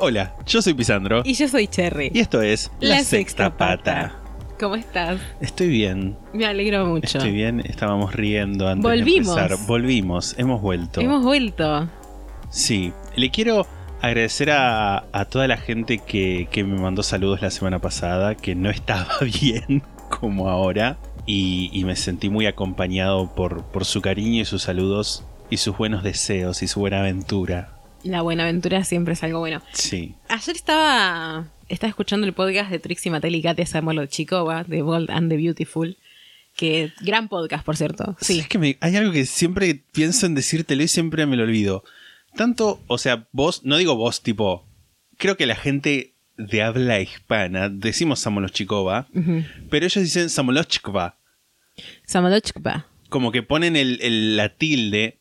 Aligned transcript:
Hola, 0.00 0.34
yo 0.46 0.62
soy 0.62 0.74
Pisandro 0.74 1.22
Y 1.24 1.34
yo 1.34 1.48
soy 1.48 1.66
Cherry. 1.66 2.10
y 2.14 2.20
esto 2.20 2.40
es 2.42 2.70
La, 2.80 3.02
Sexta 3.02 3.56
Pata. 3.56 4.14
¿Cómo 4.58 4.74
estás? 4.76 5.20
Estoy 5.40 5.68
bien, 5.68 6.16
Me 6.32 6.44
alegro 6.46 6.84
mucho. 6.86 7.18
estoy 7.18 7.30
bien, 7.32 7.60
estábamos 7.60 8.14
riendo 8.14 8.68
antes 8.68 8.82
Volvimos. 8.82 9.34
de 9.36 9.42
empezar. 9.42 9.66
Volvimos, 9.66 10.34
hemos 10.38 10.60
vuelto. 10.60 11.00
Hemos 11.00 11.22
vuelto. 11.22 11.88
Sí, 12.50 12.92
le 13.16 13.30
quiero 13.30 13.66
agradecer 14.00 14.50
a, 14.50 15.04
a 15.12 15.24
toda 15.26 15.46
la 15.46 15.56
gente 15.58 15.98
que, 15.98 16.48
que 16.50 16.64
me 16.64 16.78
mandó 16.80 17.02
saludos 17.04 17.40
la 17.42 17.50
semana 17.50 17.78
pasada, 17.80 18.34
que 18.34 18.54
no 18.56 18.68
estaba 18.70 19.18
bien 19.20 19.82
como 20.08 20.48
ahora, 20.48 20.96
y, 21.26 21.70
y 21.72 21.84
me 21.84 21.94
sentí 21.94 22.28
muy 22.30 22.46
acompañado 22.46 23.32
por, 23.34 23.62
por 23.64 23.84
su 23.84 24.00
cariño 24.00 24.42
y 24.42 24.44
sus 24.44 24.62
saludos, 24.62 25.24
y 25.50 25.58
sus 25.58 25.76
buenos 25.76 26.02
deseos 26.02 26.62
y 26.62 26.68
su 26.68 26.80
buena 26.80 27.00
aventura. 27.00 27.77
La 28.04 28.22
buena 28.22 28.44
aventura 28.44 28.84
siempre 28.84 29.14
es 29.14 29.22
algo 29.24 29.40
bueno. 29.40 29.60
Sí, 29.72 30.14
Ayer 30.28 30.54
estaba, 30.56 31.48
estaba 31.68 31.88
escuchando 31.88 32.26
el 32.26 32.32
podcast 32.32 32.70
de 32.70 32.78
Trixie 32.78 33.10
Mattel 33.10 33.34
y 33.34 33.42
Katia 33.42 33.66
Samuel 33.66 34.08
Chikova, 34.08 34.64
de 34.64 34.82
Bold 34.82 35.10
and 35.10 35.30
the 35.30 35.36
Beautiful. 35.36 35.96
Que 36.56 36.92
gran 37.00 37.28
podcast, 37.28 37.64
por 37.64 37.76
cierto. 37.76 38.16
Sí. 38.20 38.40
Es 38.40 38.48
que 38.48 38.58
me- 38.58 38.78
hay 38.80 38.96
algo 38.96 39.12
que 39.12 39.26
siempre 39.26 39.82
pienso 39.92 40.26
en 40.26 40.34
decírtelo 40.34 40.82
y 40.82 40.88
siempre 40.88 41.24
me 41.26 41.36
lo 41.36 41.44
olvido. 41.44 41.84
Tanto, 42.36 42.80
o 42.88 42.98
sea, 42.98 43.26
vos, 43.32 43.64
no 43.64 43.76
digo 43.76 43.94
vos, 43.96 44.22
tipo, 44.22 44.66
creo 45.18 45.36
que 45.36 45.46
la 45.46 45.54
gente 45.56 46.14
de 46.36 46.62
habla 46.62 47.00
hispana, 47.00 47.68
decimos 47.68 48.20
Samolochikova, 48.20 49.08
pero 49.70 49.86
ellos 49.86 50.02
dicen 50.04 50.30
Samolochkova. 50.30 51.16
Samolochkva. 52.06 52.86
Como 53.08 53.32
que 53.32 53.42
ponen 53.42 53.76
el, 53.76 54.00
el- 54.02 54.36
la 54.36 54.48
tilde, 54.50 55.18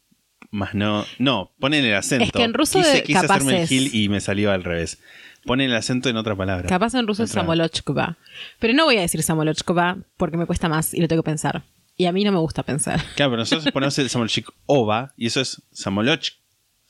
más 0.52 0.74
no, 0.74 1.06
no, 1.20 1.52
ponen 1.60 1.86
el 1.86 1.96
acento. 1.96 2.26
Es 2.26 2.32
que 2.32 2.44
en 2.44 2.54
ruso 2.54 2.80
quise, 2.80 3.04
quise 3.04 3.20
hacerme 3.20 3.52
el 3.52 3.58
capaz 3.58 3.68
gil 3.68 3.90
y 3.94 4.10
me 4.10 4.22
salió 4.22 4.52
al 4.52 4.64
revés. 4.64 5.00
Ponen 5.46 5.70
el 5.70 5.76
acento 5.76 6.10
en 6.10 6.18
otra 6.18 6.36
palabra. 6.36 6.68
Capaz 6.68 6.94
en 6.96 7.08
ruso 7.08 7.24
es 7.24 7.32
Samolochkva. 7.32 8.18
Pero 8.60 8.74
no 8.74 8.86
voy 8.86 8.98
a 8.98 9.02
decir 9.02 9.24
Samolochkva 9.24 9.98
porque 10.18 10.38
me 10.38 10.46
cuesta 10.46 10.68
más 10.68 10.94
y 10.94 11.00
lo 11.00 11.08
tengo 11.08 11.24
que 11.24 11.30
pensar. 11.30 11.64
Y 11.96 12.06
a 12.06 12.12
mí 12.12 12.24
no 12.24 12.32
me 12.32 12.40
gusta 12.40 12.64
pensar. 12.64 13.02
Claro, 13.16 13.32
pero 13.32 13.38
nosotros 13.38 13.72
ponemos 13.72 13.98
el 13.98 14.10
Samolochikova 14.10 15.14
y 15.18 15.28
eso 15.28 15.42
es 15.42 15.62
Samoloch. 15.72 16.34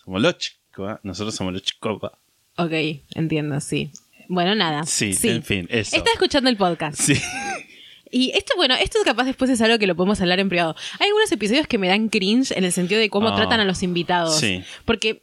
Samolochkova, 0.03 0.99
nosotros 1.03 1.35
Samolochkova. 1.35 2.17
Ok, 2.57 2.71
entiendo, 3.15 3.59
sí. 3.59 3.91
Bueno, 4.27 4.55
nada. 4.55 4.85
Sí, 4.85 5.15
en 5.23 5.43
fin, 5.43 5.67
eso. 5.69 5.95
Está 5.95 6.11
escuchando 6.11 6.49
el 6.49 6.57
podcast. 6.57 6.99
Sí. 6.99 7.13
Y 8.11 8.31
esto, 8.35 8.53
bueno, 8.55 8.75
esto 8.75 8.99
capaz 9.05 9.25
después 9.25 9.49
es 9.51 9.61
algo 9.61 9.77
que 9.79 9.87
lo 9.87 9.95
podemos 9.95 10.19
hablar 10.21 10.39
en 10.39 10.49
privado. 10.49 10.75
Hay 10.99 11.07
algunos 11.07 11.31
episodios 11.31 11.67
que 11.67 11.77
me 11.77 11.87
dan 11.87 12.09
cringe 12.09 12.51
en 12.51 12.63
el 12.63 12.71
sentido 12.71 12.99
de 12.99 13.09
cómo 13.09 13.29
Ah, 13.29 13.35
tratan 13.35 13.59
a 13.59 13.65
los 13.65 13.83
invitados. 13.83 14.39
sí. 14.39 14.63
Porque 14.85 15.21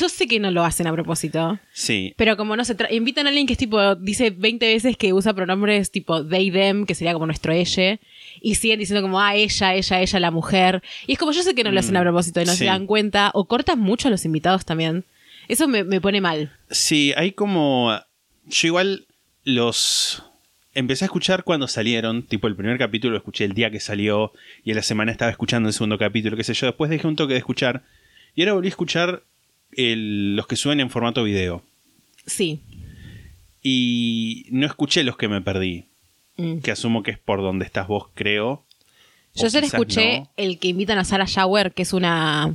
yo 0.00 0.08
sé 0.08 0.26
que 0.26 0.40
no 0.40 0.50
lo 0.50 0.64
hacen 0.64 0.86
a 0.86 0.92
propósito. 0.94 1.58
Sí. 1.74 2.14
Pero 2.16 2.38
como 2.38 2.56
no 2.56 2.64
se 2.64 2.74
invitan 2.90 3.26
a 3.26 3.28
alguien 3.28 3.46
que 3.46 3.52
es 3.52 3.58
tipo, 3.58 3.96
dice 3.96 4.30
20 4.30 4.66
veces 4.66 4.96
que 4.96 5.12
usa 5.12 5.34
pronombres 5.34 5.90
tipo 5.90 6.26
they, 6.26 6.50
them, 6.50 6.86
que 6.86 6.94
sería 6.94 7.12
como 7.12 7.26
nuestro 7.26 7.52
ella, 7.52 7.98
y 8.40 8.54
siguen 8.54 8.78
diciendo 8.78 9.02
como, 9.02 9.20
ah, 9.20 9.34
ella, 9.36 9.74
ella, 9.74 10.00
ella, 10.00 10.20
la 10.20 10.30
mujer. 10.30 10.82
Y 11.06 11.12
es 11.12 11.18
como, 11.18 11.32
yo 11.32 11.42
sé 11.42 11.54
que 11.54 11.64
no 11.64 11.70
lo 11.70 11.80
hacen 11.80 11.96
a 11.98 12.00
propósito 12.00 12.40
y 12.40 12.46
no 12.46 12.52
Mm, 12.52 12.54
sí. 12.54 12.58
se 12.60 12.64
dan 12.64 12.86
cuenta, 12.86 13.30
o 13.34 13.44
cortan 13.46 13.78
mucho 13.78 14.08
a 14.08 14.10
los 14.10 14.24
invitados 14.24 14.64
también. 14.64 15.04
Eso 15.48 15.68
me, 15.68 15.84
me 15.84 16.00
pone 16.00 16.22
mal. 16.22 16.50
Sí, 16.70 17.12
hay 17.14 17.32
como. 17.32 17.92
Yo 18.46 18.68
igual 18.68 19.06
los. 19.44 20.22
Empecé 20.74 21.04
a 21.04 21.06
escuchar 21.06 21.44
cuando 21.44 21.68
salieron, 21.68 22.22
tipo 22.22 22.46
el 22.48 22.56
primer 22.56 22.78
capítulo 22.78 23.12
lo 23.12 23.18
escuché 23.18 23.44
el 23.44 23.52
día 23.52 23.70
que 23.70 23.78
salió 23.80 24.32
y 24.64 24.70
en 24.70 24.76
la 24.76 24.82
semana 24.82 25.12
estaba 25.12 25.30
escuchando 25.30 25.68
el 25.68 25.74
segundo 25.74 25.98
capítulo, 25.98 26.36
qué 26.36 26.44
sé 26.44 26.54
yo. 26.54 26.66
Después 26.66 26.90
dejé 26.90 27.06
un 27.06 27.16
toque 27.16 27.34
de 27.34 27.38
escuchar 27.40 27.82
y 28.34 28.42
ahora 28.42 28.54
volví 28.54 28.68
a 28.68 28.70
escuchar 28.70 29.22
el- 29.72 30.34
los 30.34 30.46
que 30.46 30.56
suben 30.56 30.80
en 30.80 30.88
formato 30.90 31.24
video. 31.24 31.62
Sí. 32.26 32.60
Y 33.62 34.46
no 34.50 34.66
escuché 34.66 35.04
los 35.04 35.16
que 35.16 35.28
me 35.28 35.40
perdí, 35.40 35.84
Mm. 36.36 36.58
que 36.58 36.70
asumo 36.70 37.02
que 37.02 37.10
es 37.12 37.18
por 37.18 37.42
donde 37.42 37.64
estás 37.64 37.86
vos, 37.86 38.06
creo. 38.14 38.64
Yo 39.34 39.46
ayer 39.46 39.64
escuché 39.64 40.20
no. 40.20 40.30
el 40.36 40.58
que 40.58 40.68
invitan 40.68 40.98
a 40.98 41.04
Sarah 41.04 41.26
Shower, 41.26 41.72
que 41.72 41.82
es 41.82 41.92
una 41.92 42.54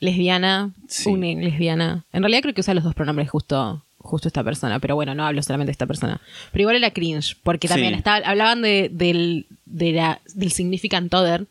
lesbiana. 0.00 0.72
Sí. 0.88 1.08
Una 1.10 1.26
lesbiana. 1.40 2.04
En 2.12 2.22
realidad 2.22 2.42
creo 2.42 2.54
que 2.54 2.60
usa 2.60 2.74
los 2.74 2.84
dos 2.84 2.94
pronombres 2.94 3.30
justo, 3.30 3.84
justo 4.02 4.28
esta 4.28 4.44
persona, 4.44 4.78
pero 4.80 4.94
bueno, 4.94 5.14
no 5.14 5.24
hablo 5.26 5.42
solamente 5.42 5.68
de 5.68 5.72
esta 5.72 5.86
persona. 5.86 6.20
Pero 6.52 6.62
igual 6.62 6.76
era 6.76 6.90
cringe, 6.90 7.36
porque 7.42 7.68
también 7.68 7.92
Sí. 7.94 7.98
estaba, 7.98 8.18
hablaban 8.26 8.62
de, 8.62 8.90
del, 8.92 9.46
de 9.64 9.92
la, 9.92 10.20
del 10.34 10.52
significant 10.52 11.12
other, 11.14 11.46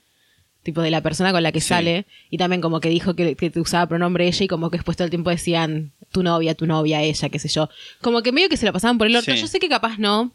tipo 0.64 0.82
de 0.82 0.92
la 0.92 1.02
persona 1.02 1.32
con 1.32 1.42
la 1.42 1.52
que 1.52 1.62
Sí. 1.62 1.70
sale, 1.70 2.06
y 2.30 2.38
también 2.38 2.62
como 2.62 2.80
que 2.80 2.90
dijo 2.90 3.16
que, 3.16 3.36
que 3.36 3.52
usaba 3.60 3.88
pronombre 3.88 4.28
ella 4.28 4.46
y 4.46 4.48
como 4.48 4.70
que 4.70 4.78
después 4.78 4.96
todo 4.96 5.06
el 5.06 5.10
tiempo 5.10 5.30
decían 5.32 5.92
tu 6.12 6.22
novia, 6.24 6.54
tu 6.56 6.68
novia, 6.68 7.02
ella, 7.02 7.30
qué 7.30 7.40
sé 7.40 7.48
yo. 7.48 7.70
Como 8.02 8.22
que 8.22 8.32
medio 8.32 8.50
que 8.50 8.58
se 8.58 8.66
lo 8.66 8.74
pasaban 8.74 8.98
por 8.98 9.08
el 9.08 9.16
orto. 9.16 9.32
Sí. 9.32 9.40
Yo 9.42 9.48
sé 9.48 9.60
que 9.60 9.70
capaz 9.70 9.98
no, 9.98 10.32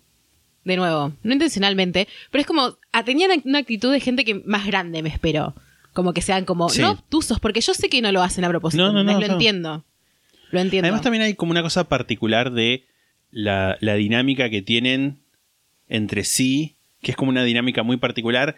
de 0.64 0.76
nuevo, 0.76 1.12
no 1.22 1.32
intencionalmente, 1.32 2.08
pero 2.32 2.40
es 2.40 2.46
como, 2.46 2.76
tenían 3.04 3.30
una 3.44 3.58
actitud 3.58 3.92
de 3.92 4.00
gente 4.00 4.24
que 4.24 4.34
más 4.46 4.66
grande 4.66 5.02
me 5.02 5.10
espero. 5.10 5.54
Como 5.92 6.12
que 6.12 6.20
sean 6.20 6.44
como, 6.44 6.68
no 6.78 6.90
obtusos, 6.90 7.40
porque 7.40 7.62
yo 7.62 7.72
sé 7.72 7.88
que 7.88 8.02
no 8.02 8.12
lo 8.12 8.22
hacen 8.22 8.44
a 8.44 8.48
propósito. 8.50 8.82
No, 8.84 8.92
no, 8.92 9.02
no. 9.02 9.18
Lo 9.18 9.26
entiendo. 9.26 9.82
Lo 10.56 10.62
entiendo. 10.62 10.86
Además 10.86 11.02
también 11.02 11.22
hay 11.22 11.34
como 11.34 11.50
una 11.52 11.62
cosa 11.62 11.88
particular 11.88 12.52
de 12.52 12.84
la, 13.30 13.76
la 13.80 13.94
dinámica 13.94 14.50
que 14.50 14.62
tienen 14.62 15.18
entre 15.88 16.24
sí, 16.24 16.76
que 17.02 17.12
es 17.12 17.16
como 17.16 17.30
una 17.30 17.44
dinámica 17.44 17.82
muy 17.82 17.96
particular 17.96 18.56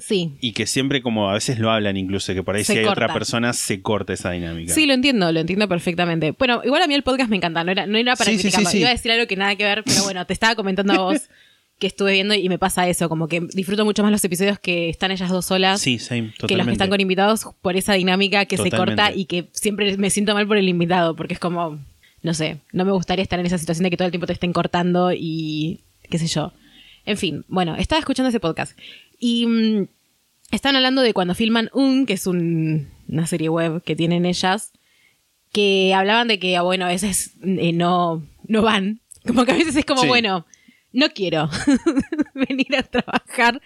Sí. 0.00 0.36
y 0.40 0.52
que 0.52 0.66
siempre 0.68 1.02
como 1.02 1.28
a 1.28 1.34
veces 1.34 1.58
lo 1.58 1.72
hablan 1.72 1.96
incluso, 1.96 2.32
que 2.32 2.44
por 2.44 2.54
ahí 2.54 2.62
Se 2.62 2.74
si 2.74 2.78
hay 2.78 2.84
otra 2.84 3.12
persona 3.12 3.52
se 3.52 3.82
corta 3.82 4.12
esa 4.12 4.30
dinámica. 4.30 4.72
Sí, 4.72 4.86
lo 4.86 4.94
entiendo, 4.94 5.32
lo 5.32 5.40
entiendo 5.40 5.66
perfectamente. 5.68 6.30
Bueno, 6.38 6.60
igual 6.64 6.82
a 6.82 6.86
mí 6.86 6.94
el 6.94 7.02
podcast 7.02 7.28
me 7.28 7.36
encanta, 7.36 7.64
no 7.64 7.72
era, 7.72 7.84
no 7.88 7.98
era 7.98 8.14
para 8.14 8.30
sí, 8.30 8.36
criticarlo. 8.36 8.68
sí, 8.70 8.72
sí. 8.76 8.78
Iba 8.78 8.90
a 8.90 8.92
decir 8.92 9.10
algo 9.10 9.26
que 9.26 9.34
nada 9.36 9.56
que 9.56 9.64
ver, 9.64 9.82
pero 9.84 10.04
bueno, 10.04 10.24
te 10.24 10.32
estaba 10.34 10.54
comentando 10.54 10.92
a 10.92 10.98
vos 10.98 11.28
que 11.78 11.86
estuve 11.86 12.12
viendo 12.12 12.34
y 12.34 12.48
me 12.48 12.58
pasa 12.58 12.88
eso, 12.88 13.08
como 13.08 13.28
que 13.28 13.40
disfruto 13.40 13.84
mucho 13.84 14.02
más 14.02 14.10
los 14.12 14.24
episodios 14.24 14.58
que 14.58 14.88
están 14.88 15.10
ellas 15.12 15.30
dos 15.30 15.46
solas. 15.46 15.80
Sí, 15.80 15.98
same, 15.98 16.32
que 16.46 16.56
los 16.56 16.66
que 16.66 16.72
están 16.72 16.90
con 16.90 17.00
invitados 17.00 17.46
por 17.62 17.76
esa 17.76 17.94
dinámica 17.94 18.46
que 18.46 18.56
se 18.56 18.70
corta 18.70 19.12
y 19.14 19.26
que 19.26 19.48
siempre 19.52 19.96
me 19.96 20.10
siento 20.10 20.34
mal 20.34 20.46
por 20.48 20.56
el 20.56 20.68
invitado, 20.68 21.14
porque 21.14 21.34
es 21.34 21.40
como, 21.40 21.78
no 22.22 22.34
sé, 22.34 22.58
no 22.72 22.84
me 22.84 22.92
gustaría 22.92 23.22
estar 23.22 23.38
en 23.38 23.46
esa 23.46 23.58
situación 23.58 23.84
de 23.84 23.90
que 23.90 23.96
todo 23.96 24.06
el 24.06 24.12
tiempo 24.12 24.26
te 24.26 24.32
estén 24.32 24.52
cortando 24.52 25.12
y 25.12 25.80
qué 26.10 26.18
sé 26.18 26.26
yo. 26.26 26.52
En 27.06 27.16
fin, 27.16 27.44
bueno, 27.48 27.76
estaba 27.76 28.00
escuchando 28.00 28.28
ese 28.28 28.40
podcast 28.40 28.76
y 29.18 29.46
mm, 29.46 29.86
estaban 30.50 30.76
hablando 30.76 31.02
de 31.02 31.14
cuando 31.14 31.34
filman 31.34 31.70
Un, 31.72 32.06
que 32.06 32.14
es 32.14 32.26
un- 32.26 32.88
una 33.08 33.26
serie 33.26 33.48
web 33.48 33.82
que 33.84 33.94
tienen 33.96 34.26
ellas, 34.26 34.72
que 35.52 35.94
hablaban 35.94 36.28
de 36.28 36.38
que, 36.38 36.56
ah, 36.56 36.62
bueno, 36.62 36.84
a 36.84 36.88
veces 36.88 37.32
eh, 37.42 37.72
no, 37.72 38.26
no 38.46 38.62
van. 38.62 39.00
Como 39.26 39.44
que 39.44 39.52
a 39.52 39.56
veces 39.56 39.76
es 39.76 39.84
como, 39.84 40.02
Sí. 40.02 40.08
bueno, 40.08 40.44
no 40.92 41.10
quiero 41.10 41.48
venir 42.34 42.74
a 42.76 42.82
trabajar 42.82 43.60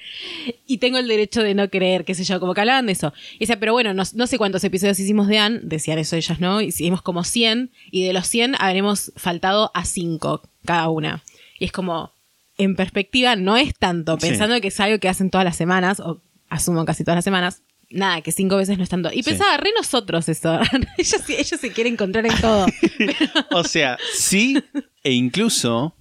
y 0.66 0.78
tengo 0.78 0.98
el 0.98 1.06
derecho 1.08 1.42
de 1.42 1.54
no 1.54 1.68
creer, 1.70 2.04
qué 2.04 2.14
sé 2.14 2.24
yo, 2.24 2.40
como 2.40 2.54
que 2.54 2.60
hablaban 2.62 2.86
de 2.86 2.92
eso. 2.92 3.12
Y 3.36 3.40
decía, 3.40 3.58
pero 3.60 3.72
bueno, 3.72 3.94
no, 3.94 4.02
no 4.14 4.26
sé 4.26 4.38
cuántos 4.38 4.64
episodios 4.64 4.98
hicimos 4.98 5.28
de 5.28 5.38
Anne, 5.38 5.60
decían 5.62 5.98
eso 5.98 6.16
ellas, 6.16 6.40
¿no? 6.40 6.60
Hicimos 6.60 7.02
como 7.02 7.24
100 7.24 7.70
y 7.90 8.04
de 8.04 8.12
los 8.12 8.26
100 8.26 8.56
habremos 8.58 9.12
faltado 9.16 9.70
a 9.74 9.84
5 9.84 10.42
cada 10.64 10.88
una. 10.88 11.22
Y 11.58 11.64
es 11.66 11.72
como, 11.72 12.12
en 12.58 12.74
perspectiva, 12.76 13.36
no 13.36 13.56
es 13.56 13.74
tanto, 13.78 14.18
Sí. 14.20 14.28
pensando 14.28 14.60
que 14.60 14.68
es 14.68 14.80
algo 14.80 14.98
que 14.98 15.08
hacen 15.08 15.30
todas 15.30 15.44
las 15.44 15.56
semanas, 15.56 16.00
o 16.00 16.20
asumo 16.48 16.84
casi 16.84 17.04
todas 17.04 17.16
las 17.18 17.24
semanas. 17.24 17.62
Nada, 17.88 18.22
que 18.22 18.32
cinco 18.32 18.56
veces 18.56 18.78
no 18.78 18.84
es 18.84 18.88
tanto. 18.90 19.10
Y 19.12 19.22
Sí. 19.22 19.30
pensaba, 19.30 19.56
re 19.58 19.70
nosotros 19.76 20.26
eso. 20.28 20.58
ellos, 20.98 21.22
ellos 21.28 21.60
se 21.60 21.72
quieren 21.72 21.92
encontrar 21.92 22.24
en 22.26 22.40
todo. 22.40 22.66
O 23.52 23.64
sea, 23.64 23.98
sí, 24.14 24.58
e 25.04 25.12
incluso 25.12 25.94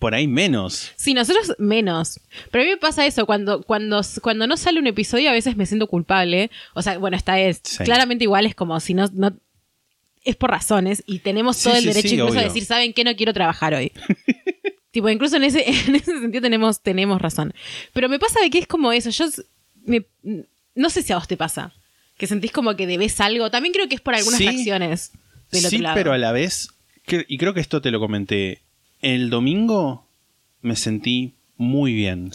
por 0.00 0.14
ahí 0.14 0.26
menos. 0.26 0.90
Sí, 0.96 1.14
nosotros 1.14 1.54
menos. 1.58 2.18
Pero 2.50 2.62
a 2.62 2.64
mí 2.64 2.70
me 2.72 2.76
pasa 2.78 3.06
eso, 3.06 3.26
cuando, 3.26 3.62
cuando, 3.62 4.00
cuando 4.20 4.48
no 4.48 4.56
sale 4.56 4.80
un 4.80 4.88
episodio 4.88 5.30
a 5.30 5.32
veces 5.32 5.56
me 5.56 5.66
siento 5.66 5.86
culpable. 5.86 6.50
O 6.74 6.82
sea, 6.82 6.98
bueno, 6.98 7.16
esta 7.16 7.38
es 7.38 7.60
Sí. 7.62 7.84
claramente 7.84 8.24
igual, 8.24 8.46
es 8.46 8.56
como 8.56 8.80
si 8.80 8.94
no, 8.94 9.08
no... 9.12 9.32
Es 10.24 10.36
por 10.36 10.50
razones 10.50 11.02
y 11.06 11.20
tenemos 11.20 11.56
Sí, 11.56 11.64
todo 11.64 11.74
el 11.76 11.80
sí, 11.82 11.86
derecho 11.88 12.14
incluso 12.14 12.38
a 12.38 12.42
decir, 12.42 12.64
¿saben 12.64 12.92
qué? 12.92 13.04
No 13.04 13.14
quiero 13.16 13.32
trabajar 13.32 13.72
hoy. 13.74 13.92
tipo, 14.90 15.08
incluso 15.08 15.36
en 15.36 15.44
ese, 15.44 15.64
en 15.88 15.94
ese 15.94 16.18
sentido 16.18 16.42
tenemos, 16.42 16.80
tenemos 16.82 17.20
razón. 17.22 17.54
Pero 17.92 18.08
me 18.08 18.18
pasa 18.18 18.40
de 18.40 18.50
que 18.50 18.58
es 18.58 18.66
como 18.66 18.92
eso, 18.92 19.10
yo 19.10 19.26
me- 19.84 20.04
no 20.74 20.90
sé 20.90 21.02
si 21.02 21.12
a 21.12 21.16
vos 21.16 21.28
te 21.28 21.36
pasa. 21.36 21.72
que 22.18 22.26
sentís 22.26 22.52
como 22.52 22.76
que 22.76 22.86
debes 22.86 23.18
algo. 23.20 23.50
También 23.50 23.72
creo 23.72 23.88
que 23.88 23.94
es 23.94 24.00
por 24.02 24.14
algunas 24.14 24.40
acciones 24.42 25.12
del 25.52 25.60
sí, 25.62 25.66
otro 25.68 25.78
lado. 25.80 25.94
pero 25.94 26.12
a 26.12 26.18
la 26.18 26.32
vez, 26.32 26.68
que- 27.06 27.24
y 27.28 27.38
creo 27.38 27.54
que 27.54 27.60
esto 27.60 27.80
te 27.80 27.90
lo 27.90 27.98
comenté, 27.98 28.60
el 29.00 29.30
domingo 29.30 30.06
me 30.62 30.76
sentí 30.76 31.34
muy 31.56 31.92
bien. 31.94 32.32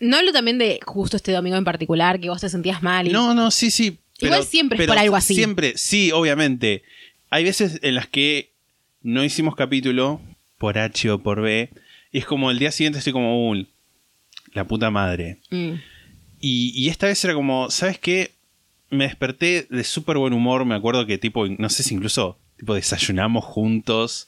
No 0.00 0.16
hablo 0.16 0.32
también 0.32 0.58
de 0.58 0.78
justo 0.84 1.16
este 1.16 1.32
domingo 1.32 1.56
en 1.56 1.64
particular, 1.64 2.20
que 2.20 2.28
vos 2.28 2.40
te 2.40 2.48
sentías 2.48 2.82
mal. 2.82 3.08
Y... 3.08 3.10
No, 3.10 3.34
no, 3.34 3.50
sí, 3.50 3.70
sí. 3.70 3.98
Igual 4.20 4.44
siempre 4.44 4.76
es 4.76 4.80
pero 4.80 4.92
por 4.92 4.98
algo 4.98 5.16
así. 5.16 5.34
Siempre, 5.34 5.76
sí, 5.76 6.10
obviamente. 6.12 6.82
Hay 7.30 7.44
veces 7.44 7.80
en 7.82 7.94
las 7.94 8.06
que 8.08 8.50
no 9.02 9.24
hicimos 9.24 9.54
capítulo 9.54 10.20
por 10.56 10.78
H 10.78 11.10
o 11.10 11.18
por 11.20 11.40
B. 11.40 11.70
Y 12.12 12.18
es 12.18 12.26
como 12.26 12.50
el 12.50 12.58
día 12.58 12.72
siguiente 12.72 12.98
estoy 12.98 13.12
como, 13.12 13.50
"Uh, 13.50 13.64
la 14.54 14.64
puta 14.66 14.90
madre. 14.90 15.38
Mm. 15.50 15.72
Y, 16.40 16.72
y 16.74 16.88
esta 16.88 17.06
vez 17.06 17.22
era 17.24 17.34
como, 17.34 17.70
¿sabes 17.70 17.98
qué? 17.98 18.32
Me 18.90 19.04
desperté 19.04 19.66
de 19.68 19.84
súper 19.84 20.16
buen 20.18 20.32
humor. 20.32 20.64
Me 20.64 20.74
acuerdo 20.74 21.06
que 21.06 21.18
tipo, 21.18 21.46
no 21.46 21.68
sé 21.68 21.82
si 21.82 21.94
incluso 21.94 22.38
tipo 22.56 22.74
desayunamos 22.74 23.44
juntos 23.44 24.27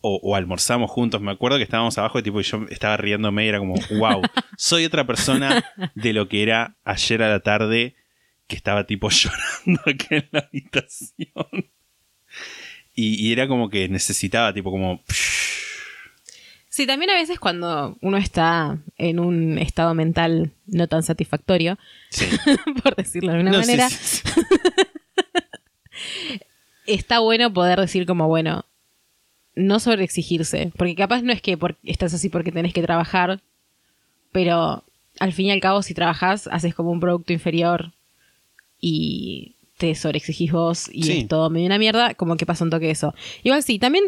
o, 0.00 0.20
o 0.22 0.36
almorzamos 0.36 0.90
juntos. 0.90 1.20
Me 1.20 1.32
acuerdo 1.32 1.58
que 1.58 1.64
estábamos 1.64 1.98
abajo 1.98 2.18
y 2.18 2.22
tipo, 2.22 2.40
y 2.40 2.44
yo 2.44 2.64
estaba 2.70 2.96
riéndome 2.96 3.44
y 3.44 3.48
era 3.48 3.58
como, 3.58 3.74
wow, 3.98 4.22
soy 4.56 4.84
otra 4.84 5.06
persona 5.06 5.64
de 5.94 6.12
lo 6.12 6.28
que 6.28 6.42
era 6.42 6.76
ayer 6.84 7.22
a 7.22 7.28
la 7.28 7.40
tarde 7.40 7.96
que 8.46 8.56
estaba 8.56 8.86
tipo 8.86 9.08
llorando 9.10 9.80
acá 9.86 10.16
en 10.16 10.28
la 10.30 10.40
habitación. 10.40 11.70
Y, 12.94 13.26
y 13.28 13.32
era 13.32 13.48
como 13.48 13.68
que 13.68 13.88
necesitaba 13.88 14.52
tipo 14.54 14.70
como... 14.70 15.02
Sí, 16.68 16.86
también 16.86 17.10
a 17.10 17.14
veces 17.14 17.38
cuando 17.38 17.96
uno 18.02 18.18
está 18.18 18.78
en 18.98 19.18
un 19.18 19.56
estado 19.58 19.94
mental 19.94 20.52
no 20.66 20.86
tan 20.88 21.02
satisfactorio, 21.02 21.78
Sí. 22.10 22.26
por 22.82 22.94
decirlo 22.96 23.32
de 23.32 23.38
alguna 23.38 23.52
No, 23.52 23.58
manera, 23.60 23.88
sí, 23.88 24.20
sí. 24.22 24.28
está 26.86 27.20
bueno 27.20 27.52
poder 27.52 27.80
decir 27.80 28.06
como, 28.06 28.28
bueno, 28.28 28.64
no 29.56 29.80
sobreexigirse, 29.80 30.70
porque 30.76 30.94
capaz 30.94 31.22
no 31.22 31.32
es 31.32 31.42
que 31.42 31.56
por- 31.56 31.76
estás 31.82 32.14
así 32.14 32.28
porque 32.28 32.52
tenés 32.52 32.72
que 32.74 32.82
trabajar, 32.82 33.40
pero 34.32 34.84
al 35.18 35.32
fin 35.32 35.46
y 35.46 35.50
al 35.50 35.60
cabo 35.60 35.82
si 35.82 35.94
trabajas 35.94 36.46
haces 36.52 36.74
como 36.74 36.90
un 36.90 37.00
producto 37.00 37.32
inferior 37.32 37.92
y 38.80 39.54
te 39.78 39.94
sobreexigís 39.94 40.52
vos 40.52 40.88
y 40.92 41.02
Sí. 41.04 41.12
es 41.18 41.28
todo 41.28 41.50
medio 41.50 41.66
una 41.66 41.78
mierda, 41.78 42.14
como 42.14 42.36
que 42.36 42.46
pasa 42.46 42.64
un 42.64 42.70
toque 42.70 42.90
eso. 42.90 43.14
Igual 43.42 43.62
sí, 43.62 43.78
también 43.78 44.04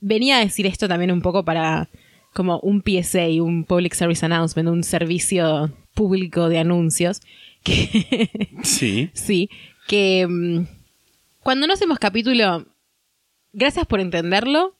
venía 0.00 0.36
a 0.36 0.40
decir 0.40 0.66
esto 0.66 0.88
también 0.88 1.10
un 1.10 1.22
poco 1.22 1.44
para 1.44 1.88
como 2.34 2.58
un 2.60 2.82
PSA, 2.82 3.42
un 3.42 3.64
Public 3.64 3.94
Service 3.94 4.24
Announcement, 4.24 4.68
un 4.68 4.84
servicio 4.84 5.72
público 5.94 6.48
de 6.50 6.58
anuncios, 6.58 7.20
que 7.64 8.28
Sí. 8.62 9.10
Sí, 9.14 9.48
que 9.88 10.26
mm, 10.28 10.66
cuando 11.42 11.66
no 11.66 11.72
hacemos 11.72 11.98
capítulo, 11.98 12.66
gracias 13.52 13.86
por 13.86 14.00
entenderlo. 14.00 14.74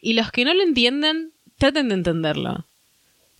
Y 0.00 0.12
los 0.14 0.30
que 0.30 0.44
no 0.44 0.52
lo 0.54 0.62
entienden, 0.62 1.32
traten 1.58 1.88
de 1.88 1.94
entenderlo. 1.94 2.66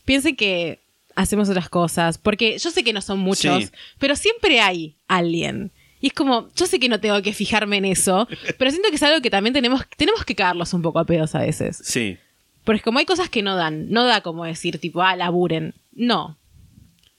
Piensen 0.05 0.37
que 0.37 0.81
hacemos 1.15 1.49
otras 1.49 1.69
cosas, 1.69 2.19
porque 2.19 2.59
yo 2.59 2.71
sé 2.71 2.83
que 2.85 2.93
no 2.93 3.01
son 3.01 3.19
muchos, 3.19 3.65
Sí. 3.65 3.71
pero 3.99 4.17
siempre 4.17 4.61
hay 4.61 4.97
alguien. 5.09 5.71
Y 6.01 6.09
es 6.09 6.13
como, 6.13 6.49
yo 6.57 6.67
sé 6.67 6.79
que 6.81 6.89
no 6.89 7.01
tengo 7.01 7.21
que 7.23 7.33
fijarme 7.33 7.77
en 7.79 7.85
eso, 7.87 8.27
pero 8.59 8.71
siento 8.71 8.89
que 8.91 8.97
es 8.97 9.03
algo 9.03 9.23
que 9.23 9.31
también 9.31 9.55
tenemos, 9.55 9.83
tenemos 9.97 10.25
que 10.25 10.35
cagarlos 10.35 10.75
un 10.75 10.83
poco 10.83 10.99
a 10.99 11.05
pedos 11.07 11.35
a 11.35 11.41
veces. 11.41 11.79
Sí. 11.85 12.19
Porque 12.65 12.83
como 12.83 12.99
hay 12.99 13.05
cosas 13.05 13.29
que 13.29 13.43
no 13.43 13.57
dan, 13.57 13.91
no 13.91 14.05
da 14.05 14.23
como 14.23 14.45
decir 14.45 14.79
tipo, 14.79 15.03
ah, 15.03 15.17
laburen. 15.17 15.75
No. 15.93 16.37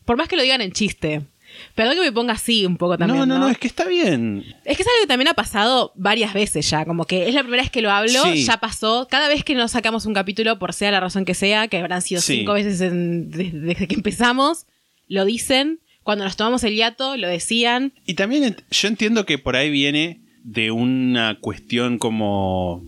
Por 0.06 0.18
más 0.18 0.28
que 0.28 0.36
lo 0.36 0.42
digan 0.44 0.62
en 0.62 0.72
chiste. 0.72 1.22
Perdón 1.76 1.96
que 1.96 2.02
me 2.02 2.12
ponga 2.12 2.34
así 2.34 2.66
un 2.66 2.78
poco 2.78 2.98
también. 2.98 3.20
no, 3.20 3.26
No, 3.26 3.36
no, 3.36 3.46
no, 3.46 3.50
es 3.50 3.58
que 3.58 3.68
está 3.68 3.86
bien. 3.88 4.44
Es 4.66 4.78
que 4.78 4.84
es 4.84 4.88
algo 4.88 5.02
que 5.02 5.08
también 5.08 5.28
ha 5.30 5.34
pasado 5.34 5.92
varias 5.96 6.34
veces 6.34 6.70
ya, 6.70 6.86
como 6.86 7.06
que 7.06 7.28
es 7.28 7.34
la 7.34 7.42
primera 7.42 7.64
vez 7.64 7.72
que 7.72 7.82
lo 7.82 7.92
hablo, 7.92 8.24
Sí. 8.26 8.44
ya 8.44 8.58
pasó. 8.58 9.08
Cada 9.10 9.28
vez 9.28 9.44
que 9.44 9.56
nos 9.56 9.72
sacamos 9.72 10.06
un 10.06 10.14
capítulo, 10.14 10.58
por 10.60 10.74
sea 10.74 10.92
la 10.92 11.00
razón 11.00 11.26
que 11.26 11.34
sea, 11.34 11.68
que 11.68 11.78
habrán 11.78 12.02
sido 12.02 12.22
Sí. 12.22 12.38
cinco 12.38 12.54
veces 12.54 12.82
en- 12.82 13.30
desde, 13.32 13.60
desde 13.60 13.88
que 13.88 13.96
empezamos, 13.96 14.66
lo 15.08 15.26
dicen. 15.26 15.80
Cuando 16.04 16.24
nos 16.24 16.36
tomamos 16.38 16.64
el 16.64 16.76
hiato, 16.76 17.18
lo 17.18 17.28
decían. 17.28 17.92
Y 18.06 18.14
también 18.14 18.56
yo 18.70 18.88
entiendo 18.88 19.26
que 19.26 19.40
por 19.40 19.56
ahí 19.56 19.72
viene 19.72 20.22
de 20.44 20.70
una 20.70 21.40
cuestión 21.42 21.98
como 21.98 22.84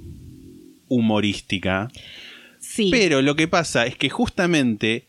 humorística. 0.87 1.89
Sí. 2.59 2.89
Pero 2.91 3.21
lo 3.21 3.35
que 3.35 3.47
pasa 3.47 3.85
es 3.85 3.95
que 3.95 4.09
justamente 4.09 5.07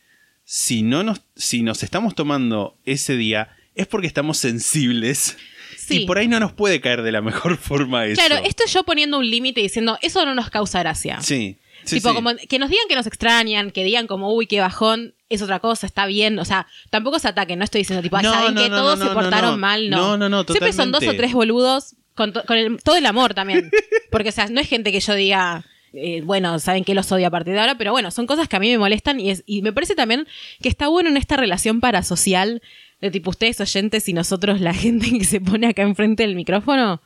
si 0.50 0.80
no 0.82 1.02
nos, 1.02 1.20
si 1.36 1.60
nos 1.62 1.82
estamos 1.82 2.14
tomando 2.14 2.74
ese 2.86 3.18
día 3.18 3.54
es 3.74 3.86
porque 3.86 4.06
estamos 4.06 4.38
sensibles. 4.38 5.36
Sí. 5.76 6.02
Y 6.02 6.06
por 6.06 6.16
ahí 6.16 6.26
no 6.26 6.40
nos 6.40 6.52
puede 6.54 6.80
caer 6.80 7.02
de 7.02 7.12
la 7.12 7.20
mejor 7.20 7.56
forma 7.58 8.06
eso. 8.06 8.14
Claro, 8.20 8.42
esto 8.46 8.64
es 8.64 8.72
yo 8.72 8.82
poniendo 8.82 9.18
un 9.18 9.28
límite 9.28 9.60
diciendo, 9.60 9.98
eso 10.00 10.24
no 10.24 10.34
nos 10.34 10.48
causa 10.48 10.78
gracia. 10.80 11.20
Sí. 11.20 11.58
sí, 11.84 11.96
tipo, 11.96 12.08
sí. 12.08 12.14
como 12.14 12.30
que 12.48 12.58
nos 12.58 12.70
digan 12.70 12.86
que 12.88 12.94
nos 12.94 13.06
extrañan, 13.06 13.70
que 13.72 13.84
digan 13.84 14.06
como, 14.06 14.32
uy, 14.34 14.46
qué 14.46 14.60
bajón, 14.60 15.14
es 15.28 15.42
otra 15.42 15.58
cosa, 15.60 15.86
está 15.86 16.06
bien. 16.06 16.38
O 16.38 16.46
sea, 16.46 16.66
tampoco 16.88 17.18
se 17.18 17.28
ataquen, 17.28 17.58
no 17.58 17.64
estoy 17.66 17.82
diciendo, 17.82 18.02
tipo, 18.02 18.16
"Ay, 18.16 18.22
No, 18.24 18.32
¿saben 18.32 18.54
no, 18.54 18.62
que 18.62 18.68
no, 18.70 18.76
todos 18.78 18.98
no, 18.98 19.04
se 19.04 19.08
no, 19.10 19.14
portaron 19.20 19.50
no. 19.50 19.58
mal? 19.58 19.90
No. 19.90 19.96
No, 19.98 20.16
no, 20.16 20.28
no, 20.30 20.44
Siempre 20.44 20.72
son 20.72 20.92
dos 20.92 21.06
o 21.06 21.12
tres 21.14 21.34
boludos 21.34 21.94
con, 22.14 22.32
to- 22.32 22.44
con 22.46 22.56
el- 22.56 22.82
todo 22.82 22.96
el 22.96 23.04
amor 23.04 23.34
también. 23.34 23.70
Porque, 24.10 24.30
o 24.30 24.32
sea, 24.32 24.46
no 24.48 24.60
es 24.62 24.68
gente 24.68 24.92
que 24.92 25.00
yo 25.00 25.14
diga, 25.14 25.66
eh, 25.92 26.22
bueno, 26.22 26.58
saben 26.58 26.84
que 26.84 26.94
los 26.94 27.10
odio 27.12 27.26
a 27.26 27.30
partir 27.30 27.54
de 27.54 27.60
ahora, 27.60 27.76
pero 27.78 27.92
bueno, 27.92 28.10
son 28.10 28.26
cosas 28.26 28.48
que 28.48 28.56
a 28.56 28.60
mí 28.60 28.68
me 28.70 28.78
molestan 28.78 29.20
y, 29.20 29.30
es, 29.30 29.42
y 29.46 29.62
me 29.62 29.72
parece 29.72 29.94
también 29.94 30.26
que 30.62 30.68
está 30.68 30.88
bueno 30.88 31.08
en 31.10 31.16
esta 31.16 31.36
relación 31.36 31.80
parasocial 31.80 32.62
de 33.00 33.10
tipo 33.10 33.30
ustedes 33.30 33.60
oyentes 33.60 34.08
y 34.08 34.12
nosotros 34.12 34.60
la 34.60 34.74
gente 34.74 35.10
que 35.16 35.24
se 35.24 35.40
pone 35.40 35.66
acá 35.68 35.82
enfrente 35.82 36.24
del 36.24 36.34
micrófono 36.36 37.00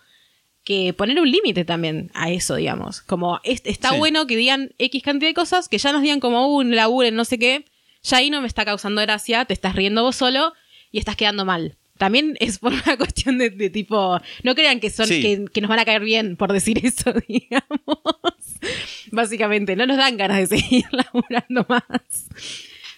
que 0.64 0.92
poner 0.92 1.18
un 1.20 1.28
límite 1.30 1.64
también 1.64 2.10
a 2.14 2.30
eso, 2.30 2.54
digamos. 2.54 3.00
Como 3.00 3.40
es- 3.42 3.62
está 3.64 3.90
Sí. 3.90 3.98
bueno 3.98 4.26
que 4.28 4.36
digan 4.36 4.70
X 4.78 5.02
cantidad 5.02 5.28
de 5.30 5.34
cosas, 5.34 5.68
que 5.68 5.78
ya 5.78 5.90
nos 5.92 6.02
digan 6.02 6.20
como, 6.20 6.46
uh, 6.54 6.62
laburen, 6.62 7.16
no 7.16 7.24
sé 7.24 7.36
qué. 7.38 7.64
Ya 8.04 8.18
ahí 8.18 8.30
no 8.30 8.40
me 8.40 8.46
está 8.46 8.64
causando 8.64 9.00
gracia, 9.02 9.44
te 9.44 9.54
estás 9.54 9.74
riendo 9.74 10.02
vos 10.04 10.14
solo 10.16 10.52
y 10.92 10.98
estás 10.98 11.16
quedando 11.16 11.44
mal. 11.44 11.76
También 11.98 12.36
es 12.40 12.58
por 12.58 12.72
una 12.72 12.96
cuestión 12.96 13.38
de, 13.38 13.50
de 13.50 13.70
tipo, 13.70 14.20
no 14.44 14.54
crean 14.54 14.78
que 14.80 14.90
son 14.90 15.06
Sí. 15.08 15.20
que, 15.20 15.44
que 15.52 15.60
nos 15.60 15.68
van 15.68 15.80
a 15.80 15.84
caer 15.84 16.02
bien 16.02 16.36
por 16.36 16.52
decir 16.52 16.80
eso, 16.86 17.12
digamos. 17.28 17.98
Básicamente, 19.10 19.76
no 19.76 19.86
nos 19.86 19.96
dan 19.96 20.16
ganas 20.16 20.38
de 20.38 20.46
seguir 20.58 20.84
laburando 20.92 21.66
más. 21.68 21.82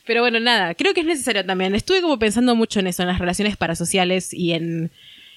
Pero 0.07 0.21
bueno, 0.21 0.39
nada, 0.41 0.75
creo 0.75 0.93
que 0.95 1.01
es 1.01 1.07
necesario 1.07 1.45
también. 1.47 1.75
Estuve 1.75 2.03
como 2.03 2.19
pensando 2.19 2.55
mucho 2.55 2.81
en 2.81 2.87
eso, 2.87 3.03
en 3.03 3.09
las 3.09 3.19
relaciones 3.19 3.57
parasociales 3.57 4.33
y 4.35 4.53
en 4.53 4.91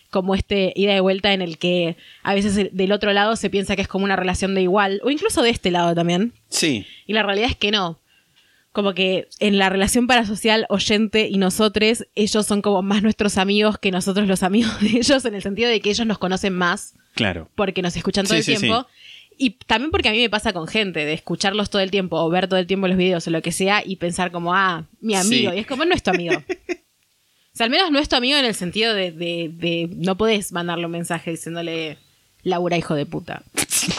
como 0.10 0.36
este 0.36 0.72
ida 0.76 0.96
y 0.96 1.00
vuelta 1.02 1.34
en 1.34 1.42
el 1.42 1.58
que 1.58 1.98
a 2.24 2.34
veces 2.34 2.70
del 2.72 2.92
otro 2.94 3.12
lado 3.12 3.36
se 3.36 3.50
piensa 3.50 3.76
que 3.76 3.82
es 3.82 3.88
como 3.90 4.06
una 4.06 4.16
relación 4.16 4.56
de 4.56 4.62
igual, 4.62 5.02
o 5.04 5.10
incluso 5.10 5.42
de 5.42 5.50
este 5.50 5.70
lado 5.72 5.94
también. 5.96 6.32
Sí. 6.50 6.86
Y 7.06 7.14
la 7.14 7.24
realidad 7.24 7.50
es 7.50 7.58
que 7.58 7.72
no. 7.72 8.00
Como 8.72 8.94
que 8.94 9.28
en 9.40 9.58
la 9.58 9.70
relación 9.70 10.06
parasocial, 10.08 10.66
oyente 10.70 11.28
y 11.30 11.38
nosotros, 11.38 12.06
ellos 12.16 12.46
son 12.46 12.62
como 12.62 12.82
más 12.84 13.02
nuestros 13.04 13.38
amigos 13.38 13.78
que 13.80 13.92
nosotros 13.92 14.28
los 14.28 14.44
amigos 14.44 14.80
de 14.82 14.88
ellos, 15.00 15.26
en 15.26 15.34
el 15.36 15.42
sentido 15.42 15.70
de 15.70 15.80
que 15.82 15.90
ellos 15.90 16.06
nos 16.08 16.20
conocen 16.20 16.54
más 16.54 16.94
Claro. 17.16 17.50
porque 17.56 17.82
nos 17.82 17.96
escuchan 17.98 18.26
todo 18.26 18.36
Sí, 18.42 18.52
el 18.52 18.58
sí, 18.58 18.64
tiempo. 18.66 18.88
Y 19.38 19.52
también 19.52 19.92
porque 19.92 20.10
a 20.10 20.12
mí 20.12 20.20
me 20.20 20.30
pasa 20.30 20.52
con 20.54 20.68
gente, 20.68 21.06
de 21.06 21.14
escucharlos 21.14 21.70
todo 21.70 21.82
el 21.82 21.92
tiempo 21.92 22.18
o 22.18 22.30
ver 22.30 22.48
todo 22.48 22.60
el 22.60 22.66
tiempo 22.68 22.88
los 22.88 22.98
videos 22.98 23.28
o 23.28 23.30
lo 23.32 23.42
que 23.42 23.52
sea 23.52 23.84
y 23.86 23.98
pensar 23.98 24.32
como, 24.32 24.54
ah, 24.56 24.86
mi 25.00 25.16
amigo. 25.16 25.52
Sí. 25.52 25.58
Y 25.58 25.60
es 25.60 25.68
como, 25.68 25.86
no 25.86 25.94
es 25.94 26.02
tu 26.04 26.10
amigo. 26.10 26.36
o 26.38 27.56
sea, 27.58 27.66
al 27.66 27.70
menos 27.70 27.92
no 27.92 28.00
es 28.00 28.10
tu 28.10 28.16
amigo 28.16 28.38
en 28.38 28.46
el 28.46 28.56
sentido 28.56 28.94
de, 28.94 29.12
de, 29.12 29.50
de- 29.54 29.90
no 29.96 30.18
podés 30.18 30.52
mandarle 30.52 30.86
un 30.86 30.92
mensaje 30.92 31.32
diciéndole, 31.32 31.98
Laura, 32.44 32.78
hijo 32.78 32.96
de 32.96 33.06
puta. 33.06 33.44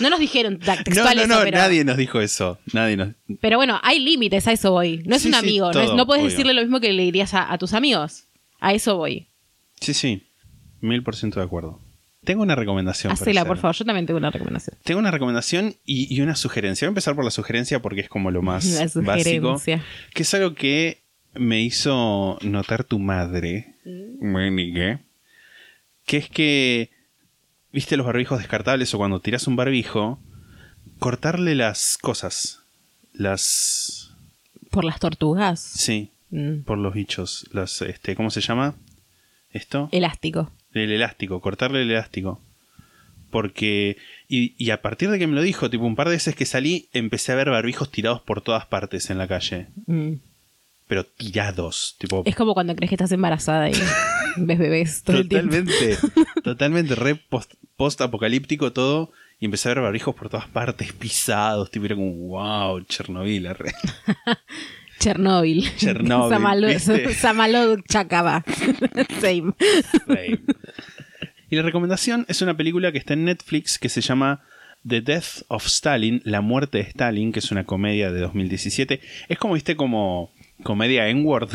No 0.00 0.11
nos 0.11 0.18
dijeron 0.21 0.59
No, 0.66 0.75
textual 0.85 1.16
no, 1.16 1.23
eso, 1.23 1.35
no, 1.38 1.40
pero, 1.45 1.59
nadie 1.59 1.85
nos 1.85 1.97
dijo 1.97 2.21
eso. 2.21 2.59
Nadie 2.73 2.97
nos. 2.97 3.11
pero 3.40 3.57
bueno, 3.59 3.78
hay 3.83 4.00
límites, 4.00 4.47
a 4.49 4.52
eso 4.52 4.73
voy. 4.73 5.02
No 5.07 5.16
es 5.16 5.23
Sí, 5.23 5.28
un 5.28 5.35
sí, 5.35 5.38
amigo, 5.40 5.73
no, 5.73 5.80
es- 5.80 5.95
no 5.95 6.07
puedes 6.07 6.23
obvio. 6.25 6.30
decirle 6.30 6.54
lo 6.54 6.62
mismo 6.62 6.80
que 6.80 6.92
le 6.92 7.02
dirías 7.04 7.35
a, 7.35 7.52
a 7.52 7.59
tus 7.59 7.75
amigos. 7.75 8.25
A 8.61 8.75
eso 8.75 8.97
voy. 8.97 9.28
Sí, 9.80 9.95
sí. 9.95 10.23
Mil 10.80 11.02
por 11.04 11.14
ciento 11.16 11.38
de 11.40 11.47
acuerdo. 11.47 11.80
Tengo 12.28 12.42
una 12.42 12.54
recomendación. 12.54 13.11
Hacela, 13.11 13.47
por 13.47 13.56
favor. 13.56 13.75
Yo 13.75 13.87
también 13.87 14.04
tengo 14.04 14.18
una 14.18 14.28
recomendación. 14.30 14.76
Tengo 14.85 15.00
una 15.00 15.11
recomendación 15.11 15.76
y, 15.87 16.14
y 16.14 16.20
una 16.20 16.37
sugerencia. 16.37 16.87
Voy 16.87 16.90
a 16.90 16.92
empezar 16.92 17.14
por 17.14 17.25
la 17.25 17.30
sugerencia 17.30 17.80
porque 17.80 18.02
es 18.02 18.11
como 18.11 18.30
lo 18.30 18.42
más 18.42 18.64
La 18.94 19.02
básico. 19.02 19.56
sugerencia. 19.58 19.82
Que 20.12 20.23
es 20.25 20.35
algo 20.35 20.54
que 20.54 21.00
me 21.32 21.62
hizo 21.62 22.38
notar 22.42 22.85
tu 22.85 22.99
madre. 22.99 23.76
Mm. 23.87 24.30
Monique, 24.30 24.99
Que 26.04 26.18
es 26.18 26.28
que, 26.28 26.90
viste 27.73 27.97
los 27.97 28.04
barbijos 28.04 28.38
descartables 28.40 28.92
o 28.92 28.99
cuando 28.99 29.20
tiras 29.20 29.47
un 29.47 29.56
barbijo, 29.56 30.20
cortarle 30.99 31.54
las 31.54 31.97
cosas. 31.97 32.61
Las... 33.14 34.11
Por 34.70 34.85
las 34.85 35.00
tortugas. 35.00 35.61
Sí, 35.61 36.11
Mm. 36.30 36.64
por 36.66 36.76
los 36.76 36.92
bichos. 36.92 37.47
Las, 37.52 37.80
este, 37.80 38.14
¿Cómo 38.14 38.28
se 38.30 38.42
llama? 38.42 38.75
¿Esto? 39.50 39.88
Elástico. 39.92 40.52
El 40.75 40.91
elástico, 40.93 41.41
cortarle 41.41 41.83
el 41.83 41.91
elástico. 41.91 42.41
Porque. 43.31 43.97
Y, 44.29 44.55
y 44.63 44.71
a 44.71 44.81
partir 44.83 45.11
de 45.11 45.19
que 45.19 45.27
me 45.27 45.35
lo 45.35 45.43
dijo, 45.43 45.69
tipo 45.71 45.85
un 45.85 45.97
par 45.97 46.09
de 46.09 46.15
veces 46.17 46.35
que 46.35 46.47
salí, 46.47 46.89
empecé 46.93 47.33
a 47.33 47.37
ver 47.37 47.51
barbijos 47.51 47.91
tirados 47.91 48.21
por 48.23 48.41
todas 48.41 48.67
partes 48.67 49.11
en 49.11 49.19
la 49.19 49.29
calle. 49.29 49.67
Mm. 49.87 50.15
pero 50.87 51.05
tirados. 51.05 51.97
Tipo, 51.99 52.23
Es 52.25 52.35
como 52.37 52.55
cuando 52.55 52.75
crees 52.75 52.89
que 52.89 52.95
estás 52.95 53.13
embarazada 53.13 53.69
y 53.69 53.75
ves 54.39 54.59
bebés 54.59 55.03
todo 55.03 55.19
el 55.19 55.29
tiempo. 55.29 55.55
totalmente, 55.57 55.99
totalmente 56.45 56.95
re 56.95 57.15
post, 57.17 57.53
post-apocalíptico 57.77 58.73
todo. 58.73 59.13
Y 59.41 59.45
empecé 59.45 59.69
a 59.69 59.75
ver 59.75 59.83
barbijos 59.85 60.15
por 60.17 60.29
todas 60.31 60.49
partes, 60.49 60.93
pisados. 60.95 61.71
Tipo, 61.71 61.85
era 61.87 61.95
como, 61.95 62.13
wow, 62.29 62.81
Chernobyl. 62.85 63.47
arre. 63.47 63.73
Chernobyl. 64.99 65.64
Chernobyl. 65.76 67.14
Samalod 67.14 67.81
Chacaba. 67.88 68.45
Same. 69.21 69.52
Same. 70.07 70.40
Y 71.50 71.57
la 71.57 71.62
recomendación 71.62 72.26
es 72.28 72.43
una 72.43 72.57
película 72.57 72.93
que 72.93 72.99
está 72.99 73.14
en 73.14 73.25
Netflix 73.25 73.78
que 73.78 73.88
se 73.88 74.00
llama 74.00 74.43
The 74.87 75.00
Death 75.00 75.43
of 75.49 75.67
Stalin, 75.67 76.21
La 76.25 76.40
muerte 76.40 76.78
de 76.78 76.85
Stalin, 76.85 77.33
que 77.33 77.38
es 77.38 77.50
una 77.50 77.64
comedia 77.64 78.11
de 78.12 78.21
2017. 78.21 79.00
Es 79.28 79.38
como, 79.38 79.55
viste, 79.55 79.76
como 79.76 80.31
comedia 80.62 81.09
N-word, 81.09 81.50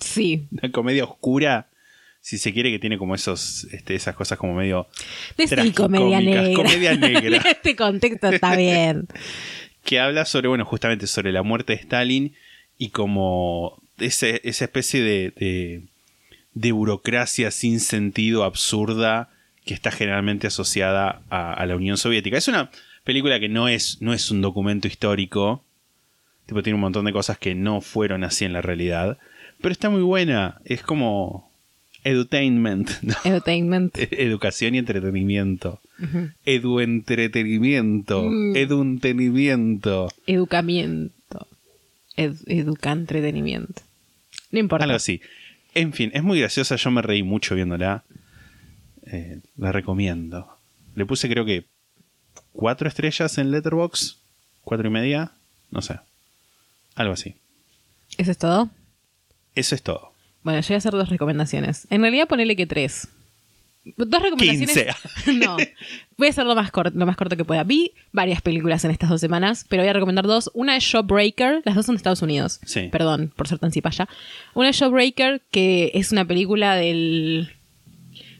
Sí. 0.00 0.46
una 0.50 0.70
comedia 0.70 1.04
oscura, 1.04 1.68
si 2.20 2.36
se 2.38 2.52
quiere, 2.52 2.70
que 2.70 2.78
tiene 2.78 2.98
como 2.98 3.14
esos, 3.14 3.64
este, 3.72 3.94
esas 3.94 4.14
cosas 4.14 4.36
como 4.38 4.54
medio 4.54 4.88
De 5.38 5.46
sí, 5.48 5.72
comedia 5.72 6.20
negra. 6.20 6.52
comedia 6.54 6.94
negra. 6.94 7.36
en 7.38 7.46
este 7.46 7.74
contexto 7.76 8.28
está 8.28 8.54
bien. 8.56 9.06
que 9.84 9.98
habla 10.00 10.24
sobre, 10.26 10.48
bueno, 10.48 10.64
justamente 10.66 11.06
sobre 11.06 11.32
la 11.32 11.42
muerte 11.42 11.72
de 11.74 11.78
Stalin 11.80 12.34
y 12.78 12.90
como 12.90 13.80
ese- 13.98 14.40
esa 14.44 14.64
especie 14.66 15.00
de, 15.02 15.32
de, 15.36 15.82
de 16.54 16.72
burocracia 16.72 17.50
sin 17.50 17.80
sentido 17.80 18.44
absurda 18.44 19.30
que 19.64 19.74
está 19.74 19.90
generalmente 19.90 20.46
asociada 20.46 21.22
a, 21.30 21.52
a 21.52 21.66
la 21.66 21.76
Unión 21.76 21.96
Soviética. 21.96 22.36
Es 22.38 22.48
una 22.48 22.70
película 23.04 23.40
que 23.40 23.48
no 23.48 23.68
es, 23.68 23.98
no 24.00 24.12
es 24.12 24.30
un 24.30 24.40
documento 24.42 24.86
histórico, 24.88 25.64
tipo 26.46 26.62
tiene 26.62 26.74
un 26.74 26.80
montón 26.82 27.04
de 27.06 27.12
cosas 27.12 27.38
que 27.38 27.54
no 27.54 27.80
fueron 27.80 28.22
así 28.24 28.44
en 28.44 28.52
la 28.52 28.62
realidad, 28.62 29.18
pero 29.60 29.72
está 29.72 29.90
muy 29.90 30.02
buena, 30.02 30.60
es 30.64 30.82
como 30.82 31.50
edutainment, 32.04 32.88
¿no? 33.02 33.14
Entertainment. 33.24 33.96
educación 33.98 34.74
y 34.76 34.78
entretenimiento. 34.78 35.80
Edu-entretenimiento. 36.44 38.22
Mm. 38.22 38.56
Edu-entretenimiento. 38.56 40.08
Educamiento. 40.26 41.14
Ed- 42.16 42.36
educa 42.46 42.92
entretenimiento. 42.92 43.82
No 44.50 44.58
importa. 44.58 44.84
Algo 44.84 44.96
así. 44.96 45.20
En 45.74 45.92
fin, 45.92 46.10
es 46.14 46.22
muy 46.22 46.38
graciosa. 46.40 46.76
Yo 46.76 46.90
me 46.90 47.02
reí 47.02 47.22
mucho 47.22 47.54
viéndola. 47.54 48.04
Eh, 49.06 49.40
la 49.56 49.72
recomiendo. 49.72 50.56
Le 50.94 51.04
puse 51.06 51.28
creo 51.28 51.44
que 51.44 51.66
cuatro 52.52 52.88
estrellas 52.88 53.36
en 53.38 53.50
Letterbox. 53.50 54.18
Cuatro 54.62 54.88
y 54.88 54.90
media. 54.90 55.32
No 55.70 55.82
sé. 55.82 56.00
Algo 56.94 57.12
así. 57.12 57.34
¿Eso 58.16 58.30
es 58.30 58.38
todo? 58.38 58.70
Eso 59.54 59.74
es 59.74 59.82
todo. 59.82 60.12
Bueno, 60.42 60.60
yo 60.60 60.68
voy 60.68 60.74
a 60.74 60.78
hacer 60.78 60.92
dos 60.92 61.08
recomendaciones. 61.08 61.86
En 61.90 62.00
realidad, 62.00 62.28
ponele 62.28 62.56
que 62.56 62.66
tres. 62.66 63.08
Dos 63.96 64.22
recomendaciones. 64.22 64.96
15. 65.24 65.32
No. 65.46 65.56
Voy 66.16 66.26
a 66.26 66.30
hacer 66.30 66.44
lo 66.46 66.54
más, 66.54 66.70
corto, 66.70 66.98
lo 66.98 67.06
más 67.06 67.16
corto 67.16 67.36
que 67.36 67.44
pueda. 67.44 67.62
Vi 67.62 67.92
varias 68.12 68.42
películas 68.42 68.84
en 68.84 68.90
estas 68.90 69.10
dos 69.10 69.20
semanas, 69.20 69.64
pero 69.68 69.82
voy 69.82 69.88
a 69.90 69.92
recomendar 69.92 70.26
dos. 70.26 70.50
Una 70.54 70.76
es 70.76 70.82
Showbreaker, 70.84 71.62
las 71.64 71.74
dos 71.74 71.86
son 71.86 71.94
de 71.94 71.98
Estados 71.98 72.22
Unidos. 72.22 72.58
Sí. 72.64 72.88
Perdón 72.90 73.32
por 73.36 73.46
ser 73.48 73.58
tan 73.58 73.70
cipaya. 73.72 74.08
Una 74.54 74.70
es 74.70 74.76
Showbreaker, 74.76 75.42
que 75.50 75.92
es 75.94 76.10
una 76.12 76.24
película 76.24 76.74
del. 76.74 77.52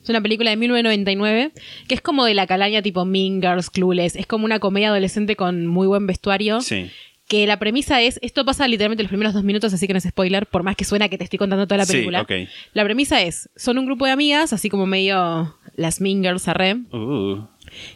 Es 0.03 0.09
una 0.11 0.21
película 0.21 0.51
de 0.51 0.57
1999, 0.57 1.53
que 1.89 1.95
es 1.95 2.01
como 2.01 2.25
de 2.25 2.35
la 2.35 2.47
calaña 2.47 2.81
tipo 2.81 3.05
Mean 3.05 3.41
Girls, 3.43 3.71
Clueless. 3.71 4.15
Es 4.15 4.27
como 4.27 4.45
una 4.45 4.61
comedia 4.61 4.89
adolescente 4.89 5.35
con 5.35 5.67
muy 5.67 5.89
buen 5.89 6.07
vestuario 6.07 6.61
Sí. 6.61 6.91
Que 7.29 7.47
la 7.47 7.59
premisa 7.59 8.01
es, 8.03 8.19
esto 8.23 8.45
pasa 8.45 8.69
literalmente 8.69 9.03
los 9.03 9.09
primeros 9.11 9.35
dos 9.35 9.43
minutos, 9.43 9.73
así 9.75 9.87
que 9.87 9.93
no 9.93 9.99
es 9.99 10.05
spoiler, 10.05 10.47
por 10.47 10.63
más 10.63 10.77
que 10.77 10.85
suena 10.85 11.09
que 11.09 11.19
te 11.19 11.25
estoy 11.25 11.39
contando 11.39 11.67
toda 11.67 11.79
la 11.79 11.85
Sí, 11.87 11.93
película. 11.95 12.23
ok. 12.23 12.31
La 12.73 12.85
premisa 12.85 13.21
es, 13.23 13.49
son 13.57 13.79
un 13.79 13.87
grupo 13.87 14.05
de 14.07 14.13
amigas, 14.13 14.53
así 14.53 14.69
como 14.71 14.87
medio 14.87 15.57
las 15.75 16.01
Mean 16.01 16.23
Girls 16.23 16.47
arre, 16.49 16.77
Uh, 16.93 17.47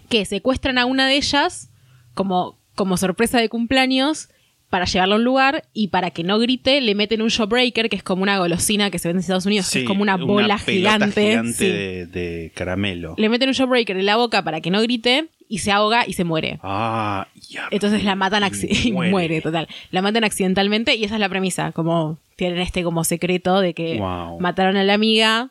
que 0.09 0.25
secuestran 0.25 0.79
a 0.79 0.85
una 0.85 1.07
de 1.07 1.17
ellas 1.17 1.71
como, 2.15 2.59
como 2.75 2.97
sorpresa 2.97 3.41
de 3.41 3.49
cumpleaños 3.49 4.29
para 4.69 4.85
llevarla 4.85 5.15
a 5.15 5.19
un 5.19 5.25
lugar 5.25 5.65
y 5.73 5.89
para 5.89 6.11
que 6.11 6.23
no 6.25 6.39
grite 6.39 6.81
le 6.81 6.95
meten 6.95 7.23
un 7.23 7.29
showbreaker, 7.29 7.89
que 7.89 7.97
es 7.97 8.03
como 8.03 8.23
una 8.23 8.39
golosina 8.39 8.91
que 8.91 8.99
se 8.99 9.09
vende 9.09 9.19
en 9.19 9.23
Estados 9.23 9.47
Unidos, 9.47 9.67
que 9.67 9.73
sí, 9.73 9.79
es 9.81 9.85
como 9.87 10.03
una 10.03 10.17
bola 10.17 10.59
gigante. 10.59 11.23
gigante 11.29 11.53
sí. 11.55 11.65
de, 11.67 12.07
de 12.07 12.53
caramelo. 12.55 13.15
Le 13.17 13.29
meten 13.29 13.49
un 13.49 13.55
showbreaker 13.55 13.97
en 13.97 14.07
la 14.07 14.17
boca 14.17 14.43
para 14.45 14.61
que 14.61 14.71
no 14.71 14.81
grite 14.83 15.29
y 15.53 15.59
se 15.59 15.73
ahoga 15.73 16.05
y 16.07 16.13
se 16.13 16.23
muere. 16.23 16.61
Ah, 16.63 17.27
ya. 17.49 17.67
Entonces 17.73 18.05
la 18.05 18.15
matan 18.15 18.45
y 18.85 18.93
Muere. 18.93 19.11
muere. 19.11 19.41
total. 19.43 19.67
La 19.91 20.01
matan 20.01 20.23
accidentalmente 20.25 20.95
y 20.95 21.05
esa 21.05 21.15
es 21.17 21.21
la 21.21 21.29
premisa, 21.29 21.73
como 21.73 22.19
tienen 22.37 22.61
este 22.61 22.85
como 22.85 23.03
secreto 23.05 23.61
de 23.61 23.75
que 23.75 23.99
Wow. 23.99 24.39
mataron 24.41 24.77
a 24.77 24.85
la 24.85 24.95
amiga. 24.95 25.51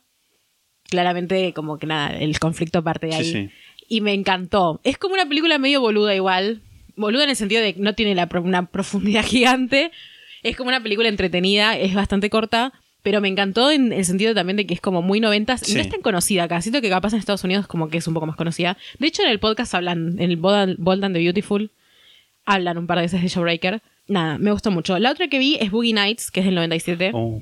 Claramente 0.90 1.54
como 1.54 1.78
que 1.78 1.86
nada, 1.86 2.18
el 2.18 2.40
conflicto 2.40 2.84
parte 2.84 3.08
de 3.08 3.16
ahí. 3.16 3.26
sí. 3.32 3.50
Y 3.92 4.02
me 4.02 4.14
encantó. 4.14 4.80
Es 4.84 4.98
como 4.98 5.16
una 5.16 5.28
película 5.28 5.58
medio 5.58 5.82
boluda 5.82 6.16
igual. 6.16 6.62
Boluda 6.96 7.24
en 7.26 7.32
el 7.32 7.36
sentido 7.36 7.62
de 7.62 7.74
que 7.74 7.82
no 7.82 7.94
tiene 7.94 8.16
la 8.16 8.30
una 8.42 8.68
profundidad 8.68 9.24
gigante. 9.26 9.92
Es 10.44 10.56
como 10.56 10.70
una 10.70 10.82
película 10.82 11.10
entretenida, 11.10 11.76
es 11.78 11.94
bastante 11.94 12.30
corta. 12.30 12.72
Pero 13.10 13.22
me 13.22 13.28
encantó 13.28 13.72
en 13.72 13.92
el 13.92 14.06
sentido 14.06 14.36
también 14.36 14.56
de 14.56 14.68
que 14.68 14.76
es 14.76 14.82
como 14.82 15.02
muy 15.02 15.20
noventas. 15.20 15.68
y 15.68 15.74
No 15.74 15.82
es 15.82 15.90
tan 15.90 16.02
conocida 16.02 16.44
acá. 16.44 16.62
Siento 16.62 16.80
que 16.80 16.90
capaz 16.90 17.12
en 17.14 17.18
Estados 17.18 17.44
Unidos 17.44 17.66
como 17.66 17.90
que 17.90 17.98
es 17.98 18.08
un 18.08 18.14
poco 18.14 18.28
más 18.28 18.36
conocida. 18.36 18.78
De 19.00 19.08
hecho, 19.08 19.24
en 19.24 19.30
el 19.30 19.40
podcast 19.40 19.74
hablan, 19.74 20.20
en 20.20 20.30
el 20.30 20.38
Bold 20.38 21.04
and 21.04 21.16
the 21.16 21.20
Beautiful, 21.20 21.72
hablan 22.46 22.78
un 22.78 22.86
par 22.86 22.98
de 23.00 23.06
veces 23.06 23.20
de 23.24 23.28
Showbreaker. 23.28 23.82
Nada, 24.08 24.38
me 24.38 24.52
gustó 24.52 24.70
mucho. 24.70 25.00
La 25.00 25.10
otra 25.10 25.28
que 25.28 25.40
vi 25.40 25.58
es 25.60 25.72
Boogie 25.72 25.94
Nights, 25.94 26.30
que 26.30 26.42
es 26.42 26.46
del 26.46 26.54
97. 26.54 27.10
Oh, 27.16 27.42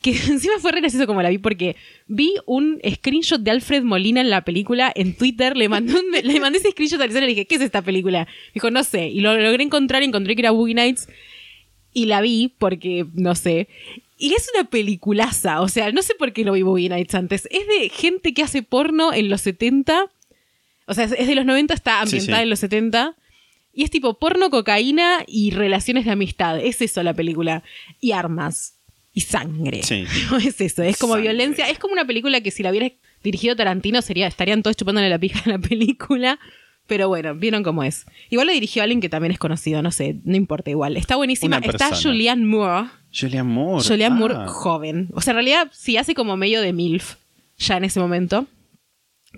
Que 0.00 0.10
encima 0.28 0.54
fue 0.60 0.70
re 0.70 0.80
gracioso 0.80 1.08
como 1.08 1.22
la 1.22 1.30
vi 1.30 1.38
porque 1.38 1.74
vi 2.06 2.34
un 2.46 2.78
screenshot 2.88 3.40
de 3.40 3.50
Alfred 3.50 3.82
Molina 3.82 4.20
en 4.20 4.30
la 4.30 4.42
película 4.42 4.92
en 4.94 5.16
Twitter. 5.16 5.56
Le 5.56 5.68
mandé, 5.68 5.94
un- 5.94 6.12
le 6.22 6.38
mandé 6.40 6.58
ese 6.58 6.70
screenshot 6.70 7.00
a 7.00 7.06
Lizana 7.06 7.24
y 7.26 7.28
le 7.30 7.34
dije, 7.34 7.46
¿qué 7.46 7.56
es 7.56 7.62
esta 7.62 7.82
película? 7.82 8.26
Me 8.26 8.52
dijo, 8.54 8.70
no 8.70 8.84
sé. 8.84 9.08
Y 9.08 9.22
lo 9.22 9.36
logré 9.36 9.64
encontrar, 9.64 10.04
encontré 10.04 10.36
que 10.36 10.42
era 10.42 10.52
Boogie 10.52 10.74
Nights. 10.74 11.08
Y 11.92 12.04
la 12.06 12.20
vi 12.20 12.52
porque, 12.58 13.06
no 13.14 13.34
sé. 13.34 13.66
Y 14.18 14.34
es 14.34 14.50
una 14.54 14.68
peliculaza. 14.68 15.60
O 15.60 15.68
sea, 15.68 15.92
no 15.92 16.02
sé 16.02 16.14
por 16.14 16.32
qué 16.32 16.44
no 16.44 16.52
vi 16.52 16.62
Boogie 16.62 16.88
Nights 16.88 17.14
antes. 17.14 17.48
Es 17.52 17.66
de 17.68 17.88
gente 17.88 18.34
que 18.34 18.42
hace 18.42 18.62
porno 18.62 19.12
en 19.12 19.28
los 19.30 19.42
70. 19.42 20.10
O 20.86 20.94
sea, 20.94 21.04
es 21.04 21.26
de 21.26 21.34
los 21.34 21.46
90, 21.46 21.72
está 21.72 22.00
ambientada 22.00 22.38
sí. 22.38 22.42
en 22.42 22.50
los 22.50 22.58
70. 22.58 23.16
Y 23.72 23.84
es 23.84 23.90
tipo 23.90 24.18
porno, 24.18 24.50
cocaína 24.50 25.22
y 25.28 25.52
relaciones 25.52 26.04
de 26.04 26.10
amistad. 26.10 26.58
Es 26.58 26.82
eso 26.82 27.02
la 27.04 27.14
película. 27.14 27.62
Y 28.00 28.10
armas. 28.10 28.74
Y 29.12 29.20
sangre. 29.20 29.84
Sí. 29.84 30.04
No 30.30 30.38
es 30.38 30.60
eso. 30.60 30.82
Es 30.82 30.98
como 30.98 31.14
Sangre. 31.14 31.30
violencia. 31.30 31.68
Es 31.68 31.78
como 31.78 31.92
una 31.92 32.04
película 32.04 32.40
que 32.40 32.50
si 32.50 32.64
la 32.64 32.70
hubiera 32.70 32.90
dirigido 33.22 33.54
Tarantino 33.54 34.02
sería, 34.02 34.26
estarían 34.26 34.62
todos 34.62 34.76
chupándole 34.76 35.08
la 35.08 35.18
pija 35.18 35.42
en 35.44 35.52
la 35.52 35.58
película. 35.68 36.40
Pero 36.88 37.06
bueno, 37.06 37.34
vieron 37.34 37.62
cómo 37.62 37.84
es. 37.84 38.06
Igual 38.30 38.48
lo 38.48 38.52
dirigió 38.52 38.82
alguien 38.82 39.00
que 39.00 39.10
también 39.10 39.30
es 39.30 39.38
conocido, 39.38 39.82
no 39.82 39.92
sé, 39.92 40.16
no 40.24 40.36
importa 40.36 40.70
igual. 40.70 40.96
Está 40.96 41.16
buenísima. 41.16 41.58
Está. 41.58 41.94
Julianne 41.94 42.46
Moore. 42.46 42.88
Julianne 43.20 43.48
Moore. 43.48 44.08
Moore 44.10 44.34
Ah. 44.36 44.46
joven. 44.48 45.08
O 45.14 45.20
sea, 45.20 45.32
en 45.32 45.36
realidad 45.36 45.68
sí 45.72 45.96
hace 45.96 46.14
como 46.14 46.36
medio 46.36 46.60
de 46.60 46.72
MILF 46.72 47.16
ya 47.58 47.76
en 47.76 47.84
ese 47.84 48.00
momento. 48.00 48.46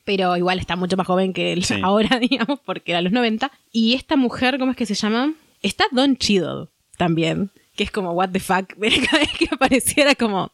Pero 0.05 0.37
igual 0.37 0.59
está 0.59 0.77
mucho 0.77 0.97
más 0.97 1.07
joven 1.07 1.33
que 1.33 1.53
él 1.53 1.65
Sí. 1.65 1.75
ahora, 1.83 2.19
digamos, 2.19 2.61
porque 2.65 2.93
era 2.93 3.01
los 3.03 3.13
90. 3.13 3.51
Y 3.73 3.95
esta 3.95 4.17
mujer, 4.17 4.59
¿cómo 4.59 4.71
es 4.73 4.77
que 4.77 4.87
se 4.87 4.95
llama? 4.95 5.35
Está 5.63 5.85
Don 5.93 6.17
Cheadle 6.17 6.69
también. 6.97 7.51
Que 7.77 7.85
es 7.85 7.91
como, 7.91 8.13
what 8.13 8.31
the 8.31 8.41
fuck. 8.41 8.69
Cada 8.79 9.19
vez 9.19 9.31
que 9.39 9.49
apareciera 9.51 10.15
como, 10.15 10.53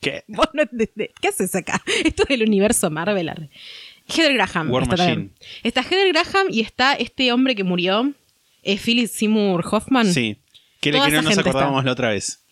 ¿Qué? 0.00 0.24
vos 0.28 0.48
no 0.52 0.62
entendés. 0.62 1.10
¿Qué 1.20 1.28
haces 1.28 1.54
acá? 1.54 1.80
Esto 2.04 2.22
es 2.24 2.28
del 2.28 2.42
universo 2.42 2.90
Marvel. 2.90 3.30
Heather 4.08 4.34
Graham. 4.34 4.70
War 4.70 4.82
está, 4.82 4.96
Machine. 4.96 5.14
también. 5.14 5.34
Está 5.62 5.82
Heather 5.82 6.12
Graham 6.12 6.46
y 6.50 6.60
está 6.60 6.94
este 6.94 7.32
hombre 7.32 7.54
que 7.54 7.64
murió, 7.64 8.12
eh, 8.62 8.78
Philip 8.78 9.08
Seymour 9.08 9.64
Hoffman. 9.70 10.12
Sí. 10.12 10.38
Que 10.80 10.92
le 10.92 11.00
que 11.00 11.10
no 11.10 11.22
nos 11.22 11.38
acordábamos 11.38 11.78
está. 11.80 11.86
la 11.86 11.92
otra 11.92 12.08
vez. 12.10 12.44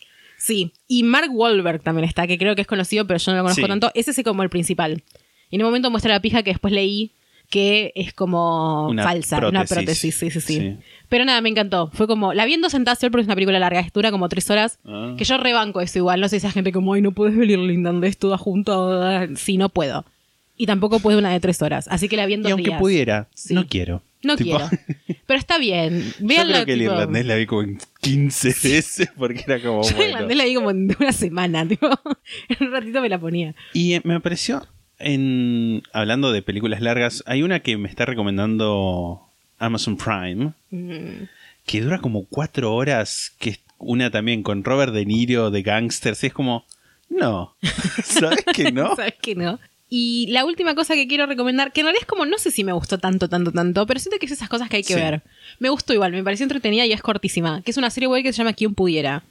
Sí, 0.45 0.73
y 0.87 1.01
Mark 1.03 1.29
Wahlberg 1.33 1.81
también 1.81 2.07
está, 2.07 2.27
que 2.27 2.37
creo 2.37 2.53
que 2.53 2.61
es 2.61 2.67
conocido, 2.67 3.07
pero 3.07 3.17
yo 3.17 3.31
no 3.31 3.37
lo 3.39 3.43
conozco 3.45 3.63
Sí. 3.63 3.67
tanto. 3.67 3.89
Ese 3.95 4.11
es 4.11 4.21
como 4.23 4.43
el 4.43 4.49
principal. 4.49 5.01
Y 5.49 5.55
en 5.55 5.61
un 5.63 5.67
momento 5.69 5.89
muestra 5.89 6.13
la 6.13 6.19
pija 6.21 6.43
que 6.43 6.51
después 6.51 6.71
leí 6.71 7.13
que 7.49 7.91
es 7.95 8.13
como 8.13 8.87
Una 8.89 9.03
falsa, 9.03 9.37
una 9.47 9.65
prótesis. 9.65 10.15
sí, 10.15 10.29
sí, 10.31 10.39
sí, 10.41 10.59
Sí. 10.59 10.77
Pero 11.09 11.25
nada, 11.25 11.41
me 11.41 11.49
encantó. 11.49 11.89
Fue 11.93 12.05
como, 12.07 12.33
la 12.33 12.45
vi 12.45 12.53
en 12.53 12.61
dos 12.61 12.71
sentadas 12.73 12.99
porque 12.99 13.21
es 13.21 13.25
una 13.27 13.35
película 13.35 13.57
larga, 13.59 13.79
es 13.79 13.91
dura 13.93 14.11
como 14.11 14.29
tres 14.29 14.49
horas. 14.51 14.77
Ah. 14.85 15.15
Que 15.17 15.23
yo 15.25 15.37
rebanco 15.37 15.81
eso 15.81 15.97
igual, 15.99 16.19
no 16.21 16.27
sé 16.27 16.39
si 16.39 16.45
esa 16.45 16.51
gente 16.51 16.71
como, 16.71 16.93
ay, 16.93 17.01
no 17.01 17.11
puedes 17.11 17.35
venir 17.35 17.57
lindando 17.59 18.05
esto 18.05 18.27
todas 18.27 18.41
juntas. 18.41 19.29
Sí, 19.35 19.57
no 19.57 19.69
puedo. 19.69 20.05
Y 20.57 20.65
tampoco 20.67 20.99
puedo 20.99 21.17
una 21.19 21.31
de 21.31 21.39
tres 21.39 21.61
horas. 21.61 21.87
Así 21.89 22.07
que 22.07 22.17
la 22.17 22.25
vi 22.27 22.33
en 22.35 22.45
Y 22.47 22.51
aunque 22.51 22.69
días. 22.69 22.79
pudiera, 22.79 23.27
Sí. 23.33 23.53
no 23.55 23.67
quiero. 23.67 24.01
No 24.25 24.35
Tipo, 24.35 24.57
quiero. 24.57 24.69
Pero 25.27 25.39
está 25.39 25.57
bien. 25.57 26.01
Yo 26.19 26.27
Véanla, 26.27 26.53
creo 26.53 26.65
que 26.65 26.73
el 26.73 26.79
tipo- 26.79 26.91
irlandés 26.93 27.25
la 27.25 27.35
vi 27.35 27.45
como 27.45 27.61
en 27.63 27.77
15 28.01 28.47
veces 28.47 29.09
porque 29.17 29.43
era 29.45 29.61
como 29.61 29.83
Yo 29.83 29.95
bueno. 29.95 30.11
irlandés 30.13 30.37
la 30.37 30.45
vi 30.45 30.55
como 30.55 30.71
en 30.71 30.95
una 30.99 31.11
semana, 31.11 31.67
tipo. 31.67 31.87
En 32.49 32.67
un 32.67 32.73
ratito 32.73 33.01
me 33.01 33.09
la 33.09 33.19
ponía. 33.19 33.55
Y 33.73 33.93
eh, 33.93 34.01
me 34.03 34.19
pareció, 34.19 34.65
en 34.99 35.83
hablando 35.93 36.31
de 36.31 36.41
películas 36.41 36.81
largas, 36.81 37.23
hay 37.27 37.43
una 37.43 37.59
que 37.59 37.77
me 37.77 37.87
está 37.89 38.05
recomendando 38.05 39.21
Amazon 39.59 39.97
Prime, 39.97 40.53
Mm. 40.71 41.25
que 41.65 41.81
dura 41.81 41.99
como 41.99 42.25
cuatro 42.25 42.73
horas, 42.73 43.31
que, 43.39 43.59
una 43.77 44.09
también 44.11 44.41
con 44.43 44.63
Robert 44.63 44.93
De 44.93 45.05
Niro 45.05 45.51
de 45.51 45.61
Gangsters. 45.61 46.23
Y 46.23 46.27
es 46.27 46.33
como, 46.33 46.65
no, 47.09 47.55
¿sabes 48.03 48.43
que 48.53 48.71
no? 48.71 48.95
¿Sabes 48.95 49.15
que 49.21 49.35
no? 49.35 49.59
Y 49.97 50.27
la 50.29 50.43
última 50.43 50.75
cosa 50.75 50.93
que 50.95 51.07
quiero 51.07 51.25
recomendar, 51.25 51.71
que 51.71 51.79
en 51.79 51.85
realidad 51.85 52.01
es 52.01 52.07
como, 52.07 52.25
no 52.25 52.37
sé 52.37 52.51
si 52.51 52.65
me 52.65 52.73
gustó 52.73 52.97
tanto, 52.97 53.29
tanto, 53.29 53.53
tanto, 53.53 53.85
pero 53.85 53.97
siento 53.99 54.19
que 54.19 54.25
es 54.25 54.31
esas 54.33 54.49
cosas 54.49 54.67
que 54.67 54.75
hay 54.77 54.83
que 54.83 54.93
Sí. 54.93 54.99
ver. 54.99 55.21
Me 55.59 55.69
gustó 55.69 55.93
igual, 55.93 56.11
me 56.11 56.21
pareció 56.21 56.43
entretenida 56.43 56.85
y 56.85 56.91
es 56.91 57.01
cortísima. 57.01 57.61
Que 57.61 57.71
es 57.71 57.77
una 57.77 57.89
serie 57.89 58.07
web 58.07 58.21
que 58.21 58.33
se 58.33 58.39
llama 58.39 58.51
Quien 58.51 58.73
Pudiera, 58.75 59.23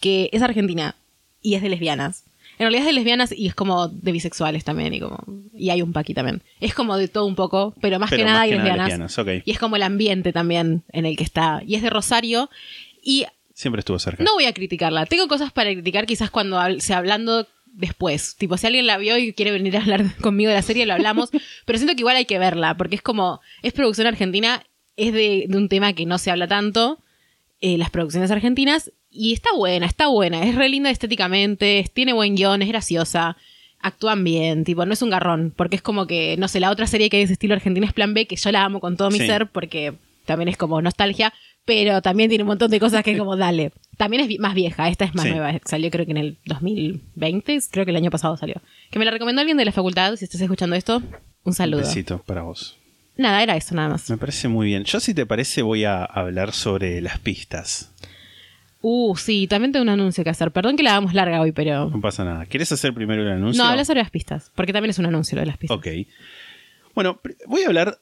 que 0.00 0.30
es 0.32 0.40
argentina 0.42 0.94
y 1.42 1.54
es 1.54 1.62
de 1.62 1.68
lesbianas. 1.68 2.22
En 2.60 2.64
realidad 2.64 2.82
es 2.82 2.86
de 2.86 2.92
lesbianas 2.92 3.32
y 3.32 3.48
es 3.48 3.54
como 3.56 3.88
de 3.88 4.12
bisexuales 4.12 4.62
también 4.64 4.94
y 4.94 5.00
como 5.00 5.18
y 5.56 5.70
hay 5.70 5.82
un 5.82 5.92
paqui 5.92 6.14
también. 6.14 6.42
Es 6.60 6.74
como 6.74 6.96
de 6.96 7.08
todo 7.08 7.24
un 7.26 7.34
poco, 7.34 7.74
pero 7.80 7.98
más 7.98 8.10
Pero 8.10 8.20
que 8.20 8.24
nada 8.24 8.38
más 8.38 8.44
hay 8.44 8.50
nada 8.52 8.62
lesbianas. 8.62 8.88
lesbianas, 8.88 9.18
ok. 9.18 9.42
Y 9.46 9.50
es 9.50 9.58
como 9.58 9.74
el 9.76 9.82
ambiente 9.82 10.32
también 10.32 10.84
en 10.92 11.06
el 11.06 11.16
que 11.16 11.24
está. 11.24 11.60
Y 11.66 11.74
es 11.74 11.82
de 11.82 11.90
Rosario. 11.90 12.50
Y 13.02 13.26
Siempre 13.52 13.80
estuvo 13.80 13.98
cerca. 13.98 14.22
no 14.22 14.34
voy 14.34 14.44
a 14.44 14.52
criticarla. 14.52 15.06
Tengo 15.06 15.26
cosas 15.26 15.50
para 15.52 15.72
criticar 15.72 16.06
quizás 16.06 16.30
cuando 16.30 16.60
sea 16.78 16.98
hablando 16.98 17.48
después. 17.78 18.36
Tipo, 18.36 18.56
si 18.56 18.66
alguien 18.66 18.86
la 18.86 18.98
vio 18.98 19.16
y 19.18 19.32
quiere 19.32 19.50
venir 19.52 19.76
a 19.76 19.80
hablar 19.80 20.04
conmigo 20.20 20.50
de 20.50 20.56
la 20.56 20.62
serie, 20.62 20.84
lo 20.86 20.92
hablamos. 20.94 21.30
pero 21.64 21.78
siento 21.78 21.94
que 21.94 22.00
igual 22.02 22.16
hay 22.16 22.24
que 22.26 22.38
verla, 22.38 22.76
porque 22.76 22.96
es 22.96 23.02
como, 23.02 23.40
es 23.62 23.72
producción 23.72 24.06
argentina, 24.06 24.62
es 24.96 25.12
de, 25.12 25.46
de 25.48 25.56
un 25.56 25.68
tema 25.68 25.92
que 25.92 26.04
no 26.06 26.18
se 26.18 26.30
habla 26.30 26.46
tanto, 26.48 26.98
eh, 27.60 27.78
las 27.78 27.90
producciones 27.90 28.30
argentinas, 28.30 28.92
y 29.10 29.32
está 29.32 29.50
buena, 29.56 29.86
está 29.86 30.08
buena. 30.08 30.42
Es 30.44 30.54
re 30.54 30.68
linda 30.68 30.90
estéticamente, 30.90 31.78
es- 31.78 31.90
tiene 31.92 32.12
buen 32.12 32.34
guion, 32.36 32.62
es 32.62 32.68
graciosa. 32.68 33.36
Actúan 33.80 34.24
bien, 34.24 34.64
tipo, 34.64 34.84
no 34.86 34.92
es 34.92 35.02
un 35.02 35.10
garrón, 35.10 35.52
porque 35.56 35.76
es 35.76 35.82
como 35.82 36.06
que, 36.08 36.36
no 36.36 36.48
sé, 36.48 36.58
la 36.60 36.70
otra 36.70 36.86
serie 36.88 37.08
que 37.08 37.16
hay 37.16 37.20
de 37.20 37.24
ese 37.24 37.32
estilo 37.34 37.54
argentino 37.54 37.86
es 37.86 37.92
Plan 37.92 38.12
B, 38.12 38.26
que 38.26 38.34
yo 38.36 38.50
la 38.50 38.64
amo 38.64 38.80
con 38.80 38.96
todo 38.96 39.08
mi 39.10 39.18
Sí. 39.20 39.26
ser, 39.26 39.46
porque 39.46 39.94
también 40.26 40.48
es 40.48 40.56
como 40.56 40.82
nostalgia, 40.82 41.32
pero 41.68 42.00
también 42.00 42.30
tiene 42.30 42.44
un 42.44 42.48
montón 42.48 42.70
de 42.70 42.80
cosas 42.80 43.04
que 43.04 43.16
como, 43.18 43.36
dale. 43.36 43.72
También 43.98 44.22
es 44.28 44.38
más 44.40 44.54
vieja, 44.54 44.88
esta 44.88 45.04
es 45.04 45.14
más 45.14 45.24
Sí. 45.26 45.30
nueva, 45.32 45.52
salió 45.66 45.90
creo 45.90 46.06
que 46.06 46.12
en 46.12 46.16
el 46.16 46.38
2020, 46.46 47.58
creo 47.70 47.84
que 47.84 47.90
el 47.90 47.96
año 47.96 48.10
pasado 48.10 48.36
salió. 48.38 48.56
Que 48.90 48.98
me 48.98 49.04
la 49.04 49.10
recomendó 49.10 49.40
alguien 49.40 49.58
de 49.58 49.64
la 49.66 49.72
facultad, 49.72 50.16
si 50.16 50.24
estás 50.24 50.40
escuchando 50.40 50.74
esto, 50.76 50.96
un 50.96 51.04
Un 51.44 51.52
saludo. 51.52 51.80
besito 51.80 52.22
para 52.26 52.42
vos. 52.42 52.78
Nada, 53.18 53.42
era 53.42 53.54
eso 53.56 53.74
nada 53.74 53.90
más. 53.90 54.08
Me 54.08 54.16
parece 54.16 54.48
muy 54.48 54.66
bien. 54.68 54.84
Yo, 54.84 54.98
si 55.00 55.12
te 55.12 55.26
parece, 55.26 55.60
voy 55.62 55.84
a 55.84 56.04
hablar 56.04 56.52
sobre 56.52 57.00
las 57.02 57.18
pistas. 57.18 57.92
Uh, 58.80 59.16
sí, 59.16 59.46
también 59.48 59.72
tengo 59.72 59.82
un 59.82 59.88
anuncio 59.88 60.22
que 60.22 60.30
hacer. 60.30 60.52
Perdón 60.52 60.76
que 60.76 60.84
la 60.84 60.92
hagamos 60.92 61.12
larga 61.12 61.40
hoy, 61.40 61.50
pero... 61.52 61.90
No 61.90 62.00
pasa 62.00 62.24
nada. 62.24 62.46
¿Quieres 62.46 62.70
hacer 62.70 62.94
primero 62.94 63.22
el 63.22 63.28
anuncio? 63.32 63.62
No, 63.62 63.68
habla 63.68 63.84
sobre 63.84 64.00
las 64.00 64.10
pistas, 64.10 64.52
porque 64.54 64.72
también 64.72 64.90
es 64.90 64.98
un 65.00 65.06
anuncio 65.06 65.34
lo 65.34 65.40
de 65.42 65.46
las 65.46 65.58
pistas. 65.58 65.76
Ok. 65.76 65.86
Bueno, 66.94 67.20
voy 67.46 67.62
a 67.64 67.66
hablar. 67.66 67.98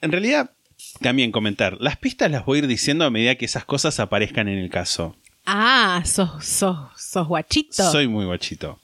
En 0.00 0.10
realidad, 0.10 0.52
también 1.00 1.32
comentar. 1.32 1.76
Las 1.80 1.96
pistas 1.96 2.30
las 2.30 2.44
voy 2.44 2.58
a 2.58 2.62
ir 2.62 2.66
diciendo 2.66 3.04
a 3.04 3.10
medida 3.10 3.34
que 3.36 3.44
esas 3.44 3.64
cosas 3.64 3.98
aparezcan 4.00 4.48
en 4.48 4.58
el 4.58 4.70
caso. 4.70 5.16
Ah, 5.44 6.02
sos, 6.04 6.44
sos, 6.44 6.76
sos 6.96 7.26
guachito. 7.28 7.90
Soy 7.90 8.08
muy 8.08 8.24
guachito. 8.26 8.80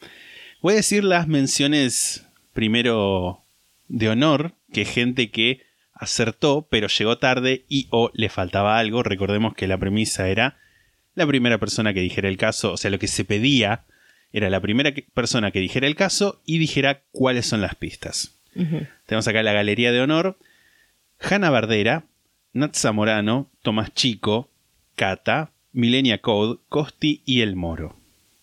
Voy 0.61 0.75
a 0.75 0.77
decir 0.77 1.03
las 1.05 1.27
menciones 1.29 2.27
primero 2.53 3.43
de 3.89 4.09
honor, 4.09 4.53
que 4.73 4.85
gente 4.85 5.31
que 5.31 5.63
acertó, 5.93 6.67
pero 6.71 6.89
llegó 6.89 7.19
tarde 7.19 7.65
y 7.69 7.89
o 7.91 8.11
le 8.15 8.29
faltaba 8.29 8.79
algo. 8.79 9.03
Recordemos 9.03 9.55
que 9.55 9.67
la 9.67 9.79
premisa 9.79 10.29
era 10.29 10.57
la 11.15 11.27
primera 11.27 11.59
persona 11.59 11.93
que 11.93 12.01
dijera 12.01 12.29
el 12.29 12.37
caso, 12.37 12.73
o 12.73 12.77
sea, 12.77 12.91
lo 12.91 12.99
que 12.99 13.09
se 13.09 13.25
pedía 13.25 13.85
era 14.33 14.49
la 14.49 14.61
primera 14.61 14.95
que- 14.95 15.03
persona 15.15 15.51
que 15.51 15.61
dijera 15.61 15.87
el 15.87 15.95
caso 15.97 16.41
y 16.47 16.59
dijera 16.59 17.03
cuáles 17.11 17.47
son 17.47 17.61
las 17.61 17.75
pistas. 17.75 18.39
Tenemos 19.07 19.27
acá 19.29 19.43
la 19.43 19.53
galería 19.53 19.93
de 19.93 20.01
honor. 20.01 20.39
Hanna 21.23 21.51
Bardera, 21.51 22.05
Nat 22.53 22.75
Zamorano, 22.75 23.49
Tomás 23.63 23.93
Chico, 23.95 24.51
Cata, 24.97 25.53
Milenia 25.73 26.19
Code, 26.19 26.61
Costi 26.69 27.23
y 27.25 27.41
El 27.41 27.57
Moro. 27.57 27.97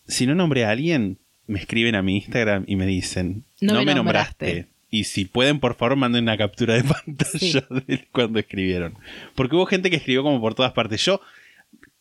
Si 0.06 0.26
no 0.26 0.34
nombré 0.34 0.64
a 0.64 0.70
alguien, 0.70 1.18
me 1.46 1.58
escriben 1.60 1.94
a 1.94 2.02
mi 2.02 2.16
Instagram 2.16 2.64
y 2.66 2.76
me 2.76 2.86
dicen, 2.86 3.44
No 3.60 3.74
no, 3.74 3.84
me 3.84 3.94
nombraste". 3.94 4.46
nombraste. 4.46 4.70
Y 4.92 5.04
si 5.04 5.24
pueden, 5.24 5.60
por 5.60 5.76
favor, 5.76 5.94
manden 5.96 6.24
una 6.24 6.36
captura 6.36 6.74
de 6.74 6.82
pantalla 6.82 7.64
de 7.86 8.08
cuando 8.10 8.40
escribieron. 8.40 8.94
Porque 9.36 9.54
hubo 9.54 9.66
gente 9.66 9.88
que 9.88 9.96
escribió 9.96 10.24
como 10.24 10.40
por 10.40 10.54
todas 10.56 10.72
partes. 10.72 11.04
Yo, 11.04 11.20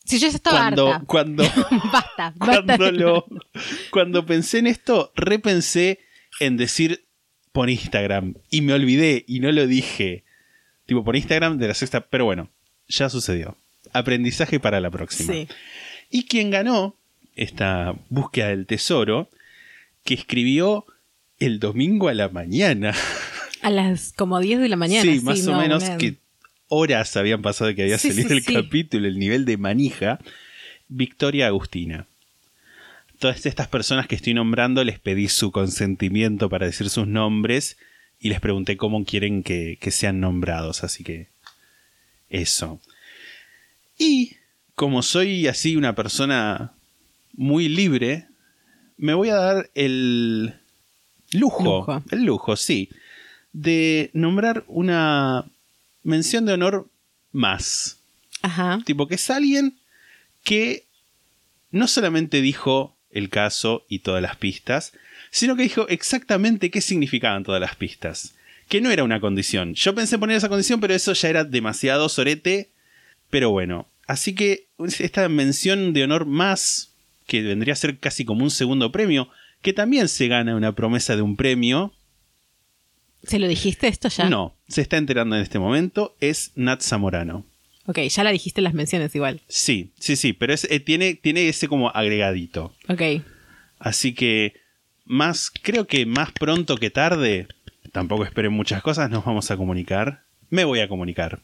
Si 0.06 0.18
yo 0.18 0.28
ya 0.28 0.36
estaba 0.36 0.58
cuando, 0.58 0.88
harta. 0.94 1.06
cuando, 1.06 1.44
basta, 1.94 2.34
basta. 2.38 2.78
cuando, 2.78 2.92
lo, 2.92 3.26
cuando 3.92 4.26
pensé 4.26 4.58
en 4.58 4.66
esto, 4.68 5.12
repensé 5.16 6.00
en 6.40 6.58
decir 6.58 7.06
por 7.52 7.70
Instagram 7.70 8.34
y 8.50 8.62
me 8.62 8.74
olvidé 8.74 9.24
y 9.28 9.40
no 9.40 9.52
lo 9.52 9.68
dije. 9.68 10.24
Tipo 10.90 11.04
por 11.04 11.16
Instagram 11.16 11.60
de 11.60 11.68
la 11.68 11.76
sexta, 11.76 12.02
pero 12.02 12.26
bueno, 12.26 12.50
ya 12.88 13.10
sucedió. 13.10 13.56
Aprendizaje 13.94 14.60
para 14.60 14.80
la 14.82 14.90
próxima. 14.90 15.32
Sí. 15.32 15.48
Y 16.10 16.24
quien 16.26 16.50
ganó 16.50 16.96
esta 17.36 17.94
búsqueda 18.10 18.48
del 18.48 18.66
tesoro, 18.66 19.30
que 20.04 20.16
escribió 20.16 20.86
el 21.40 21.60
domingo 21.60 22.10
a 22.10 22.16
la 22.16 22.30
mañana. 22.30 22.96
A 23.62 23.70
las 23.70 24.14
como 24.14 24.40
10 24.40 24.62
de 24.62 24.70
la 24.70 24.78
mañana. 24.78 25.04
sí, 25.04 25.20
más 25.22 25.46
o 25.46 25.52
no, 25.52 25.60
menos 25.60 25.84
man. 25.88 25.98
que 26.00 26.16
horas 26.70 27.16
habían 27.18 27.42
pasado 27.44 27.68
de 27.68 27.76
que 27.76 27.84
había 27.84 27.98
Sí, 28.00 28.10
salido 28.10 28.30
sí, 28.30 28.36
el 28.38 28.44
capítulo, 28.64 29.06
el 29.08 29.20
nivel 29.20 29.46
de 29.46 29.58
manija. 29.58 30.18
Victoria 30.88 31.46
Agustina. 31.48 32.08
Todas 33.20 33.46
estas 33.46 33.68
personas 33.68 34.08
que 34.08 34.16
estoy 34.16 34.34
nombrando 34.34 34.84
les 34.84 34.98
pedí 34.98 35.28
su 35.28 35.52
consentimiento 35.52 36.50
para 36.50 36.66
decir 36.66 36.90
sus 36.90 37.06
nombres 37.06 37.78
y 38.20 38.30
les 38.30 38.40
pregunté 38.40 38.78
cómo 38.78 39.04
quieren 39.06 39.44
que, 39.44 39.78
que 39.80 39.92
sean 39.92 40.20
nombrados, 40.20 40.84
así 40.84 41.04
que 41.04 41.30
eso. 42.30 42.80
Y 43.98 44.36
como 44.76 45.02
soy 45.02 45.48
así 45.48 45.76
una 45.76 45.96
persona 45.96 46.74
muy 47.34 47.70
libre, 47.70 48.28
me 48.98 49.14
voy 49.14 49.30
a 49.30 49.36
dar 49.36 49.70
el 49.76 50.56
lujo, 51.32 51.64
Lujo. 51.64 52.04
el 52.12 52.24
lujo, 52.26 52.56
sí, 52.56 52.90
de 53.54 54.10
nombrar 54.14 54.66
una 54.68 55.46
mención 56.04 56.46
de 56.46 56.54
honor 56.54 56.90
más. 57.32 58.00
Ajá. 58.42 58.80
Tipo 58.86 59.08
que 59.08 59.16
es 59.16 59.30
alguien 59.30 59.80
que 60.44 60.86
no 61.72 61.88
solamente 61.88 62.42
dijo 62.42 62.96
el 63.12 63.30
caso 63.30 63.86
y 63.90 64.00
todas 64.00 64.22
las 64.22 64.36
pistas, 64.38 64.94
sino 65.32 65.56
que 65.56 65.64
dijo 65.64 65.88
exactamente 65.88 66.72
qué 66.72 66.82
significaban 66.82 67.44
todas 67.44 67.62
las 67.62 67.76
pistas. 67.76 68.36
Que 68.68 68.82
no 68.82 68.92
era 68.92 69.04
una 69.04 69.20
condición. 69.20 69.74
Yo 69.74 69.96
pensé 69.96 70.16
en 70.16 70.22
poner 70.22 70.38
esa 70.38 70.50
condición, 70.50 70.80
pero 70.80 70.94
eso 70.94 71.14
ya 71.14 71.30
era 71.30 71.44
demasiado 71.44 72.08
sorete. 72.10 72.70
Pero 73.30 73.50
bueno, 73.52 73.88
así 74.08 74.36
que 74.36 74.68
esta 75.00 75.28
mención 75.30 75.94
de 75.94 76.04
honor 76.04 76.26
más, 76.26 76.92
que 77.28 77.42
vendría 77.42 77.74
a 77.74 77.78
ser 77.78 77.98
casi 78.00 78.26
como 78.26 78.44
un 78.44 78.52
segundo 78.52 78.92
premio, 78.92 79.30
que 79.62 79.74
también 79.74 80.08
se 80.08 80.28
gana 80.28 80.56
una 80.56 80.74
promesa 80.74 81.16
de 81.16 81.22
un 81.22 81.36
premio, 81.36 81.94
¿Se 83.24 83.38
lo 83.38 83.48
dijiste 83.48 83.88
esto 83.88 84.08
ya? 84.08 84.30
no, 84.30 84.56
se 84.68 84.82
está 84.82 84.98
enterando 84.98 85.36
en 85.36 85.42
este 85.42 85.60
momento, 85.60 86.16
es 86.22 86.52
Nat 86.56 86.82
Zamorano. 86.82 87.46
Ok, 87.86 88.00
ya 88.02 88.24
la 88.24 88.32
dijiste 88.32 88.62
en 88.62 88.66
las 88.66 88.74
menciones 88.74 89.14
igual. 89.16 89.42
Sí, 89.48 89.92
sí, 90.00 90.16
sí, 90.16 90.32
pero 90.34 90.54
es, 90.54 90.66
eh, 90.70 90.80
tiene, 90.80 91.16
tiene 91.16 91.50
ese 91.50 91.68
como 91.68 91.90
agregadito. 91.90 92.74
Ok. 92.88 93.24
Así 93.80 94.14
que 94.14 94.54
más, 95.10 95.52
creo 95.62 95.86
que 95.88 96.06
más 96.06 96.32
pronto 96.32 96.78
que 96.78 96.90
tarde, 96.92 97.48
tampoco 97.92 98.24
esperen 98.24 98.54
muchas 98.54 98.82
cosas, 98.82 99.10
nos 99.10 99.26
vamos 99.26 99.52
a 99.52 99.58
comunicar. 99.58 100.22
Me 100.50 100.64
voy 100.64 100.80
a 100.80 100.88
comunicar. 100.88 101.40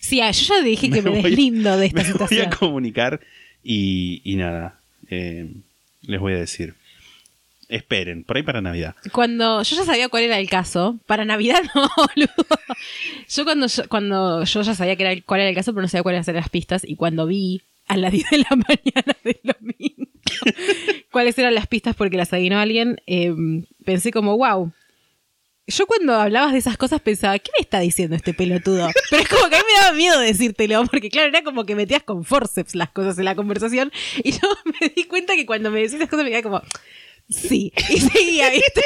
Sí, 0.00 0.20
ah, 0.22 0.30
yo 0.30 0.54
ya 0.54 0.62
dije 0.62 0.88
que 0.90 1.02
me, 1.02 1.10
voy- 1.10 1.22
deslindo 1.22 1.76
de 1.76 1.86
esta 1.86 1.96
me 1.98 2.02
voy 2.04 2.12
situación. 2.12 2.46
a 2.46 2.50
comunicar 2.56 3.20
y, 3.62 4.22
y 4.24 4.36
nada, 4.36 4.80
eh, 5.10 5.50
les 6.02 6.20
voy 6.20 6.32
a 6.32 6.38
decir. 6.38 6.74
Esperen, 7.68 8.24
por 8.24 8.38
ahí 8.38 8.42
para 8.42 8.62
Navidad. 8.62 8.94
Cuando 9.12 9.62
yo 9.62 9.76
ya 9.76 9.84
sabía 9.84 10.08
cuál 10.08 10.22
era 10.22 10.38
el 10.38 10.48
caso, 10.48 10.98
para 11.06 11.26
Navidad 11.26 11.60
no, 11.74 11.86
boludo. 11.96 12.32
Yo 13.28 13.44
cuando, 13.44 13.66
yo 13.66 13.82
cuando 13.90 14.44
yo 14.44 14.62
ya 14.62 14.74
sabía 14.74 14.96
que 14.96 15.02
era 15.02 15.12
el- 15.12 15.22
cuál 15.24 15.40
era 15.40 15.50
el 15.50 15.54
caso, 15.54 15.72
pero 15.74 15.82
no 15.82 15.88
sabía 15.88 16.02
cuáles 16.02 16.26
eran 16.26 16.40
las 16.40 16.48
pistas, 16.48 16.82
y 16.82 16.96
cuando 16.96 17.26
vi 17.26 17.60
a 17.88 17.96
las 17.96 18.12
10 18.12 18.30
de 18.30 18.38
la 18.38 18.50
mañana 18.50 19.16
del 19.24 19.40
domingo 19.42 20.08
cuáles 21.10 21.38
eran 21.38 21.54
las 21.54 21.66
pistas 21.66 21.96
porque 21.96 22.16
las 22.16 22.32
adivinó 22.32 22.58
alguien, 22.58 23.00
eh, 23.06 23.34
pensé 23.84 24.10
como, 24.12 24.36
wow. 24.36 24.72
Yo 25.66 25.86
cuando 25.86 26.14
hablabas 26.14 26.52
de 26.52 26.58
esas 26.58 26.78
cosas 26.78 27.00
pensaba, 27.02 27.38
¿qué 27.38 27.50
me 27.58 27.62
está 27.62 27.80
diciendo 27.80 28.16
este 28.16 28.32
pelotudo? 28.32 28.88
Pero 29.10 29.22
es 29.22 29.28
como 29.28 29.50
que 29.50 29.56
a 29.56 29.58
mí 29.58 29.64
me 29.74 29.80
daba 29.80 29.96
miedo 29.96 30.18
decírtelo, 30.18 30.84
porque 30.86 31.10
claro, 31.10 31.28
era 31.28 31.42
como 31.42 31.66
que 31.66 31.74
metías 31.74 32.02
con 32.02 32.24
forceps 32.24 32.74
las 32.74 32.90
cosas 32.90 33.18
en 33.18 33.26
la 33.26 33.34
conversación, 33.34 33.92
y 34.22 34.32
yo 34.32 34.40
me 34.80 34.88
di 34.88 35.04
cuenta 35.04 35.36
que 35.36 35.44
cuando 35.44 35.70
me 35.70 35.80
decís 35.80 35.94
esas 35.94 36.08
cosas 36.08 36.24
me 36.24 36.30
quedaba 36.30 36.42
como, 36.42 36.62
Sí, 37.28 37.72
y 37.90 38.00
seguía, 38.00 38.48
¿viste? 38.50 38.82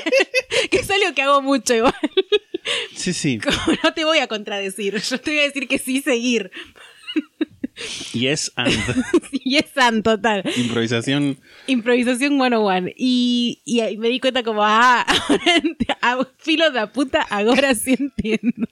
que 0.68 0.78
es 0.78 0.90
algo 0.90 1.14
que 1.14 1.22
hago 1.22 1.42
mucho 1.42 1.74
igual. 1.74 1.94
Sí, 2.92 3.12
sí. 3.12 3.38
Como 3.38 3.76
no 3.84 3.94
te 3.94 4.04
voy 4.04 4.18
a 4.18 4.26
contradecir, 4.26 5.00
yo 5.00 5.20
te 5.20 5.30
voy 5.30 5.38
a 5.38 5.42
decir 5.42 5.68
que 5.68 5.78
sí 5.78 6.02
seguir. 6.02 6.50
Yes 8.12 8.52
and 8.56 8.72
Y 9.44 9.56
es 9.56 9.66
san 9.74 10.02
total. 10.02 10.42
improvisación. 10.56 11.38
Improvisación 11.66 12.32
101. 12.38 12.88
Y, 12.96 13.61
y 13.64 13.96
me 13.98 14.08
di 14.08 14.20
cuenta 14.20 14.42
como, 14.42 14.62
ah, 14.64 15.04
a 16.02 16.18
filo 16.38 16.70
de 16.70 16.87
puta, 16.88 17.22
ahora 17.30 17.74
sí 17.74 17.94
entiendo. 17.98 18.66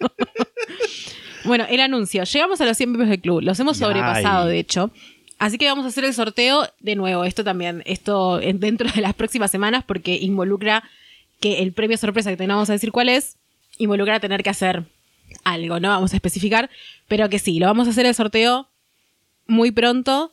bueno, 1.44 1.64
el 1.68 1.80
anuncio. 1.80 2.24
Llegamos 2.24 2.60
a 2.60 2.66
los 2.66 2.76
100 2.76 2.90
miembros 2.90 3.08
del 3.10 3.20
club. 3.20 3.40
Los 3.42 3.58
hemos 3.60 3.76
Ay. 3.80 3.86
sobrepasado, 3.88 4.46
de 4.46 4.58
hecho. 4.58 4.90
Así 5.38 5.56
que 5.56 5.66
vamos 5.66 5.86
a 5.86 5.88
hacer 5.88 6.04
el 6.04 6.12
sorteo 6.12 6.68
de 6.80 6.96
nuevo. 6.96 7.24
Esto 7.24 7.42
también, 7.44 7.82
esto 7.86 8.40
en- 8.40 8.60
dentro 8.60 8.90
de 8.90 9.00
las 9.00 9.14
próximas 9.14 9.50
semanas, 9.50 9.84
porque 9.86 10.16
involucra 10.16 10.84
que 11.40 11.60
el 11.62 11.72
premio 11.72 11.96
sorpresa, 11.96 12.30
que 12.30 12.36
te 12.36 12.46
no 12.46 12.54
vamos 12.56 12.68
a 12.68 12.74
decir 12.74 12.92
cuál 12.92 13.08
es, 13.08 13.36
involucra 13.78 14.20
tener 14.20 14.42
que 14.42 14.50
hacer 14.50 14.84
algo, 15.44 15.80
no 15.80 15.88
vamos 15.88 16.12
a 16.12 16.16
especificar, 16.16 16.68
pero 17.08 17.30
que 17.30 17.38
sí, 17.38 17.58
lo 17.58 17.66
vamos 17.66 17.86
a 17.86 17.92
hacer 17.92 18.04
el 18.04 18.14
sorteo 18.14 18.68
muy 19.50 19.70
pronto. 19.70 20.32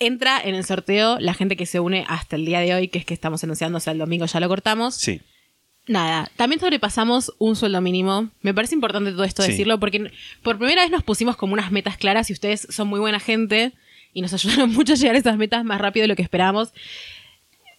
Entra 0.00 0.40
en 0.42 0.56
el 0.56 0.64
sorteo 0.64 1.18
la 1.20 1.34
gente 1.34 1.56
que 1.56 1.66
se 1.66 1.78
une 1.78 2.04
hasta 2.08 2.34
el 2.36 2.44
día 2.44 2.58
de 2.60 2.74
hoy, 2.74 2.88
que 2.88 2.98
es 2.98 3.04
que 3.04 3.14
estamos 3.14 3.44
anunciando, 3.44 3.78
o 3.78 3.80
sea, 3.80 3.92
el 3.92 3.98
domingo 4.00 4.26
ya 4.26 4.40
lo 4.40 4.48
cortamos. 4.48 4.96
Sí. 4.96 5.20
Nada, 5.86 6.30
también 6.36 6.60
sobrepasamos 6.60 7.32
un 7.38 7.54
sueldo 7.56 7.80
mínimo. 7.80 8.30
Me 8.40 8.54
parece 8.54 8.74
importante 8.74 9.12
todo 9.12 9.22
esto 9.24 9.42
Sí. 9.42 9.50
decirlo 9.52 9.78
porque 9.78 10.10
por 10.42 10.58
primera 10.58 10.82
vez 10.82 10.90
nos 10.90 11.04
pusimos 11.04 11.36
como 11.36 11.52
unas 11.52 11.70
metas 11.70 11.96
claras 11.98 12.30
y 12.30 12.32
ustedes 12.32 12.66
son 12.70 12.88
muy 12.88 12.98
buena 13.00 13.20
gente 13.20 13.72
y 14.14 14.22
nos 14.22 14.32
ayudaron 14.32 14.72
mucho 14.72 14.94
a 14.94 14.96
llegar 14.96 15.14
a 15.14 15.18
esas 15.18 15.36
metas 15.36 15.64
más 15.64 15.80
rápido 15.80 16.04
de 16.04 16.08
lo 16.08 16.16
que 16.16 16.22
esperábamos. 16.22 16.72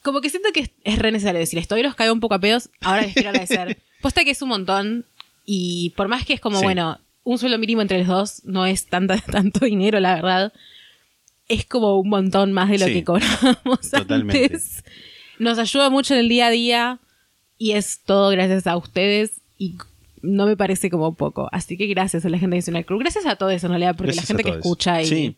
Como 0.03 0.21
que 0.21 0.29
siento 0.29 0.49
que 0.53 0.59
es, 0.61 0.71
es 0.83 0.99
re 0.99 1.11
necesario 1.11 1.39
decir 1.39 1.57
esto. 1.59 1.75
Hoy 1.75 1.81
los 1.83 1.95
caigo 1.95 2.13
un 2.13 2.19
poco 2.19 2.35
a 2.35 2.39
pedos, 2.39 2.69
ahora 2.81 3.01
les 3.01 3.13
quiero 3.13 3.29
agradecer. 3.29 3.81
Posta 4.01 4.23
que 4.23 4.31
es 4.31 4.41
un 4.41 4.49
montón 4.49 5.05
y 5.45 5.91
por 5.97 6.07
más 6.07 6.25
que 6.25 6.33
es 6.33 6.39
como, 6.39 6.59
Sí. 6.59 6.63
bueno, 6.63 6.99
un 7.23 7.39
sueldo 7.39 7.57
mínimo 7.57 7.81
entre 7.81 7.97
los 7.99 8.07
dos 8.07 8.41
no 8.45 8.67
es 8.67 8.85
tanta, 8.85 9.17
tanto 9.31 9.65
dinero, 9.65 9.99
la 9.99 10.13
verdad. 10.15 10.53
Es 11.47 11.65
como 11.65 11.99
un 11.99 12.09
montón 12.09 12.53
más 12.53 12.69
de 12.69 12.79
lo 12.79 12.85
Sí. 12.87 12.93
que 12.93 13.03
cobramos 13.03 13.79
Totalmente. 13.91 14.43
antes. 14.45 14.83
Nos 15.39 15.59
ayuda 15.59 15.89
mucho 15.89 16.13
en 16.13 16.21
el 16.21 16.29
día 16.29 16.47
a 16.47 16.49
día 16.51 16.99
y 17.57 17.71
es 17.71 18.01
todo 18.05 18.29
gracias 18.29 18.67
a 18.67 18.77
ustedes 18.77 19.41
y 19.57 19.75
no 20.21 20.45
me 20.47 20.57
parece 20.57 20.89
como 20.89 21.13
poco. 21.13 21.49
Así 21.51 21.77
que 21.77 21.85
gracias 21.87 22.25
a 22.25 22.29
la 22.29 22.39
gente 22.39 22.55
de 22.55 22.59
National 22.61 22.85
Crew. 22.85 22.97
Gracias 22.99 23.25
a 23.25 23.35
todos 23.35 23.63
en 23.63 23.69
realidad, 23.69 23.95
porque 23.95 24.13
Gracias 24.13 24.29
la 24.29 24.37
gente 24.37 24.43
que 24.51 24.57
escucha 24.57 25.01
y, 25.01 25.05
Sí. 25.05 25.35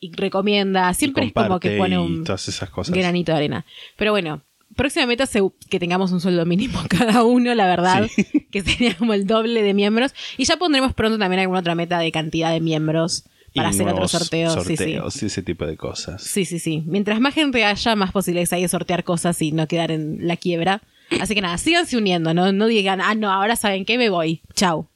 y 0.00 0.12
recomienda, 0.12 0.92
siempre 0.92 1.24
Y 1.24 1.28
es 1.28 1.32
como 1.32 1.60
que 1.60 1.78
pone 1.78 1.98
un 1.98 2.24
todas 2.24 2.46
esas 2.48 2.68
cosas. 2.68 2.94
granito 2.94 3.32
de 3.32 3.38
arena. 3.38 3.64
Pero 3.96 4.10
bueno, 4.10 4.42
próxima 4.76 5.06
meta 5.06 5.24
es 5.24 5.32
que 5.70 5.78
tengamos 5.80 6.12
un 6.12 6.20
sueldo 6.20 6.44
mínimo 6.44 6.78
cada 6.90 7.22
uno, 7.24 7.54
la 7.54 7.66
verdad, 7.68 8.08
que 8.50 8.60
sería 8.62 8.96
como 8.96 9.14
el 9.14 9.26
doble 9.26 9.62
de 9.62 9.72
miembros. 9.72 10.12
Y 10.36 10.44
ya 10.44 10.56
pondremos 10.58 10.92
pronto 10.94 11.16
también 11.18 11.40
alguna 11.40 11.60
otra 11.60 11.74
meta 11.74 11.98
de 12.00 12.12
cantidad 12.12 12.50
de 12.52 12.60
miembros 12.60 13.24
para 13.54 13.68
Y 13.68 13.70
hacer 13.70 13.82
otro 13.82 13.94
nuevos 13.94 14.10
sorteo. 14.10 14.50
Sí, 14.50 14.60
sí. 14.60 14.76
sorteos 14.76 15.22
y 15.22 15.26
ese 15.26 15.42
tipo 15.42 15.66
de 15.66 15.76
cosas. 15.76 16.22
Sí, 16.22 16.44
sí, 16.44 16.58
sí. 16.58 16.82
Mientras 16.86 17.20
más 17.20 17.34
gente 17.34 17.64
haya, 17.64 17.96
más 17.96 18.12
posibilidades 18.12 18.52
hay 18.52 18.62
de 18.62 18.68
sortear 18.68 19.04
cosas 19.04 19.40
y 19.42 19.52
no 19.52 19.66
quedar 19.66 19.90
en 19.90 20.26
la 20.26 20.36
quiebra. 20.36 20.82
Así 21.20 21.34
que 21.34 21.42
nada, 21.42 21.58
síganse 21.58 21.96
uniendo, 21.96 22.32
¿no? 22.32 22.52
No 22.52 22.66
digan, 22.66 23.00
ah, 23.00 23.14
no, 23.14 23.30
ahora 23.30 23.56
saben 23.56 23.84
qué, 23.84 23.98
me 23.98 24.08
voy. 24.08 24.40
Chau. 24.54 24.88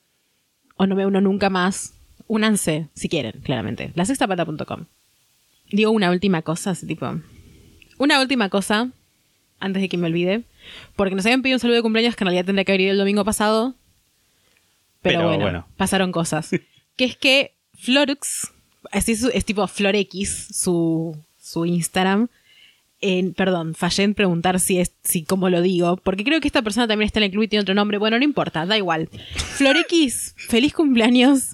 O 0.77 0.87
no 0.87 0.97
me 0.97 1.07
uno 1.07 1.21
nunca 1.21 1.51
más. 1.51 1.95
Únanse, 2.29 2.89
si 2.95 3.09
quieren, 3.09 3.41
claramente. 3.43 3.93
Lasextapata.com. 3.95 4.87
Digo 5.71 5.91
una 5.91 6.11
última 6.11 6.43
cosa, 6.43 6.71
así 6.71 6.87
tipo. 6.87 7.21
Una 7.99 8.21
última 8.21 8.49
cosa, 8.49 8.91
antes 9.59 9.83
de 9.83 9.89
que 9.89 9.97
me 9.97 10.07
olvide. 10.07 10.45
Porque 10.97 11.15
nos 11.15 11.25
habían 11.27 11.43
pedido 11.43 11.57
un 11.57 11.61
saludo 11.61 11.77
de 11.77 11.83
cumpleaños 11.83 12.17
que 12.17 12.25
en 12.25 12.27
realidad 12.27 12.47
tendría 12.47 12.65
que 12.65 12.73
haber 12.73 12.81
ido 12.81 12.93
el 12.93 12.99
domingo 12.99 13.25
pasado. 13.25 13.75
Pero, 15.03 15.19
Pero 15.19 15.29
bueno, 15.29 15.45
bueno. 15.45 15.69
pasaron 15.77 16.13
cosas. 16.13 16.51
que 16.97 17.05
es 17.05 17.17
que 17.17 17.56
Florux, 17.79 18.53
así 18.93 19.13
es, 19.13 19.23
es 19.25 19.45
tipo 19.45 19.67
Florex, 19.67 20.49
su, 20.55 21.17
su 21.41 21.67
Instagram. 21.67 22.29
En- 23.01 23.35
perdón, 23.35 23.75
fallé 23.75 24.05
en 24.05 24.15
preguntar 24.15 24.59
si 24.59 24.79
es, 24.79 24.93
si 25.05 25.23
cómo 25.23 25.51
lo 25.51 25.61
digo, 25.61 25.97
porque 25.99 26.25
creo 26.25 26.41
que 26.41 26.49
esta 26.49 26.63
persona 26.63 26.89
también 26.89 27.07
está 27.07 27.21
en 27.21 27.25
el 27.25 27.31
club 27.31 27.43
y 27.43 27.49
tiene 27.49 27.61
otro 27.63 27.75
nombre. 27.75 27.99
Bueno, 27.99 28.19
no 28.19 28.25
importa, 28.25 28.65
da 28.67 28.77
igual. 28.77 29.09
Florex, 29.37 30.35
feliz 30.37 30.73
cumpleaños. 30.73 31.53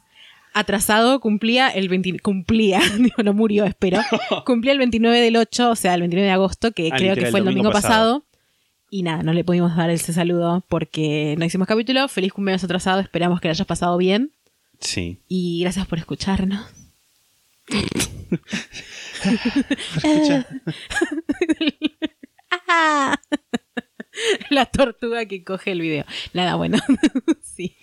Atrasado, 0.55 1.19
cumplía 1.21 1.69
el 1.71 1.89
20, 1.89 2.19
cumplía, 2.19 2.79
digo, 2.99 3.23
no 3.25 3.33
murió, 3.33 3.65
espero. 3.65 4.01
Cumplía 4.45 4.73
el 4.73 4.79
29 4.79 5.19
del 5.21 5.37
8, 5.37 5.71
o 5.71 5.77
sea, 5.77 5.95
el 5.95 6.01
29 6.01 6.27
de 6.27 6.33
agosto, 6.33 6.73
que 6.73 6.91
Ah, 6.93 6.97
creo 6.99 7.15
que 7.15 7.23
fue 7.31 7.41
el 7.41 7.47
domingo 7.47 7.71
domingo 7.71 7.73
pasado. 7.73 8.21
pasado. 8.21 8.25
Y 8.91 9.03
nada, 9.03 9.23
no 9.23 9.33
le 9.33 9.45
pudimos 9.45 9.75
dar 9.75 9.89
ese 9.89 10.13
saludo 10.13 10.63
porque 10.69 11.35
no 11.39 11.47
hicimos 11.47 11.67
capítulo. 11.67 12.07
Feliz 12.09 12.35
cumpleaños 12.35 12.63
atrasado, 12.65 13.01
esperamos 13.01 13.41
que 13.41 13.49
lo 13.49 13.53
hayas 13.53 13.67
pasado 13.67 13.97
bien. 13.97 14.31
Sí. 14.83 15.21
Y 15.29 15.61
gracias 15.63 15.87
por 15.87 15.99
escucharnos. 15.99 16.67
Ah. 22.69 23.17
La 24.51 24.67
tortuga 24.67 25.25
que 25.27 25.43
coge 25.43 25.73
el 25.73 25.81
video. 25.81 26.05
Nada, 26.35 26.57
bueno. 26.57 26.79
sí. 27.43 27.77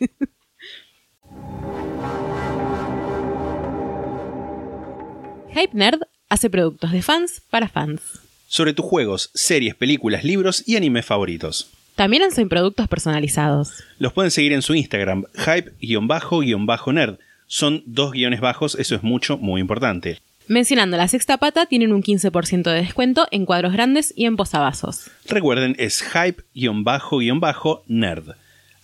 Hype 5.53 5.73
Nerd 5.73 6.01
hace 6.29 6.49
productos 6.49 6.91
de 6.91 7.01
fans 7.01 7.41
para 7.49 7.67
fans. 7.67 8.01
Sobre 8.47 8.73
tus 8.73 8.85
juegos, 8.85 9.31
series, 9.33 9.75
películas, 9.75 10.23
libros 10.23 10.63
y 10.67 10.75
animes 10.75 11.05
favoritos. 11.05 11.71
También 11.99 12.23
hacen 12.23 12.47
productos 12.47 12.87
personalizados. 12.87 13.83
Los 13.97 14.13
pueden 14.13 14.31
seguir 14.31 14.53
en 14.53 14.61
su 14.61 14.73
Instagram, 14.73 15.25
hype-nerd. 15.35 17.17
Son 17.45 17.83
dos 17.85 18.13
guiones 18.13 18.39
bajos, 18.39 18.75
eso 18.75 18.95
es 18.95 19.03
mucho, 19.03 19.37
muy 19.37 19.59
importante. 19.59 20.21
Mencionando 20.47 20.95
la 20.95 21.09
sexta 21.09 21.35
pata, 21.35 21.65
tienen 21.65 21.91
un 21.91 22.01
15% 22.01 22.63
de 22.63 22.75
descuento 22.75 23.27
en 23.31 23.45
cuadros 23.45 23.73
grandes 23.73 24.13
y 24.15 24.23
en 24.27 24.37
posavasos. 24.37 25.11
Recuerden, 25.27 25.75
es 25.77 26.01
hype-nerd. 26.01 26.37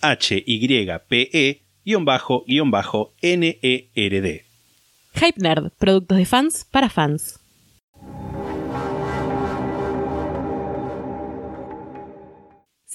H-Y-P-E-N-E-R-D. 0.02 0.44
Hype 5.14 5.40
Nerd, 5.40 5.70
productos 5.78 6.18
de 6.18 6.26
fans 6.26 6.66
para 6.70 6.90
fans. 6.90 7.40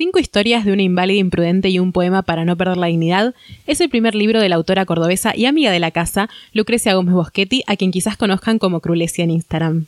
Cinco 0.04 0.18
historias 0.18 0.66
de 0.66 0.74
una 0.74 0.82
inválida 0.82 1.20
imprudente 1.20 1.70
y 1.70 1.78
un 1.78 1.92
poema 1.92 2.24
para 2.24 2.44
no 2.44 2.56
perder 2.56 2.78
la 2.78 2.88
dignidad 2.88 3.36
es 3.68 3.82
el 3.82 3.90
primer 3.92 4.16
libro 4.16 4.42
de 4.42 4.50
la 4.50 4.56
autora 4.56 4.84
cordobesa 4.84 5.36
y 5.38 5.46
amiga 5.46 5.70
de 5.70 5.80
la 5.80 5.92
casa, 5.92 6.28
Lucrecia 6.54 6.96
Gómez 6.96 7.14
Boschetti, 7.14 7.62
a 7.68 7.76
quien 7.76 7.92
quizás 7.92 8.18
conozcan 8.18 8.58
como 8.58 8.80
Crulesia 8.80 9.24
en 9.24 9.30
Instagram. 9.30 9.86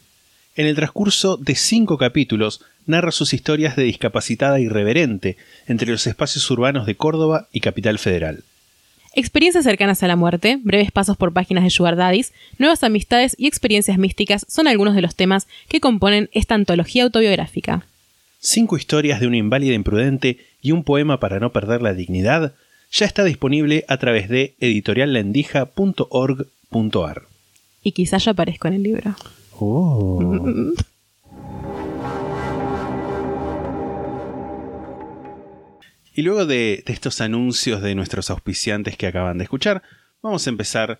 En 0.55 0.67
el 0.67 0.75
transcurso 0.75 1.37
de 1.37 1.55
cinco 1.55 1.97
capítulos, 1.97 2.61
narra 2.85 3.11
sus 3.11 3.33
historias 3.33 3.75
de 3.75 3.85
discapacitada 3.85 4.59
irreverente 4.59 5.35
entre 5.65 5.89
los 5.89 6.05
espacios 6.05 6.47
urbanos 6.51 6.85
de 6.85 6.93
Córdoba 6.93 7.47
y 7.51 7.61
Capital 7.61 7.97
Federal. 7.97 8.43
Experiencias 9.15 9.63
cercanas 9.63 10.03
a 10.03 10.07
la 10.07 10.15
muerte, 10.15 10.59
breves 10.61 10.91
pasos 10.91 11.17
por 11.17 11.33
páginas 11.33 11.63
de 11.63 11.71
Sugar 11.71 11.95
Daddies, 11.95 12.33
nuevas 12.59 12.83
amistades 12.83 13.35
y 13.39 13.47
experiencias 13.47 13.97
místicas 13.97 14.45
son 14.47 14.67
algunos 14.67 14.93
de 14.93 15.01
los 15.01 15.15
temas 15.15 15.47
que 15.69 15.79
componen 15.79 16.29
esta 16.33 16.53
antología 16.53 17.03
autobiográfica. 17.03 17.87
Cinco 18.45 18.75
historias 18.75 19.21
de 19.21 19.27
una 19.27 19.37
inválida 19.37 19.73
imprudente 19.73 20.37
y 20.61 20.73
un 20.73 20.83
poema 20.83 21.17
para 21.17 21.39
no 21.39 21.53
perder 21.53 21.81
la 21.81 21.93
dignidad 21.93 22.55
ya 22.91 23.05
está 23.05 23.23
disponible 23.23 23.85
a 23.87 23.95
través 23.95 24.27
de 24.27 24.53
editoriallendija.org.ar. 24.59 27.21
Y 27.83 27.93
quizás 27.93 28.25
yo 28.25 28.31
aparezco 28.31 28.67
en 28.67 28.73
el 28.73 28.83
libro. 28.83 29.15
Y 36.13 36.21
luego 36.21 36.45
de, 36.45 36.83
de 36.85 36.91
estos 36.91 37.21
anuncios 37.21 37.81
de 37.81 37.95
nuestros 37.95 38.29
auspiciantes 38.29 38.97
que 38.97 39.07
acaban 39.07 39.37
de 39.37 39.45
escuchar, 39.45 39.83
vamos 40.21 40.45
a 40.45 40.49
empezar 40.49 40.99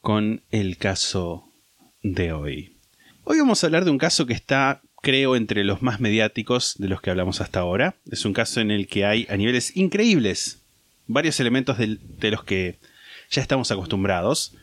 con 0.00 0.42
el 0.50 0.78
caso 0.78 1.44
de 2.02 2.32
hoy. 2.32 2.74
Hoy 3.22 3.38
vamos 3.38 3.62
a 3.62 3.68
hablar 3.68 3.84
de 3.84 3.92
un 3.92 3.98
caso 3.98 4.26
que 4.26 4.32
está, 4.32 4.82
creo, 5.02 5.36
entre 5.36 5.64
los 5.64 5.82
más 5.82 6.00
mediáticos 6.00 6.76
de 6.78 6.88
los 6.88 7.02
que 7.02 7.10
hablamos 7.10 7.42
hasta 7.42 7.60
ahora. 7.60 7.96
Es 8.10 8.24
un 8.24 8.32
caso 8.32 8.60
en 8.60 8.70
el 8.70 8.86
que 8.86 9.04
hay 9.04 9.26
a 9.28 9.36
niveles 9.36 9.76
increíbles 9.76 10.62
varios 11.06 11.38
elementos 11.40 11.76
de 11.76 12.30
los 12.30 12.44
que 12.44 12.78
ya 13.30 13.42
estamos 13.42 13.70
acostumbrados. 13.70 14.54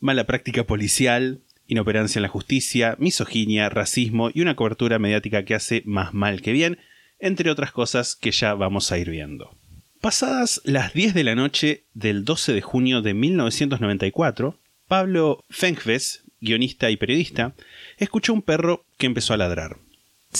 Mala 0.00 0.24
práctica 0.24 0.64
policial, 0.64 1.40
inoperancia 1.66 2.18
en 2.18 2.24
la 2.24 2.28
justicia, 2.28 2.96
misoginia, 2.98 3.68
racismo 3.68 4.30
y 4.32 4.40
una 4.40 4.56
cobertura 4.56 4.98
mediática 4.98 5.44
que 5.44 5.54
hace 5.54 5.82
más 5.86 6.14
mal 6.14 6.42
que 6.42 6.52
bien, 6.52 6.78
entre 7.18 7.50
otras 7.50 7.70
cosas 7.70 8.16
que 8.16 8.32
ya 8.32 8.54
vamos 8.54 8.90
a 8.90 8.98
ir 8.98 9.10
viendo. 9.10 9.56
Pasadas 10.00 10.60
las 10.64 10.92
10 10.92 11.14
de 11.14 11.24
la 11.24 11.34
noche 11.34 11.84
del 11.94 12.24
12 12.24 12.52
de 12.52 12.60
junio 12.60 13.00
de 13.00 13.14
1994, 13.14 14.58
Pablo 14.88 15.44
Fenkves, 15.48 16.23
guionista 16.44 16.90
y 16.90 16.96
periodista, 16.96 17.54
escuchó 17.98 18.32
un 18.32 18.42
perro 18.42 18.84
que 18.98 19.06
empezó 19.06 19.34
a 19.34 19.36
ladrar. 19.38 19.78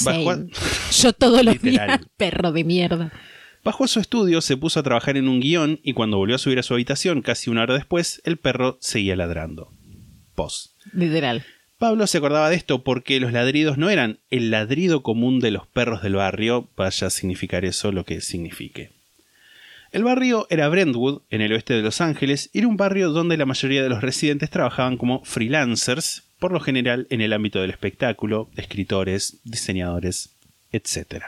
Bajó 0.04 0.30
a- 0.30 0.34
Same. 0.34 0.50
Yo 0.92 1.12
todos 1.12 1.42
los 1.44 1.60
días, 1.62 2.00
perro 2.16 2.52
de 2.52 2.64
mierda. 2.64 3.12
Bajó 3.64 3.84
a 3.84 3.88
su 3.88 3.98
estudio, 4.00 4.40
se 4.42 4.56
puso 4.56 4.80
a 4.80 4.82
trabajar 4.82 5.16
en 5.16 5.26
un 5.28 5.40
guion 5.40 5.80
y 5.82 5.94
cuando 5.94 6.18
volvió 6.18 6.36
a 6.36 6.38
subir 6.38 6.58
a 6.58 6.62
su 6.62 6.74
habitación 6.74 7.22
casi 7.22 7.48
una 7.50 7.62
hora 7.62 7.74
después, 7.74 8.20
el 8.24 8.36
perro 8.36 8.76
seguía 8.80 9.16
ladrando. 9.16 9.72
Post. 10.34 10.72
Literal. 10.92 11.44
Pablo 11.78 12.06
se 12.06 12.18
acordaba 12.18 12.50
de 12.50 12.56
esto 12.56 12.84
porque 12.84 13.18
los 13.20 13.32
ladridos 13.32 13.78
no 13.78 13.88
eran 13.90 14.20
el 14.30 14.50
ladrido 14.50 15.02
común 15.02 15.40
de 15.40 15.50
los 15.50 15.66
perros 15.66 16.02
del 16.02 16.14
barrio, 16.16 16.70
vaya 16.76 17.06
a 17.06 17.10
significar 17.10 17.64
eso 17.64 17.90
lo 17.90 18.04
que 18.04 18.20
signifique. 18.20 18.90
El 19.94 20.02
barrio 20.02 20.48
era 20.50 20.68
Brentwood, 20.68 21.22
en 21.30 21.40
el 21.40 21.52
oeste 21.52 21.72
de 21.72 21.82
Los 21.82 22.00
Ángeles, 22.00 22.50
y 22.52 22.58
era 22.58 22.66
un 22.66 22.76
barrio 22.76 23.10
donde 23.10 23.36
la 23.36 23.46
mayoría 23.46 23.80
de 23.80 23.88
los 23.88 24.02
residentes 24.02 24.50
trabajaban 24.50 24.96
como 24.96 25.24
freelancers, 25.24 26.24
por 26.40 26.50
lo 26.50 26.58
general 26.58 27.06
en 27.10 27.20
el 27.20 27.32
ámbito 27.32 27.60
del 27.60 27.70
espectáculo, 27.70 28.50
escritores, 28.56 29.38
diseñadores, 29.44 30.30
etc. 30.72 31.26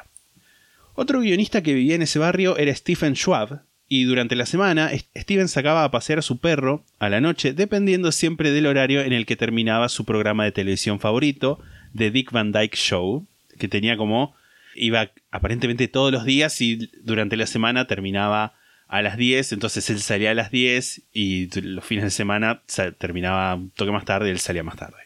Otro 0.96 1.20
guionista 1.20 1.62
que 1.62 1.74
vivía 1.74 1.94
en 1.94 2.02
ese 2.02 2.18
barrio 2.18 2.56
era 2.56 2.74
Stephen 2.74 3.14
Schwab, 3.14 3.62
y 3.88 4.02
durante 4.02 4.34
la 4.34 4.46
semana 4.46 4.90
Steven 5.16 5.46
sacaba 5.46 5.84
a 5.84 5.92
pasear 5.92 6.18
a 6.18 6.22
su 6.22 6.38
perro 6.38 6.82
a 6.98 7.08
la 7.08 7.20
noche, 7.20 7.52
dependiendo 7.52 8.10
siempre 8.10 8.50
del 8.50 8.66
horario 8.66 9.00
en 9.02 9.12
el 9.12 9.26
que 9.26 9.36
terminaba 9.36 9.88
su 9.88 10.04
programa 10.04 10.42
de 10.42 10.50
televisión 10.50 10.98
favorito, 10.98 11.60
The 11.96 12.10
Dick 12.10 12.32
Van 12.32 12.50
Dyke 12.50 12.76
Show, 12.76 13.28
que 13.60 13.68
tenía 13.68 13.96
como 13.96 14.34
iba 14.76 15.10
aparentemente 15.30 15.88
todos 15.88 16.12
los 16.12 16.24
días 16.24 16.60
y 16.60 16.90
durante 17.02 17.36
la 17.36 17.46
semana 17.46 17.86
terminaba 17.86 18.55
a 18.88 19.02
las 19.02 19.16
10, 19.16 19.52
entonces 19.52 19.90
él 19.90 20.00
salía 20.00 20.30
a 20.30 20.34
las 20.34 20.50
10 20.50 21.02
y 21.12 21.48
los 21.60 21.84
fines 21.84 22.04
de 22.04 22.10
semana 22.10 22.62
terminaba 22.98 23.54
un 23.54 23.70
toque 23.70 23.90
más 23.90 24.04
tarde 24.04 24.28
y 24.28 24.32
él 24.32 24.38
salía 24.38 24.62
más 24.62 24.76
tarde. 24.76 24.98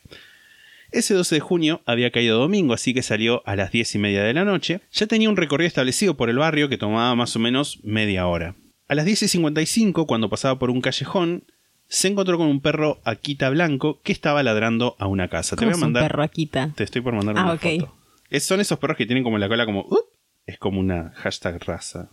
Ese 0.93 1.15
12 1.15 1.37
de 1.37 1.41
junio 1.41 1.83
había 1.87 2.11
caído 2.11 2.39
domingo, 2.39 2.75
así 2.75 2.93
que 2.93 3.03
salió 3.03 3.43
a 3.47 3.55
las 3.55 3.71
10 3.71 3.95
y 3.95 3.99
media 3.99 4.25
de 4.25 4.35
la 4.35 4.45
noche. 4.45 4.81
Ya 4.93 5.07
tenía 5.07 5.31
un 5.31 5.37
recorrido 5.37 5.69
establecido 5.69 6.17
por 6.17 6.31
el 6.31 6.39
barrio 6.39 6.69
que 6.69 6.79
tomaba 6.79 7.15
más 7.15 7.37
o 7.37 7.39
menos 7.39 7.79
media 7.85 8.27
hora. 8.27 8.57
A 8.89 8.95
las 8.95 9.05
10 9.05 9.23
y 9.23 9.29
55, 9.29 10.07
cuando 10.07 10.29
pasaba 10.29 10.59
por 10.59 10.69
un 10.69 10.81
callejón, 10.81 11.45
se 11.87 12.09
encontró 12.09 12.39
con 12.39 12.49
un 12.49 12.61
perro 12.61 13.01
Akita 13.05 13.51
blanco 13.51 14.01
que 14.03 14.13
estaba 14.13 14.43
ladrando 14.43 14.97
a 14.99 15.07
una 15.07 15.29
casa. 15.29 15.57
Te 15.57 15.65
voy 15.65 15.75
a 15.75 15.77
mandar. 15.77 16.03
un 16.03 16.09
perro 16.09 16.23
Akita? 16.25 16.73
Te 16.75 16.85
estoy 16.85 17.03
por 17.03 17.15
mandar 17.15 17.37
ah, 17.39 17.45
una 17.45 17.59
foto. 17.59 17.95
son 18.41 18.61
esos 18.61 18.79
perros 18.79 18.97
que 18.97 19.07
tienen 19.07 19.23
como 19.23 19.39
la 19.39 19.49
cola 19.49 19.65
como. 19.65 19.87
es 20.45 20.59
como 20.59 20.81
una 20.81 21.13
hashtag 21.17 21.63
raza. 21.65 22.11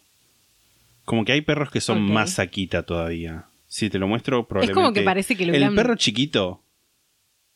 Como 1.07 1.23
que 1.23 1.31
hay 1.31 1.39
perros 1.39 1.71
que 1.71 1.79
son 1.79 2.01
más 2.01 2.37
Akita 2.37 2.83
todavía. 2.83 3.45
Si 3.69 3.89
te 3.89 3.97
lo 3.97 4.09
muestro, 4.09 4.45
probablemente. 4.45 4.77
Es 4.77 4.83
como 4.83 4.93
que 4.93 5.03
parece 5.03 5.37
que 5.37 5.45
lo 5.45 5.53
El 5.53 5.73
perro 5.73 5.95
chiquito. 5.95 6.61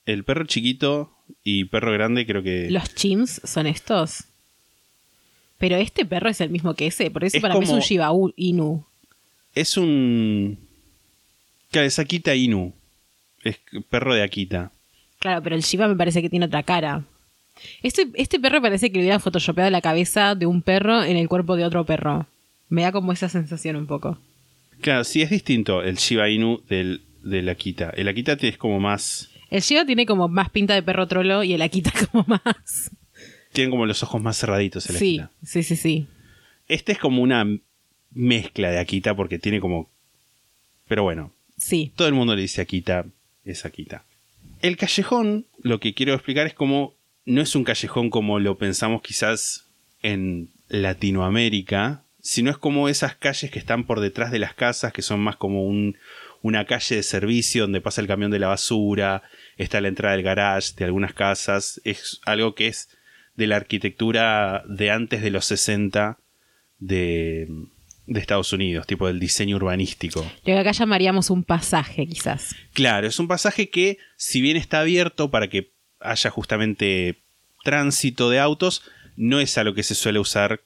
El 0.06 0.24
perro 0.24 0.46
chiquito 0.46 1.12
y 1.44 1.66
perro 1.66 1.92
grande, 1.92 2.26
creo 2.26 2.42
que. 2.42 2.72
¿Los 2.72 2.96
chimps 2.96 3.42
son 3.44 3.68
estos? 3.68 4.24
Pero 5.58 5.76
este 5.76 6.06
perro 6.06 6.30
es 6.30 6.40
el 6.40 6.50
mismo 6.50 6.76
que 6.76 6.88
ese. 6.88 7.12
Por 7.12 7.26
eso 7.26 7.42
para 7.42 7.56
mí 7.56 7.66
es 7.66 7.70
un 7.72 7.82
Shiba 7.82 8.10
Inu 8.38 8.86
es 9.54 9.78
un. 9.78 10.58
Claro, 11.72 11.88
es 11.88 12.00
Akita 12.00 12.36
Inu. 12.36 12.74
Es 13.44 13.60
perro 13.90 14.14
de 14.14 14.24
Akita. 14.24 14.72
Claro, 15.20 15.42
pero 15.44 15.56
el 15.58 15.62
Shiba 15.62 15.90
me 15.90 15.96
parece 15.96 16.22
que 16.22 16.30
tiene 16.30 16.46
otra 16.46 16.64
cara. 16.64 17.04
Este, 17.84 18.08
este 18.16 18.40
perro 18.40 18.62
parece 18.62 18.92
que 18.92 18.98
le 18.98 19.04
hubiera 19.04 19.20
photoshopeado 19.20 19.70
la 19.70 19.82
cabeza 19.82 20.36
de 20.36 20.46
un 20.46 20.62
perro 20.62 21.04
en 21.04 21.18
el 21.18 21.28
cuerpo 21.28 21.56
de 21.56 21.66
otro 21.66 21.86
perro. 21.86 22.28
Me 22.72 22.84
da 22.84 22.94
como 22.94 23.12
esa 23.12 23.28
sensación 23.28 23.76
un 23.76 23.86
poco. 23.86 24.18
Claro, 24.80 25.04
sí 25.04 25.22
es 25.22 25.30
distinto 25.30 25.84
el 25.84 25.98
Shiba 25.98 26.30
Inu 26.30 26.64
del, 26.70 27.02
del 27.22 27.50
Akita. 27.50 27.90
El 27.90 28.08
Akita 28.08 28.38
es 28.40 28.58
como 28.58 28.80
más. 28.80 29.30
El 29.50 29.62
Shiba 29.62 29.86
tiene 29.86 30.06
como 30.06 30.30
más 30.30 30.50
pinta 30.52 30.74
de 30.74 30.82
perro 30.82 31.06
trolo 31.06 31.44
y 31.44 31.52
el 31.52 31.62
Akita 31.62 31.92
como 32.12 32.26
más. 32.28 32.90
Tiene 33.52 33.70
como 33.70 33.86
los 33.86 34.02
ojos 34.04 34.22
más 34.22 34.40
cerraditos 34.40 34.90
el 34.90 34.96
sí, 34.96 35.22
Sí, 35.44 35.64
sí, 35.64 35.76
sí. 35.76 36.08
Este 36.70 36.94
es 36.94 36.98
como 36.98 37.22
una 37.22 37.46
mezcla 38.12 38.72
de 38.72 38.80
Akita 38.80 39.18
porque 39.18 39.38
tiene 39.38 39.60
como... 39.60 39.90
Pero 40.88 41.04
bueno. 41.04 41.34
Sí. 41.58 41.92
Todo 41.98 42.08
el 42.08 42.14
mundo 42.14 42.38
le 42.38 42.44
dice 42.44 42.62
Akita, 42.62 43.06
es 43.44 43.66
Akita. 43.66 44.06
El 44.62 44.78
callejón, 44.78 45.46
lo 45.62 45.82
que 45.82 45.94
quiero 45.94 46.14
explicar 46.14 46.48
es 46.48 46.54
como... 46.54 46.96
No 47.26 47.42
es 47.42 47.54
un 47.54 47.66
callejón 47.66 48.10
como 48.10 48.40
lo 48.40 48.58
pensamos 48.58 49.02
quizás 49.02 49.68
en 50.02 50.50
Latinoamérica, 50.70 52.06
sino 52.22 52.52
es 52.52 52.58
como 52.58 52.88
esas 52.88 53.16
calles 53.16 53.52
que 53.52 53.60
están 53.60 53.86
por 53.86 54.00
detrás 54.00 54.32
de 54.32 54.40
las 54.40 54.54
casas, 54.54 54.94
que 54.94 55.02
son 55.02 55.20
más 55.20 55.36
como 55.36 55.64
un, 55.64 55.98
una 56.42 56.66
calle 56.66 56.96
de 56.96 57.04
servicio 57.04 57.64
donde 57.64 57.82
pasa 57.82 58.02
el 58.02 58.08
camión 58.08 58.32
de 58.32 58.40
la 58.40 58.48
basura, 58.48 59.24
está 59.58 59.82
la 59.82 59.88
entrada 59.88 60.16
del 60.16 60.24
garage 60.24 60.74
de 60.78 60.86
algunas 60.86 61.14
casas, 61.14 61.82
es 61.84 62.20
algo 62.26 62.56
que 62.56 62.68
es 62.68 62.90
de 63.36 63.48
la 63.48 63.56
arquitectura 63.56 64.64
de 64.68 64.92
antes 64.92 65.22
de 65.22 65.32
los 65.32 65.46
60 65.46 66.18
de, 66.80 67.48
de 68.06 68.20
Estados 68.20 68.54
Unidos, 68.54 68.88
tipo 68.88 69.08
del 69.08 69.20
diseño 69.20 69.56
urbanístico. 69.56 70.22
Lo 70.22 70.54
que 70.54 70.58
acá 70.58 70.72
llamaríamos 70.72 71.30
un 71.30 71.44
pasaje, 71.44 72.06
quizás. 72.08 72.56
Claro, 72.74 73.08
es 73.08 73.20
un 73.20 73.28
pasaje 73.28 73.70
que, 73.70 73.98
si 74.18 74.42
bien 74.42 74.58
está 74.58 74.82
abierto 74.82 75.32
para 75.32 75.48
que 75.48 75.72
haya 76.00 76.30
justamente 76.30 77.22
tránsito 77.64 78.30
de 78.30 78.40
autos, 78.40 78.84
no 79.16 79.40
es 79.40 79.58
a 79.58 79.64
lo 79.64 79.74
que 79.74 79.84
se 79.84 79.96
suele 79.96 80.20
usar 80.20 80.62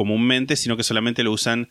comúnmente, 0.00 0.56
sino 0.56 0.78
que 0.78 0.82
solamente 0.82 1.22
lo 1.22 1.30
usan 1.30 1.68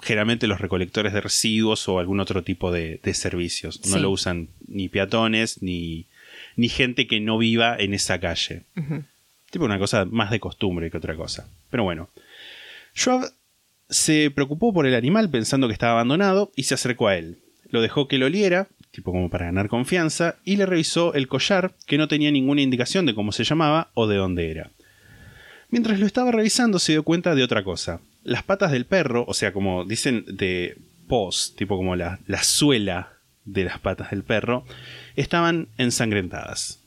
generalmente 0.00 0.46
los 0.46 0.60
recolectores 0.60 1.12
de 1.12 1.20
residuos 1.20 1.88
o 1.88 1.98
algún 1.98 2.20
otro 2.20 2.44
tipo 2.44 2.70
de, 2.70 3.00
servicios. 3.12 3.84
No 3.86 3.98
lo 3.98 4.10
usan 4.12 4.50
ni 4.68 4.88
peatones 4.88 5.62
ni, 5.62 6.06
ni 6.54 6.68
gente 6.68 7.08
que 7.08 7.18
no 7.18 7.38
viva 7.38 7.74
en 7.76 7.92
esa 7.92 8.20
calle. 8.20 8.62
Tipo 9.50 9.64
una 9.64 9.80
cosa 9.80 10.04
más 10.04 10.30
de 10.30 10.38
costumbre 10.38 10.92
que 10.92 10.98
otra 10.98 11.16
cosa. 11.16 11.48
Pero 11.68 11.82
bueno. 11.82 12.08
Schwab 12.94 13.32
se 13.88 14.30
preocupó 14.30 14.72
por 14.72 14.86
el 14.86 14.94
animal 14.94 15.28
pensando 15.28 15.66
que 15.66 15.72
estaba 15.72 15.94
abandonado 15.94 16.52
y 16.54 16.62
se 16.62 16.74
acercó 16.74 17.08
a 17.08 17.16
él. 17.16 17.38
Lo 17.70 17.80
dejó 17.80 18.06
que 18.06 18.18
lo 18.18 18.26
oliera, 18.26 18.68
tipo 18.92 19.10
como 19.10 19.28
para 19.28 19.46
ganar 19.46 19.68
confianza, 19.68 20.36
y 20.44 20.54
le 20.54 20.66
revisó 20.66 21.14
el 21.14 21.26
collar, 21.26 21.74
que 21.84 21.98
no 21.98 22.06
tenía 22.06 22.30
ninguna 22.30 22.62
indicación 22.62 23.06
de 23.06 23.14
cómo 23.16 23.32
se 23.32 23.42
llamaba 23.42 23.90
o 23.94 24.06
de 24.06 24.18
dónde 24.18 24.52
era. 24.52 24.70
Mientras 25.70 25.98
lo 25.98 26.06
estaba 26.06 26.32
revisando 26.32 26.78
se 26.78 26.92
dio 26.92 27.02
cuenta 27.02 27.34
de 27.34 27.42
otra 27.42 27.64
cosa. 27.64 28.00
Las 28.22 28.42
patas 28.42 28.72
del 28.72 28.86
perro, 28.86 29.24
o 29.26 29.34
sea, 29.34 29.52
como 29.52 29.84
dicen 29.84 30.24
de 30.26 30.78
pos, 31.08 31.54
tipo 31.56 31.76
como 31.76 31.96
la, 31.96 32.18
la 32.26 32.42
suela 32.42 33.12
de 33.44 33.64
las 33.64 33.78
patas 33.78 34.10
del 34.10 34.22
perro, 34.22 34.64
estaban 35.16 35.68
ensangrentadas. 35.78 36.80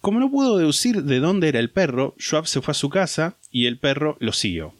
Como 0.00 0.20
no 0.20 0.30
pudo 0.30 0.58
deducir 0.58 1.02
de 1.02 1.18
dónde 1.18 1.48
era 1.48 1.58
el 1.58 1.70
perro, 1.70 2.14
Schwab 2.18 2.46
se 2.46 2.60
fue 2.60 2.72
a 2.72 2.74
su 2.74 2.88
casa 2.88 3.36
y 3.50 3.66
el 3.66 3.78
perro 3.78 4.16
lo 4.20 4.32
siguió. 4.32 4.74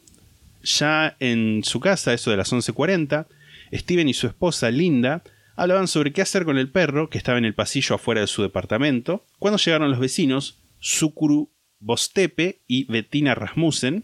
Ya 0.63 1.15
en 1.19 1.63
su 1.63 1.79
casa, 1.79 2.13
eso 2.13 2.31
de 2.31 2.37
las 2.37 2.51
11.40, 2.53 3.27
Steven 3.73 4.09
y 4.09 4.13
su 4.13 4.27
esposa 4.27 4.71
Linda 4.71 5.23
hablaban 5.55 5.87
sobre 5.87 6.13
qué 6.13 6.21
hacer 6.21 6.45
con 6.45 6.57
el 6.57 6.69
perro 6.69 7.09
que 7.09 7.17
estaba 7.17 7.37
en 7.37 7.45
el 7.45 7.53
pasillo 7.53 7.95
afuera 7.95 8.21
de 8.21 8.27
su 8.27 8.41
departamento, 8.41 9.25
cuando 9.39 9.57
llegaron 9.57 9.91
los 9.91 9.99
vecinos, 9.99 10.59
Sukuru 10.79 11.49
Bostepe 11.79 12.59
y 12.67 12.85
Bettina 12.85 13.35
Rasmussen. 13.35 14.03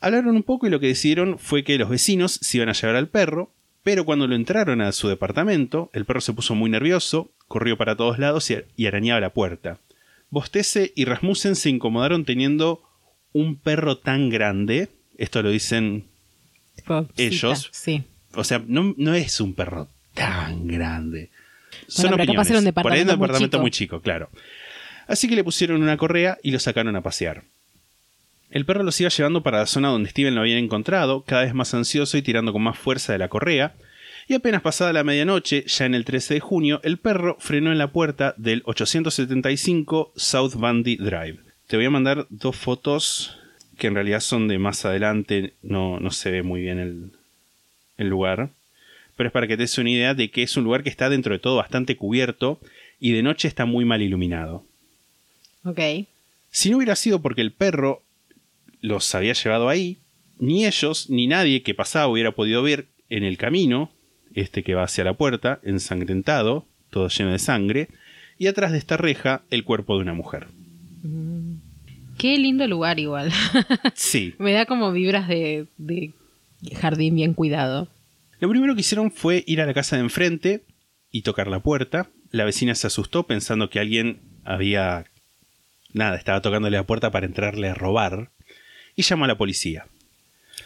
Hablaron 0.00 0.36
un 0.36 0.42
poco 0.42 0.66
y 0.66 0.70
lo 0.70 0.80
que 0.80 0.88
decidieron 0.88 1.38
fue 1.38 1.64
que 1.64 1.78
los 1.78 1.88
vecinos 1.88 2.32
se 2.42 2.58
iban 2.58 2.68
a 2.68 2.72
llevar 2.74 2.96
al 2.96 3.08
perro, 3.08 3.50
pero 3.82 4.04
cuando 4.04 4.26
lo 4.26 4.34
entraron 4.34 4.80
a 4.80 4.92
su 4.92 5.08
departamento, 5.08 5.90
el 5.92 6.04
perro 6.04 6.20
se 6.20 6.32
puso 6.32 6.54
muy 6.54 6.70
nervioso, 6.70 7.30
corrió 7.48 7.76
para 7.76 7.96
todos 7.96 8.18
lados 8.18 8.50
y 8.76 8.86
arañaba 8.86 9.20
la 9.20 9.30
puerta. 9.30 9.78
Bostese 10.30 10.92
y 10.94 11.04
Rasmussen 11.04 11.54
se 11.54 11.70
incomodaron 11.70 12.24
teniendo 12.24 12.82
un 13.32 13.56
perro 13.56 13.98
tan 13.98 14.30
grande 14.30 14.88
esto 15.16 15.42
lo 15.42 15.50
dicen 15.50 16.04
ellos. 17.16 17.68
sí. 17.72 18.04
O 18.34 18.42
sea, 18.42 18.62
no, 18.66 18.94
no, 18.96 19.14
es 19.14 19.40
un 19.40 19.54
perro 19.54 19.88
tan 20.12 20.66
grande. 20.66 21.30
Son 21.86 22.12
opiniones. 22.14 22.50
un 22.50 22.64
departamento, 22.64 22.82
Por 22.82 22.92
ahí 22.92 23.00
un 23.02 23.06
departamento 23.06 23.60
muy 23.60 23.70
chico. 23.70 24.00
claro. 24.00 24.28
Así 25.06 25.28
que 25.28 25.36
le 25.36 25.44
pusieron 25.44 25.82
una 25.82 25.96
correa 25.96 26.38
y 26.42 26.50
lo 26.50 26.58
sacaron 26.58 26.96
a 26.96 27.02
pasear. 27.02 27.42
El 28.50 28.64
perro 28.64 28.84
los 28.84 29.00
iba 29.00 29.10
llevando 29.10 29.42
para 29.42 29.58
la 29.58 29.66
zona 29.66 29.88
donde 29.88 30.10
Steven 30.10 30.34
lo 30.34 30.42
había 30.42 30.58
encontrado, 30.58 31.22
cada 31.22 31.42
vez 31.42 31.54
más 31.54 31.74
ansioso 31.74 32.16
y 32.16 32.22
tirando 32.22 32.52
con 32.52 32.62
más 32.62 32.78
fuerza 32.78 33.12
de 33.12 33.18
la 33.18 33.28
correa, 33.28 33.74
y 34.26 34.34
apenas 34.34 34.62
pasada 34.62 34.92
la 34.92 35.04
medianoche, 35.04 35.64
ya 35.66 35.84
en 35.84 35.94
el 35.94 36.04
13 36.04 36.34
de 36.34 36.40
junio, 36.40 36.80
el 36.82 36.98
perro 36.98 37.36
frenó 37.40 37.72
en 37.72 37.78
la 37.78 37.92
puerta 37.92 38.34
del 38.38 38.62
875 38.64 40.12
South 40.16 40.54
Bundy 40.54 40.96
Drive. 40.96 41.40
Te 41.66 41.76
voy 41.76 41.86
a 41.86 41.90
mandar 41.90 42.26
dos 42.30 42.56
fotos 42.56 43.38
que 43.76 43.88
en 43.88 43.94
realidad 43.94 44.20
son 44.20 44.48
de 44.48 44.58
más 44.58 44.84
adelante, 44.84 45.54
no, 45.62 46.00
no 46.00 46.10
se 46.10 46.30
ve 46.30 46.42
muy 46.42 46.62
bien 46.62 46.78
el, 46.78 47.10
el 47.98 48.08
lugar. 48.08 48.50
Pero 49.16 49.28
es 49.28 49.32
para 49.32 49.46
que 49.46 49.56
te 49.56 49.64
des 49.64 49.78
una 49.78 49.90
idea 49.90 50.14
de 50.14 50.30
que 50.30 50.42
es 50.42 50.56
un 50.56 50.64
lugar 50.64 50.82
que 50.82 50.90
está 50.90 51.08
dentro 51.08 51.34
de 51.34 51.38
todo 51.38 51.56
bastante 51.56 51.96
cubierto 51.96 52.60
y 53.00 53.12
de 53.12 53.22
noche 53.22 53.48
está 53.48 53.64
muy 53.64 53.84
mal 53.84 54.02
iluminado. 54.02 54.64
Ok. 55.64 55.80
Si 56.50 56.70
no 56.70 56.76
hubiera 56.76 56.96
sido 56.96 57.20
porque 57.20 57.40
el 57.40 57.52
perro 57.52 58.02
los 58.80 59.14
había 59.14 59.32
llevado 59.32 59.68
ahí, 59.68 59.98
ni 60.38 60.66
ellos 60.66 61.10
ni 61.10 61.26
nadie 61.26 61.62
que 61.62 61.74
pasaba 61.74 62.08
hubiera 62.08 62.32
podido 62.32 62.62
ver 62.62 62.86
en 63.08 63.24
el 63.24 63.38
camino, 63.38 63.90
este 64.34 64.62
que 64.62 64.74
va 64.74 64.84
hacia 64.84 65.04
la 65.04 65.14
puerta, 65.14 65.60
ensangrentado, 65.62 66.66
todo 66.90 67.08
lleno 67.08 67.32
de 67.32 67.38
sangre, 67.38 67.88
y 68.38 68.46
atrás 68.46 68.72
de 68.72 68.78
esta 68.78 68.96
reja 68.96 69.42
el 69.50 69.64
cuerpo 69.64 69.96
de 69.96 70.02
una 70.02 70.14
mujer. 70.14 70.48
Mm. 71.02 71.54
Qué 72.18 72.38
lindo 72.38 72.66
lugar 72.66 72.98
igual. 72.98 73.32
Sí. 73.94 74.34
Me 74.38 74.52
da 74.52 74.66
como 74.66 74.92
vibras 74.92 75.28
de, 75.28 75.66
jardín 76.74 77.16
bien 77.16 77.34
cuidado. 77.34 77.88
Lo 78.40 78.48
primero 78.48 78.74
que 78.74 78.80
hicieron 78.80 79.10
fue 79.10 79.44
ir 79.46 79.60
a 79.60 79.66
la 79.66 79.74
casa 79.74 79.96
de 79.96 80.02
enfrente 80.02 80.62
y 81.10 81.22
tocar 81.22 81.48
la 81.48 81.60
puerta. 81.60 82.10
La 82.30 82.44
vecina 82.44 82.74
se 82.74 82.86
asustó 82.86 83.26
pensando 83.26 83.70
que 83.70 83.80
alguien 83.80 84.20
había... 84.44 85.04
Nada, 85.94 86.16
estaba 86.16 86.42
tocándole 86.42 86.76
la 86.76 86.84
puerta 86.84 87.10
para 87.10 87.24
entrarle 87.24 87.70
a 87.70 87.74
robar. 87.74 88.30
Y 88.94 89.02
llamó 89.02 89.24
a 89.24 89.28
la 89.28 89.38
policía. 89.38 89.86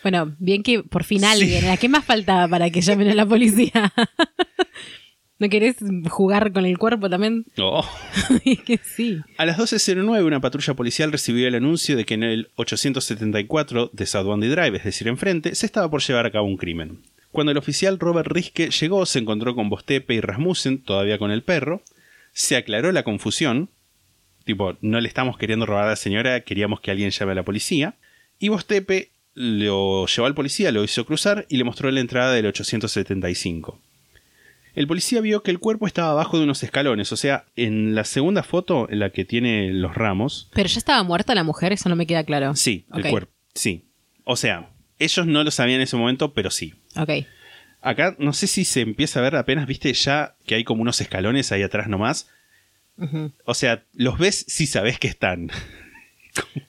Bueno, 0.03 0.35
bien 0.38 0.62
que 0.62 0.83
por 0.83 1.05
fin 1.05 1.25
alguien. 1.25 1.71
¿A 1.71 1.77
qué 1.77 1.88
más 1.88 2.05
faltaba 2.05 2.49
para 2.49 2.71
que 2.71 2.81
llamen 2.81 3.09
a 3.09 3.14
la 3.14 3.27
policía? 3.27 3.93
¿No 5.38 5.49
querés 5.49 5.77
jugar 6.11 6.53
con 6.53 6.67
el 6.67 6.79
cuerpo 6.79 7.09
también? 7.09 7.47
Oh. 7.59 7.88
Es 8.45 8.61
que 8.62 8.79
sí. 8.79 9.21
A 9.37 9.47
las 9.47 9.59
12.09 9.59 10.25
una 10.25 10.41
patrulla 10.41 10.75
policial 10.75 11.12
recibió 11.12 11.47
el 11.47 11.55
anuncio 11.55 11.97
de 11.97 12.05
que 12.05 12.14
en 12.14 12.25
el 12.25 12.51
874 12.57 13.91
de 13.93 14.07
South 14.07 14.25
Bondi 14.25 14.49
Drive, 14.49 14.79
es 14.79 14.85
decir, 14.85 15.07
enfrente, 15.07 15.55
se 15.55 15.67
estaba 15.67 15.88
por 15.91 16.03
llevar 16.03 16.27
a 16.27 16.33
cabo 16.33 16.47
un 16.47 16.57
crimen. 16.57 17.03
Cuando 17.31 17.53
el 17.53 17.59
oficial 17.59 18.01
Robert 18.01 18.29
Riske 18.29 18.71
llegó, 18.71 19.07
se 19.07 19.21
encontró 19.21 19.55
con 19.55 19.69
Bostepe 19.69 20.14
y 20.14 20.21
Rasmussen, 20.21 20.83
todavía 20.83 21.19
con 21.19 21.31
el 21.31 21.45
perro. 21.45 21.83
Se 22.33 22.57
aclaró 22.57 22.91
la 22.91 23.05
confusión. 23.05 23.71
Tipo, 24.48 24.78
no 24.80 24.98
le 24.98 25.08
estamos 25.08 25.37
queriendo 25.37 25.66
robar 25.66 25.84
a 25.84 25.88
la 25.90 25.96
señora, 25.96 26.40
queríamos 26.40 26.80
que 26.80 26.90
alguien 26.90 27.11
llame 27.11 27.32
a 27.32 27.34
la 27.34 27.42
policía. 27.42 27.96
Y 28.38 28.48
Bostepe 28.48 29.11
lo 29.34 30.06
llevó 30.06 30.26
al 30.26 30.34
policía, 30.34 30.72
lo 30.72 30.82
hizo 30.82 31.04
cruzar 31.04 31.44
y 31.50 31.58
le 31.58 31.64
mostró 31.64 31.90
la 31.90 32.00
entrada 32.00 32.32
del 32.32 32.46
875. 32.46 33.78
El 34.74 34.87
policía 34.87 35.20
vio 35.20 35.42
que 35.42 35.50
el 35.50 35.58
cuerpo 35.58 35.87
estaba 35.87 36.12
abajo 36.12 36.38
de 36.38 36.44
unos 36.44 36.62
escalones, 36.62 37.12
o 37.12 37.16
sea, 37.18 37.44
en 37.56 37.94
la 37.94 38.04
segunda 38.04 38.42
foto, 38.42 38.88
en 38.88 39.00
la 39.00 39.11
que 39.11 39.26
tiene 39.26 39.70
los 39.70 39.94
ramos, 39.94 40.48
Pero 40.54 40.66
ya 40.66 40.78
estaba 40.78 41.02
muerta 41.02 41.34
la 41.34 41.44
mujer, 41.44 41.74
eso 41.74 41.90
no 41.90 41.96
me 41.96 42.06
queda 42.06 42.24
claro. 42.24 42.56
sí, 42.56 42.87
el 42.94 43.11
cuerpo, 43.11 43.30
sí. 43.52 43.84
O 44.24 44.37
sea, 44.37 44.70
ellos 44.98 45.26
no 45.26 45.44
lo 45.44 45.50
sabían 45.50 45.76
en 45.76 45.82
ese 45.82 45.96
momento, 45.98 46.32
pero 46.32 46.50
sí. 46.50 46.72
Ok. 46.96 47.11
Acá 47.82 48.16
no 48.18 48.32
sé 48.32 48.46
si 48.46 48.64
se 48.64 48.80
empieza 48.80 49.20
a 49.20 49.24
ver 49.24 49.37
apenas, 49.37 49.66
viste, 49.66 49.92
ya 49.92 50.37
que 50.46 50.54
hay 50.54 50.64
como 50.64 50.80
unos 50.80 51.02
escalones 51.02 51.52
ahí 51.52 51.62
atrás 51.62 51.88
nomás. 51.88 52.30
O 53.44 53.54
sea, 53.54 53.84
los 53.94 54.18
ves 54.18 54.44
si 54.48 54.66
sabes 54.66 54.98
que 54.98 55.08
están. 55.08 55.50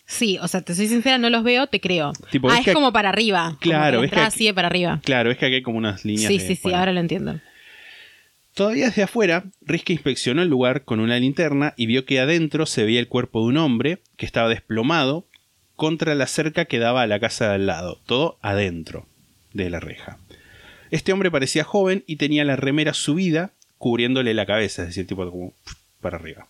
Sí, 0.05 0.37
o 0.41 0.47
sea, 0.47 0.61
te 0.61 0.73
soy 0.73 0.87
sincera, 0.87 1.17
no 1.19 1.29
los 1.29 1.43
veo, 1.43 1.67
te 1.67 1.79
creo. 1.79 2.13
Tipo, 2.31 2.49
ah, 2.49 2.57
es 2.59 2.65
que- 2.65 2.73
como 2.73 2.91
para 2.91 3.09
arriba. 3.09 3.57
Claro, 3.59 4.03
es 4.03 4.11
que 4.11 4.19
aquí- 4.19 4.37
sigue 4.37 4.53
para 4.53 4.67
arriba. 4.67 4.99
Claro, 5.03 5.29
es 5.31 5.37
que 5.37 5.45
aquí 5.45 5.55
hay 5.55 5.61
como 5.61 5.77
unas 5.77 6.05
líneas. 6.05 6.27
Sí, 6.27 6.37
de- 6.39 6.47
sí, 6.47 6.55
sí, 6.55 6.61
bueno. 6.63 6.77
ahora 6.79 6.93
lo 6.93 6.99
entiendo. 6.99 7.39
Todavía 8.55 8.87
desde 8.87 9.03
afuera, 9.03 9.45
Riske 9.61 9.93
inspeccionó 9.93 10.41
el 10.41 10.49
lugar 10.49 10.83
con 10.83 10.99
una 10.99 11.17
linterna 11.19 11.73
y 11.77 11.85
vio 11.85 12.05
que 12.05 12.19
adentro 12.19 12.65
se 12.65 12.83
veía 12.83 12.99
el 12.99 13.07
cuerpo 13.07 13.41
de 13.41 13.47
un 13.47 13.57
hombre 13.57 13.99
que 14.17 14.25
estaba 14.25 14.49
desplomado 14.49 15.27
contra 15.75 16.15
la 16.15 16.27
cerca 16.27 16.65
que 16.65 16.79
daba 16.79 17.03
a 17.03 17.07
la 17.07 17.19
casa 17.19 17.49
de 17.49 17.55
al 17.55 17.67
lado, 17.67 18.01
todo 18.05 18.37
adentro 18.41 19.05
de 19.53 19.69
la 19.69 19.79
reja. 19.79 20.17
Este 20.91 21.13
hombre 21.13 21.31
parecía 21.31 21.63
joven 21.63 22.03
y 22.07 22.15
tenía 22.17 22.43
la 22.43 22.55
remera 22.55 22.93
subida 22.93 23.51
cubriéndole 23.77 24.33
la 24.33 24.45
cabeza, 24.45 24.81
es 24.81 24.89
decir, 24.89 25.07
tipo 25.07 25.29
como 25.29 25.53
para 25.99 26.17
arriba. 26.17 26.47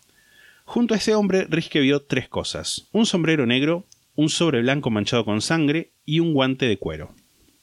Junto 0.66 0.94
a 0.94 0.98
ese 0.98 1.16
hombre, 1.16 1.48
Riske 1.50 1.80
vio 1.80 2.02
tres 2.02 2.30
cosas: 2.30 2.88
un 2.92 3.06
sombrero 3.06 3.46
negro, 3.46 3.86
un 4.16 4.30
sobre 4.30 4.62
blanco 4.62 4.90
manchado 4.90 5.26
con 5.26 5.42
sangre 5.42 5.92
y 6.06 6.20
un 6.20 6.34
guante 6.34 6.68
de 6.68 6.78
cuero. 6.78 7.14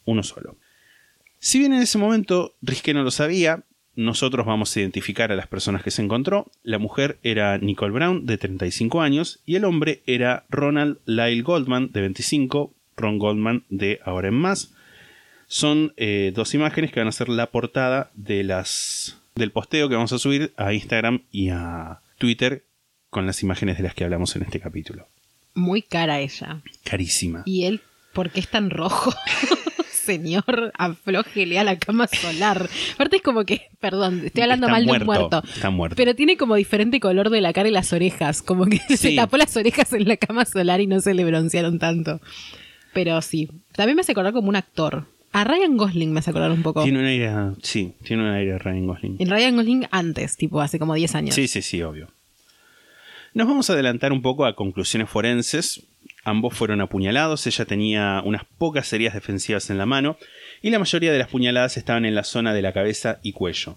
Uno 0.05 0.23
solo. 0.23 0.57
Si 1.39 1.59
bien 1.59 1.73
en 1.73 1.83
ese 1.83 1.99
momento 1.99 2.55
Riske 2.63 2.95
no 2.95 3.03
lo 3.03 3.11
sabía, 3.11 3.65
nosotros 3.97 4.45
vamos 4.45 4.77
a 4.77 4.81
identificar 4.81 5.33
a 5.33 5.37
las 5.37 5.49
personas 5.49 5.83
que 5.83 5.91
se 5.91 6.03
encontró. 6.03 6.51
La 6.63 6.79
mujer 6.79 7.19
era 7.23 7.59
Nicole 7.59 7.93
Brown, 7.93 8.27
de 8.27 8.37
35 8.37 9.01
años, 9.01 9.41
y 9.47 9.57
el 9.57 9.65
hombre 9.65 10.03
era 10.07 10.45
Ronald 10.51 10.99
Lyle 11.07 11.43
Goldman, 11.43 11.93
de 11.93 12.03
25, 12.03 12.75
Ron 12.97 13.19
Goldman, 13.19 13.65
de 13.71 14.01
Ahora 14.05 14.29
en 14.29 14.35
Más. 14.35 14.75
Son 15.47 15.95
eh, 15.97 16.33
dos 16.35 16.55
imágenes 16.55 16.93
que 16.93 17.01
van 17.01 17.09
a 17.09 17.13
ser 17.13 17.29
la 17.29 17.51
portada 17.51 18.11
de 18.15 18.45
las, 18.45 19.19
del 19.37 19.53
posteo 19.53 19.89
que 19.89 19.95
vamos 19.95 20.13
a 20.13 20.19
subir 20.19 20.53
a 20.57 20.73
Instagram 20.73 21.23
y 21.31 21.51
a 21.51 22.01
Twitter 22.19 22.65
con 23.11 23.27
las 23.27 23.43
imágenes 23.43 23.77
de 23.77 23.85
las 23.85 23.95
que 23.95 24.05
hablamos 24.05 24.35
en 24.35 24.43
este 24.43 24.59
capítulo. 24.59 25.09
Muy 25.55 25.83
cara 25.83 26.21
ella. 26.21 26.63
Carísima. 26.85 27.43
¿Y 27.47 27.65
él 27.65 27.81
por 28.13 28.31
qué 28.31 28.41
es 28.41 28.49
tan 28.49 28.71
rojo? 28.71 29.15
Señor, 29.91 30.73
aflójele 30.79 31.59
a 31.59 31.65
la 31.65 31.79
cama 31.79 32.07
solar. 32.07 32.69
Aparte 32.95 33.17
es 33.17 33.23
como 33.23 33.45
que, 33.45 33.71
perdón, 33.81 34.23
estoy 34.25 34.43
hablando 34.43 34.67
Está 34.67 34.73
mal 34.73 34.87
de 34.87 34.93
un 34.93 35.05
muerto, 35.05 35.43
está 35.45 35.71
muerto. 35.71 35.97
Pero 35.97 36.15
tiene 36.15 36.37
como 36.37 36.55
diferente 36.55 37.01
color 37.01 37.29
de 37.29 37.41
la 37.41 37.53
cara 37.53 37.69
y 37.69 37.73
las 37.73 37.93
orejas. 37.93 38.41
Como 38.41 38.67
que 38.67 38.79
se 38.97 39.17
tapó 39.17 39.37
las 39.37 39.57
orejas 39.57 39.93
en 39.93 40.07
la 40.07 40.17
cama 40.17 40.45
solar 40.45 40.81
y 40.81 40.87
no 40.87 41.01
se 41.01 41.13
le 41.13 41.25
broncearon 41.25 41.79
tanto. 41.79 42.21
Pero 42.93 43.21
sí. 43.21 43.51
También 43.73 43.97
me 43.97 44.03
hace 44.03 44.13
acordar 44.13 44.33
como 44.33 44.49
un 44.49 44.57
actor. 44.57 45.07
A 45.37 45.45
Ryan 45.45 45.77
Gosling 45.77 46.15
me 46.15 46.21
hace 46.21 46.31
acordar 46.31 46.51
un 46.51 46.63
poco. 46.63 46.83
Tiene 46.83 46.99
un 46.99 47.05
aire, 47.05 47.31
sí, 47.63 47.93
tiene 48.03 48.23
un 48.23 48.31
aire 48.31 48.59
Ryan 48.59 48.87
Gosling. 48.87 49.17
En 49.19 49.29
Ryan 49.29 49.55
Gosling 49.55 49.87
antes, 49.91 50.39
tipo 50.39 50.63
hace 50.63 50.79
como 50.79 50.95
10 50.95 51.15
años. 51.15 51.35
Sí, 51.35 51.47
sí, 51.47 51.61
sí, 51.61 51.83
obvio. 51.83 52.09
Nos 53.35 53.47
vamos 53.47 53.69
a 53.69 53.75
adelantar 53.75 54.13
un 54.13 54.23
poco 54.23 54.47
a 54.47 54.57
conclusiones 54.57 55.11
forenses. 55.11 55.83
Ambos 56.25 56.55
fueron 56.55 56.81
apuñalados, 56.81 57.47
ella 57.47 57.67
tenía 57.67 58.23
unas 58.25 58.47
pocas 58.57 58.91
heridas 58.95 59.13
defensivas 59.13 59.69
en 59.69 59.77
la 59.77 59.85
mano 59.85 60.17
y 60.63 60.71
la 60.71 60.79
mayoría 60.79 61.13
de 61.13 61.19
las 61.19 61.29
puñaladas 61.29 61.77
estaban 61.77 62.07
en 62.07 62.15
la 62.15 62.25
zona 62.25 62.55
de 62.55 62.63
la 62.63 62.73
cabeza 62.73 63.21
y 63.23 63.33
cuello. 63.33 63.77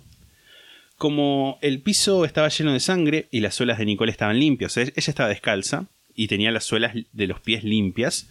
Como 0.98 1.60
el 1.62 1.82
piso 1.82 2.24
estaba 2.24 2.48
lleno 2.48 2.72
de 2.72 2.80
sangre 2.80 3.28
y 3.32 3.42
las 3.42 3.56
suelas 3.56 3.80
de 3.80 3.86
Nicole 3.86 4.14
estaban 4.14 4.40
limpias, 4.40 4.78
ella 4.78 4.94
estaba 4.96 5.28
descalza 5.28 5.88
y 6.16 6.28
tenía 6.28 6.52
las 6.52 6.64
suelas 6.64 6.94
de 7.12 7.28
los 7.28 7.42
pies 7.42 7.66
limpias, 7.66 8.30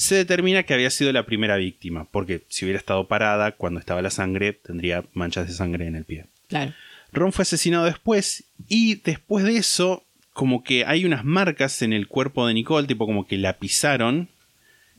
se 0.00 0.14
determina 0.14 0.62
que 0.62 0.72
había 0.72 0.88
sido 0.88 1.12
la 1.12 1.26
primera 1.26 1.58
víctima, 1.58 2.06
porque 2.10 2.42
si 2.48 2.64
hubiera 2.64 2.78
estado 2.78 3.06
parada 3.06 3.52
cuando 3.52 3.78
estaba 3.80 4.00
la 4.00 4.08
sangre, 4.08 4.54
tendría 4.54 5.04
manchas 5.12 5.46
de 5.46 5.52
sangre 5.52 5.86
en 5.86 5.94
el 5.94 6.06
pie. 6.06 6.24
Claro. 6.48 6.72
Ron 7.12 7.34
fue 7.34 7.42
asesinado 7.42 7.84
después 7.84 8.44
y 8.66 8.94
después 8.94 9.44
de 9.44 9.58
eso 9.58 10.06
como 10.32 10.64
que 10.64 10.86
hay 10.86 11.04
unas 11.04 11.26
marcas 11.26 11.82
en 11.82 11.92
el 11.92 12.08
cuerpo 12.08 12.46
de 12.46 12.54
Nicole, 12.54 12.86
tipo 12.86 13.04
como 13.04 13.26
que 13.26 13.36
la 13.36 13.58
pisaron 13.58 14.30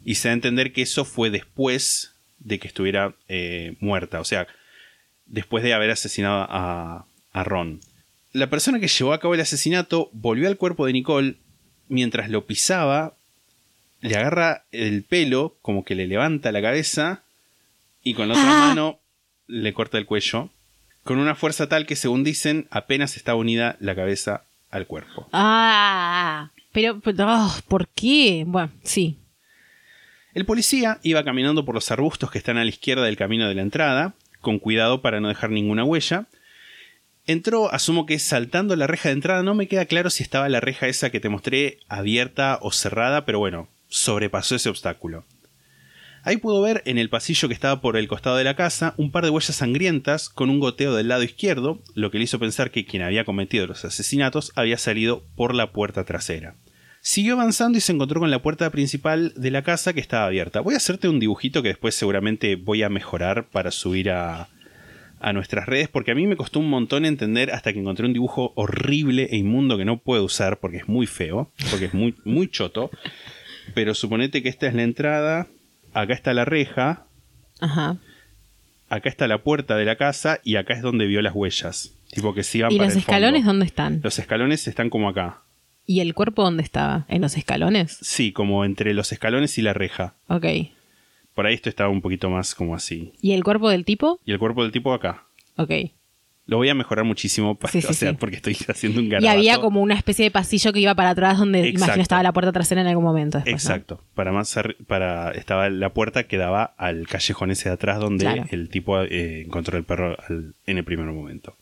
y 0.06 0.16
se 0.16 0.28
da 0.28 0.34
a 0.34 0.36
entender 0.36 0.72
que 0.72 0.84
eso 0.84 1.04
fue 1.04 1.32
después 1.32 2.14
de 2.38 2.60
que 2.60 2.68
estuviera 2.68 3.16
eh, 3.28 3.78
muerta, 3.80 4.20
o 4.20 4.24
sea, 4.24 4.46
después 5.26 5.64
de 5.64 5.74
haber 5.74 5.90
asesinado 5.90 6.46
a, 6.48 7.08
a 7.34 7.44
Ron. 7.44 7.80
La 8.34 8.52
persona 8.52 8.80
que 8.80 8.88
llevó 8.88 9.14
a 9.14 9.20
cabo 9.20 9.34
el 9.34 9.42
asesinato 9.42 10.12
volvió 10.14 10.48
al 10.48 10.58
cuerpo 10.58 10.86
de 10.86 10.94
Nicole 10.94 11.38
mientras 11.88 12.30
lo 12.30 12.46
pisaba, 12.46 13.16
le 14.02 14.16
agarra 14.18 14.66
el 14.72 15.04
pelo, 15.04 15.56
como 15.62 15.84
que 15.86 15.96
le 15.96 16.08
levanta 16.08 16.52
la 16.52 16.62
cabeza 16.62 17.24
y 18.04 18.14
con 18.14 18.28
la 18.28 18.34
otra 18.34 18.50
Ah. 18.64 18.68
mano 18.68 19.00
le 19.48 19.74
corta 19.74 19.98
el 19.98 20.06
cuello, 20.06 20.50
con 21.04 21.18
una 21.20 21.36
fuerza 21.36 21.68
tal 21.70 21.86
que 21.86 21.96
según 21.96 22.24
dicen 22.24 22.68
apenas 22.72 23.16
está 23.18 23.36
unida 23.36 23.76
la 23.80 23.96
cabeza 23.96 24.44
al 24.70 24.88
cuerpo. 24.88 25.28
Ah, 25.34 26.50
pero, 26.72 27.00
pero, 27.00 27.26
oh, 27.28 27.56
¿por 27.68 27.88
qué? 27.90 28.44
Bueno, 28.48 28.72
sí. 28.84 29.18
El 30.34 30.46
policía 30.46 31.00
iba 31.04 31.24
caminando 31.26 31.66
por 31.66 31.76
los 31.76 31.92
arbustos 31.92 32.32
que 32.32 32.38
están 32.38 32.58
a 32.58 32.64
la 32.64 32.70
izquierda 32.70 33.04
del 33.04 33.18
camino 33.18 33.48
de 33.50 33.56
la 33.56 33.62
entrada, 33.64 34.14
con 34.40 34.60
cuidado 34.60 35.02
para 35.02 35.20
no 35.20 35.28
dejar 35.28 35.50
ninguna 35.50 35.84
huella. 35.84 36.26
Entró, 37.28 37.72
asumo 37.72 38.06
que 38.06 38.18
saltando 38.18 38.76
la 38.76 38.88
reja 38.88 39.10
de 39.10 39.14
entrada, 39.14 39.44
no 39.44 39.54
me 39.54 39.68
queda 39.68 39.86
claro 39.86 40.10
si 40.10 40.24
estaba 40.24 40.48
la 40.50 40.60
reja 40.62 40.88
esa 40.88 41.10
que 41.12 41.20
te 41.20 41.30
mostré 41.30 41.80
abierta 41.90 42.58
o 42.62 42.72
cerrada, 42.72 43.26
pero 43.26 43.40
bueno, 43.40 43.68
sobrepasó 43.92 44.56
ese 44.56 44.70
obstáculo. 44.70 45.26
Ahí 46.24 46.38
pudo 46.38 46.62
ver 46.62 46.84
en 46.86 46.98
el 46.98 47.10
pasillo 47.10 47.48
que 47.48 47.54
estaba 47.54 47.82
por 47.82 47.98
el 47.98 48.08
costado 48.08 48.38
de 48.38 48.44
la 48.44 48.56
casa 48.56 48.94
un 48.98 49.12
par 49.12 49.24
de 49.24 49.32
huellas 49.32 49.56
sangrientas 49.56 50.30
con 50.30 50.50
un 50.50 50.60
goteo 50.60 50.96
del 50.96 51.08
lado 51.08 51.24
izquierdo, 51.24 51.82
lo 51.96 52.12
que 52.12 52.20
le 52.20 52.26
hizo 52.26 52.40
pensar 52.40 52.72
que 52.72 52.86
quien 52.86 53.02
había 53.02 53.26
cometido 53.26 53.68
los 53.68 53.86
asesinatos 53.86 54.52
había 54.56 54.78
salido 54.78 55.24
por 55.36 55.56
la 55.56 55.72
puerta 55.72 56.04
trasera. 56.06 56.56
Siguió 57.02 57.34
avanzando 57.34 57.80
y 57.80 57.82
se 57.82 57.92
encontró 57.92 58.20
con 58.20 58.30
la 58.30 58.44
puerta 58.44 58.70
principal 58.70 59.34
de 59.36 59.50
la 59.50 59.64
casa 59.64 59.94
que 59.94 60.00
estaba 60.00 60.28
abierta. 60.28 60.62
Voy 60.62 60.76
a 60.76 60.78
hacerte 60.78 61.10
un 61.10 61.20
dibujito 61.20 61.64
que 61.64 61.70
después 61.70 61.96
seguramente 61.96 62.56
voy 62.56 62.84
a 62.84 62.90
mejorar 62.90 63.50
para 63.50 63.72
subir 63.72 64.12
a, 64.12 64.50
a 65.22 65.34
nuestras 65.34 65.66
redes, 65.66 65.88
porque 65.88 66.12
a 66.12 66.16
mí 66.16 66.28
me 66.28 66.36
costó 66.36 66.60
un 66.60 66.70
montón 66.70 67.06
entender 67.06 67.52
hasta 67.52 67.74
que 67.74 67.80
encontré 67.80 68.06
un 68.06 68.14
dibujo 68.14 68.54
horrible 68.56 69.30
e 69.32 69.38
inmundo 69.38 69.78
que 69.78 69.86
no 69.86 69.98
puedo 69.98 70.24
usar 70.24 70.60
porque 70.60 70.78
es 70.78 70.88
muy 70.88 71.08
feo, 71.08 71.52
porque 71.72 71.86
es 71.86 71.94
muy, 71.96 72.16
muy 72.24 72.48
choto. 72.50 72.92
Pero 73.74 73.94
suponete 73.94 74.42
que 74.44 74.50
esta 74.50 74.68
es 74.68 74.74
la 74.74 74.84
entrada, 74.84 75.48
acá 75.94 76.14
está 76.14 76.34
la 76.34 76.46
reja, 76.46 77.06
Ajá. 77.60 77.98
acá 78.90 79.10
está 79.10 79.28
la 79.28 79.44
puerta 79.44 79.76
de 79.76 79.86
la 79.86 79.96
casa 79.98 80.40
y 80.44 80.56
acá 80.56 80.74
es 80.74 80.82
donde 80.82 81.06
vio 81.08 81.22
las 81.22 81.34
huellas. 81.36 81.94
Tipo 82.12 82.34
que 82.34 82.44
se 82.44 82.58
iban 82.60 82.72
¿Y 82.72 82.78
para 82.78 82.88
los 82.88 82.94
el 82.96 83.00
escalones 83.00 83.42
fondo. 83.42 83.50
dónde 83.54 83.66
están? 83.66 84.02
Los 84.04 84.20
escalones 84.20 84.68
están 84.68 84.90
como 84.90 85.08
acá. 85.10 85.42
¿Y 85.86 86.00
el 86.02 86.14
cuerpo 86.14 86.44
dónde 86.44 86.64
estaba? 86.64 87.06
¿En 87.08 87.22
los 87.22 87.38
escalones? 87.38 87.98
Sí, 88.02 88.32
como 88.34 88.66
entre 88.66 88.94
los 88.94 89.12
escalones 89.12 89.58
y 89.58 89.62
la 89.62 89.74
reja. 89.74 90.16
Ok. 90.28 90.46
Por 91.34 91.46
ahí 91.48 91.54
esto 91.54 91.70
estaba 91.70 91.90
un 91.90 92.02
poquito 92.02 92.30
más 92.30 92.54
como 92.54 92.76
así. 92.76 93.14
¿Y 93.22 93.32
el 93.32 93.44
cuerpo 93.44 93.70
del 93.70 93.86
tipo? 93.86 94.20
Y 94.26 94.34
el 94.34 94.40
cuerpo 94.40 94.64
del 94.64 94.72
tipo 94.74 94.94
acá. 94.94 95.24
Ok. 95.56 95.72
Lo 96.52 96.58
voy 96.58 96.68
a 96.68 96.76
mejorar 96.76 97.06
muchísimo, 97.06 97.56
para, 97.60 97.72
Sí, 97.72 97.82
sí, 97.82 97.88
o 97.90 97.94
sea, 97.94 98.12
sí. 98.12 98.18
porque 98.20 98.36
estoy 98.36 98.58
haciendo 98.68 99.00
un 99.00 99.06
Y 99.06 99.10
garabato. 99.10 99.38
había 99.40 99.58
como 99.60 99.82
una 99.82 99.96
especie 99.96 100.26
de 100.26 100.32
pasillo 100.32 100.74
que 100.74 100.82
iba 100.82 100.94
para 100.94 101.12
atrás 101.12 101.38
donde 101.40 101.60
Exacto. 101.62 101.78
imagino 101.86 102.02
estaba 102.04 102.24
la 102.24 102.34
puerta 102.34 102.52
trasera 102.52 102.82
en 102.82 102.88
algún 102.88 103.06
momento. 103.06 103.38
después, 103.38 103.64
¿no? 103.66 103.72
Exacto. 103.72 104.04
Para 104.14 104.34
más 104.34 104.54
para 104.86 105.32
estaba 105.32 105.70
la 105.70 105.94
puerta 105.94 106.24
que 106.28 106.36
daba 106.38 106.66
al 106.78 107.08
callejón 107.08 107.52
ese 107.52 107.70
de 107.70 107.76
atrás 107.76 108.00
donde 108.00 108.26
Claro. 108.26 108.46
el 108.52 108.68
tipo 108.70 109.02
eh, 109.02 109.44
encontró 109.46 109.78
el 109.78 109.86
perro 109.86 110.18
al- 110.28 110.56
en 110.66 110.78
el 110.78 110.84
primer 110.84 111.06
momento. 111.06 111.56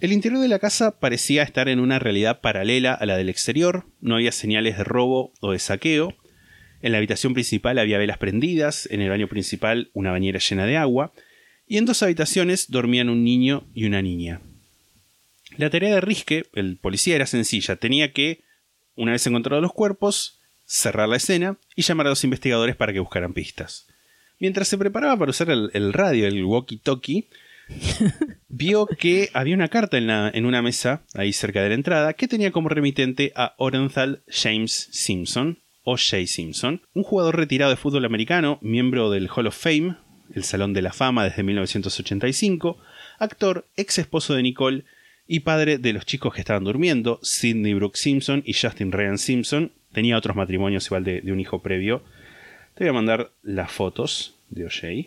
El 0.00 0.10
interior 0.12 0.40
de 0.40 0.48
la 0.48 0.58
casa 0.58 0.98
parecía 0.98 1.42
estar 1.42 1.68
en 1.68 1.78
una 1.78 1.98
realidad 1.98 2.40
paralela 2.40 2.94
a 2.94 3.04
la 3.06 3.16
del 3.18 3.28
exterior. 3.28 3.84
No 4.00 4.14
había 4.16 4.32
señales 4.32 4.78
de 4.78 4.84
robo 4.84 5.32
o 5.40 5.52
de 5.52 5.58
saqueo. 5.60 6.14
En 6.80 6.90
la 6.92 6.98
habitación 6.98 7.34
principal 7.34 7.78
había 7.78 7.98
velas 7.98 8.18
prendidas, 8.18 8.88
en 8.90 9.00
el 9.02 9.10
baño 9.10 9.28
principal 9.28 9.90
una 9.92 10.10
bañera 10.10 10.40
llena 10.40 10.64
de 10.66 10.76
agua. 10.76 11.12
Y 11.66 11.78
en 11.78 11.86
dos 11.86 12.02
habitaciones 12.02 12.70
dormían 12.70 13.08
un 13.08 13.24
niño 13.24 13.64
y 13.74 13.84
una 13.86 14.02
niña. 14.02 14.40
La 15.56 15.70
tarea 15.70 15.94
de 15.94 16.00
Riske, 16.00 16.44
el 16.54 16.76
policía, 16.78 17.14
era 17.16 17.26
sencilla. 17.26 17.76
Tenía 17.76 18.12
que, 18.12 18.42
una 18.96 19.12
vez 19.12 19.26
encontrados 19.26 19.62
los 19.62 19.72
cuerpos, 19.72 20.40
cerrar 20.64 21.08
la 21.08 21.16
escena 21.16 21.58
y 21.76 21.82
llamar 21.82 22.06
a 22.06 22.10
los 22.10 22.24
investigadores 22.24 22.76
para 22.76 22.92
que 22.92 23.00
buscaran 23.00 23.34
pistas. 23.34 23.86
Mientras 24.38 24.68
se 24.68 24.78
preparaba 24.78 25.16
para 25.18 25.30
usar 25.30 25.50
el, 25.50 25.70
el 25.74 25.92
radio, 25.92 26.26
el 26.26 26.42
walkie-talkie, 26.44 27.26
vio 28.48 28.86
que 28.86 29.30
había 29.34 29.54
una 29.54 29.68
carta 29.68 29.98
en, 29.98 30.06
la- 30.06 30.30
en 30.32 30.46
una 30.46 30.62
mesa 30.62 31.02
ahí 31.14 31.32
cerca 31.32 31.62
de 31.62 31.68
la 31.68 31.74
entrada 31.74 32.14
que 32.14 32.28
tenía 32.28 32.50
como 32.52 32.68
remitente 32.68 33.32
a 33.36 33.54
Orenthal 33.58 34.22
James 34.28 34.88
Simpson, 34.90 35.58
o 35.84 35.96
Jay 35.96 36.26
Simpson, 36.28 36.82
un 36.94 37.02
jugador 37.02 37.36
retirado 37.36 37.70
de 37.70 37.76
fútbol 37.76 38.04
americano, 38.04 38.58
miembro 38.62 39.10
del 39.10 39.28
Hall 39.28 39.48
of 39.48 39.56
Fame, 39.60 39.96
el 40.34 40.44
Salón 40.44 40.72
de 40.72 40.82
la 40.82 40.92
Fama 40.92 41.24
desde 41.24 41.42
1985, 41.42 42.78
actor, 43.18 43.66
ex 43.76 43.98
esposo 43.98 44.34
de 44.34 44.42
Nicole 44.42 44.84
y 45.26 45.40
padre 45.40 45.78
de 45.78 45.92
los 45.92 46.04
chicos 46.06 46.34
que 46.34 46.40
estaban 46.40 46.64
durmiendo, 46.64 47.18
Sidney 47.22 47.74
Brooke 47.74 47.96
Simpson 47.96 48.42
y 48.44 48.54
Justin 48.54 48.92
Ryan 48.92 49.18
Simpson. 49.18 49.72
Tenía 49.92 50.16
otros 50.16 50.36
matrimonios 50.36 50.86
igual 50.86 51.04
de, 51.04 51.20
de 51.20 51.32
un 51.32 51.40
hijo 51.40 51.60
previo. 51.62 52.02
Te 52.74 52.84
voy 52.84 52.88
a 52.90 52.94
mandar 52.94 53.30
las 53.42 53.70
fotos 53.70 54.34
de 54.50 54.64
O'Shea. 54.64 55.04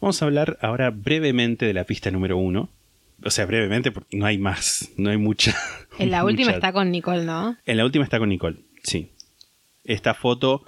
Vamos 0.00 0.20
a 0.22 0.24
hablar 0.26 0.58
ahora 0.60 0.90
brevemente 0.90 1.66
de 1.66 1.74
la 1.74 1.84
pista 1.84 2.10
número 2.10 2.36
uno. 2.36 2.68
O 3.24 3.30
sea, 3.30 3.46
brevemente, 3.46 3.90
porque 3.90 4.16
no 4.16 4.26
hay 4.26 4.38
más, 4.38 4.90
no 4.96 5.10
hay 5.10 5.16
mucha. 5.16 5.54
En 5.98 6.10
la 6.10 6.24
última 6.24 6.46
mucha- 6.46 6.56
está 6.56 6.72
con 6.72 6.90
Nicole, 6.90 7.24
¿no? 7.24 7.56
En 7.66 7.76
la 7.76 7.84
última 7.84 8.02
está 8.04 8.18
con 8.18 8.28
Nicole, 8.28 8.56
sí. 8.82 9.10
Esta 9.84 10.12
foto 10.14 10.64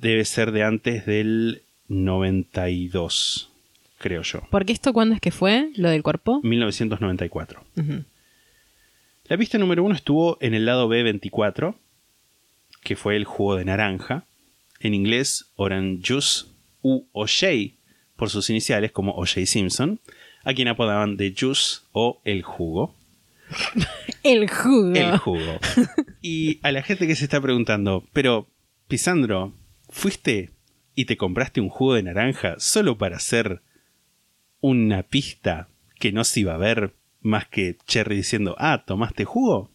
debe 0.00 0.24
ser 0.26 0.52
de 0.52 0.62
antes 0.64 1.06
del 1.06 1.62
92, 1.88 3.50
creo 3.98 4.22
yo. 4.22 4.42
Porque 4.50 4.72
esto, 4.72 4.92
¿cuándo 4.92 5.14
es 5.14 5.20
que 5.20 5.30
fue? 5.30 5.70
Lo 5.76 5.90
del 5.90 6.02
cuerpo. 6.02 6.40
1994. 6.42 7.64
Ujú. 7.76 8.04
La 9.26 9.38
pista 9.38 9.58
número 9.58 9.82
uno 9.82 9.94
estuvo 9.94 10.36
en 10.40 10.54
el 10.54 10.66
lado 10.66 10.88
B24, 10.88 11.74
que 12.82 12.96
fue 12.96 13.16
el 13.16 13.24
jugo 13.24 13.56
de 13.56 13.64
naranja. 13.64 14.24
En 14.80 14.92
inglés, 14.92 15.50
Orange 15.56 16.02
Juice 16.06 16.44
u 16.82 17.06
O'Shea, 17.12 17.70
por 18.16 18.28
sus 18.28 18.50
iniciales, 18.50 18.92
como 18.92 19.12
O'Shea 19.12 19.46
Simpson, 19.46 20.00
a 20.44 20.52
quien 20.52 20.68
apodaban 20.68 21.16
The 21.16 21.34
Juice 21.38 21.80
o 21.92 22.20
el 22.24 22.42
jugo. 22.42 22.94
El 24.22 24.48
jugo. 24.48 24.94
El 24.94 25.18
jugo. 25.18 25.58
Y 26.22 26.58
a 26.62 26.72
la 26.72 26.82
gente 26.82 27.06
que 27.06 27.14
se 27.14 27.24
está 27.24 27.42
preguntando, 27.42 28.04
pero, 28.14 28.48
Pisandro, 28.88 29.52
¿fuiste 29.90 30.50
y 30.94 31.04
te 31.06 31.16
compraste 31.16 31.60
un 31.60 31.68
jugo 31.68 31.94
de 31.94 32.02
naranja 32.02 32.54
solo 32.58 32.96
para 32.98 33.16
hacer 33.16 33.62
una 34.60 35.02
pista 35.02 35.68
que 35.98 36.12
no 36.12 36.24
se 36.24 36.40
iba 36.40 36.54
a 36.54 36.58
ver 36.58 36.94
más 37.20 37.46
que 37.48 37.76
Cherry 37.86 38.16
diciendo, 38.16 38.54
ah, 38.58 38.84
¿tomaste 38.86 39.24
jugo? 39.24 39.70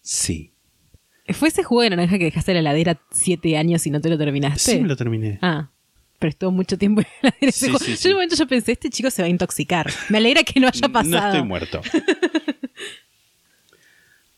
Sí. 0.00 0.52
¿Fue 1.28 1.48
ese 1.48 1.62
jugo 1.62 1.82
de 1.82 1.90
naranja 1.90 2.18
que 2.18 2.24
dejaste 2.24 2.50
en 2.52 2.56
la 2.56 2.70
heladera 2.70 3.00
siete 3.10 3.56
años 3.56 3.86
y 3.86 3.90
no 3.90 4.00
te 4.00 4.08
lo 4.10 4.18
terminaste? 4.18 4.72
Sí, 4.72 4.80
me 4.80 4.88
lo 4.88 4.96
terminé. 4.96 5.38
Ah, 5.42 5.70
pero 6.18 6.30
estuvo 6.30 6.50
mucho 6.50 6.76
tiempo 6.78 7.00
en 7.00 7.06
la 7.22 7.28
heladera 7.30 7.52
Sí, 7.52 7.66
sí, 7.66 7.90
Yo 7.92 7.96
sí. 7.96 8.08
en 8.08 8.10
un 8.12 8.16
momento 8.16 8.36
yo 8.36 8.46
pensé, 8.46 8.72
este 8.72 8.90
chico 8.90 9.10
se 9.10 9.22
va 9.22 9.26
a 9.26 9.30
intoxicar. 9.30 9.90
Me 10.08 10.18
alegra 10.18 10.42
que 10.42 10.58
no 10.60 10.68
haya 10.68 10.80
No 10.88 10.92
pasado. 10.92 11.26
estoy 11.28 11.42
muerto. 11.48 11.80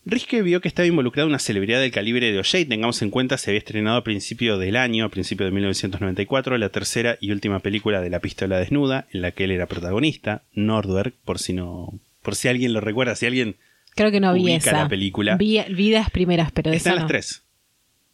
Riske 0.07 0.43
vio 0.43 0.61
que 0.61 0.69
estaba 0.69 0.87
involucrada 0.87 1.27
una 1.27 1.39
celebridad 1.39 1.81
del 1.81 1.91
calibre 1.91 2.31
de 2.31 2.39
O'Shea. 2.39 2.69
Tengamos 2.69 3.01
en 3.01 3.11
cuenta, 3.11 3.39
se 3.39 3.51
había 3.51 3.59
estrenado 3.59 3.97
a 3.97 4.05
principio 4.05 4.59
del 4.59 4.77
año, 4.77 5.07
a 5.07 5.09
principio 5.09 5.47
de 5.47 5.53
1994, 5.53 6.59
la 6.59 6.69
tercera 6.69 7.17
y 7.21 7.31
última 7.31 7.61
película 7.61 8.01
de 8.03 8.11
La 8.11 8.21
pistola 8.21 8.59
desnuda, 8.59 9.07
en 9.13 9.23
la 9.23 9.31
que 9.31 9.45
él 9.45 9.51
era 9.51 9.67
protagonista, 9.67 10.43
Nordberg, 10.53 11.15
por 11.25 11.39
si 11.39 11.55
no, 11.55 11.99
por 12.23 12.37
si 12.37 12.49
alguien 12.49 12.75
lo 12.75 12.81
recuerda, 12.81 13.17
si 13.17 13.27
alguien 13.27 13.57
Creo 13.95 14.11
que 14.11 14.21
no 14.21 14.35
vi 14.35 14.53
esa. 14.53 14.73
la 14.73 14.89
película. 14.89 15.37
Vi, 15.37 15.61
vi 15.71 15.91
las 15.91 16.11
primeras, 16.11 16.51
pero 16.53 16.71
de 16.71 16.77
está 16.77 16.91
en 16.91 16.97
esa 16.97 17.03
las 17.03 17.09
tres. 17.09 17.43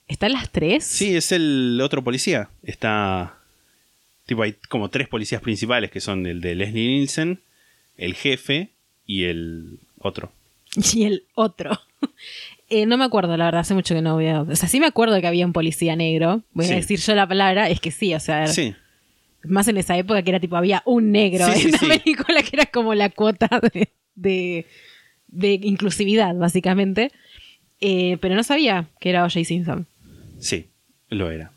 ¿Están 0.09 0.32
las 0.32 0.51
tres? 0.51 0.84
Sí, 0.84 1.16
es 1.16 1.32
el 1.32 1.80
otro 1.82 2.03
policía. 2.03 2.51
Está. 2.62 3.36
Tipo, 4.26 4.43
hay 4.43 4.55
como 4.68 4.91
tres 4.91 5.09
policías 5.09 5.41
principales 5.41 5.91
que 5.91 6.01
son 6.01 6.26
el 6.26 6.41
de 6.41 6.55
Leslie 6.55 6.88
Nielsen, 6.88 7.41
el 7.97 8.14
jefe 8.14 8.70
y 9.07 9.24
el 9.24 9.78
otro. 9.99 10.32
Y 10.94 11.04
el 11.04 11.24
otro. 11.34 11.70
Eh, 12.68 12.86
no 12.86 12.96
me 12.96 13.04
acuerdo, 13.04 13.36
la 13.36 13.46
verdad, 13.46 13.60
hace 13.62 13.74
mucho 13.74 13.94
que 13.94 14.02
no 14.02 14.16
veo. 14.16 14.42
O 14.48 14.54
sea, 14.56 14.68
sí 14.68 14.78
me 14.80 14.86
acuerdo 14.86 15.20
que 15.20 15.26
había 15.26 15.44
un 15.44 15.52
policía 15.52 15.96
negro. 15.96 16.42
Voy 16.52 16.66
Sí. 16.66 16.72
a 16.72 16.76
decir 16.76 17.00
yo 17.00 17.14
la 17.16 17.26
palabra, 17.26 17.68
es 17.68 17.80
que 17.80 17.90
sí, 17.90 18.14
o 18.14 18.20
sea, 18.20 18.46
Sí, 18.46 18.74
más 19.44 19.66
en 19.68 19.76
esa 19.78 19.96
época 19.98 20.22
que 20.22 20.30
era 20.30 20.38
tipo, 20.40 20.56
había 20.56 20.82
un 20.86 21.10
negro 21.10 21.46
Sí, 21.52 21.66
en 21.68 21.72
la 21.72 21.78
película 21.98 22.42
que 22.42 22.50
era 22.52 22.66
como 22.66 22.94
la 22.94 23.10
cuota 23.10 23.48
de, 23.72 23.88
de, 24.14 24.66
de 25.26 25.52
inclusividad, 25.62 26.34
básicamente. 26.36 27.10
Eh, 27.80 28.18
pero 28.20 28.34
no 28.36 28.44
sabía 28.44 28.86
que 29.00 29.10
era 29.10 29.24
O.J. 29.24 29.44
Simpson. 29.44 29.86
sí, 30.38 30.68
lo 31.08 31.30
era. 31.30 31.50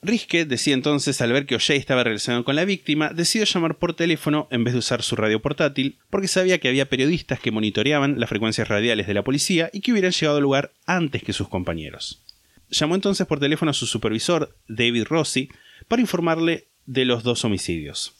Riske 0.00 0.44
decía 0.44 0.74
entonces, 0.74 1.20
al 1.20 1.32
ver 1.32 1.44
que 1.44 1.56
O'Shea 1.56 1.74
estaba 1.74 2.04
relacionado 2.04 2.44
con 2.44 2.54
la 2.54 2.64
víctima, 2.64 3.10
decidió 3.12 3.44
llamar 3.44 3.78
por 3.78 3.94
teléfono 3.94 4.46
en 4.52 4.62
vez 4.62 4.72
de 4.72 4.78
usar 4.78 5.02
su 5.02 5.16
radio 5.16 5.42
portátil, 5.42 5.98
porque 6.08 6.28
sabía 6.28 6.58
que 6.58 6.68
había 6.68 6.88
periodistas 6.88 7.40
que 7.40 7.50
monitoreaban 7.50 8.20
las 8.20 8.28
frecuencias 8.28 8.68
radiales 8.68 9.08
de 9.08 9.14
la 9.14 9.24
policía 9.24 9.70
y 9.72 9.80
que 9.80 9.90
hubieran 9.90 10.12
llegado 10.12 10.36
al 10.36 10.42
lugar 10.42 10.72
antes 10.86 11.24
que 11.24 11.32
sus 11.32 11.48
compañeros. 11.48 12.22
Llamó 12.70 12.94
entonces 12.94 13.26
por 13.26 13.40
teléfono 13.40 13.72
a 13.72 13.74
su 13.74 13.86
supervisor, 13.86 14.54
David 14.68 15.04
Rossi, 15.04 15.48
para 15.88 16.02
informarle 16.02 16.68
de 16.86 17.04
los 17.04 17.24
dos 17.24 17.44
homicidios. 17.44 18.14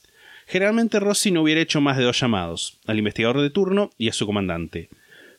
Generalmente 0.48 0.98
Rossi 0.98 1.30
no 1.30 1.42
hubiera 1.42 1.60
hecho 1.60 1.80
más 1.80 1.96
de 1.96 2.04
dos 2.04 2.18
llamados, 2.18 2.80
al 2.86 2.98
investigador 2.98 3.40
de 3.40 3.50
turno 3.50 3.90
y 3.98 4.08
a 4.08 4.12
su 4.12 4.26
comandante. 4.26 4.88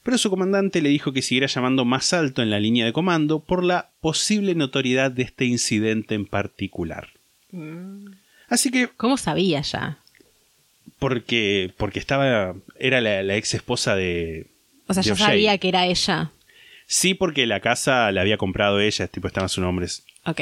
Pero 0.10 0.18
su 0.18 0.32
comandante 0.32 0.82
le 0.82 0.90
dijo 0.90 1.14
que 1.14 1.22
siguiera 1.22 1.46
llamando 1.46 1.86
más 1.86 2.14
alto 2.14 2.42
en 2.42 2.50
la 2.50 2.60
línea 2.60 2.84
de 2.84 2.92
comando 2.94 3.42
por 3.42 3.64
la 3.64 3.92
posible 4.02 4.56
notoriedad 4.56 5.12
de 5.12 5.22
este 5.22 5.46
incidente 5.46 6.16
en 6.16 6.26
particular. 6.26 7.10
Así 8.48 8.72
que, 8.72 8.88
¿Cómo 8.98 9.18
sabía 9.18 9.62
ya? 9.62 10.00
porque, 10.98 11.72
porque 11.78 12.00
estaba, 12.00 12.56
era 12.80 13.02
la, 13.02 13.22
la 13.22 13.36
ex 13.36 13.54
esposa 13.54 13.96
de... 13.96 14.48
O 14.88 14.96
sea, 14.96 15.04
de 15.04 15.12
O'Shea. 15.12 15.28
sabía 15.28 15.58
que 15.60 15.70
era 15.70 15.86
ella. 15.86 16.32
Sí, 16.88 17.14
porque 17.14 17.46
la 17.46 17.60
casa 17.60 18.12
la 18.12 18.22
había 18.22 18.38
comprado 18.38 18.80
ella, 18.80 19.08
tipo 19.10 19.28
estaban 19.28 19.48
sus 19.50 19.62
nombres. 19.64 20.06
Ok. 20.26 20.42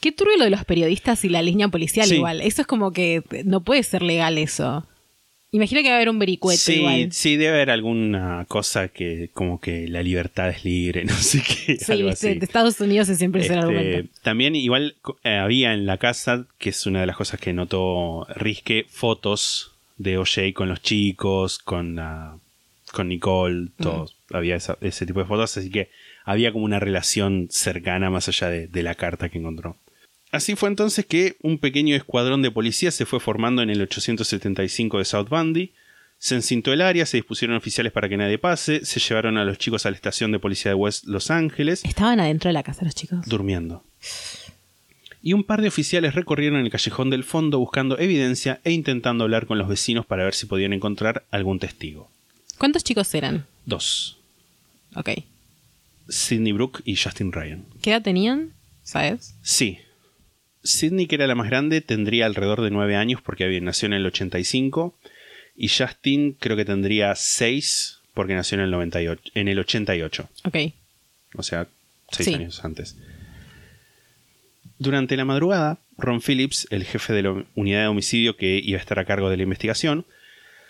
Qué 0.00 0.12
turbio 0.12 0.36
lo 0.36 0.44
de 0.44 0.50
los 0.50 0.64
periodistas 0.64 1.24
y 1.24 1.28
la 1.28 1.42
línea 1.42 1.66
policial 1.66 2.06
Sí. 2.06 2.14
igual. 2.14 2.40
Eso 2.40 2.60
es 2.62 2.68
como 2.68 2.92
que 2.92 3.24
no 3.44 3.64
puede 3.64 3.82
ser 3.82 4.02
legal 4.02 4.38
eso. 4.38 4.86
Imagino 5.56 5.80
que 5.82 5.88
va 5.88 5.94
a 5.94 5.96
haber 5.96 6.08
un 6.10 6.18
vericueto 6.18 6.58
Sí, 6.60 6.74
igual. 6.74 7.12
sí, 7.12 7.36
debe 7.36 7.54
haber 7.56 7.70
alguna 7.70 8.44
cosa 8.48 8.88
que 8.88 9.30
como 9.32 9.60
que 9.60 9.88
la 9.88 10.02
libertad 10.02 10.50
es 10.50 10.64
libre, 10.64 11.04
no 11.06 11.14
sé 11.14 11.42
qué. 11.42 11.76
Sí, 11.78 11.92
algo 11.92 12.10
así. 12.10 12.34
de 12.34 12.44
Estados 12.44 12.80
Unidos 12.80 13.08
es 13.08 13.18
siempre 13.18 13.40
ese 13.40 13.54
Este, 13.54 13.58
argumento. 13.58 14.10
también 14.22 14.54
igual 14.54 14.96
eh, 15.24 15.36
había 15.36 15.72
en 15.72 15.86
la 15.86 15.98
casa, 15.98 16.46
que 16.58 16.70
es 16.70 16.86
una 16.86 17.00
de 17.00 17.06
las 17.06 17.16
cosas 17.16 17.40
que 17.40 17.52
notó 17.52 18.26
Risque, 18.34 18.86
fotos 18.88 19.72
de 19.98 20.18
O'Shea 20.18 20.52
con 20.52 20.68
los 20.68 20.82
chicos, 20.82 21.58
con, 21.58 21.96
la- 21.96 22.36
con 22.92 23.08
Nicole, 23.08 23.68
todos. 23.80 24.14
Había 24.30 24.56
esa- 24.56 24.76
ese 24.80 25.06
tipo 25.06 25.20
de 25.20 25.26
fotos, 25.26 25.56
así 25.56 25.70
que 25.70 25.88
había 26.24 26.52
como 26.52 26.64
una 26.64 26.80
relación 26.80 27.46
cercana 27.50 28.10
más 28.10 28.28
allá 28.28 28.50
de, 28.50 28.66
de 28.68 28.82
la 28.82 28.94
carta 28.94 29.28
que 29.28 29.38
encontró. 29.38 29.76
Así 30.32 30.56
fue 30.56 30.68
entonces 30.68 31.06
que 31.06 31.36
un 31.42 31.58
pequeño 31.58 31.94
escuadrón 31.96 32.42
de 32.42 32.50
policías 32.50 32.94
se 32.94 33.06
fue 33.06 33.20
formando 33.20 33.62
en 33.62 33.70
el 33.70 33.80
875 33.82 34.98
de 34.98 35.04
South 35.04 35.28
Bundy. 35.28 35.72
Se 36.18 36.34
encintó 36.34 36.72
el 36.72 36.80
área, 36.80 37.06
se 37.06 37.18
dispusieron 37.18 37.56
oficiales 37.56 37.92
para 37.92 38.08
que 38.08 38.16
nadie 38.16 38.38
pase, 38.38 38.84
se 38.84 39.00
llevaron 39.00 39.36
a 39.36 39.44
los 39.44 39.58
chicos 39.58 39.84
a 39.86 39.90
la 39.90 39.96
estación 39.96 40.32
de 40.32 40.38
policía 40.38 40.70
de 40.70 40.74
West 40.74 41.04
Los 41.04 41.30
Ángeles 41.30 41.84
Estaban 41.84 42.20
adentro 42.20 42.48
de 42.48 42.54
la 42.54 42.62
casa 42.62 42.84
los 42.84 42.94
chicos. 42.94 43.20
durmiendo. 43.26 43.84
Y 45.22 45.32
un 45.32 45.44
par 45.44 45.60
de 45.60 45.68
oficiales 45.68 46.14
recorrieron 46.14 46.60
el 46.60 46.70
callejón 46.70 47.10
del 47.10 47.24
fondo 47.24 47.58
buscando 47.58 47.98
evidencia 47.98 48.60
e 48.64 48.72
intentando 48.72 49.24
hablar 49.24 49.46
con 49.46 49.58
los 49.58 49.68
vecinos 49.68 50.06
para 50.06 50.24
ver 50.24 50.34
si 50.34 50.46
podían 50.46 50.72
encontrar 50.72 51.24
algún 51.30 51.58
testigo. 51.58 52.10
¿Cuántos 52.58 52.84
chicos 52.84 53.12
eran? 53.14 53.44
Dos. 53.66 54.18
Ok. 54.94 55.10
Sidney 56.08 56.52
Brook 56.52 56.80
y 56.84 56.96
Justin 56.96 57.32
Ryan. 57.32 57.64
¿Qué 57.82 57.90
edad 57.90 58.02
tenían? 58.02 58.52
¿Sabes? 58.84 59.34
Sí. 59.42 59.78
Sidney, 60.66 61.06
que 61.06 61.14
era 61.16 61.26
la 61.26 61.34
más 61.34 61.48
grande, 61.48 61.80
tendría 61.80 62.26
alrededor 62.26 62.62
de 62.62 62.70
nueve 62.70 62.96
años 62.96 63.20
porque 63.22 63.44
había- 63.44 63.60
nació 63.60 63.86
en 63.86 63.92
el 63.94 64.06
85. 64.06 64.94
Y 65.56 65.68
Justin 65.68 66.32
creo 66.38 66.56
que 66.56 66.64
tendría 66.64 67.14
seis 67.14 68.00
porque 68.14 68.34
nació 68.34 68.56
en 68.58 68.64
el, 68.64 68.70
98, 68.70 69.22
en 69.34 69.48
el 69.48 69.58
88. 69.58 70.28
Ok. 70.44 70.56
O 71.34 71.42
sea, 71.42 71.66
seis 72.12 72.28
Sí. 72.28 72.34
años 72.34 72.64
antes. 72.64 72.96
Durante 74.78 75.16
la 75.16 75.24
madrugada, 75.24 75.78
Ron 75.96 76.20
Phillips, 76.20 76.66
el 76.70 76.84
jefe 76.84 77.12
de 77.14 77.22
la 77.22 77.44
unidad 77.54 77.82
de 77.82 77.86
homicidio 77.88 78.36
que 78.36 78.60
iba 78.62 78.78
a 78.78 78.80
estar 78.80 78.98
a 78.98 79.06
cargo 79.06 79.30
de 79.30 79.36
la 79.38 79.42
investigación, 79.44 80.04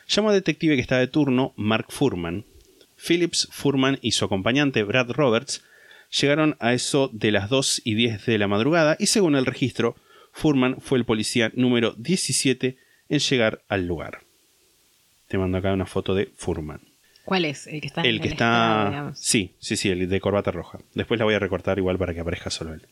llamó 0.09 0.29
al 0.31 0.37
detective 0.37 0.77
que 0.77 0.81
estaba 0.83 1.01
de 1.01 1.09
turno, 1.09 1.53
Mark 1.57 1.87
Furman. 1.91 2.45
Phillips, 2.97 3.49
Furman 3.51 3.99
y 4.03 4.13
su 4.13 4.25
acompañante, 4.25 4.83
Brad 4.85 5.11
Roberts, 5.11 5.63
llegaron 6.11 6.57
a 6.61 6.73
eso 6.73 7.11
de 7.13 7.33
las 7.33 7.49
2 7.49 7.83
y 7.85 7.95
10 7.95 8.27
de 8.27 8.39
la 8.39 8.49
madrugada 8.49 8.97
y 8.99 9.07
según 9.07 9.37
el 9.37 9.47
registro, 9.47 9.97
Furman 10.33 10.81
fue 10.81 10.99
el 10.99 11.05
policía 11.05 11.51
número 11.55 11.95
17 11.99 12.77
en 13.09 13.19
llegar 13.19 13.63
al 13.69 13.87
lugar. 13.87 14.21
Te 15.29 15.39
mando 15.39 15.59
acá 15.59 15.73
una 15.73 15.87
foto 15.87 16.15
de 16.15 16.31
Furman. 16.37 16.81
¿Cuál 17.25 17.45
es? 17.45 17.67
El 17.67 17.81
que 17.81 17.89
está 17.89 18.03
en 18.03 18.07
El 18.07 18.21
que 18.21 18.29
está... 18.29 19.13
Sí, 19.17 19.55
sí, 19.59 19.77
sí, 19.77 19.89
el 19.89 20.09
de 20.09 20.21
corbata 20.21 20.53
roja. 20.53 20.79
Después 20.95 21.19
la 21.19 21.25
voy 21.25 21.35
a 21.35 21.41
recortar 21.41 21.79
igual 21.79 21.99
para 21.99 22.15
que 22.15 22.21
aparezca 22.21 22.51
solo 22.51 22.75
él. 22.75 22.87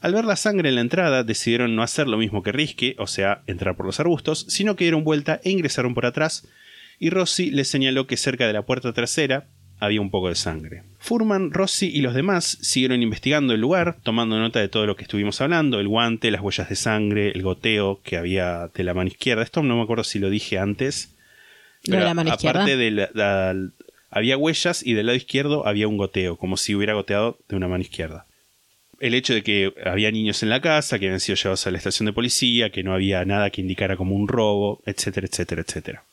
Al 0.00 0.14
ver 0.14 0.24
la 0.24 0.34
sangre 0.34 0.70
en 0.70 0.74
la 0.74 0.80
entrada, 0.80 1.22
decidieron 1.22 1.76
no 1.76 1.84
hacer 1.84 2.08
lo 2.08 2.18
mismo 2.18 2.42
que 2.42 2.50
Risky, 2.50 2.96
o 2.98 3.06
sea, 3.06 3.42
entrar 3.46 3.76
por 3.76 3.86
los 3.86 4.00
arbustos, 4.00 4.46
sino 4.48 4.74
que 4.74 4.82
dieron 4.82 5.04
vuelta 5.04 5.40
e 5.44 5.50
ingresaron 5.50 5.94
por 5.94 6.06
atrás, 6.06 6.48
y 6.98 7.10
Rossi 7.10 7.52
les 7.52 7.68
señaló 7.68 8.08
que 8.08 8.16
cerca 8.16 8.48
de 8.48 8.52
la 8.52 8.62
puerta 8.62 8.92
trasera 8.92 9.46
había 9.78 10.00
un 10.00 10.10
poco 10.10 10.28
de 10.28 10.34
sangre. 10.34 10.82
Furman, 11.02 11.50
Rossi 11.50 11.88
y 11.92 12.00
los 12.00 12.14
demás 12.14 12.58
siguieron 12.62 13.02
investigando 13.02 13.52
el 13.54 13.60
lugar, 13.60 13.96
tomando 14.02 14.38
nota 14.38 14.60
de 14.60 14.68
todo 14.68 14.86
lo 14.86 14.94
que 14.96 15.02
estuvimos 15.02 15.40
hablando, 15.40 15.80
el 15.80 15.88
guante, 15.88 16.30
las 16.30 16.40
huellas 16.40 16.68
de 16.68 16.76
sangre, 16.76 17.32
el 17.34 17.42
goteo 17.42 18.00
que 18.04 18.16
había 18.16 18.70
de 18.72 18.84
la 18.84 18.94
mano 18.94 19.08
izquierda. 19.08 19.42
Esto 19.42 19.62
no 19.62 19.76
me 19.76 19.82
acuerdo 19.82 20.04
si 20.04 20.18
lo 20.20 20.30
dije 20.30 20.58
antes. 20.58 21.14
¿Lo 21.86 21.92
de 21.92 21.96
pero 21.96 22.04
la 22.04 22.14
mano 22.14 22.30
izquierda? 22.30 22.60
aparte 22.60 22.76
de 22.76 22.90
la- 22.92 23.10
la- 23.14 23.56
había 24.10 24.36
huellas 24.36 24.86
y 24.86 24.92
del 24.94 25.06
lado 25.06 25.16
izquierdo 25.16 25.66
había 25.66 25.88
un 25.88 25.96
goteo, 25.96 26.36
como 26.36 26.56
si 26.56 26.74
hubiera 26.74 26.94
goteado 26.94 27.38
de 27.48 27.56
una 27.56 27.66
mano 27.66 27.82
izquierda. 27.82 28.26
El 29.00 29.14
hecho 29.14 29.34
de 29.34 29.42
que 29.42 29.72
había 29.84 30.12
niños 30.12 30.44
en 30.44 30.50
la 30.50 30.60
casa, 30.60 31.00
que 31.00 31.06
habían 31.06 31.18
sido 31.18 31.34
llevados 31.34 31.66
a 31.66 31.72
la 31.72 31.78
estación 31.78 32.06
de 32.06 32.12
policía, 32.12 32.70
que 32.70 32.84
no 32.84 32.94
había 32.94 33.24
nada 33.24 33.50
que 33.50 33.60
indicara 33.60 33.96
como 33.96 34.14
un 34.14 34.28
robo, 34.28 34.80
etcétera, 34.86 35.26
etcétera, 35.26 35.62
etcétera. 35.62 36.04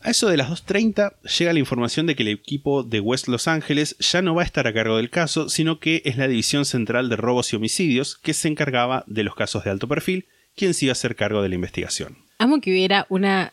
A 0.00 0.10
eso 0.10 0.28
de 0.28 0.36
las 0.36 0.48
2.30 0.48 1.14
llega 1.38 1.52
la 1.52 1.58
información 1.58 2.06
de 2.06 2.14
que 2.14 2.22
el 2.22 2.28
equipo 2.28 2.84
de 2.84 3.00
West 3.00 3.26
Los 3.26 3.48
Ángeles 3.48 3.96
ya 3.98 4.22
no 4.22 4.34
va 4.34 4.42
a 4.42 4.44
estar 4.44 4.66
a 4.66 4.72
cargo 4.72 4.96
del 4.96 5.10
caso, 5.10 5.48
sino 5.48 5.80
que 5.80 6.02
es 6.04 6.16
la 6.16 6.28
División 6.28 6.64
Central 6.64 7.08
de 7.08 7.16
Robos 7.16 7.52
y 7.52 7.56
Homicidios 7.56 8.16
que 8.16 8.32
se 8.32 8.48
encargaba 8.48 9.04
de 9.06 9.24
los 9.24 9.34
casos 9.34 9.64
de 9.64 9.70
alto 9.70 9.88
perfil, 9.88 10.26
quien 10.54 10.72
se 10.74 10.86
iba 10.86 10.92
a 10.92 10.92
hacer 10.92 11.16
cargo 11.16 11.42
de 11.42 11.48
la 11.48 11.56
investigación. 11.56 12.18
Amo 12.38 12.60
que 12.60 12.70
hubiera 12.70 13.06
una 13.08 13.52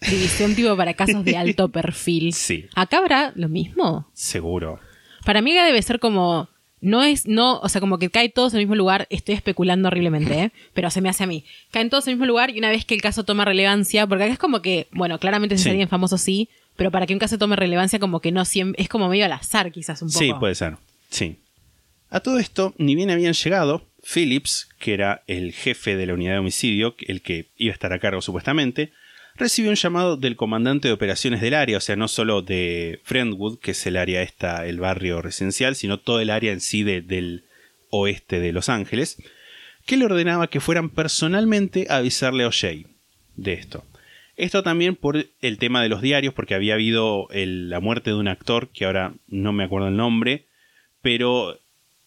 división 0.00 0.54
tipo 0.54 0.76
para 0.76 0.94
casos 0.94 1.24
de 1.24 1.36
alto 1.36 1.68
perfil. 1.72 2.32
Sí. 2.32 2.66
¿Acá 2.74 2.98
habrá 2.98 3.32
lo 3.34 3.48
mismo? 3.48 4.08
Seguro. 4.12 4.78
Para 5.24 5.42
mí 5.42 5.52
debe 5.52 5.82
ser 5.82 5.98
como. 5.98 6.48
No 6.82 7.02
es, 7.02 7.26
no, 7.26 7.58
o 7.60 7.68
sea, 7.70 7.80
como 7.80 7.98
que 7.98 8.10
cae 8.10 8.28
todos 8.28 8.52
en 8.52 8.58
el 8.58 8.66
mismo 8.66 8.74
lugar. 8.74 9.06
Estoy 9.08 9.34
especulando 9.36 9.86
horriblemente, 9.88 10.34
¿eh? 10.38 10.52
pero 10.74 10.90
se 10.90 11.00
me 11.00 11.08
hace 11.08 11.24
a 11.24 11.26
mí. 11.26 11.44
Caen 11.70 11.88
todos 11.88 12.06
en 12.06 12.10
el 12.12 12.16
mismo 12.16 12.26
lugar 12.26 12.50
y 12.50 12.58
una 12.58 12.68
vez 12.70 12.84
que 12.84 12.94
el 12.94 13.00
caso 13.00 13.24
toma 13.24 13.44
relevancia, 13.46 14.06
porque 14.06 14.24
acá 14.24 14.32
es 14.34 14.38
como 14.38 14.60
que, 14.60 14.88
bueno, 14.92 15.18
claramente 15.18 15.54
si 15.56 15.60
es 15.60 15.64
Sí. 15.64 15.70
alguien 15.70 15.88
famoso 15.88 16.18
sí, 16.18 16.48
pero 16.76 16.90
para 16.90 17.06
que 17.06 17.12
un 17.14 17.18
caso 17.20 17.38
tome 17.38 17.54
relevancia, 17.56 17.98
como 17.98 18.20
que 18.20 18.32
no 18.32 18.44
siempre. 18.44 18.82
Es 18.82 18.88
como 18.88 19.08
medio 19.08 19.24
al 19.24 19.32
azar, 19.32 19.70
quizás 19.72 20.02
un 20.02 20.08
poco. 20.08 20.18
Sí, 20.18 20.32
puede 20.38 20.54
ser. 20.56 20.76
Sí. 21.08 21.36
A 22.10 22.20
todo 22.20 22.38
esto, 22.38 22.74
ni 22.78 22.94
bien 22.94 23.10
habían 23.10 23.32
llegado, 23.32 23.86
Phillips, 24.02 24.68
que 24.80 24.92
era 24.94 25.22
el 25.28 25.52
jefe 25.52 25.96
de 25.96 26.06
la 26.06 26.14
unidad 26.14 26.32
de 26.32 26.38
homicidio, 26.40 26.94
el 27.06 27.22
que 27.22 27.46
iba 27.56 27.70
a 27.70 27.74
estar 27.74 27.92
a 27.92 28.00
cargo 28.00 28.20
supuestamente, 28.20 28.92
recibió 29.36 29.70
un 29.70 29.76
llamado 29.76 30.16
del 30.16 30.36
comandante 30.36 30.88
de 30.88 30.94
operaciones 30.94 31.40
del 31.40 31.54
área, 31.54 31.78
o 31.78 31.80
sea, 31.80 31.96
no 31.96 32.08
solo 32.08 32.42
de 32.42 33.00
Friendwood, 33.04 33.58
que 33.58 33.70
es 33.72 33.86
el 33.86 33.96
área 33.96 34.22
esta, 34.22 34.66
el 34.66 34.78
barrio 34.80 35.22
residencial, 35.22 35.74
sino 35.74 35.98
todo 35.98 36.20
el 36.20 36.30
área 36.30 36.52
en 36.52 36.60
sí 36.60 36.82
de- 36.82 37.02
del 37.02 37.44
oeste 37.90 38.40
de 38.40 38.52
Los 38.52 38.68
Ángeles, 38.68 39.16
que 39.86 39.96
le 39.96 40.04
ordenaba 40.04 40.46
que 40.48 40.60
fueran 40.60 40.90
personalmente 40.90 41.86
a 41.88 41.96
avisarle 41.96 42.44
a 42.44 42.48
O'Shea 42.48 42.84
de 43.36 43.52
esto. 43.54 43.84
Esto 44.36 44.62
también 44.62 44.96
por 44.96 45.26
el 45.40 45.58
tema 45.58 45.82
de 45.82 45.88
los 45.88 46.00
diarios, 46.02 46.32
porque 46.34 46.54
había 46.54 46.74
habido 46.74 47.28
la 47.32 47.80
muerte 47.80 48.10
de 48.10 48.16
un 48.16 48.28
actor, 48.28 48.68
que 48.68 48.84
ahora 48.86 49.12
no 49.28 49.52
me 49.52 49.64
acuerdo 49.64 49.88
el 49.88 49.96
nombre, 49.96 50.46
pero 51.02 51.58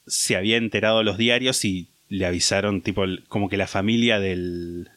se 0.08 0.36
había 0.36 0.58
enterado 0.58 1.04
los 1.04 1.18
diarios 1.18 1.64
y 1.66 1.90
le 2.10 2.26
avisaron, 2.26 2.82
tipo, 2.82 3.04
como 3.28 3.50
que 3.50 3.58
la 3.58 3.68
familia 3.68 4.20
del, 4.20 4.90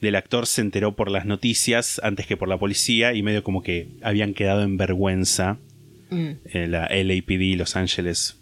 del 0.00 0.14
actor 0.16 0.46
se 0.46 0.60
enteró 0.62 0.96
por 0.96 1.10
las 1.10 1.26
noticias 1.26 2.00
antes 2.02 2.26
que 2.26 2.36
por 2.36 2.48
la 2.48 2.56
policía 2.58 3.12
y 3.14 3.22
medio 3.22 3.42
como 3.44 3.62
que 3.62 3.88
habían 4.02 4.34
quedado 4.34 4.62
en 4.62 4.76
vergüenza 4.76 5.58
Mm. 6.10 6.30
eh, 6.52 6.66
la 6.66 6.88
LAPD, 6.88 7.56
Los 7.56 7.76
Angeles 7.76 8.36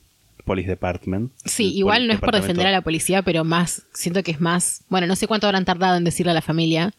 Police 0.47 0.69
Department. 0.71 1.31
Sí, 1.45 1.75
igual 1.77 2.07
no 2.07 2.15
es 2.15 2.21
por 2.21 2.33
defender 2.35 2.67
a 2.67 2.71
la 2.71 2.81
policía, 2.81 3.21
pero 3.21 3.45
más, 3.45 3.83
siento 3.93 4.23
que 4.23 4.31
es 4.31 4.41
más, 4.41 4.85
bueno, 4.89 5.07
no 5.07 5.17
sé 5.17 5.27
cuánto 5.27 5.47
habrán 5.47 5.67
tardado 5.67 5.99
en 5.99 6.05
decirle 6.05 6.31
a 6.31 6.35
la 6.35 6.41
familia, 6.41 6.95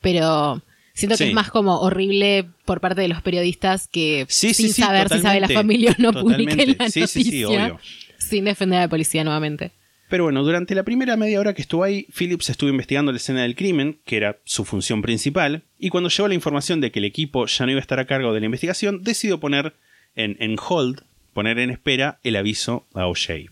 pero 0.00 0.60
siento 0.94 1.14
que 1.16 1.24
Sí. 1.24 1.28
es 1.28 1.34
más 1.34 1.50
como 1.50 1.78
horrible 1.80 2.46
por 2.64 2.80
parte 2.80 3.00
de 3.02 3.08
los 3.08 3.22
periodistas 3.22 3.86
que 3.86 4.26
Sí, 4.28 4.52
sin 4.54 4.72
sí, 4.72 4.82
saber 4.82 5.08
si 5.08 5.20
sabe 5.20 5.38
la 5.40 5.48
familia 5.48 5.94
o 5.96 6.02
no 6.02 6.12
publiquen 6.12 6.76
la 6.78 6.90
Sí, 6.90 7.06
sí, 7.06 7.22
sí, 7.22 7.42
noticia 7.42 7.48
obvio. 7.48 7.80
sin 8.18 8.44
defender 8.44 8.78
a 8.80 8.82
la 8.82 8.88
policía 8.88 9.22
nuevamente. 9.22 9.70
Pero 10.12 10.24
bueno, 10.24 10.42
durante 10.42 10.74
la 10.74 10.82
primera 10.82 11.16
media 11.16 11.40
hora 11.40 11.54
que 11.54 11.62
estuvo 11.62 11.84
ahí, 11.84 12.06
Phillips 12.14 12.50
estuvo 12.50 12.68
investigando 12.68 13.12
la 13.12 13.16
escena 13.16 13.44
del 13.44 13.56
crimen, 13.56 13.98
que 14.04 14.18
era 14.18 14.36
su 14.44 14.66
función 14.66 15.00
principal, 15.00 15.62
y 15.78 15.88
cuando 15.88 16.10
llegó 16.10 16.28
la 16.28 16.34
información 16.34 16.82
de 16.82 16.92
que 16.92 16.98
el 16.98 17.06
equipo 17.06 17.46
ya 17.46 17.64
no 17.64 17.70
iba 17.72 17.78
a 17.78 17.80
estar 17.80 17.98
a 17.98 18.04
cargo 18.04 18.34
de 18.34 18.40
la 18.40 18.44
investigación, 18.44 19.02
decidió 19.02 19.40
poner 19.40 19.72
en, 20.14 20.36
en 20.38 20.58
hold, 20.68 21.00
poner 21.32 21.58
en 21.58 21.70
espera 21.70 22.18
el 22.24 22.36
aviso 22.36 22.84
a 22.92 23.06
O'Shea, 23.06 23.46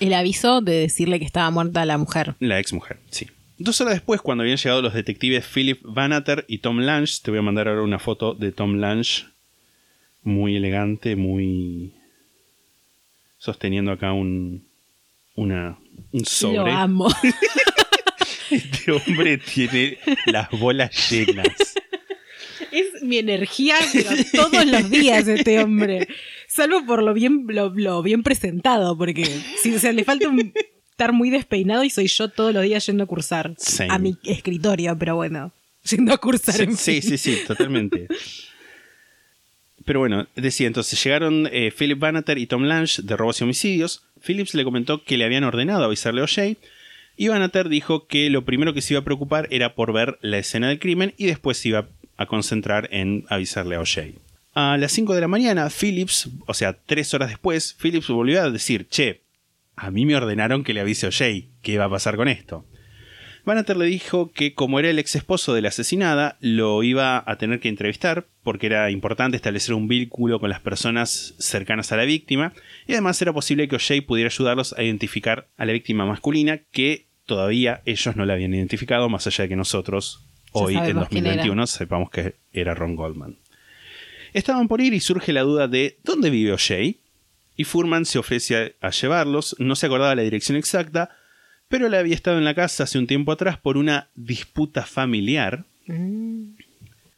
El 0.00 0.14
aviso 0.14 0.62
de 0.62 0.72
decirle 0.72 1.18
que 1.18 1.26
estaba 1.26 1.50
muerta 1.50 1.84
la 1.84 1.98
mujer. 1.98 2.36
la 2.40 2.58
ex 2.58 2.72
mujer, 2.72 2.96
sí. 3.10 3.26
Dos 3.58 3.78
horas 3.82 3.92
después, 3.92 4.22
cuando 4.22 4.44
habían 4.44 4.56
llegado 4.56 4.80
los 4.80 4.94
detectives 4.94 5.44
Philip 5.44 5.78
Vanater 5.82 6.46
y 6.48 6.60
Tom 6.60 6.78
Lange, 6.78 7.16
te 7.22 7.30
voy 7.30 7.40
a 7.40 7.42
mandar 7.42 7.68
ahora 7.68 7.82
una 7.82 7.98
foto 7.98 8.32
de 8.32 8.50
Tom 8.50 8.76
Lange, 8.76 9.26
muy 10.22 10.56
elegante, 10.56 11.16
muy... 11.16 11.92
sosteniendo 13.36 13.92
acá 13.92 14.14
un... 14.14 14.64
Una, 15.34 15.78
un 16.12 16.24
sobre. 16.24 16.56
Lo 16.56 16.66
amo. 16.66 17.08
Este 18.50 18.92
hombre 18.92 19.38
tiene 19.38 19.98
las 20.26 20.50
bolas 20.50 21.10
llenas. 21.10 21.48
es 22.70 23.02
mi 23.02 23.16
energía, 23.18 23.76
pero 23.94 24.10
todos 24.32 24.66
los 24.66 24.90
días 24.90 25.26
este 25.26 25.62
hombre. 25.62 26.06
Salvo 26.48 26.84
por 26.84 27.02
lo 27.02 27.14
bien, 27.14 27.46
lo, 27.48 27.70
lo 27.74 28.02
bien 28.02 28.22
presentado, 28.22 28.96
porque 28.98 29.24
si 29.62 29.74
o 29.74 29.78
sea, 29.78 29.92
le 29.92 30.04
falta 30.04 30.28
un- 30.28 30.52
estar 30.90 31.14
muy 31.14 31.30
despeinado 31.30 31.82
y 31.82 31.88
soy 31.88 32.08
yo 32.08 32.28
todos 32.28 32.52
los 32.52 32.62
días 32.62 32.84
yendo 32.84 33.04
a 33.04 33.06
cursar 33.06 33.54
a 33.88 33.98
mi 33.98 34.18
escritorio, 34.24 34.98
pero 34.98 35.16
bueno, 35.16 35.50
yendo 35.88 36.12
a 36.12 36.18
cursar 36.18 36.60
en 36.60 36.76
Sí, 36.76 37.00
sí, 37.00 37.16
sí, 37.16 37.38
totalmente. 37.46 38.06
Pero 39.86 40.00
bueno, 40.00 40.28
decía, 40.36 40.66
entonces 40.66 41.02
llegaron 41.02 41.48
eh, 41.50 41.72
Philip 41.76 41.98
Bannater 41.98 42.36
y 42.36 42.46
Tom 42.46 42.64
Lange 42.64 43.00
de 43.02 43.16
robos 43.16 43.40
y 43.40 43.44
homicidios. 43.44 44.02
Phillips 44.24 44.54
le 44.54 44.64
comentó 44.64 45.04
que 45.04 45.16
le 45.16 45.24
habían 45.24 45.44
ordenado 45.44 45.84
avisarle 45.84 46.20
a 46.20 46.24
O'Shea. 46.24 46.56
Y 47.16 47.28
Bannater 47.28 47.68
dijo 47.68 48.06
que 48.06 48.30
lo 48.30 48.44
primero 48.44 48.72
que 48.72 48.80
se 48.80 48.94
iba 48.94 49.00
a 49.00 49.04
preocupar 49.04 49.46
era 49.50 49.74
por 49.74 49.92
ver 49.92 50.18
la 50.22 50.38
escena 50.38 50.68
del 50.68 50.78
crimen 50.78 51.14
y 51.16 51.26
después 51.26 51.58
se 51.58 51.68
iba 51.68 51.88
a 52.16 52.26
concentrar 52.26 52.88
en 52.90 53.24
avisarle 53.28 53.76
a 53.76 53.80
O'Shea. 53.80 54.12
A 54.54 54.76
las 54.76 54.92
5 54.92 55.14
de 55.14 55.20
la 55.20 55.28
mañana, 55.28 55.68
Phillips, 55.70 56.28
o 56.46 56.54
sea, 56.54 56.74
tres 56.74 57.14
horas 57.14 57.30
después, 57.30 57.76
Phillips 57.80 58.08
volvió 58.08 58.42
a 58.42 58.50
decir, 58.50 58.86
che, 58.88 59.22
a 59.76 59.90
mí 59.90 60.04
me 60.04 60.16
ordenaron 60.16 60.62
que 60.62 60.74
le 60.74 60.80
avise 60.80 61.06
a 61.06 61.08
O'Shea, 61.08 61.42
¿qué 61.62 61.78
va 61.78 61.86
a 61.86 61.90
pasar 61.90 62.16
con 62.16 62.28
esto? 62.28 62.64
Bannater 63.44 63.76
le 63.76 63.86
dijo 63.86 64.30
que 64.30 64.54
como 64.54 64.78
era 64.78 64.88
el 64.88 64.98
ex 64.98 65.16
esposo 65.16 65.52
de 65.52 65.62
la 65.62 65.68
asesinada, 65.68 66.36
lo 66.40 66.82
iba 66.82 67.24
a 67.26 67.36
tener 67.36 67.58
que 67.58 67.68
entrevistar 67.68 68.26
porque 68.44 68.66
era 68.66 68.90
importante 68.90 69.36
establecer 69.36 69.74
un 69.74 69.88
vínculo 69.88 70.38
con 70.38 70.48
las 70.48 70.60
personas 70.60 71.34
cercanas 71.38 71.90
a 71.90 71.96
la 71.96 72.04
víctima 72.04 72.52
y 72.86 72.92
además 72.92 73.20
era 73.20 73.32
posible 73.32 73.66
que 73.66 73.76
O'Shea 73.76 74.06
pudiera 74.06 74.28
ayudarlos 74.28 74.74
a 74.74 74.82
identificar 74.82 75.48
a 75.56 75.64
la 75.64 75.72
víctima 75.72 76.06
masculina 76.06 76.58
que 76.70 77.06
todavía 77.26 77.82
ellos 77.84 78.14
no 78.14 78.26
la 78.26 78.34
habían 78.34 78.54
identificado 78.54 79.08
más 79.08 79.26
allá 79.26 79.42
de 79.42 79.48
que 79.48 79.56
nosotros 79.56 80.24
hoy 80.52 80.74
en 80.74 80.80
sabemos 80.80 81.08
quién 81.08 81.24
2021 81.24 81.66
sepamos 81.66 82.10
que 82.10 82.36
era 82.52 82.74
Ron 82.74 82.94
Goldman. 82.94 83.38
Estaban 84.32 84.68
por 84.68 84.80
ir 84.80 84.94
y 84.94 85.00
surge 85.00 85.32
la 85.32 85.42
duda 85.42 85.66
de 85.66 85.98
¿dónde 86.04 86.30
vive 86.30 86.52
O'Shea? 86.52 86.94
Y 87.56 87.64
Furman 87.64 88.06
se 88.06 88.18
ofrece 88.18 88.76
a 88.80 88.90
llevarlos, 88.90 89.56
no 89.58 89.76
se 89.76 89.86
acordaba 89.86 90.14
la 90.14 90.22
dirección 90.22 90.56
exacta, 90.56 91.10
pero 91.72 91.88
le 91.88 91.96
había 91.96 92.14
estado 92.14 92.36
en 92.36 92.44
la 92.44 92.52
casa 92.52 92.84
hace 92.84 92.98
un 92.98 93.06
tiempo 93.06 93.32
atrás 93.32 93.56
por 93.56 93.78
una 93.78 94.10
disputa 94.14 94.84
familiar. 94.84 95.64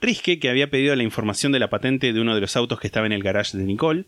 Riske, 0.01 0.39
que 0.39 0.49
había 0.49 0.71
pedido 0.71 0.95
la 0.95 1.03
información 1.03 1.51
de 1.51 1.59
la 1.59 1.71
patente 1.71 2.13
de 2.13 2.21
uno 2.21 2.37
de 2.37 2.41
los 2.41 2.55
autos 2.55 2.79
que 2.79 2.87
estaba 2.87 3.07
en 3.07 3.11
el 3.11 3.25
garage 3.25 3.59
de 3.59 3.65
Nicole, 3.65 4.05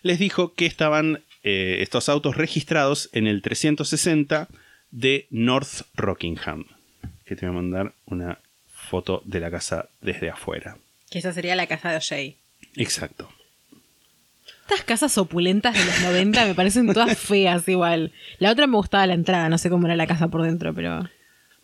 les 0.00 0.18
dijo 0.18 0.54
que 0.54 0.64
estaban 0.64 1.22
eh, 1.42 1.80
estos 1.80 2.08
autos 2.08 2.38
registrados 2.38 3.10
en 3.12 3.26
el 3.26 3.42
360 3.42 4.48
de 4.90 5.26
North 5.28 5.82
Rockingham. 5.96 6.64
Que 7.26 7.36
te 7.36 7.44
voy 7.44 7.56
a 7.56 7.60
mandar 7.60 7.92
una 8.06 8.38
foto 8.70 9.20
de 9.26 9.40
la 9.40 9.50
casa 9.50 9.90
desde 10.00 10.30
afuera. 10.30 10.78
Que 11.10 11.18
esa 11.18 11.34
sería 11.34 11.54
la 11.56 11.66
casa 11.66 11.90
de 11.90 11.98
O'Shea. 11.98 12.32
Exacto. 12.76 13.30
Estas 14.70 14.84
casas 14.84 15.18
opulentas 15.18 15.74
de 15.74 15.84
los 15.84 16.00
90 16.02 16.46
me 16.46 16.54
parecen 16.54 16.86
todas 16.92 17.18
feas 17.18 17.66
igual. 17.68 18.12
La 18.38 18.52
otra 18.52 18.68
me 18.68 18.76
gustaba 18.76 19.04
la 19.06 19.14
entrada, 19.14 19.48
no 19.48 19.58
sé 19.58 19.68
cómo 19.68 19.86
era 19.88 19.96
la 19.96 20.06
casa 20.06 20.28
por 20.28 20.42
dentro, 20.42 20.72
pero 20.72 21.08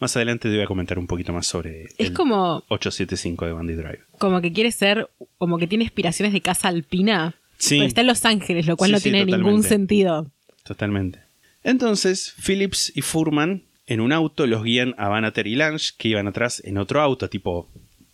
Más 0.01 0.17
adelante 0.17 0.49
te 0.49 0.55
voy 0.57 0.65
a 0.65 0.67
comentar 0.67 0.99
un 0.99 1.07
poquito 1.07 1.33
más 1.33 1.47
sobre 1.47 1.85
es 1.85 1.95
el 1.99 2.13
como 2.13 2.65
875 2.69 3.47
de 3.47 3.53
Bandy 3.53 3.75
Drive. 3.75 4.01
como 4.19 4.41
que 4.41 4.53
quiere 4.53 4.73
ser, 4.73 5.09
como 5.39 5.57
que 5.59 5.69
tiene 5.69 5.85
inspiraciones 5.85 6.33
de 6.33 6.41
casa 6.41 6.67
alpina, 6.67 7.37
Sí. 7.59 7.77
pero 7.77 7.87
está 7.87 8.01
en 8.01 8.07
Los 8.09 8.25
Ángeles, 8.25 8.67
lo 8.67 8.77
cual 8.77 8.89
Sí, 8.89 8.93
no 8.95 8.99
sí, 8.99 9.11
tiene 9.11 9.25
ningún 9.25 9.63
sentido. 9.63 10.31
Totalmente. 10.65 11.21
Entonces, 11.63 12.35
Phillips 12.45 12.93
y 12.97 13.03
Furman, 13.03 13.63
En 13.89 14.01
un 14.01 14.11
auto 14.13 14.49
los 14.49 14.65
guían 14.65 14.97
a 14.99 15.07
Bannater 15.09 15.47
y 15.47 15.55
Lange, 15.55 15.91
que 15.97 16.09
iban 16.09 16.27
atrás 16.27 16.61
en 16.65 16.77
otro 16.77 17.01
auto, 17.01 17.29
tipo 17.31 17.69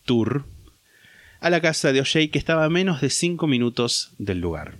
tour, 0.05 0.45
a 1.41 1.49
la 1.49 1.63
casa 1.63 1.93
de 1.95 2.01
O'Shea, 2.03 2.29
que 2.31 2.39
estaba 2.39 2.67
a 2.67 2.69
menos 2.69 3.01
de 3.01 3.09
5 3.09 3.47
minutos 3.47 4.13
del 4.19 4.39
lugar. 4.41 4.75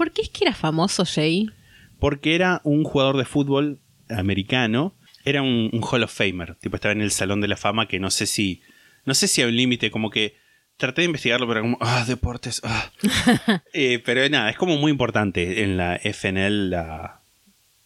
¿Por 0.00 0.12
qué 0.12 0.22
es 0.22 0.30
que 0.30 0.44
era 0.44 0.54
famoso 0.54 1.04
Jay? 1.04 1.50
Porque 1.98 2.34
era 2.34 2.62
un 2.64 2.84
jugador 2.84 3.18
de 3.18 3.26
fútbol 3.26 3.80
americano, 4.08 4.94
era 5.26 5.42
un, 5.42 5.68
un 5.74 5.82
Hall 5.82 6.02
of 6.04 6.10
Famer, 6.14 6.54
tipo 6.54 6.76
estaba 6.76 6.92
en 6.92 7.02
el 7.02 7.10
Salón 7.10 7.42
de 7.42 7.48
la 7.48 7.58
Fama, 7.58 7.86
que 7.86 8.00
no 8.00 8.10
sé 8.10 8.24
si, 8.24 8.62
no 9.04 9.12
sé 9.12 9.28
si 9.28 9.42
hay 9.42 9.48
un 9.48 9.56
límite, 9.56 9.90
como 9.90 10.08
que 10.08 10.36
traté 10.78 11.02
de 11.02 11.06
investigarlo, 11.06 11.46
pero 11.46 11.60
como, 11.60 11.76
ah, 11.82 12.06
deportes, 12.08 12.62
ah. 12.64 12.90
Eh, 13.74 13.98
pero 14.02 14.26
nada, 14.30 14.48
es 14.48 14.56
como 14.56 14.78
muy 14.78 14.90
importante 14.90 15.62
en 15.64 15.76
la 15.76 15.96
FNL, 16.02 16.70
la 16.70 17.20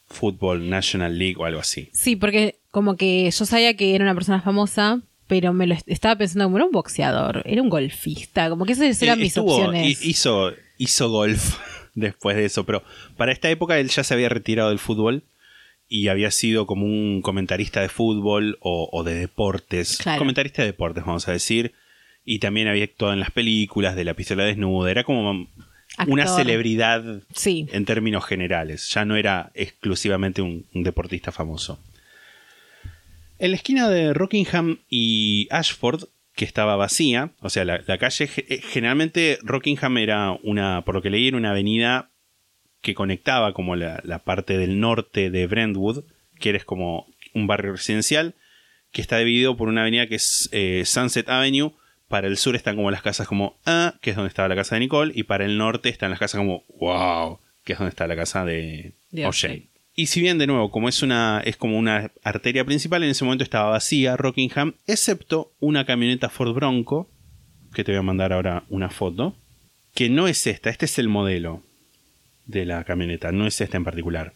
Football 0.06 0.70
National 0.70 1.18
League 1.18 1.34
o 1.38 1.44
algo 1.46 1.58
así. 1.60 1.90
Sí, 1.92 2.14
porque 2.14 2.60
como 2.70 2.96
que 2.96 3.28
yo 3.28 3.44
sabía 3.44 3.74
que 3.76 3.96
era 3.96 4.04
una 4.04 4.14
persona 4.14 4.40
famosa, 4.40 5.00
pero 5.26 5.52
me 5.52 5.66
lo 5.66 5.74
est- 5.74 5.88
estaba 5.88 6.14
pensando 6.16 6.44
como 6.44 6.58
era 6.58 6.66
un 6.66 6.70
boxeador, 6.70 7.42
era 7.44 7.60
un 7.60 7.68
golfista, 7.70 8.48
como 8.48 8.64
que 8.66 8.74
esas 8.74 9.02
eran 9.02 9.18
Eh, 9.18 9.22
mis 9.22 9.36
estuvo- 9.36 9.52
opciones. 9.56 10.00
hi- 10.04 10.10
Hizo, 10.10 10.52
hizo 10.78 11.10
golf 11.10 11.56
después 11.94 12.36
de 12.36 12.44
eso, 12.44 12.64
pero 12.64 12.82
para 13.16 13.32
esta 13.32 13.50
época 13.50 13.78
él 13.78 13.88
ya 13.88 14.04
se 14.04 14.14
había 14.14 14.28
retirado 14.28 14.70
del 14.70 14.78
fútbol 14.78 15.22
y 15.88 16.08
había 16.08 16.30
sido 16.30 16.66
como 16.66 16.86
un 16.86 17.20
comentarista 17.22 17.80
de 17.80 17.88
fútbol 17.88 18.58
o, 18.60 18.88
o 18.92 19.04
de 19.04 19.14
deportes. 19.14 19.98
Claro. 19.98 20.18
Comentarista 20.18 20.62
de 20.62 20.68
deportes, 20.68 21.04
vamos 21.04 21.28
a 21.28 21.32
decir. 21.32 21.72
Y 22.24 22.38
también 22.38 22.68
había 22.68 22.84
actuado 22.84 23.12
en 23.12 23.20
las 23.20 23.30
películas 23.30 23.94
de 23.96 24.04
La 24.04 24.14
pistola 24.14 24.44
desnuda. 24.44 24.90
Era 24.90 25.04
como 25.04 25.46
una 26.08 26.26
celebridad 26.26 27.04
Sí. 27.34 27.66
en 27.70 27.84
términos 27.84 28.24
generales. 28.24 28.88
Ya 28.88 29.04
no 29.04 29.14
era 29.16 29.50
exclusivamente 29.54 30.40
un, 30.40 30.64
un 30.74 30.82
deportista 30.84 31.32
famoso. 31.32 31.78
En 33.38 33.50
la 33.50 33.56
esquina 33.56 33.88
de 33.90 34.14
Rockingham 34.14 34.78
y 34.88 35.48
Ashford, 35.50 36.04
que 36.34 36.44
estaba 36.44 36.76
vacía, 36.76 37.30
o 37.40 37.50
sea, 37.50 37.64
la, 37.64 37.82
la 37.86 37.98
calle, 37.98 38.28
eh, 38.36 38.60
generalmente 38.60 39.38
Rockingham 39.42 39.98
era 39.98 40.32
una, 40.42 40.84
por 40.84 40.96
lo 40.96 41.02
que 41.02 41.10
leí, 41.10 41.28
era 41.28 41.36
una 41.36 41.50
avenida 41.50 42.10
que 42.80 42.94
conectaba 42.94 43.54
como 43.54 43.76
la, 43.76 44.00
la 44.04 44.18
parte 44.18 44.58
del 44.58 44.80
norte 44.80 45.30
de 45.30 45.46
Brentwood, 45.46 46.04
que 46.38 46.50
eres 46.50 46.64
como 46.64 47.06
un 47.34 47.46
barrio 47.46 47.72
residencial, 47.72 48.34
que 48.90 49.00
está 49.00 49.18
dividido 49.18 49.56
por 49.56 49.68
una 49.68 49.82
avenida 49.82 50.06
que 50.06 50.16
es 50.16 50.48
eh, 50.52 50.82
Sunset 50.84 51.28
Avenue. 51.28 51.72
Para 52.08 52.28
el 52.28 52.36
sur 52.36 52.54
están 52.54 52.76
como 52.76 52.90
las 52.90 53.02
casas 53.02 53.26
como 53.26 53.58
Ah, 53.64 53.94
que 54.02 54.10
es 54.10 54.16
donde 54.16 54.28
estaba 54.28 54.46
la 54.46 54.54
casa 54.54 54.76
de 54.76 54.80
Nicole, 54.80 55.12
y 55.14 55.22
para 55.22 55.44
el 55.44 55.56
norte 55.56 55.88
están 55.88 56.10
las 56.10 56.18
casas 56.18 56.38
como 56.38 56.64
Wow, 56.78 57.40
que 57.64 57.72
es 57.72 57.78
donde 57.78 57.88
está 57.90 58.06
la 58.06 58.14
casa 58.16 58.44
de, 58.44 58.92
De 59.10 59.26
O'Shea. 59.26 59.62
Y 59.94 60.06
si 60.06 60.20
bien 60.20 60.38
de 60.38 60.46
nuevo, 60.46 60.70
como 60.70 60.88
es 60.88 61.02
una 61.02 61.40
es 61.44 61.56
como 61.56 61.78
una 61.78 62.10
arteria 62.24 62.64
principal, 62.64 63.04
en 63.04 63.10
ese 63.10 63.24
momento 63.24 63.44
estaba 63.44 63.70
vacía 63.70 64.16
Rockingham, 64.16 64.74
excepto 64.86 65.52
una 65.60 65.86
camioneta 65.86 66.28
Ford 66.28 66.52
Bronco, 66.52 67.08
que 67.72 67.84
te 67.84 67.92
voy 67.92 68.00
a 68.00 68.02
mandar 68.02 68.32
ahora 68.32 68.64
una 68.68 68.90
foto, 68.90 69.36
que 69.94 70.08
no 70.08 70.26
es 70.26 70.46
esta, 70.46 70.70
este 70.70 70.86
es 70.86 70.98
el 70.98 71.08
modelo 71.08 71.62
de 72.46 72.64
la 72.64 72.82
camioneta, 72.84 73.30
no 73.30 73.46
es 73.46 73.60
esta 73.60 73.76
en 73.76 73.84
particular. 73.84 74.34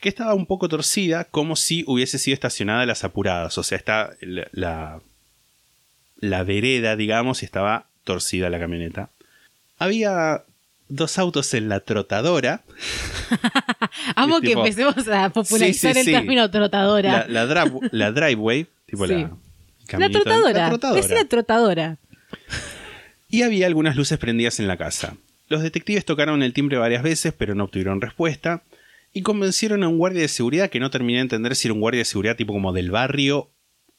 Que 0.00 0.08
estaba 0.08 0.34
un 0.34 0.46
poco 0.46 0.68
torcida, 0.68 1.24
como 1.24 1.56
si 1.56 1.84
hubiese 1.86 2.18
sido 2.18 2.34
estacionada 2.34 2.82
a 2.82 2.86
las 2.86 3.04
apuradas. 3.04 3.56
O 3.58 3.62
sea, 3.62 3.78
está 3.78 4.10
la, 4.20 4.48
la, 4.52 5.00
la 6.18 6.44
vereda, 6.44 6.94
digamos, 6.94 7.42
y 7.42 7.46
estaba 7.46 7.86
torcida 8.04 8.50
la 8.50 8.58
camioneta. 8.58 9.10
Había 9.78 10.44
dos 10.88 11.18
autos 11.18 11.52
en 11.54 11.68
la 11.68 11.80
trotadora. 11.80 12.62
Amo 14.16 14.40
que 14.40 14.48
tipo- 14.48 14.60
empecemos 14.60 15.08
a 15.08 15.30
popularizar 15.30 15.94
Sí, 15.94 16.02
sí, 16.04 16.10
el 16.10 16.16
término 16.16 16.50
trotadora. 16.50 17.26
La, 17.28 17.46
la, 17.90 18.10
driveway, 18.12 18.66
tipo 18.86 19.06
la... 19.06 19.16
La 19.16 19.30
caminito- 19.86 20.22
trotadora. 20.22 20.58
la 20.60 20.68
trotadora. 20.68 21.00
Es 21.00 21.10
la 21.10 21.24
trotadora. 21.24 21.96
Y 23.28 23.42
había 23.42 23.66
algunas 23.66 23.96
luces 23.96 24.18
prendidas 24.18 24.60
en 24.60 24.68
la 24.68 24.76
casa. 24.76 25.16
Los 25.48 25.62
detectives 25.62 26.04
tocaron 26.04 26.42
el 26.42 26.52
timbre 26.52 26.78
varias 26.78 27.02
veces, 27.02 27.34
pero 27.36 27.54
no 27.54 27.64
obtuvieron 27.64 28.00
respuesta. 28.00 28.62
Y 29.12 29.22
convencieron 29.22 29.82
a 29.84 29.88
un 29.88 29.98
guardia 29.98 30.22
de 30.22 30.28
seguridad 30.28 30.70
que 30.70 30.80
no 30.80 30.90
terminé 30.90 31.18
de 31.18 31.22
entender 31.22 31.54
si 31.54 31.68
era 31.68 31.74
un 31.74 31.80
guardia 31.80 32.00
de 32.00 32.04
seguridad 32.06 32.36
tipo 32.36 32.52
como 32.52 32.72
del 32.72 32.90
barrio 32.90 33.50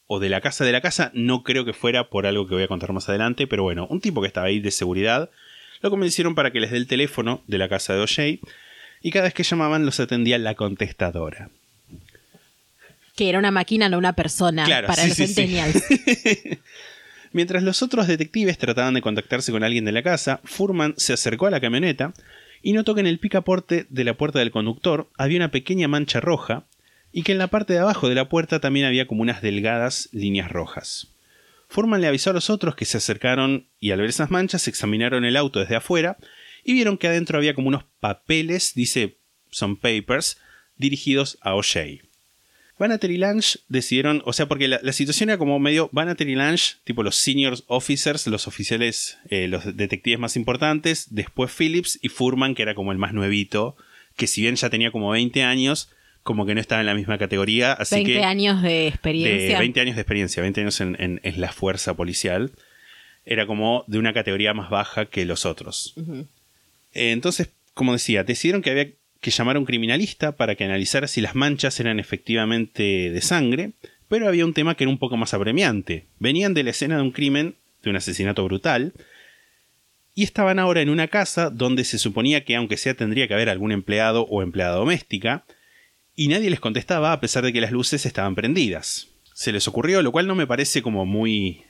o 0.08 0.20
de 0.20 0.30
la 0.30 0.42
casa 0.42 0.66
de 0.66 0.72
la 0.72 0.82
casa. 0.82 1.12
No 1.14 1.44
creo 1.44 1.66
que 1.66 1.74
fuera 1.74 2.10
por 2.10 2.26
algo 2.26 2.48
que 2.48 2.56
voy 2.56 2.64
a 2.64 2.68
contar 2.68 2.92
más 2.94 3.08
adelante, 3.10 3.48
pero 3.48 3.64
bueno, 3.64 3.88
un 3.90 4.02
tipo 4.02 4.22
que 4.22 4.28
estaba 4.28 4.48
ahí 4.48 4.60
de 4.60 4.72
seguridad. 4.72 5.30
Lo 5.86 5.92
convencieron 5.92 6.34
para 6.34 6.50
que 6.50 6.60
les 6.60 6.72
dé 6.72 6.78
el 6.78 6.88
teléfono 6.88 7.44
de 7.46 7.60
la 7.60 7.70
casa 7.70 7.94
de 7.94 8.00
O'Shea. 8.00 8.40
Y 9.04 9.12
cada 9.12 9.26
vez 9.26 9.36
que 9.36 9.44
llamaban 9.44 9.86
los 9.86 10.00
atendía 10.00 10.40
la 10.40 10.56
contestadora. 10.56 11.52
Que 13.16 13.30
era 13.30 13.38
una 13.38 13.52
máquina, 13.52 13.88
no 13.88 14.00
una 14.00 14.14
persona. 14.14 14.66
Claro, 14.66 14.88
para 14.88 15.04
sí, 15.04 15.10
los 15.10 15.30
sí. 15.30 16.60
Mientras 17.34 17.62
los 17.62 17.84
otros 17.84 18.08
detectives 18.08 18.58
trataban 18.58 18.96
de 18.96 19.04
contactarse 19.04 19.52
con 19.52 19.64
alguien 19.64 19.86
de 19.86 19.92
la 19.92 20.02
casa, 20.02 20.40
Furman 20.44 20.96
se 20.98 21.14
acercó 21.14 21.46
a 21.46 21.52
la 21.52 21.62
camioneta 21.62 22.16
y 22.64 22.74
notó 22.74 22.96
que 22.96 23.02
en 23.02 23.08
el 23.08 23.20
picaporte 23.20 23.86
de 23.88 24.04
la 24.06 24.16
puerta 24.16 24.40
del 24.40 24.50
conductor 24.50 25.08
había 25.20 25.38
una 25.38 25.52
pequeña 25.52 25.88
mancha 25.88 26.20
roja 26.20 26.64
y 27.12 27.22
que 27.22 27.34
en 27.34 27.38
la 27.38 27.50
parte 27.50 27.74
de 27.74 27.80
abajo 27.80 28.10
de 28.10 28.16
la 28.16 28.28
puerta 28.28 28.60
también 28.60 28.88
había 28.88 29.06
como 29.06 29.22
unas 29.22 29.44
delgadas 29.44 30.10
líneas 30.14 30.52
rojas. 30.52 31.10
Furman 31.68 32.02
le 32.02 32.08
avisó 32.08 32.30
a 32.30 32.34
los 32.34 32.50
otros 32.50 32.76
que 32.76 32.86
se 32.86 32.98
acercaron 32.98 33.68
y 33.80 33.92
al 33.92 34.00
ver 34.00 34.10
esas 34.10 34.32
manchas 34.32 34.68
examinaron 34.68 35.26
el 35.26 35.38
auto 35.38 35.60
desde 35.60 35.76
afuera 35.76 36.18
y 36.64 36.74
vieron 36.74 36.98
que 36.98 37.08
adentro 37.08 37.38
había 37.38 37.54
como 37.54 37.68
unos 37.68 37.86
papeles, 38.00 38.74
dice 38.76 39.18
son 39.52 39.78
papers, 39.78 40.38
dirigidos 40.76 41.38
a 41.42 41.56
O'Shea. 41.56 42.00
Bannater 42.78 43.10
y 43.10 43.18
Lange 43.18 43.60
decidieron, 43.70 44.22
o 44.26 44.34
sea, 44.34 44.48
porque 44.48 44.68
la, 44.68 44.92
situación 44.92 45.30
era 45.30 45.38
como 45.38 45.60
medio 45.60 45.90
Bannater 45.94 46.28
y 46.28 46.36
Lange, 46.36 46.76
tipo 46.84 47.04
los 47.04 47.16
senior 47.16 47.58
officers, 47.68 48.28
los 48.28 48.48
oficiales, 48.48 49.18
eh, 49.30 49.48
los 49.48 49.78
detectives 49.78 50.20
más 50.20 50.36
importantes, 50.36 51.08
después 51.12 51.54
Phillips 51.58 51.98
y 52.02 52.10
Furman, 52.10 52.54
que 52.54 52.64
era 52.64 52.76
como 52.76 52.92
el 52.92 52.98
más 52.98 53.14
nuevito, 53.14 53.78
que 54.18 54.28
si 54.28 54.42
bien 54.42 54.56
ya 54.58 54.70
tenía 54.70 54.92
como 54.92 55.12
20 55.12 55.44
años, 55.44 55.90
como 56.26 56.48
que 56.48 56.56
no 56.56 56.60
estaba 56.60 56.82
en 56.82 56.88
la 56.88 56.96
misma 56.96 57.20
categoría, 57.20 57.74
así 57.74 57.94
20 57.98 58.14
que 58.14 58.24
años 58.24 58.62
de 58.64 58.70
de 58.70 58.88
experiencia. 58.88 59.60
20 59.60 59.80
años 59.80 59.96
de 59.96 60.02
experiencia, 60.02 60.42
20 60.42 60.62
años 60.62 60.82
en, 60.82 60.96
en- 61.00 61.20
en 61.24 61.40
la 61.40 61.52
fuerza 61.52 61.94
policial, 61.94 62.52
era 63.26 63.46
como 63.46 63.84
de 63.88 64.00
una 64.00 64.12
categoría 64.12 64.54
más 64.56 64.72
baja 64.72 65.06
que 65.06 65.24
los 65.26 65.46
otros. 65.46 65.94
Eh, 66.94 67.12
Entonces, 67.12 67.50
como 67.76 67.94
decía, 67.94 68.24
decidieron 68.24 68.64
que 68.64 68.72
había 68.72 68.88
que 69.22 69.30
llamar 69.32 69.56
a 69.56 69.60
un 69.60 69.66
criminalista 69.66 70.32
para 70.36 70.56
que 70.56 70.64
analizara 70.64 71.08
si 71.08 71.22
las 71.22 71.36
manchas 71.36 71.80
eran 71.80 72.00
efectivamente 72.00 73.12
de 73.12 73.22
sangre, 73.22 73.72
pero 74.08 74.28
había 74.28 74.46
un 74.46 74.54
tema 74.54 74.76
que 74.76 74.84
era 74.86 74.92
un 74.92 74.98
poco 74.98 75.18
más 75.18 75.34
apremiante. 75.36 76.06
Venían 76.20 76.54
de 76.56 76.64
la 76.64 76.72
escena 76.72 76.96
de 76.98 77.04
un 77.04 77.12
crimen, 77.12 77.56
de 77.84 77.90
un 77.92 77.96
asesinato 77.98 78.44
brutal, 78.46 78.94
y 80.16 80.24
estaban 80.24 80.58
ahora 80.60 80.82
en 80.82 80.90
una 80.90 81.08
casa 81.08 81.50
donde 81.52 81.84
se 81.84 82.00
suponía 82.00 82.46
que 82.46 82.56
aunque 82.56 82.78
sea 82.78 82.94
tendría 82.96 83.28
que 83.28 83.34
haber 83.36 83.50
algún 83.50 83.72
empleado 83.72 84.24
o 84.30 84.42
empleada 84.42 84.76
doméstica, 84.76 85.46
y 86.16 86.28
nadie 86.28 86.50
les 86.50 86.60
contestaba 86.60 87.12
a 87.12 87.20
pesar 87.20 87.44
de 87.44 87.54
que 87.54 87.62
las 87.62 87.72
luces 87.72 88.06
estaban 88.06 88.36
prendidas. 88.36 89.08
Se 89.34 89.52
les 89.52 89.68
ocurrió, 89.68 90.02
lo 90.02 90.12
cual 90.12 90.28
no 90.28 90.36
me 90.36 90.48
parece 90.48 90.82
como 90.82 91.06
muy 91.06 91.64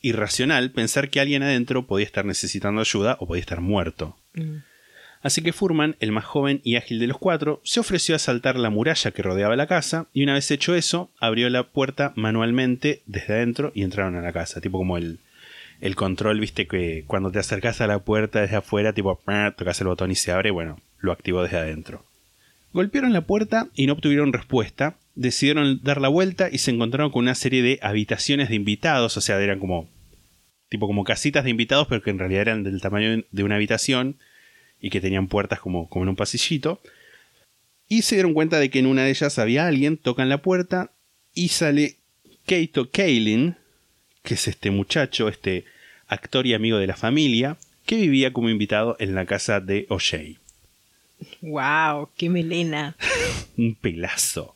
irracional, 0.00 0.70
pensar 0.70 1.10
que 1.10 1.20
alguien 1.20 1.42
adentro 1.42 1.86
podía 1.86 2.06
estar 2.06 2.24
necesitando 2.24 2.80
ayuda 2.80 3.16
o 3.20 3.26
podía 3.26 3.40
estar 3.40 3.60
muerto. 3.60 4.16
Mm. 4.34 4.58
Así 5.20 5.42
que 5.42 5.52
Furman, 5.52 5.96
el 5.98 6.12
más 6.12 6.24
joven 6.24 6.60
y 6.62 6.76
ágil 6.76 7.00
de 7.00 7.08
los 7.08 7.18
cuatro, 7.18 7.60
se 7.64 7.80
ofreció 7.80 8.14
a 8.14 8.20
saltar 8.20 8.56
la 8.56 8.70
muralla 8.70 9.10
que 9.10 9.22
rodeaba 9.22 9.56
la 9.56 9.66
casa 9.66 10.06
y 10.12 10.22
una 10.22 10.34
vez 10.34 10.50
hecho 10.52 10.76
eso, 10.76 11.10
abrió 11.18 11.50
la 11.50 11.64
puerta 11.64 12.12
manualmente 12.14 13.02
desde 13.06 13.34
adentro 13.34 13.72
y 13.74 13.82
entraron 13.82 14.14
a 14.14 14.22
la 14.22 14.32
casa, 14.32 14.60
tipo 14.60 14.78
como 14.78 14.96
el, 14.96 15.18
el 15.80 15.96
control, 15.96 16.38
viste 16.38 16.68
que 16.68 17.04
cuando 17.06 17.32
te 17.32 17.40
acercas 17.40 17.80
a 17.80 17.88
la 17.88 17.98
puerta 17.98 18.40
desde 18.40 18.56
afuera, 18.56 18.92
tipo 18.92 19.20
tocas 19.56 19.80
el 19.80 19.88
botón 19.88 20.12
y 20.12 20.14
se 20.14 20.30
abre, 20.30 20.52
bueno, 20.52 20.80
lo 20.98 21.10
activó 21.10 21.42
desde 21.42 21.58
adentro. 21.58 22.04
Golpearon 22.78 23.12
la 23.12 23.22
puerta 23.22 23.70
y 23.74 23.88
no 23.88 23.94
obtuvieron 23.94 24.32
respuesta, 24.32 24.98
decidieron 25.16 25.80
dar 25.82 26.00
la 26.00 26.06
vuelta 26.06 26.48
y 26.48 26.58
se 26.58 26.70
encontraron 26.70 27.10
con 27.10 27.24
una 27.24 27.34
serie 27.34 27.60
de 27.60 27.80
habitaciones 27.82 28.50
de 28.50 28.54
invitados, 28.54 29.16
o 29.16 29.20
sea, 29.20 29.42
eran 29.42 29.58
como 29.58 29.88
tipo 30.68 30.86
como 30.86 31.02
casitas 31.02 31.42
de 31.42 31.50
invitados, 31.50 31.88
pero 31.88 32.04
que 32.04 32.10
en 32.10 32.20
realidad 32.20 32.42
eran 32.42 32.62
del 32.62 32.80
tamaño 32.80 33.24
de 33.32 33.42
una 33.42 33.56
habitación 33.56 34.16
y 34.80 34.90
que 34.90 35.00
tenían 35.00 35.26
puertas 35.26 35.58
como, 35.58 35.88
como 35.88 36.04
en 36.04 36.10
un 36.10 36.14
pasillito. 36.14 36.80
Y 37.88 38.02
se 38.02 38.14
dieron 38.14 38.32
cuenta 38.32 38.60
de 38.60 38.70
que 38.70 38.78
en 38.78 38.86
una 38.86 39.02
de 39.02 39.10
ellas 39.10 39.40
había 39.40 39.66
alguien, 39.66 39.96
tocan 39.96 40.28
la 40.28 40.40
puerta 40.40 40.92
y 41.34 41.48
sale 41.48 41.96
Keito 42.46 42.92
Kaelin, 42.92 43.56
que 44.22 44.34
es 44.34 44.46
este 44.46 44.70
muchacho, 44.70 45.26
este 45.26 45.64
actor 46.06 46.46
y 46.46 46.54
amigo 46.54 46.78
de 46.78 46.86
la 46.86 46.94
familia, 46.94 47.56
que 47.86 47.96
vivía 47.96 48.32
como 48.32 48.50
invitado 48.50 48.94
en 49.00 49.16
la 49.16 49.26
casa 49.26 49.58
de 49.58 49.86
O'Shea. 49.88 50.38
Wow, 51.40 52.10
qué 52.16 52.28
melena. 52.30 52.96
Un 53.56 53.74
pelazo. 53.74 54.54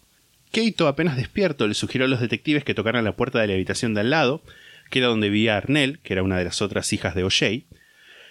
Keito, 0.51 0.87
apenas 0.87 1.17
despierto, 1.17 1.67
le 1.67 1.75
sugirió 1.75 2.05
a 2.07 2.09
los 2.09 2.21
detectives 2.21 2.63
que 2.65 2.75
tocaran 2.75 3.05
la 3.05 3.17
puerta 3.17 3.41
de 3.41 3.47
la 3.47 3.55
habitación 3.55 3.95
de 3.95 4.01
al 4.01 4.11
lado, 4.11 4.43
que 4.91 4.99
era 4.99 5.09
donde 5.09 5.31
vivía 5.31 5.57
Arnell, 5.57 5.99
que 6.01 6.13
era 6.13 6.23
una 6.23 6.37
de 6.39 6.45
las 6.45 6.61
otras 6.61 6.93
hijas 6.93 7.15
de 7.15 7.25
O'Shea. 7.25 7.61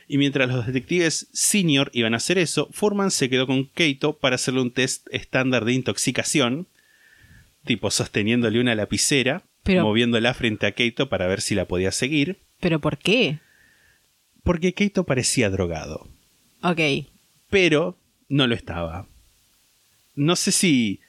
Y 0.07 0.17
mientras 0.17 0.49
los 0.49 0.67
detectives 0.67 1.27
senior 1.33 1.89
iban 1.93 2.13
a 2.13 2.17
hacer 2.17 2.37
eso, 2.37 2.67
Furman 2.71 3.11
se 3.11 3.29
quedó 3.29 3.47
con 3.47 3.65
Keito 3.65 4.17
para 4.17 4.35
hacerle 4.35 4.61
un 4.61 4.71
test 4.71 5.07
estándar 5.11 5.65
de 5.65 5.73
intoxicación. 5.73 6.67
tipo 7.65 7.91
sosteniéndole 7.91 8.59
una 8.59 8.73
lapicera, 8.75 9.43
Pero- 9.63 9.83
moviéndola 9.83 10.33
frente 10.33 10.65
a 10.65 10.71
Keito 10.71 11.09
para 11.09 11.27
ver 11.27 11.41
si 11.41 11.53
la 11.55 11.65
podía 11.65 11.91
seguir, 11.91 12.37
¿Pero 12.59 12.79
por 12.79 12.97
qué? 12.97 13.37
porque 14.43 14.73
Keito 14.73 15.03
parecía 15.03 15.49
drogado, 15.51 16.07
Ok. 16.63 16.79
pero 17.51 17.95
no 18.31 18.47
lo 18.47 18.55
estaba. 18.55 19.07
No 20.15 20.35
sé 20.35 20.51
si 20.51 21.01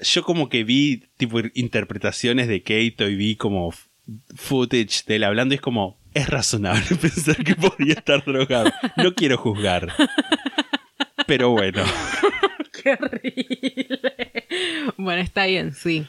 yo 0.00 0.24
como 0.24 0.48
que 0.48 0.64
vi 0.64 1.04
tipo 1.18 1.40
interpretaciones 1.54 2.48
de 2.48 2.62
Keito 2.62 3.08
y 3.08 3.16
vi 3.16 3.36
como 3.36 3.72
footage 4.34 5.04
de 5.06 5.16
él 5.16 5.24
hablando 5.24 5.54
y 5.54 5.56
es 5.56 5.60
como 5.60 5.98
es 6.14 6.28
razonable 6.28 6.96
pensar 7.00 7.36
que 7.44 7.54
podría 7.54 7.94
estar 7.94 8.24
drogado. 8.24 8.72
No 8.96 9.14
quiero 9.14 9.36
juzgar. 9.36 9.92
Pero 11.26 11.50
bueno. 11.50 11.84
Qué 12.82 12.98
horrible. 12.98 14.46
Bueno, 14.96 15.20
está 15.22 15.44
bien, 15.44 15.74
sí. 15.74 16.06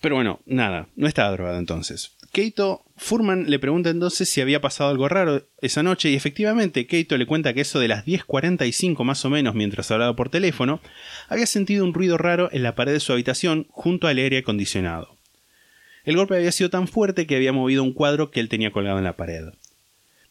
Pero 0.00 0.14
bueno, 0.14 0.40
nada, 0.46 0.88
no 0.96 1.06
estaba 1.06 1.30
drogado 1.32 1.58
entonces. 1.58 2.16
Keito, 2.34 2.84
Furman 2.96 3.48
le 3.48 3.60
pregunta 3.60 3.90
entonces 3.90 4.28
si 4.28 4.40
había 4.40 4.60
pasado 4.60 4.90
algo 4.90 5.08
raro 5.08 5.46
esa 5.60 5.84
noche 5.84 6.10
y 6.10 6.16
efectivamente 6.16 6.88
Keito 6.88 7.16
le 7.16 7.26
cuenta 7.26 7.54
que 7.54 7.60
eso 7.60 7.78
de 7.78 7.86
las 7.86 8.04
10.45 8.04 9.04
más 9.04 9.24
o 9.24 9.30
menos 9.30 9.54
mientras 9.54 9.92
hablaba 9.92 10.16
por 10.16 10.30
teléfono, 10.30 10.80
había 11.28 11.46
sentido 11.46 11.84
un 11.84 11.94
ruido 11.94 12.18
raro 12.18 12.48
en 12.50 12.64
la 12.64 12.74
pared 12.74 12.92
de 12.92 12.98
su 12.98 13.12
habitación 13.12 13.68
junto 13.70 14.08
al 14.08 14.18
aire 14.18 14.38
acondicionado. 14.38 15.16
El 16.04 16.16
golpe 16.16 16.34
había 16.34 16.50
sido 16.50 16.70
tan 16.70 16.88
fuerte 16.88 17.28
que 17.28 17.36
había 17.36 17.52
movido 17.52 17.84
un 17.84 17.92
cuadro 17.92 18.32
que 18.32 18.40
él 18.40 18.48
tenía 18.48 18.72
colgado 18.72 18.98
en 18.98 19.04
la 19.04 19.16
pared. 19.16 19.50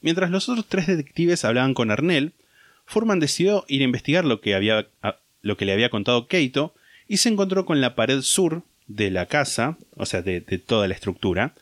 Mientras 0.01 0.30
los 0.30 0.49
otros 0.49 0.68
tres 0.68 0.88
detectives 0.88 1.45
hablaban 1.45 1.74
con 1.74 1.89
Arnell, 1.89 2.34
Furman 2.86 3.22
decidió 3.22 3.64
ir 3.70 3.80
a 3.80 3.86
investigar 3.86 4.26
lo 4.26 4.41
que, 4.41 4.56
había, 4.56 4.88
lo 5.41 5.56
que 5.56 5.64
le 5.64 5.72
había 5.72 5.89
contado 5.89 6.28
Keito 6.28 6.74
y 7.08 7.18
se 7.18 7.30
encontró 7.30 7.66
con 7.66 7.80
la 7.80 7.95
pared 7.95 8.20
sur 8.24 8.64
de 8.88 9.10
la 9.10 9.28
casa, 9.28 9.78
o 9.95 10.06
sea, 10.06 10.22
de 10.22 10.41
toda 10.41 10.89
la 10.89 10.95
estructura, 10.95 11.56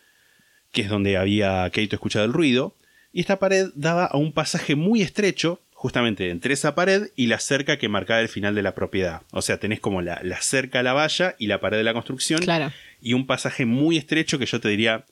que 0.71 0.81
es 0.83 0.89
donde 0.89 1.17
había 1.17 1.69
Keito 1.71 1.95
escuchado 1.95 2.25
el 2.25 2.33
ruido, 2.33 2.75
y 3.13 3.19
esta 3.21 3.39
pared 3.39 3.67
daba 3.75 4.05
a 4.05 4.17
un 4.17 4.31
pasaje 4.31 4.75
muy 4.75 5.01
estrecho, 5.01 5.59
justamente 5.73 6.29
entre 6.29 6.53
esa 6.53 6.75
pared 6.75 7.09
y 7.15 7.27
la 7.27 7.39
cerca 7.39 7.77
que 7.77 7.89
marcaba 7.89 8.19
el 8.21 8.29
final 8.29 8.53
de 8.55 8.61
la 8.61 8.75
propiedad. 8.75 9.23
O 9.31 9.41
sea, 9.41 9.57
tenés 9.59 9.79
como 9.79 10.01
la, 10.01 10.19
la 10.23 10.39
cerca 10.41 10.79
a 10.79 10.83
la 10.83 10.93
valla 10.93 11.35
y 11.39 11.47
la 11.47 11.59
pared 11.59 11.77
de 11.77 11.83
la 11.83 11.93
construcción, 11.93 12.39
Claro. 12.41 12.71
y 13.01 13.13
un 13.13 13.25
pasaje 13.25 13.65
muy 13.65 13.97
estrecho 13.97 14.37
que 14.39 14.45
yo 14.45 14.61
te 14.61 14.69
diría 14.69 15.05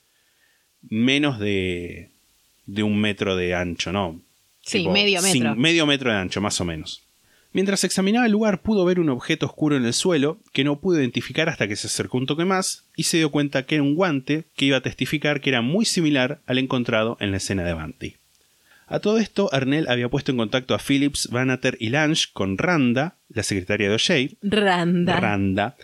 menos 0.89 1.39
de, 1.39 2.10
de 2.66 2.84
un 2.84 2.99
metro 3.01 3.36
de 3.36 3.53
ancho, 3.55 3.91
¿no? 3.91 4.22
Sí, 4.62 4.80
Tipo, 4.80 4.91
medio 4.91 5.22
sin- 5.22 5.43
metro. 5.43 5.55
medio 5.55 5.86
metro 5.86 6.12
de 6.12 6.18
ancho, 6.18 6.39
más 6.41 6.60
o 6.62 6.66
menos. 6.66 7.01
Mientras 7.52 7.84
examinaba 7.84 8.28
el 8.28 8.32
lugar 8.32 8.62
pudo 8.62 8.86
ver 8.86 9.00
un 9.00 9.10
objeto 9.10 9.47
oscuro 9.47 9.76
en 9.76 9.86
el 9.86 9.93
suelo 9.93 10.38
que 10.54 10.64
no 10.64 10.80
pudo 10.80 11.00
identificar 11.00 11.50
hasta 11.50 11.68
que 11.68 11.76
se 11.76 11.88
acercó 11.88 12.20
un 12.20 12.28
toque 12.28 12.45
más 12.45 12.86
y 12.95 13.04
se 13.04 13.18
dio 13.18 13.32
cuenta 13.32 13.66
que 13.66 13.76
era 13.76 13.84
un 13.84 13.95
guante 13.95 14.45
que 14.56 14.66
iba 14.66 14.78
a 14.78 14.82
testificar 14.82 15.41
que 15.41 15.50
era 15.50 15.62
muy 15.62 15.86
similar 15.86 16.41
al 16.45 16.60
encontrado 16.60 17.18
en 17.20 17.32
la 17.32 17.38
escena 17.38 17.64
de 17.64 17.74
Banty. 17.74 18.16
A 18.86 19.00
todo 19.00 19.18
esto, 19.20 19.50
Arnell 19.52 19.88
había 19.88 20.10
puesto 20.10 20.32
en 20.32 20.38
contacto 20.38 20.74
a 20.74 20.80
Phillips, 20.80 21.30
Vanater 21.32 21.78
y 21.80 21.89
Lange 21.89 22.26
con 22.34 22.58
Randa, 22.58 23.18
la 23.30 23.43
secretaria 23.43 23.88
de 23.88 23.95
O'Shea, 23.95 24.30
Randa. 24.41 25.20
Randa, 25.20 25.76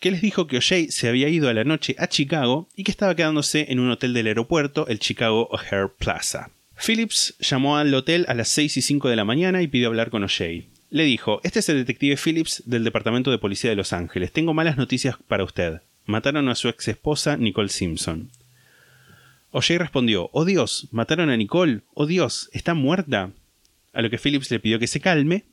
que 0.00 0.10
les 0.10 0.22
dijo 0.22 0.46
que 0.46 0.58
O'Shea 0.58 0.86
se 0.90 1.08
había 1.08 1.28
ido 1.28 1.48
a 1.48 1.54
la 1.54 1.64
noche 1.64 1.94
a 1.98 2.08
Chicago 2.08 2.68
y 2.74 2.84
que 2.84 2.90
estaba 2.90 3.14
quedándose 3.14 3.66
en 3.70 3.80
un 3.80 3.90
hotel 3.90 4.14
del 4.14 4.26
aeropuerto, 4.26 4.86
el 4.88 4.98
Chicago 4.98 5.48
O'Hare 5.50 5.88
Plaza. 5.98 6.50
Phillips 6.76 7.34
llamó 7.38 7.76
al 7.76 7.94
hotel 7.94 8.24
a 8.28 8.34
las 8.34 8.48
6 8.48 8.78
y 8.78 8.82
5 8.82 9.08
de 9.08 9.16
la 9.16 9.24
mañana 9.24 9.62
y 9.62 9.68
pidió 9.68 9.88
hablar 9.88 10.10
con 10.10 10.24
O'Shea. 10.24 10.64
Le 10.90 11.04
dijo, 11.04 11.40
este 11.42 11.58
es 11.58 11.68
el 11.68 11.76
detective 11.76 12.16
Phillips 12.16 12.62
del 12.66 12.84
Departamento 12.84 13.30
de 13.30 13.38
Policía 13.38 13.70
de 13.70 13.76
Los 13.76 13.92
Ángeles. 13.92 14.32
Tengo 14.32 14.54
malas 14.54 14.76
noticias 14.76 15.16
para 15.26 15.44
usted. 15.44 15.80
Mataron 16.06 16.48
a 16.48 16.54
su 16.54 16.68
ex 16.68 16.88
esposa, 16.88 17.36
Nicole 17.36 17.68
Simpson. 17.68 18.30
O'Shea 19.50 19.78
respondió, 19.78 20.30
Oh 20.32 20.44
Dios, 20.44 20.88
mataron 20.90 21.30
a 21.30 21.36
Nicole. 21.36 21.82
Oh 21.94 22.06
Dios, 22.06 22.50
¿está 22.52 22.74
muerta? 22.74 23.32
A 23.92 24.02
lo 24.02 24.10
que 24.10 24.18
Phillips 24.18 24.50
le 24.50 24.60
pidió 24.60 24.78
que 24.78 24.86
se 24.86 25.00
calme 25.00 25.44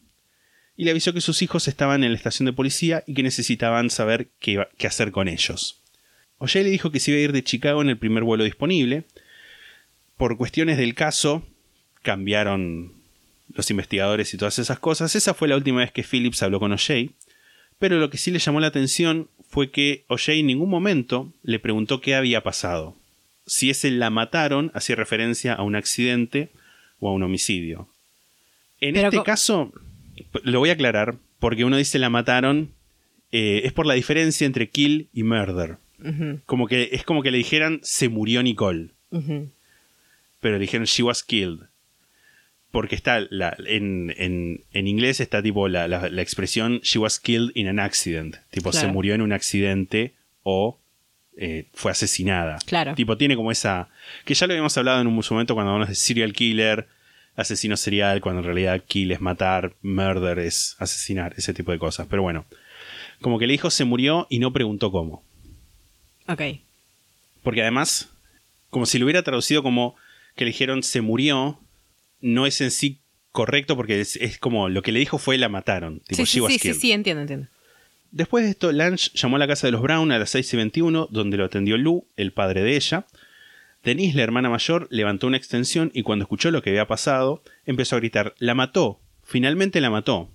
y 0.75 0.85
le 0.85 0.91
avisó 0.91 1.13
que 1.13 1.21
sus 1.21 1.41
hijos 1.41 1.67
estaban 1.67 2.03
en 2.03 2.11
la 2.11 2.17
estación 2.17 2.47
de 2.47 2.53
policía 2.53 3.03
y 3.05 3.13
que 3.13 3.23
necesitaban 3.23 3.89
saber 3.91 4.29
qué, 4.39 4.65
hacer 4.87 5.11
con 5.11 5.27
ellos. 5.27 5.81
O'Shea 6.39 6.63
le 6.63 6.71
dijo 6.71 6.91
que 6.91 6.99
se 6.99 7.11
iba 7.11 7.19
a 7.19 7.23
ir 7.23 7.31
de 7.31 7.43
Chicago 7.43 7.81
en 7.81 7.89
el 7.89 7.99
primer 7.99 8.23
vuelo 8.23 8.43
disponible. 8.43 9.03
Por 10.17 10.37
cuestiones 10.37 10.77
del 10.77 10.95
caso, 10.95 11.45
cambiaron 12.01 13.00
los 13.55 13.69
investigadores 13.69 14.33
y 14.33 14.37
todas 14.37 14.59
esas 14.59 14.79
cosas. 14.79 15.15
Esa 15.15 15.33
fue 15.33 15.47
la 15.47 15.55
última 15.55 15.79
vez 15.79 15.91
que 15.91 16.03
Phillips 16.03 16.43
habló 16.43 16.59
con 16.59 16.71
O'Shea. 16.71 17.09
Pero 17.79 17.97
lo 17.97 18.09
que 18.09 18.17
sí 18.17 18.31
le 18.31 18.39
llamó 18.39 18.59
la 18.59 18.67
atención 18.67 19.27
fue 19.49 19.71
que 19.71 20.05
O'Shea 20.07 20.35
en 20.35 20.47
ningún 20.47 20.69
momento 20.69 21.33
le 21.43 21.59
preguntó 21.59 21.99
qué 21.99 22.15
había 22.15 22.41
pasado. 22.41 22.95
Si 23.45 23.69
ese 23.69 23.91
la 23.91 24.09
mataron, 24.09 24.71
hacía 24.73 24.95
referencia 24.95 25.53
a 25.53 25.63
un 25.63 25.75
accidente 25.75 26.49
o 26.99 27.09
a 27.09 27.13
un 27.13 27.23
homicidio. 27.23 27.89
En 28.79 28.93
Pero 28.93 29.09
este 29.09 29.23
caso, 29.23 29.73
lo 30.43 30.59
voy 30.59 30.69
a 30.69 30.73
aclarar, 30.73 31.17
porque 31.39 31.65
uno 31.65 31.77
dice 31.77 31.99
la 31.99 32.09
mataron, 32.09 32.71
eh, 33.31 33.61
es 33.63 33.73
por 33.73 33.85
la 33.85 33.93
diferencia 33.93 34.45
entre 34.45 34.69
kill 34.69 35.09
y 35.13 35.23
murder. 35.23 35.77
Como 36.47 36.67
que 36.67 36.89
es 36.93 37.03
como 37.03 37.21
que 37.21 37.29
le 37.29 37.37
dijeran 37.37 37.79
se 37.83 38.09
murió 38.09 38.41
Nicole, 38.41 38.89
pero 40.39 40.55
le 40.55 40.59
dijeron 40.59 40.85
she 40.85 41.03
was 41.03 41.23
killed. 41.23 41.67
Porque 42.71 42.95
está 42.95 43.19
la, 43.29 43.55
en, 43.67 44.13
en, 44.17 44.61
en 44.71 44.87
inglés 44.87 45.19
está 45.19 45.43
tipo 45.43 45.67
la, 45.67 45.87
la- 45.89 46.09
la 46.09 46.21
expresión 46.21 46.79
she 46.81 46.97
was 46.99 47.19
killed 47.19 47.51
in 47.53 47.67
an 47.67 47.79
accident. 47.79 48.37
Tipo 48.49 48.71
Claro. 48.71 48.87
se 48.87 48.93
murió 48.93 49.13
en 49.13 49.21
un 49.21 49.33
accidente 49.33 50.13
o 50.43 50.79
eh, 51.37 51.67
fue 51.73 51.91
asesinada. 51.91 52.59
Claro. 52.65 52.95
Tipo 52.95 53.17
tiene 53.17 53.35
como 53.35 53.51
esa... 53.51 53.89
Que 54.25 54.33
ya 54.33 54.47
lo 54.47 54.53
habíamos 54.53 54.77
hablado 54.77 55.01
en 55.01 55.07
un 55.07 55.13
momento 55.29 55.53
cuando 55.53 55.71
hablamos 55.73 55.89
de 55.89 55.95
serial 55.95 56.31
killer, 56.33 56.87
asesino 57.35 57.75
serial, 57.77 58.21
cuando 58.21 58.39
en 58.39 58.45
realidad 58.45 58.81
kill 58.87 59.11
es 59.11 59.19
matar, 59.21 59.73
murder 59.81 60.39
es 60.39 60.75
asesinar, 60.79 61.33
ese 61.37 61.53
tipo 61.53 61.71
de 61.73 61.79
cosas. 61.79 62.07
Pero 62.09 62.21
bueno, 62.21 62.45
como 63.21 63.37
que 63.37 63.47
le 63.47 63.53
dijo 63.53 63.69
se 63.69 63.83
murió 63.85 64.27
y 64.29 64.39
no 64.39 64.53
preguntó 64.53 64.91
cómo. 64.91 65.23
Ok. 66.27 66.41
Porque 67.43 67.61
además, 67.63 68.09
como 68.69 68.85
si 68.85 68.97
lo 68.99 69.05
hubiera 69.05 69.23
traducido 69.23 69.61
como 69.63 69.95
que 70.35 70.45
le 70.45 70.51
dijeron 70.51 70.83
se 70.83 71.01
murió, 71.01 71.59
no 72.21 72.45
es 72.45 72.61
en 72.61 72.71
sí 72.71 72.99
correcto 73.31 73.75
porque 73.75 74.01
es, 74.01 74.15
es 74.17 74.37
como 74.37 74.69
lo 74.69 74.81
que 74.81 74.91
le 74.91 74.99
dijo 74.99 75.17
fue 75.17 75.37
la 75.37 75.49
mataron. 75.49 75.99
Tipo, 76.01 76.25
Sí, 76.25 76.39
sí, 76.39 76.59
sí, 76.59 76.73
sí, 76.73 76.91
entiendo, 76.91 77.21
entiendo. 77.21 77.47
Después 78.11 78.43
de 78.43 78.51
esto, 78.51 78.71
Lange 78.71 79.09
llamó 79.13 79.37
a 79.37 79.39
la 79.39 79.47
casa 79.47 79.67
de 79.67 79.71
los 79.71 79.81
Brown 79.81 80.11
a 80.11 80.19
las 80.19 80.31
6 80.31 80.53
y 80.53 80.57
21, 80.57 81.07
donde 81.11 81.37
lo 81.37 81.45
atendió 81.45 81.77
Lou, 81.77 82.05
el 82.17 82.33
padre 82.33 82.61
de 82.61 82.75
ella. 82.75 83.05
Denise, 83.83 84.17
la 84.17 84.23
hermana 84.23 84.49
mayor, 84.49 84.87
levantó 84.91 85.27
una 85.27 85.37
extensión 85.37 85.91
y 85.93 86.03
cuando 86.03 86.23
escuchó 86.23 86.51
lo 86.51 86.61
que 86.61 86.71
había 86.71 86.87
pasado, 86.87 87.41
empezó 87.65 87.95
a 87.95 87.99
gritar, 87.99 88.35
¡La 88.37 88.53
mató! 88.53 88.99
Finalmente 89.23 89.79
la 89.79 89.89
mató. 89.89 90.29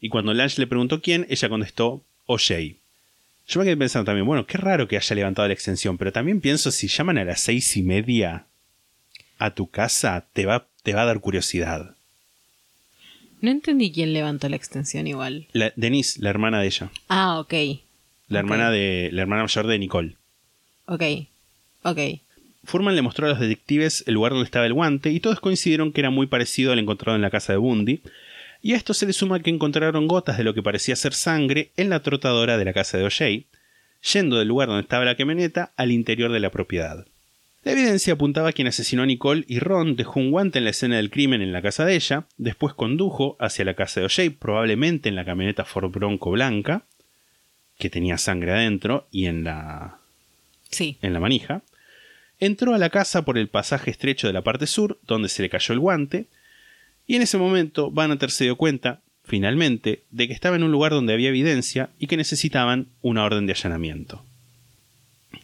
Y 0.00 0.08
cuando 0.08 0.34
Lange 0.34 0.60
le 0.60 0.66
preguntó 0.66 1.00
quién, 1.00 1.26
ella 1.30 1.48
contestó, 1.48 2.04
O'Shea. 2.26 2.74
Yo 3.46 3.60
me 3.60 3.66
quedé 3.66 3.76
pensando 3.76 4.06
también, 4.06 4.26
bueno, 4.26 4.46
qué 4.46 4.58
raro 4.58 4.88
que 4.88 4.96
haya 4.96 5.16
levantado 5.16 5.46
la 5.46 5.54
extensión, 5.54 5.98
pero 5.98 6.12
también 6.12 6.40
pienso, 6.40 6.72
si 6.72 6.88
llaman 6.88 7.18
a 7.18 7.24
las 7.24 7.40
seis 7.40 7.76
y 7.76 7.82
media 7.82 8.46
a 9.38 9.54
tu 9.54 9.68
casa, 9.70 10.26
te 10.32 10.44
va, 10.44 10.68
te 10.82 10.92
va 10.94 11.02
a 11.02 11.06
dar 11.06 11.20
curiosidad. 11.20 11.94
No 13.40 13.50
entendí 13.50 13.90
quién 13.92 14.12
levantó 14.12 14.48
la 14.48 14.56
extensión 14.56 15.06
igual. 15.06 15.46
La, 15.52 15.72
Denise, 15.76 16.20
la 16.22 16.30
hermana 16.30 16.60
de 16.60 16.66
ella, 16.66 16.90
Ah, 17.08 17.38
ok. 17.40 17.52
la 18.28 18.38
hermana 18.38 18.70
de 18.70 19.10
la 19.12 19.22
hermana 19.22 19.42
mayor 19.42 19.66
de 19.66 19.78
Nicole. 19.78 20.16
Ok. 20.86 21.02
Ok. 21.82 21.98
Furman 22.64 22.94
le 22.94 23.02
mostró 23.02 23.26
a 23.26 23.30
los 23.30 23.40
detectives 23.40 24.04
el 24.06 24.14
lugar 24.14 24.30
donde 24.32 24.44
estaba 24.44 24.66
el 24.66 24.72
guante 24.74 25.10
y 25.10 25.18
todos 25.18 25.40
coincidieron 25.40 25.92
que 25.92 26.00
era 26.00 26.10
muy 26.10 26.28
parecido 26.28 26.72
al 26.72 26.78
encontrado 26.78 27.16
en 27.16 27.22
la 27.22 27.30
casa 27.30 27.52
de 27.52 27.56
Bundy. 27.58 28.00
Y 28.62 28.74
a 28.74 28.76
esto 28.76 28.94
se 28.94 29.06
le 29.06 29.12
suma 29.12 29.40
que 29.40 29.50
encontraron 29.50 30.06
gotas 30.06 30.38
de 30.38 30.44
lo 30.44 30.54
que 30.54 30.62
parecía 30.62 30.94
ser 30.94 31.12
sangre 31.14 31.72
en 31.76 31.90
la 31.90 32.00
trotadora 32.04 32.56
de 32.56 32.64
la 32.64 32.72
casa 32.72 32.96
de 32.96 33.04
O'Shea, 33.04 33.40
yendo 34.12 34.38
del 34.38 34.46
lugar 34.46 34.68
donde 34.68 34.82
estaba 34.82 35.04
la 35.04 35.16
camioneta 35.16 35.72
al 35.76 35.90
interior 35.90 36.30
de 36.30 36.38
la 36.38 36.50
propiedad. 36.50 37.04
La 37.64 37.72
evidencia 37.72 38.14
apuntaba 38.14 38.48
a 38.48 38.52
quien 38.52 38.66
asesinó 38.66 39.02
a 39.02 39.06
Nicole 39.06 39.44
y 39.46 39.60
Ron 39.60 39.94
dejó 39.94 40.18
un 40.18 40.32
guante 40.32 40.58
en 40.58 40.64
la 40.64 40.70
escena 40.70 40.96
del 40.96 41.10
crimen 41.10 41.42
en 41.42 41.52
la 41.52 41.62
casa 41.62 41.84
de 41.84 41.94
ella, 41.94 42.26
después 42.36 42.74
condujo 42.74 43.36
hacia 43.38 43.64
la 43.64 43.74
casa 43.74 44.00
de 44.00 44.06
O'Shea, 44.06 44.32
probablemente 44.36 45.08
en 45.08 45.14
la 45.14 45.24
camioneta 45.24 45.64
Ford 45.64 45.90
Bronco 45.92 46.32
blanca, 46.32 46.82
que 47.78 47.88
tenía 47.88 48.18
sangre 48.18 48.52
adentro 48.52 49.06
y 49.12 49.26
en 49.26 49.44
la 49.44 49.98
Sí. 50.70 50.96
en 51.02 51.12
la 51.12 51.20
manija, 51.20 51.62
entró 52.40 52.74
a 52.74 52.78
la 52.78 52.90
casa 52.90 53.24
por 53.24 53.38
el 53.38 53.48
pasaje 53.48 53.90
estrecho 53.90 54.26
de 54.26 54.32
la 54.32 54.42
parte 54.42 54.66
sur, 54.66 54.98
donde 55.06 55.28
se 55.28 55.42
le 55.42 55.50
cayó 55.50 55.74
el 55.74 55.80
guante, 55.80 56.26
y 57.06 57.14
en 57.14 57.22
ese 57.22 57.38
momento 57.38 57.90
Bannater 57.90 58.30
se 58.30 58.44
dio 58.44 58.56
cuenta, 58.56 59.02
finalmente, 59.24 60.02
de 60.10 60.26
que 60.26 60.34
estaba 60.34 60.56
en 60.56 60.62
un 60.64 60.72
lugar 60.72 60.92
donde 60.92 61.12
había 61.12 61.28
evidencia 61.28 61.90
y 61.98 62.06
que 62.06 62.16
necesitaban 62.16 62.88
una 63.02 63.22
orden 63.22 63.46
de 63.46 63.52
allanamiento. 63.52 64.24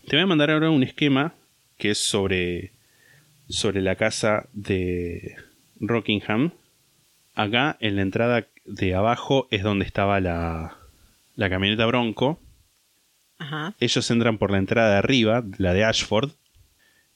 Te 0.07 0.17
voy 0.17 0.23
a 0.23 0.27
mandar 0.27 0.51
ahora 0.51 0.71
un 0.71 0.83
esquema 0.83 1.35
que 1.79 1.91
es 1.93 1.99
sobre, 1.99 2.73
sobre 3.49 3.81
la 3.81 3.97
casa 3.97 4.49
de 4.53 5.37
Rockingham. 5.81 6.53
Acá, 7.35 7.77
en 7.81 7.97
la 7.97 8.03
entrada 8.03 8.47
de 8.67 8.95
abajo, 8.95 9.49
es 9.51 9.63
donde 9.63 9.85
estaba 9.87 10.21
la, 10.21 10.77
la 11.37 11.49
camioneta 11.51 11.87
Bronco 11.87 12.41
Ajá. 13.41 13.75
Ellos 13.79 14.11
entran 14.11 14.37
por 14.39 14.51
la 14.51 14.59
entrada 14.59 14.91
de 14.91 14.97
arriba, 14.99 15.45
la 15.59 15.73
de 15.73 15.85
Ashford, 15.85 16.33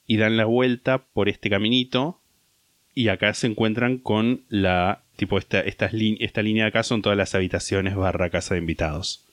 y 0.06 0.18
dan 0.18 0.36
la 0.36 0.44
vuelta 0.44 0.98
por 1.12 1.28
este 1.28 1.50
caminito. 1.50 2.20
Y 2.94 3.08
acá 3.08 3.34
se 3.34 3.48
encuentran 3.48 3.98
con 3.98 4.44
la. 4.48 5.02
Tipo, 5.16 5.36
esta, 5.38 5.60
estas 5.60 5.92
lin- 5.92 6.18
esta 6.20 6.40
línea 6.42 6.62
de 6.64 6.68
acá 6.68 6.84
son 6.84 7.02
todas 7.02 7.18
las 7.18 7.34
habitaciones 7.34 7.96
barra 7.96 8.30
casa 8.30 8.54
de 8.54 8.60
invitados. 8.60 9.24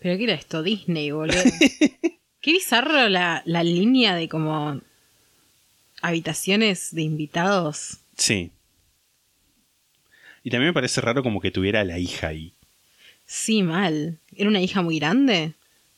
Pero 0.00 0.18
¿qué 0.18 0.24
era 0.24 0.34
esto? 0.34 0.64
Disney, 0.64 1.12
boludo. 1.12 1.36
Qué 2.46 2.52
bizarro 2.52 3.08
la, 3.08 3.42
la 3.44 3.64
línea 3.64 4.14
de 4.14 4.28
como 4.28 4.80
habitaciones 6.00 6.94
de 6.94 7.02
invitados. 7.02 7.98
Sí. 8.16 8.52
Y 10.44 10.50
también 10.50 10.68
me 10.70 10.72
parece 10.74 11.00
raro 11.00 11.24
como 11.24 11.40
que 11.40 11.50
tuviera 11.50 11.80
a 11.80 11.84
la 11.84 11.98
hija 11.98 12.28
ahí. 12.28 12.52
Sí, 13.24 13.64
mal. 13.64 14.18
¿Era 14.36 14.48
una 14.48 14.60
hija 14.60 14.80
muy 14.80 15.00
grande? 15.00 15.54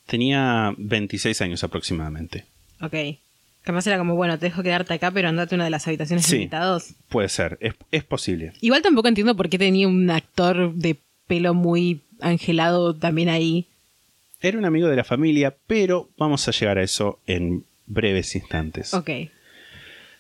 Tenía 0.07 0.75
26 0.79 1.39
años 1.43 1.63
aproximadamente. 1.65 2.47
Ok. 2.81 2.95
Capaz 3.63 3.87
era 3.87 3.99
como, 3.99 4.15
bueno, 4.17 4.39
te 4.39 4.47
dejo 4.47 4.63
quedarte 4.63 4.95
acá, 4.95 5.11
pero 5.11 5.29
andate 5.29 5.55
a 5.55 5.57
una 5.57 5.65
de 5.65 5.71
las 5.71 5.87
habitaciones 5.87 6.25
Sí. 6.25 6.31
de 6.33 6.37
invitados. 6.45 6.95
Puede 7.11 7.29
ser, 7.29 7.59
es, 7.61 7.75
es 7.91 8.05
posible. 8.05 8.55
Igual 8.63 8.81
tampoco 8.81 9.09
entiendo 9.09 9.37
por 9.37 9.51
qué 9.51 9.59
tenía 9.59 9.87
un 9.87 10.09
actor 10.11 10.73
de 10.73 10.97
pelo 11.27 11.53
muy 11.53 12.01
angelado 12.23 12.95
también 12.97 13.29
ahí. 13.29 13.67
Era 14.41 14.59
un 14.59 14.64
amigo 14.64 14.89
de 14.89 14.97
la 14.97 15.05
familia, 15.05 15.57
pero 15.66 16.09
vamos 16.16 16.47
a 16.49 16.53
llegar 16.53 16.78
a 16.78 16.82
eso 16.82 17.20
en 17.26 17.64
breves 17.86 18.34
instantes. 18.36 18.95
Ok. 18.95 19.11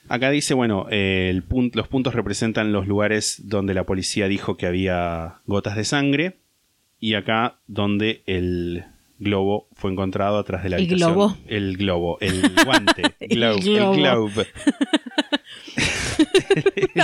Acá 0.08 0.30
dice, 0.30 0.54
bueno, 0.54 0.86
eh, 0.90 1.28
el 1.30 1.46
pun- 1.46 1.70
los 1.74 1.86
puntos 1.86 2.14
representan 2.14 2.72
los 2.72 2.86
lugares 2.88 3.42
donde 3.44 3.74
la 3.74 3.84
policía 3.84 4.26
dijo 4.26 4.56
que 4.56 4.66
había 4.66 5.34
gotas 5.46 5.76
de 5.76 5.84
sangre 5.84 6.36
y 6.98 7.14
acá 7.14 7.56
donde 7.66 8.22
el 8.26 8.84
globo 9.18 9.68
fue 9.74 9.92
encontrado 9.92 10.38
atrás 10.38 10.62
de 10.62 10.70
la 10.70 10.76
¿El 10.76 10.82
habitación. 10.84 11.12
globo? 11.12 11.36
El 11.46 11.76
globo, 11.76 12.18
el 12.20 12.40
guante. 12.64 13.02
El 13.20 13.28
globo. 13.36 13.58
El 13.58 13.96
globe. 14.00 14.46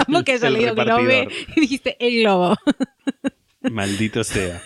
Como 0.07 0.25
que 0.25 0.39
yo 0.39 0.47
El 0.47 0.53
le 0.55 0.59
digo 0.61 0.75
globe 0.75 0.87
repartidor. 1.27 1.33
y 1.57 1.61
dijiste 1.61 1.97
el 2.01 2.21
globo. 2.23 2.57
Maldito 3.71 4.25
sea. 4.25 4.63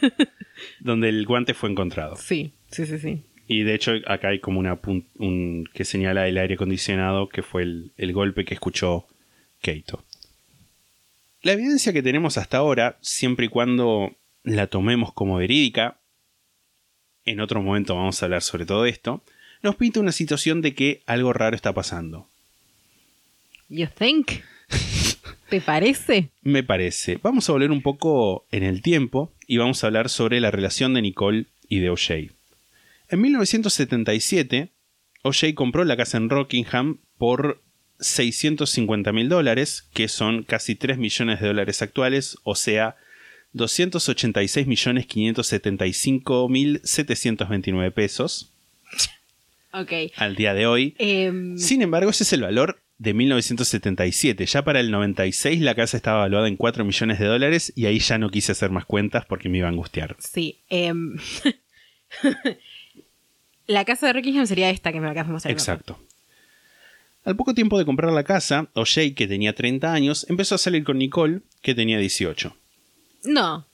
Donde 0.89 1.11
el 1.11 1.27
guante 1.27 1.53
fue 1.53 1.69
encontrado. 1.69 2.17
Sí, 2.17 2.53
sí, 2.71 2.87
sí, 2.87 2.99
sí. 2.99 3.23
Y 3.47 3.63
de 3.63 3.75
hecho 3.75 3.93
acá 4.07 4.29
hay 4.29 4.41
como 4.41 4.59
una 4.59 4.81
un 5.19 5.69
que 5.75 5.85
señala 5.85 6.27
el 6.27 6.39
aire 6.39 6.55
acondicionado 6.55 7.29
que 7.29 7.43
fue 7.43 7.63
el, 7.63 7.93
el 7.99 8.15
golpe 8.15 8.47
que 8.47 8.55
escuchó 8.55 9.07
Keito. 9.61 10.03
La 11.43 11.53
evidencia 11.53 11.93
que 11.93 12.03
tenemos 12.03 12.39
hasta 12.39 12.57
ahora, 12.57 12.97
siempre 13.03 13.47
y 13.47 13.49
cuando 13.51 14.15
la 14.45 14.67
tomemos 14.67 15.13
como 15.13 15.37
verídica, 15.37 15.99
en 17.27 17.41
otro 17.41 17.61
momento 17.61 17.95
vamos 17.95 18.23
a 18.23 18.25
hablar 18.25 18.41
sobre 18.41 18.65
todo 18.65 18.87
esto, 18.87 19.23
nos 19.63 19.77
pinta 19.77 20.01
una 20.01 20.13
situación 20.13 20.63
de 20.63 20.75
que 20.75 21.03
algo 21.05 21.35
raro 21.35 21.55
está 21.55 21.75
pasando. 21.75 22.27
You 23.69 23.89
think? 23.89 24.41
¿Te 25.49 25.61
parece? 25.61 26.31
Me 26.43 26.63
parece. 26.63 27.19
Vamos 27.23 27.49
a 27.49 27.53
volver 27.53 27.71
un 27.71 27.83
poco 27.83 28.47
en 28.51 28.63
el 28.63 28.83
tiempo 28.83 29.33
y 29.47 29.57
vamos 29.59 29.83
a 29.83 29.87
hablar 29.89 30.09
sobre 30.09 30.41
la 30.41 30.51
relación 30.51 30.95
de 30.95 31.03
Nicole 31.03 31.47
y 31.69 31.81
de 31.81 31.91
O'Shea. 31.91 32.29
En 33.11 33.21
1977, 33.21 34.69
O'Shea 35.23 35.55
compró 35.55 35.85
la 35.85 35.97
casa 35.97 36.19
en 36.19 36.29
Rockingham 36.31 36.99
por 37.17 37.61
650 38.01 39.13
mil 39.13 39.29
dólares, 39.29 39.89
que 39.93 40.09
son 40.09 40.43
casi 40.43 40.75
3 40.75 40.99
millones 40.99 41.41
de 41.41 41.47
dólares 41.49 41.83
actuales, 41.83 42.39
o 42.45 42.55
sea, 42.55 42.97
286 43.55 44.67
millones 44.67 45.07
575 45.07 46.49
mil 46.49 46.81
729 46.85 47.91
pesos 47.91 48.53
Ok. 49.73 49.93
al 50.17 50.37
día 50.37 50.55
de 50.55 50.67
hoy. 50.67 50.95
Em, 50.99 51.57
Sin 51.59 51.83
embargo, 51.83 52.11
ese 52.11 52.25
es 52.25 52.33
el 52.33 52.43
valor 52.43 52.79
de 52.99 53.15
1977. 53.15 54.47
Ya 54.47 54.65
para 54.65 54.81
el 54.81 54.91
96 54.91 55.61
la 55.61 55.75
casa 55.75 55.97
estaba 55.97 56.21
valuada 56.21 56.49
en 56.49 56.57
4 56.57 56.85
millones 56.85 57.19
de 57.19 57.27
dólares 57.27 57.73
y 57.75 57.87
ahí 57.87 57.99
ya 58.01 58.19
no 58.19 58.31
quise 58.31 58.53
hacer 58.53 58.71
más 58.71 58.85
cuentas 58.85 59.25
porque 59.25 59.49
me 59.49 59.59
iba 59.59 59.69
a 59.69 59.71
angustiar. 59.71 60.17
sí. 60.19 60.59
em, 60.69 61.17
la 63.67 63.85
casa 63.85 64.07
de 64.07 64.15
Rockingham 64.15 64.47
sería 64.47 64.71
esta 64.71 64.93
que 64.93 65.01
me 65.01 65.09
acabas 65.09 65.27
de 65.27 65.33
mostrar. 65.33 65.53
Exacto. 65.53 65.99
Al 67.25 67.37
poco 67.37 67.55
tiempo 67.55 67.79
de 67.79 67.85
comprar 67.85 68.11
la 68.13 68.25
casa, 68.25 68.69
O'Shea, 68.75 69.15
que 69.15 69.27
tenía 69.29 69.55
30 69.55 69.93
años, 69.93 70.25
empezó 70.31 70.55
a 70.55 70.59
salir 70.59 70.85
con 70.85 70.97
Nicole, 70.99 71.41
que 71.61 71.75
tenía 71.75 71.99
18. 71.99 72.57
No. 73.25 73.67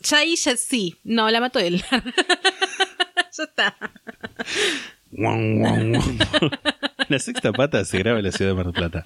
Ya 0.00 0.18
ahí 0.18 0.34
ya 0.36 0.56
sí. 0.56 0.96
No, 1.04 1.30
la 1.30 1.40
mató 1.40 1.58
él. 1.58 1.84
ya 1.90 3.44
está. 3.44 3.76
La 7.08 7.18
sexta 7.18 7.52
pata 7.52 7.84
se 7.84 7.98
graba 7.98 8.18
en 8.18 8.24
la 8.24 8.32
ciudad 8.32 8.50
de 8.50 8.56
Mar 8.56 8.66
del 8.66 8.74
Plata. 8.74 9.04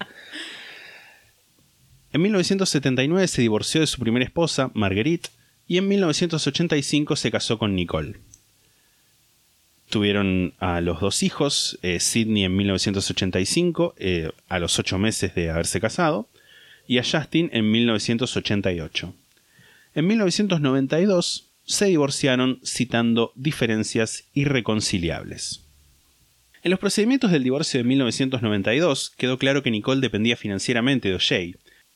En 2.13 2.21
1979 2.21 3.27
se 3.27 3.41
divorció 3.41 3.81
de 3.81 3.87
su 3.87 3.99
primera 3.99 4.25
esposa, 4.25 4.71
Marguerite, 4.73 5.29
y 5.67 5.77
en 5.77 5.87
1985 5.87 7.15
se 7.15 7.31
casó 7.31 7.57
con 7.57 7.75
Nicole. 7.75 8.17
Tuvieron 9.89 10.53
a 10.59 10.81
los 10.81 10.99
dos 10.99 11.21
hijos, 11.23 11.77
eh, 11.81 11.99
Sidney 11.99 12.45
en 12.45 12.55
1985, 12.55 13.95
eh, 13.97 14.31
a 14.49 14.59
los 14.59 14.79
ocho 14.79 14.97
meses 14.97 15.35
de 15.35 15.49
haberse 15.49 15.79
casado, 15.79 16.27
y 16.87 16.97
a 16.97 17.03
Justin 17.03 17.49
en 17.53 17.69
1988. 17.71 19.13
En 19.93 20.07
1992 20.07 21.49
se 21.63 21.85
divorciaron 21.85 22.59
citando 22.65 23.31
diferencias 23.35 24.25
irreconciliables. 24.33 25.60
En 26.63 26.69
los 26.71 26.79
procedimientos 26.79 27.31
del 27.31 27.43
divorcio 27.43 27.79
de 27.79 27.83
1992 27.85 29.13
quedó 29.17 29.37
claro 29.37 29.63
que 29.63 29.71
Nicole 29.71 30.01
dependía 30.01 30.37
financieramente 30.37 31.09
de 31.09 31.15
O'Shea. 31.15 31.53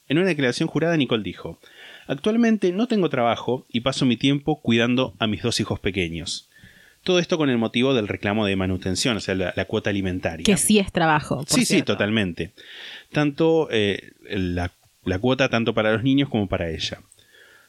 En 0.07 0.17
una 0.17 0.27
declaración 0.27 0.67
jurada 0.67 0.97
Nicole 0.97 1.23
dijo, 1.23 1.59
Actualmente 2.07 2.71
no 2.71 2.87
tengo 2.87 3.09
trabajo 3.09 3.65
y 3.71 3.81
paso 3.81 4.05
mi 4.05 4.17
tiempo 4.17 4.61
cuidando 4.61 5.15
a 5.19 5.27
mis 5.27 5.41
dos 5.41 5.59
hijos 5.59 5.79
pequeños. 5.79 6.49
Todo 7.03 7.19
esto 7.19 7.37
con 7.37 7.49
el 7.49 7.59
motivo 7.59 7.93
del 7.93 8.07
reclamo 8.07 8.45
de 8.45 8.55
manutención, 8.55 9.17
o 9.17 9.19
sea, 9.19 9.35
la, 9.35 9.53
la 9.55 9.65
cuota 9.65 9.91
alimentaria. 9.91 10.43
Que 10.43 10.57
sí 10.57 10.79
es 10.79 10.91
trabajo. 10.91 11.37
por 11.37 11.49
Sí, 11.49 11.61
sí, 11.61 11.65
cierto. 11.65 11.93
totalmente. 11.93 12.51
Tanto 13.11 13.67
eh, 13.69 14.13
la, 14.27 14.71
la 15.03 15.19
cuota 15.19 15.49
tanto 15.49 15.75
para 15.75 15.93
los 15.93 16.03
niños 16.03 16.29
como 16.29 16.47
para 16.47 16.71
ella. 16.71 17.01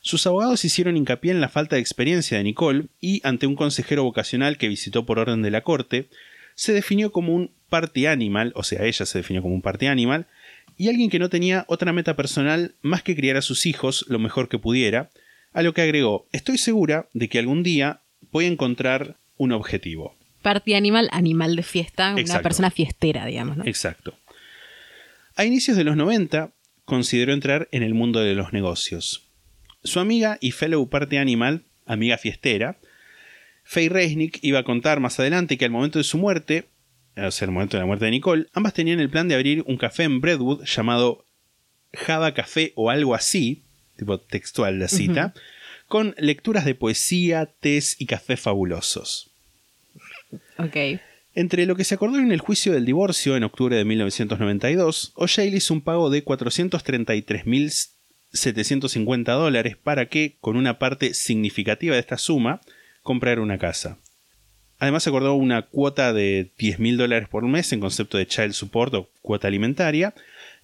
Sus 0.01 0.27
abogados 0.27 0.65
hicieron 0.65 0.97
hincapié 0.97 1.33
en 1.33 1.41
la 1.41 1.49
falta 1.51 1.77
de 1.77 1.83
experiencia 1.83 2.39
de 2.39 2.45
Nicole 2.45 2.87
y, 3.01 3.21
ante 3.25 3.47
un 3.47 3.57
consejero 3.57 4.05
vocacional 4.05 4.57
que 4.57 4.69
visitó 4.69 5.05
por 5.05 5.19
orden 5.19 5.43
de 5.43 5.51
la 5.51 5.63
corte, 5.63 6.09
se 6.57 6.73
definió 6.73 7.13
como 7.13 7.33
un 7.33 7.53
party 7.69 8.07
animal, 8.07 8.53
o 8.57 8.65
sea, 8.65 8.85
ella 8.85 9.07
se 9.07 9.19
definió 9.19 9.43
como 9.43 9.55
un 9.55 9.63
party 9.63 9.87
animal, 9.87 10.27
y 10.77 10.89
alguien 10.89 11.11
que 11.11 11.19
no 11.19 11.31
tenía 11.31 11.65
otra 11.69 11.93
meta 11.93 12.17
personal 12.17 12.75
más 12.83 13.03
que 13.03 13.15
criar 13.15 13.37
a 13.37 13.43
sus 13.43 13.67
hijos 13.67 14.05
lo 14.09 14.19
mejor 14.19 14.49
que 14.49 14.59
pudiera, 14.59 15.11
a 15.53 15.63
lo 15.63 15.73
que 15.73 15.83
agregó, 15.83 16.27
estoy 16.33 16.59
segura 16.59 17.09
de 17.15 17.29
que 17.29 17.39
algún 17.39 17.63
día 17.63 18.01
voy 18.33 18.47
a 18.47 18.49
encontrar 18.49 19.17
un 19.37 19.53
objetivo. 19.53 20.17
Party 20.43 20.75
animal, 20.75 21.09
animal 21.13 21.57
de 21.57 21.63
fiesta, 21.63 22.15
una 22.15 22.43
persona 22.43 22.71
fiestera, 22.71 23.27
digamos, 23.27 23.57
¿no? 23.57 23.65
Exacto. 23.65 24.15
A 25.35 25.45
inicios 25.45 25.77
de 25.77 25.85
los 25.85 25.97
90 25.97 26.53
consideró 26.85 27.33
entrar 27.33 27.69
en 27.73 27.83
el 27.83 27.95
mundo 27.95 28.21
de 28.21 28.35
los 28.35 28.53
negocios. 28.53 29.29
Su 29.83 30.01
amiga 30.01 30.39
y 30.41 30.53
fellow 30.53 30.89
party 30.89 31.17
animal, 31.17 31.65
amiga 31.85 32.17
fiestera, 32.17 32.79
Faye 33.69 33.89
Resnick 33.89 34.39
iba 34.43 34.61
a 34.61 34.65
contar 34.65 35.01
más 35.01 35.19
adelante 35.19 35.59
que 35.59 35.65
al 35.65 35.73
momento 35.73 35.99
de 35.99 36.05
su 36.05 36.19
muerte, 36.19 36.69
o 37.17 37.33
sea, 37.33 37.47
al 37.47 37.53
momento 37.53 37.77
de 37.77 37.81
la 37.81 37.87
muerte 37.87 38.05
de 38.05 38.13
Nicole, 38.13 38.47
ambas 38.53 38.75
tenían 38.75 39.01
el 39.01 39.11
plan 39.11 39.27
de 39.27 39.35
abrir 39.35 39.65
un 39.67 39.77
café 39.77 40.05
en 40.05 40.21
Brentwood 40.21 40.65
llamado 40.65 41.27
Java 41.93 42.33
Café 42.33 42.73
o 42.77 42.91
algo 42.91 43.17
así, 43.17 43.65
tipo 43.97 44.21
textual 44.21 44.79
la 44.79 44.87
cita, 44.87 45.35
con 45.89 46.15
lecturas 46.17 46.65
de 46.65 46.77
poesía, 46.77 47.47
tés 47.47 48.01
y 48.01 48.07
café 48.07 48.37
fabulosos. 48.37 49.33
Ok. 50.59 50.77
Entre 51.35 51.67
lo 51.67 51.75
que 51.75 51.83
se 51.83 51.97
acordó 51.97 52.19
en 52.19 52.31
el 52.31 52.41
juicio 52.41 52.73
del 52.73 52.85
divorcio 52.85 53.37
en 53.37 53.43
octubre 53.43 53.75
de 53.75 53.85
1992, 53.85 55.11
O'Shea 55.17 55.47
le 55.47 55.57
hizo 55.57 55.75
un 55.75 55.81
pago 55.81 56.09
de 56.09 56.25
433.750 56.25 59.25
dólares 59.25 59.77
para 59.77 60.07
que, 60.07 60.37
con 60.41 60.57
una 60.57 60.79
parte 60.79 61.15
significativa 61.15 61.95
de 61.95 62.01
esta 62.01 62.17
suma, 62.17 62.61
comprara 63.07 63.41
una 63.41 63.57
casa. 63.59 63.97
Además 64.79 65.05
se 65.05 65.09
acordó 65.09 65.33
una 65.35 65.63
cuota 65.63 66.13
de 66.13 66.51
10.000 66.59 66.97
dólares 66.99 67.29
por 67.31 67.43
mes 67.45 67.73
en 67.73 67.81
concepto 67.81 68.19
de 68.19 68.27
child 68.27 68.53
support 68.53 68.93
o 68.93 69.09
cuota 69.23 69.49
alimentaria 69.49 70.13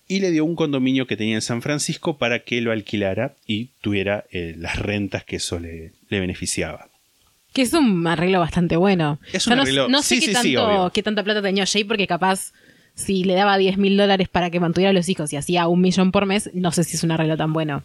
y 0.07 0.20
le 0.20 0.30
dio 0.30 0.45
un 0.45 0.55
condominio 0.57 1.07
que 1.07 1.16
tenía 1.16 1.36
en 1.36 1.40
San 1.40 1.62
Francisco 1.62 2.18
para 2.18 2.40
que 2.40 2.61
lo 2.61 2.72
alquilara 2.72 3.34
y 3.47 3.70
tuviera 3.80 4.24
eh, 4.30 4.55
las 4.59 4.78
rentas 4.78 5.24
que 5.24 5.36
eso 5.36 5.59
le, 5.59 5.93
le 6.11 6.20
beneficiaba. 6.20 6.88
Que 7.55 7.62
es 7.62 7.72
un 7.72 8.07
arreglo 8.07 8.40
bastante 8.40 8.76
bueno. 8.76 9.18
Es 9.32 9.47
un 9.47 9.57
no, 9.57 9.62
arreglo- 9.62 9.88
no 9.88 10.03
sé 10.03 10.16
sí, 10.16 10.20
qué, 10.20 10.34
sí, 10.34 10.55
tanto, 10.55 10.90
qué 10.93 11.03
tanta 11.03 11.22
plata 11.22 11.40
tenía 11.40 11.64
Jay, 11.64 11.84
porque 11.84 12.07
capaz 12.07 12.53
si 12.95 13.24
le 13.24 13.32
daba 13.34 13.57
10 13.57 13.78
mil 13.78 13.97
dólares 13.97 14.28
para 14.28 14.51
que 14.51 14.61
mantuviera 14.61 14.90
a 14.90 14.93
los 14.93 15.09
hijos 15.09 15.32
y 15.32 15.36
hacía 15.36 15.66
un 15.68 15.80
millón 15.80 16.12
por 16.12 16.26
mes, 16.26 16.51
no 16.53 16.72
sé 16.72 16.84
si 16.84 16.97
es 16.97 17.03
un 17.05 17.12
arreglo 17.12 17.38
tan 17.38 17.55
bueno. 17.55 17.82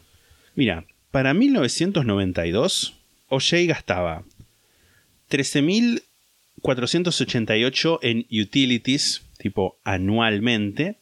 Mira, 0.56 0.84
para 1.12 1.34
1992, 1.34 2.96
O'Shea 3.30 3.66
gastaba 3.68 4.24
488 6.62 8.00
en 8.02 8.26
utilities, 8.32 9.22
tipo 9.38 9.78
anualmente. 9.84 10.96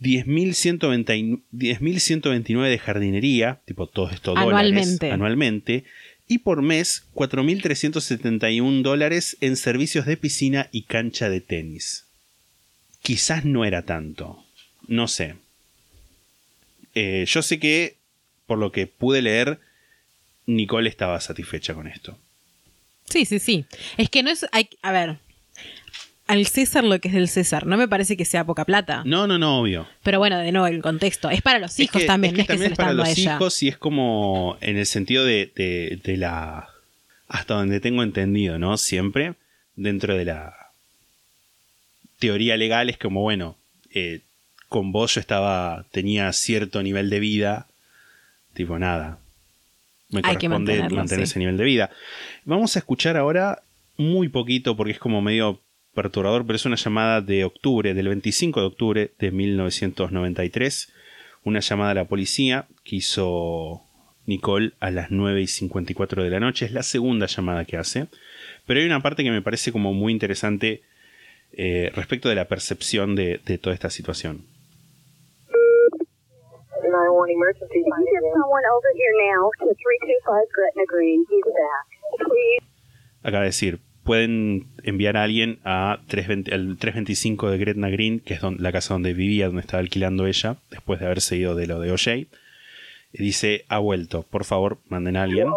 10.129 0.00 1.40
10.129 1.52 2.68
de 2.68 2.78
jardinería, 2.78 3.60
tipo 3.66 3.86
todo 3.86 4.08
esto 4.10 4.32
dólares 4.32 4.48
Anualmente. 4.48 5.10
anualmente. 5.12 5.84
Y 6.26 6.38
por 6.38 6.62
mes, 6.62 7.04
4.371 7.14 8.82
dólares 8.82 9.36
en 9.40 9.56
servicios 9.56 10.06
de 10.06 10.16
piscina 10.16 10.68
y 10.72 10.82
cancha 10.82 11.28
de 11.28 11.40
tenis. 11.40 12.06
Quizás 13.02 13.44
no 13.44 13.64
era 13.64 13.82
tanto. 13.84 14.42
No 14.86 15.08
sé. 15.08 15.34
Eh, 16.94 17.24
yo 17.26 17.42
sé 17.42 17.58
que, 17.58 17.96
por 18.46 18.58
lo 18.58 18.72
que 18.72 18.86
pude 18.86 19.22
leer, 19.22 19.58
Nicole 20.46 20.88
estaba 20.88 21.20
satisfecha 21.20 21.74
con 21.74 21.88
esto. 21.88 22.16
Sí, 23.10 23.24
sí, 23.26 23.38
sí. 23.38 23.64
Es 23.96 24.08
que 24.08 24.22
no 24.22 24.30
es. 24.30 24.46
Hay, 24.52 24.68
a 24.82 24.92
ver. 24.92 25.18
Al 26.26 26.46
César 26.46 26.84
lo 26.84 27.00
que 27.00 27.08
es 27.08 27.14
del 27.14 27.28
César. 27.28 27.66
No 27.66 27.76
me 27.76 27.88
parece 27.88 28.16
que 28.16 28.24
sea 28.24 28.44
poca 28.44 28.64
plata. 28.64 29.02
No, 29.04 29.26
no, 29.26 29.36
no, 29.36 29.58
obvio. 29.60 29.88
Pero 30.04 30.18
bueno, 30.20 30.38
de 30.38 30.52
nuevo, 30.52 30.68
el 30.68 30.80
contexto. 30.80 31.28
Es 31.28 31.42
para 31.42 31.58
los 31.58 31.72
Es 31.72 31.80
hijos 31.80 32.02
que- 32.02 32.06
también. 32.06 32.34
es 32.34 32.38
no 32.38 32.38
que 32.38 32.42
es 32.42 32.46
que 32.46 32.52
también 32.54 32.68
se 32.68 32.72
es 32.74 32.76
para 32.78 32.92
los 32.92 33.08
ella. 33.08 33.34
hijos 33.34 33.62
y 33.64 33.68
es 33.68 33.76
como 33.76 34.56
en 34.60 34.76
el 34.76 34.86
sentido 34.86 35.24
de, 35.24 35.52
de- 35.56 36.00
de 36.04 36.16
la... 36.16 36.68
Hasta 37.26 37.54
donde 37.54 37.80
tengo 37.80 38.02
entendido, 38.04 38.58
¿no? 38.60 38.76
Siempre 38.76 39.34
dentro 39.76 40.16
de 40.16 40.24
la 40.24 40.54
teoría 42.18 42.56
legal 42.56 42.90
es 42.90 42.98
como, 42.98 43.22
bueno, 43.22 43.56
eh, 43.92 44.20
con 44.68 44.92
vos 44.92 45.14
yo 45.14 45.20
estaba, 45.20 45.84
tenía 45.90 46.32
cierto 46.32 46.82
nivel 46.82 47.10
de 47.10 47.18
vida, 47.20 47.66
tipo 48.54 48.78
nada. 48.78 49.18
Me 50.10 50.18
Hay 50.24 50.36
que 50.36 50.48
corresponde 50.48 50.82
mantener 50.94 51.26
sí. 51.26 51.30
ese 51.30 51.38
nivel 51.38 51.56
de 51.56 51.64
vida. 51.64 51.90
Vamos 52.44 52.76
a 52.76 52.78
escuchar 52.78 53.16
ahora 53.16 53.62
muy 53.96 54.28
poquito 54.28 54.76
porque 54.76 54.92
es 54.92 54.98
como 54.98 55.20
medio 55.20 55.60
perturbador, 55.94 56.46
pero 56.46 56.56
es 56.56 56.64
una 56.64 56.76
llamada 56.76 57.20
de 57.20 57.44
octubre, 57.44 57.94
del 57.94 58.08
25 58.08 58.60
de 58.60 58.66
octubre 58.66 59.10
de 59.18 59.30
1993. 59.30 60.92
Una 61.44 61.60
llamada 61.60 61.90
a 61.90 61.94
la 61.94 62.04
policía 62.04 62.66
que 62.84 62.96
hizo 62.96 63.82
Nicole 64.26 64.72
a 64.80 64.90
las 64.90 65.10
9 65.10 65.42
y 65.42 65.46
54 65.46 66.22
de 66.22 66.30
la 66.30 66.40
noche. 66.40 66.66
Es 66.66 66.72
la 66.72 66.82
segunda 66.82 67.26
llamada 67.26 67.64
que 67.64 67.76
hace. 67.76 68.08
Pero 68.66 68.80
hay 68.80 68.86
una 68.86 69.02
parte 69.02 69.24
que 69.24 69.30
me 69.30 69.42
parece 69.42 69.72
como 69.72 69.92
muy 69.92 70.12
interesante 70.12 70.82
eh, 71.52 71.90
respecto 71.94 72.28
de 72.28 72.36
la 72.36 72.46
percepción 72.46 73.16
de, 73.16 73.40
de 73.44 73.58
toda 73.58 73.74
esta 73.74 73.90
situación. 73.90 74.46
911 76.90 77.32
emergency. 77.32 77.80
Can 77.86 78.02
you 78.02 78.12
get 78.18 78.26
someone 78.34 78.64
over 78.66 78.90
here 78.98 79.14
now 79.30 79.50
to 79.62 79.70
325 79.70 80.48
Gretna 80.50 80.84
Green? 80.90 81.22
He's 81.30 81.46
back. 81.46 81.89
Acaba 83.22 83.40
de 83.42 83.46
decir, 83.48 83.80
pueden 84.04 84.68
enviar 84.82 85.16
a 85.16 85.22
alguien 85.24 85.58
a 85.64 86.00
320 86.08 86.54
al 86.54 86.78
325 86.78 87.50
de 87.50 87.58
Gretna 87.58 87.90
Green, 87.90 88.20
que 88.20 88.34
es 88.34 88.40
don- 88.40 88.56
la 88.60 88.72
casa 88.72 88.94
donde 88.94 89.12
vivía, 89.12 89.46
donde 89.46 89.60
estaba 89.60 89.80
alquilando 89.80 90.26
ella, 90.26 90.56
después 90.70 91.00
de 91.00 91.06
haberse 91.06 91.36
ido 91.36 91.54
de 91.54 91.66
lo 91.66 91.80
de 91.80 91.92
OJ. 91.92 92.26
Dice, 93.12 93.64
ha 93.68 93.78
vuelto, 93.78 94.22
por 94.22 94.44
favor, 94.44 94.78
manden 94.88 95.16
a 95.16 95.24
alguien. 95.24 95.48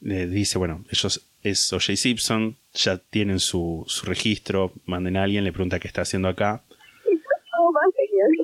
Le 0.00 0.26
dice, 0.28 0.58
bueno, 0.58 0.84
ellos 0.90 1.28
es 1.42 1.72
OJ 1.72 1.96
Simpson, 1.96 2.56
ya 2.74 2.98
tienen 2.98 3.38
su, 3.40 3.84
su 3.88 4.06
registro, 4.06 4.72
manden 4.84 5.16
a 5.16 5.22
alguien, 5.24 5.44
le 5.44 5.52
pregunta 5.52 5.80
qué 5.80 5.88
está 5.88 6.02
haciendo 6.02 6.28
acá. 6.28 6.62
Hold 7.58 7.74
on 7.74 7.82
a 7.82 7.90
second. 7.96 8.36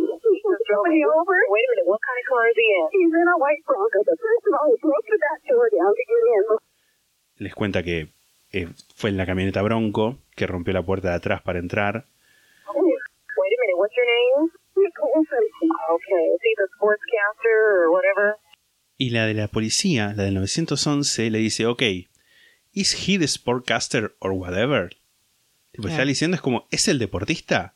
Somebody 0.73 1.05
over? 1.05 1.37
Wait 1.53 1.64
a 1.64 1.70
minute, 1.77 1.87
what 1.87 2.01
kind 2.01 2.18
of 2.18 2.27
car 2.29 2.45
is 2.49 2.57
he 2.57 2.68
in? 2.73 2.85
He's 2.97 3.12
in 3.12 3.29
a 3.29 3.37
white 3.37 3.62
Bronco, 3.68 4.01
but 4.09 4.16
first 4.16 4.45
of 4.49 4.53
all, 4.57 4.66
he 4.73 4.77
broke 4.81 5.07
the 5.07 5.18
back 5.20 5.41
door 5.45 5.68
down 5.68 5.93
to 5.93 6.05
get 6.09 6.23
in. 6.33 6.43
Les 7.45 7.55
cuenta 7.55 7.83
que 7.83 8.09
eh, 8.53 8.68
fue 8.95 9.11
en 9.11 9.16
la 9.16 9.27
camioneta 9.27 9.62
Bronco, 9.62 10.18
que 10.37 10.47
rompió 10.47 10.73
la 10.73 10.83
puerta 10.83 11.11
de 11.11 11.16
atrás 11.16 11.43
para 11.43 11.59
entrar. 11.59 12.07
Wait 12.75 13.53
a 13.53 13.59
minute, 13.61 13.77
what's 13.77 13.95
your 13.97 14.07
name? 14.07 14.51
Nicole 14.77 15.25
Simpson. 15.29 15.68
Okay, 15.91 16.25
is 16.35 16.41
he 16.43 16.55
the 16.57 16.68
sportscaster 16.77 17.85
or 17.85 17.91
whatever? 17.91 18.37
Y 18.99 19.11
la 19.11 19.27
de 19.27 19.35
la 19.35 19.49
policía, 19.49 20.12
la 20.14 20.25
del 20.25 20.35
911, 20.35 21.31
le 21.31 21.39
dice, 21.39 21.66
ok, 21.66 21.83
¿is 22.73 23.09
he 23.09 23.18
the 23.18 23.27
sportcaster 23.27 24.14
or 24.20 24.33
whatever? 24.33 24.97
Tipo, 25.73 25.89
está 25.89 26.05
diciendo, 26.05 26.35
es 26.37 26.43
como, 26.43 26.66
¿es 26.70 26.87
el 26.89 26.99
deportista? 26.99 27.75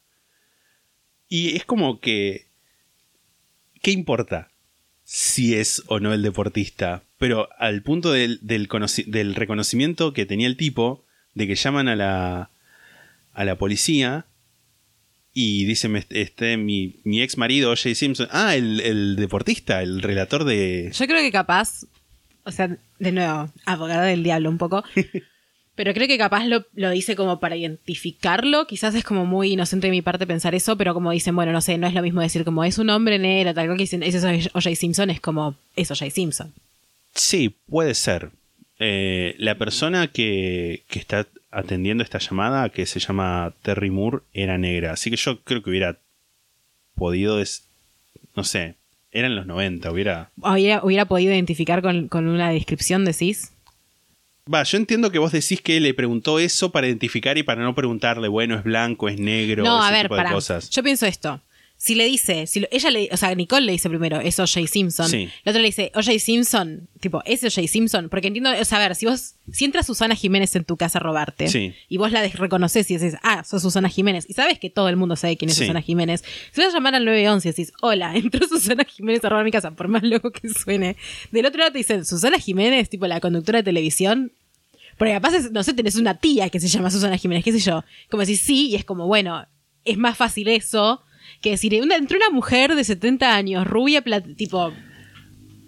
Y 1.29 1.57
es 1.57 1.65
como 1.65 2.01
que, 2.01 2.46
¿qué 3.87 3.93
importa 3.93 4.49
si 5.05 5.55
es 5.55 5.85
o 5.87 6.01
no 6.01 6.13
el 6.13 6.21
deportista? 6.23 7.05
Pero 7.19 7.49
al 7.57 7.83
punto 7.85 8.11
del, 8.11 8.41
del, 8.43 8.69
conoci- 8.69 9.05
del 9.07 9.37
reconocimiento 9.37 10.13
que 10.13 10.27
tenía 10.27 10.49
el 10.49 10.57
tipo, 10.57 11.05
de 11.35 11.47
que 11.47 11.55
llaman 11.55 11.87
a 11.87 11.95
la, 11.95 12.51
a 13.33 13.45
la 13.45 13.55
policía 13.55 14.27
y 15.33 15.65
dice, 15.67 15.89
"Me- 15.89 16.05
este, 16.11 16.57
mi, 16.57 16.97
mi 17.05 17.23
ex 17.23 17.39
marido, 17.39 17.71
O.J. 17.71 17.95
Simpson, 17.95 18.27
ah, 18.33 18.57
el, 18.57 18.81
el 18.81 19.15
deportista, 19.15 19.83
el 19.83 20.03
relator 20.03 20.43
de... 20.45 20.91
Yo 20.93 21.07
creo 21.07 21.21
que 21.21 21.31
capaz, 21.31 21.85
o 22.43 22.51
sea, 22.51 22.77
de 22.99 23.13
nuevo, 23.13 23.53
abogada 23.67 24.03
del 24.07 24.25
diablo 24.25 24.51
un 24.51 24.59
poco, 24.59 24.83
pero 25.77 25.93
creo 25.93 26.09
que 26.09 26.17
capaz 26.19 26.47
lo, 26.47 26.65
lo 26.75 26.91
dice 26.91 27.15
como 27.15 27.39
para 27.39 27.55
identificarlo. 27.55 28.67
Quizás 28.67 28.95
es 28.95 29.05
como 29.05 29.27
muy 29.27 29.53
inocente 29.53 29.87
de 29.87 29.91
mi 29.91 30.03
parte 30.03 30.27
pensar 30.27 30.55
eso, 30.55 30.77
pero 30.77 30.95
como 30.95 31.13
dicen, 31.13 31.37
bueno, 31.37 31.53
no 31.53 31.61
sé, 31.61 31.77
no 31.77 31.87
es 31.87 31.95
lo 31.95 32.03
mismo 32.03 32.23
decir 32.23 32.45
como 32.45 32.65
es 32.65 32.79
un 32.79 32.89
hombre 32.89 33.19
negro, 33.19 33.53
tal 33.53 33.67
cual 33.67 33.77
que 33.77 33.85
dicen, 33.85 34.03
ese 34.03 34.19
es 34.19 34.47
O.J. 34.55 34.75
Simpson, 34.75 35.11
es 35.11 35.21
como, 35.21 35.55
es 35.77 35.91
O.J. 35.91 36.11
Simpson. 36.11 36.53
Sí, 37.15 37.55
puede 37.69 37.95
ser. 37.95 38.31
Eh, 38.79 39.35
la 39.39 39.57
persona 39.57 40.09
que, 40.09 40.83
que 40.89 40.99
está 40.99 41.27
atendiendo 41.51 42.03
esta 42.03 42.19
llamada, 42.19 42.71
que 42.71 42.87
se 42.87 42.99
llama 42.99 43.53
Terry 43.63 43.91
Moore, 43.91 44.21
era 44.33 44.57
negra. 44.57 44.93
Así 44.93 45.11
que 45.11 45.17
yo 45.17 45.43
creo 45.43 45.63
que 45.63 45.71
hubiera 45.71 45.99
podido, 46.95 47.39
no 48.35 48.45
sé, 48.45 48.77
eran 49.13 49.37
los 49.37 49.47
90, 49.47 49.91
hubiera... 49.91 50.31
Hubiera, 50.37 50.83
hubiera 50.83 51.05
podido 51.05 51.33
identificar 51.33 51.83
con, 51.83 52.09
con 52.09 52.29
una 52.29 52.51
descripción, 52.51 53.05
decís. 53.05 53.53
Va, 54.53 54.63
yo 54.63 54.79
entiendo 54.79 55.11
que 55.11 55.19
vos 55.19 55.33
decís 55.33 55.61
que 55.61 55.81
le 55.81 55.93
preguntó 55.93 56.39
eso 56.39 56.71
para 56.71 56.87
identificar 56.87 57.37
y 57.37 57.43
para 57.43 57.63
no 57.63 57.75
preguntarle, 57.75 58.29
bueno, 58.29 58.55
es 58.55 58.63
blanco, 58.63 59.09
es 59.09 59.19
negro, 59.19 59.65
no, 59.65 59.81
ese 59.81 59.89
a 59.89 59.91
ver, 59.91 60.03
tipo 60.03 60.15
de 60.15 60.23
para. 60.23 60.33
cosas. 60.33 60.71
Yo 60.71 60.83
pienso 60.85 61.05
esto. 61.07 61.41
Si 61.79 61.95
le 61.95 62.07
dice, 62.07 62.47
si 62.47 62.61
lo- 62.61 62.69
ella 62.71 62.91
le, 62.91 63.11
o 63.13 63.17
sea, 63.19 63.35
Nicole 63.35 63.67
le 63.67 63.73
dice 63.73 63.89
primero, 63.91 64.19
es 64.19 64.39
O.J. 64.41 64.67
Simpson. 64.67 65.09
Sí. 65.11 65.29
El 65.45 65.51
otro 65.51 65.61
le 65.61 65.69
dice, 65.69 65.93
O.J. 65.95 66.19
Simpson, 66.19 66.89
tipo, 67.01 67.23
es 67.27 67.45
O.J. 67.45 67.69
Simpson. 67.69 68.09
Porque 68.09 68.29
entiendo, 68.29 68.51
o 68.59 68.65
sea, 68.65 68.79
a 68.79 68.81
ver, 68.89 68.97
si 68.97 69.05
vos, 69.05 69.35
si 69.53 69.67
entra 69.67 69.83
Susana 69.83 70.15
Jiménez 70.17 70.57
en 70.57 70.65
tu 70.65 70.79
casa 70.79 70.99
a 70.99 71.03
robarte, 71.03 71.49
Sí. 71.49 71.75
y 71.91 71.99
vos 71.99 72.11
la 72.13 72.27
reconoces 72.27 72.91
y 72.91 72.95
dices, 72.95 73.17
ah, 73.23 73.45
sos 73.45 73.61
Susana 73.63 73.91
Jiménez, 73.91 74.25
y 74.29 74.33
sabes 74.33 74.59
que 74.59 74.71
todo 74.71 74.89
el 74.89 74.97
mundo 74.97 75.17
sabe 75.17 75.37
quién 75.37 75.51
es 75.51 75.57
Sí. 75.57 75.65
Susana 75.65 75.83
Jiménez, 75.83 76.25
si 76.51 76.61
vas 76.63 76.71
a 76.71 76.77
llamar 76.79 76.95
al 76.95 77.05
911 77.05 77.47
y 77.49 77.53
decís, 77.53 77.73
hola, 77.83 78.17
entró 78.17 78.49
Susana 78.49 78.85
Jiménez 78.85 79.23
a 79.25 79.29
robar 79.29 79.45
mi 79.45 79.51
casa, 79.53 79.71
por 79.73 79.89
más 79.89 80.03
loco 80.03 80.31
que 80.33 80.49
suene, 80.49 80.97
del 81.31 81.45
otro 81.45 81.59
lado 81.59 81.73
te 81.73 81.79
dicen, 81.79 82.07
Susana 82.07 82.39
Jiménez, 82.39 82.89
tipo 82.89 83.07
la 83.07 83.21
conductora 83.21 83.59
de 83.59 83.65
televisión, 83.65 84.33
porque 84.97 85.13
capaz, 85.13 85.35
es- 85.35 85.53
no 85.53 85.63
sé, 85.63 85.75
tenés 85.75 85.97
una 85.97 86.15
tía 86.19 86.49
que 86.49 86.59
se 86.59 86.69
llama 86.69 86.91
Susana 86.91 87.19
Jiménez, 87.19 87.45
qué 87.45 87.53
sé 87.53 87.59
yo. 87.61 87.85
Como 88.11 88.23
decir 88.23 88.39
sí, 88.39 88.69
y 88.71 88.77
es 88.77 88.85
como, 88.87 89.07
bueno, 89.07 89.47
es 89.85 89.99
más 89.99 90.17
fácil 90.17 90.49
eso 90.49 91.03
que 91.41 91.51
decir, 91.51 91.75
entre 91.75 92.17
una 92.17 92.31
mujer 92.31 92.75
de 92.75 92.85
70 92.85 93.35
años, 93.35 93.67
rubia, 93.67 94.03
tipo, 94.37 94.73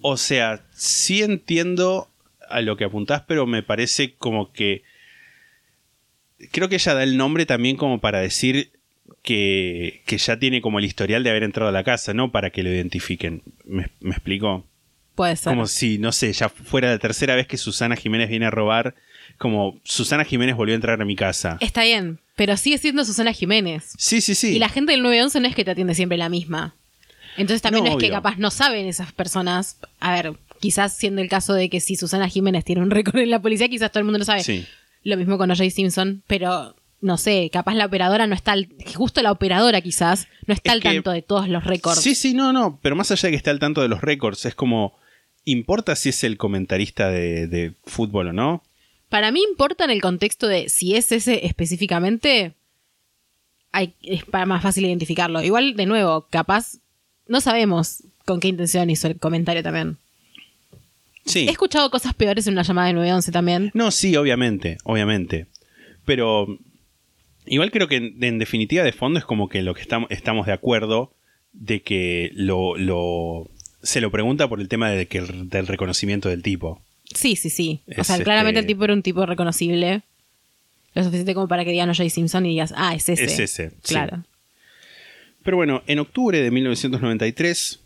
O 0.01 0.17
sea, 0.17 0.65
sí 0.73 1.23
entiendo 1.23 2.09
a 2.49 2.61
lo 2.61 2.77
que 2.77 2.85
apuntás, 2.85 3.23
pero 3.27 3.47
me 3.47 3.63
parece 3.63 4.15
como 4.15 4.53
que. 4.53 4.83
Creo 6.53 6.69
que 6.69 6.77
ella 6.77 6.95
da 6.95 7.03
el 7.03 7.17
nombre 7.17 7.47
también 7.47 7.77
como 7.77 8.01
para 8.01 8.21
decir 8.21 8.71
que, 9.23 10.03
que 10.07 10.19
ya 10.19 10.39
tiene 10.39 10.61
como 10.61 10.79
el 10.79 10.85
historial 10.85 11.25
de 11.25 11.31
haber 11.31 11.43
entrado 11.43 11.69
a 11.69 11.73
la 11.73 11.83
casa, 11.83 12.15
no 12.15 12.31
para 12.31 12.51
que 12.51 12.63
lo 12.63 12.71
identifiquen. 12.71 13.43
¿Me, 13.65 13.89
me 14.01 14.13
explico? 14.13 14.65
puede 15.19 15.35
ser. 15.35 15.51
Como 15.51 15.67
si, 15.67 15.99
no 15.99 16.13
sé, 16.13 16.33
ya 16.33 16.49
fuera 16.49 16.91
la 16.91 16.99
tercera 17.01 17.35
vez 17.35 17.49
que 17.49 17.57
Susana 17.57 17.97
Jiménez 17.97 18.31
viene 18.31 18.47
a 18.47 18.53
robar. 18.53 18.95
Como 19.39 19.79
Susana 19.85 20.25
Jiménez 20.25 20.57
volvió 20.57 20.75
a 20.75 20.77
entrar 20.77 21.01
a 21.01 21.05
mi 21.05 21.15
casa. 21.17 21.57
Está 21.61 21.85
bien, 21.85 22.19
pero 22.37 22.57
sigue 22.57 22.77
siendo 22.79 23.05
Susana 23.05 23.33
Jiménez. 23.33 23.93
Sí, 23.97 24.21
sí, 24.21 24.35
sí. 24.35 24.57
Y 24.57 24.59
la 24.59 24.69
gente 24.69 24.93
del 24.93 25.03
911 25.03 25.41
no 25.41 25.49
es 25.49 25.55
que 25.55 25.65
te 25.65 25.71
atiende 25.71 25.95
siempre 25.95 26.19
la 26.19 26.29
misma. 26.29 26.75
Entonces 27.37 27.63
también 27.63 27.85
No, 27.85 27.91
no, 27.91 27.97
es 27.99 28.03
que 28.03 28.11
capaz 28.11 28.37
no 28.39 28.51
saben 28.51 28.87
esas 28.87 29.13
personas. 29.13 29.79
A 30.01 30.13
ver, 30.13 30.33
quizás 30.61 30.97
siendo 30.97 31.23
el 31.23 31.29
caso 31.29 31.55
de 31.55 31.71
que 31.71 31.79
si 31.81 31.95
Susana 31.95 32.29
Jiménez 32.29 32.65
tiene 32.65 32.83
un 32.83 32.91
récord 32.91 33.19
en 33.21 33.31
la 33.31 33.41
policía, 33.41 33.69
quizás 33.69 33.93
todo 33.93 34.01
el 34.01 34.05
mundo 34.07 34.19
lo 34.19 34.25
sabe. 34.25 34.43
Sí. 34.43 34.67
Lo 35.05 35.17
mismo 35.17 35.39
con 35.39 35.51
O.J. 35.53 35.71
Simpson, 35.71 36.25
pero 36.27 36.75
no 37.01 37.17
sé, 37.17 37.49
capaz 37.53 37.75
la 37.75 37.87
operadora 37.87 38.27
no 38.27 38.35
está, 38.35 38.51
al- 38.53 38.69
justo 38.97 39.23
la 39.23 39.31
operadora 39.31 39.81
quizás, 39.81 40.27
no 40.49 40.55
está 40.55 40.71
Es 40.71 40.75
al 40.75 40.83
que- 40.83 40.89
tanto 40.95 41.13
de 41.13 41.23
todos 41.23 41.49
los 41.49 41.63
récords. 41.63 42.01
Sí, 42.03 42.17
sí, 42.17 42.35
no, 42.35 42.53
no. 42.53 42.81
Pero 42.83 42.97
más 42.97 43.13
allá 43.13 43.29
de 43.29 43.31
que 43.31 43.37
esté 43.37 43.51
al 43.51 43.61
tanto 43.61 43.83
de 43.83 43.89
los 43.89 44.01
récords, 44.01 44.45
es 44.47 44.57
como. 44.57 44.99
¿Importa 45.45 45.95
si 45.97 46.09
es 46.11 46.25
el 46.25 46.37
comentarista 46.37 47.09
de, 47.09 47.47
de 47.47 47.73
fútbol 47.87 48.29
o 48.29 48.33
no? 48.35 48.63
Para 49.09 49.31
mí 49.33 49.43
importa 49.49 49.85
en 49.85 49.91
el 49.91 50.01
contexto 50.01 50.49
de 50.49 50.69
si 50.69 50.95
es 50.95 51.13
ese 51.13 51.47
específicamente, 51.47 52.53
hay, 53.73 53.95
es 54.03 54.25
para 54.25 54.47
más 54.47 54.63
fácil 54.63 54.85
identificarlo. 54.85 55.43
Igual, 55.43 55.77
de 55.77 55.87
nuevo, 55.87 56.27
capaz, 56.31 56.79
no 57.27 57.41
sabemos 57.41 58.05
con 58.25 58.41
qué 58.41 58.49
intención 58.49 58.91
hizo 58.91 59.07
el 59.07 59.19
comentario 59.19 59.63
también. 59.63 59.97
Sí. 61.25 61.41
He 61.41 61.51
escuchado 61.51 61.91
cosas 61.91 62.15
peores 62.15 62.47
en 62.47 62.55
una 62.55 62.63
llamada 62.63 62.89
de 62.89 62.95
911 62.95 63.33
también. 63.33 63.71
No, 63.75 63.91
sí, 63.91 64.17
obviamente, 64.17 64.79
obviamente. 64.85 65.47
Pero 66.05 66.59
igual 67.47 67.71
creo 67.71 67.89
que 67.89 67.97
en, 67.97 68.23
en 68.23 68.39
definitiva 68.39 68.83
de 68.83 68.93
fondo 68.93 69.19
es 69.19 69.25
como 69.25 69.49
que 69.49 69.63
lo 69.63 69.75
que 69.75 69.83
estamos, 69.83 70.11
estamos 70.11 70.47
de 70.47 70.53
acuerdo 70.53 71.15
de 71.53 71.83
que 71.83 72.31
lo, 72.35 72.77
lo 72.77 73.51
se 73.83 74.01
lo 74.01 74.11
pregunta 74.11 74.49
por 74.49 74.61
el 74.61 74.69
tema 74.69 74.91
de 74.91 75.07
que, 75.07 75.21
del 75.21 75.67
reconocimiento 75.67 76.29
del 76.29 76.43
tipo. 76.43 76.83
Sí, 77.15 77.37
sí, 77.37 77.51
sí. 77.51 77.81
O 77.97 78.05
sea, 78.05 78.23
claramente 78.23 78.61
este- 78.61 78.67
el 78.71 78.75
tipo 78.77 78.85
era 78.85 78.93
un 78.95 79.03
tipo 79.03 79.25
reconocible. 79.27 80.03
Lo 80.95 81.05
suficiente 81.05 81.35
como 81.35 81.49
para 81.49 81.65
que 81.65 81.71
digan 81.71 81.89
O.J. 81.91 82.09
Simpson 82.11 82.47
y 82.47 82.51
digas, 82.51 82.73
ah, 82.77 82.95
es 82.95 83.09
ese. 83.09 83.25
Es 83.25 83.39
ese, 83.39 83.71
sí. 83.71 83.95
Claro. 83.95 84.25
Pero 85.43 85.57
bueno, 85.57 85.83
en 85.87 85.99
octubre 86.01 86.41
de 86.41 86.51
1993, 86.51 87.81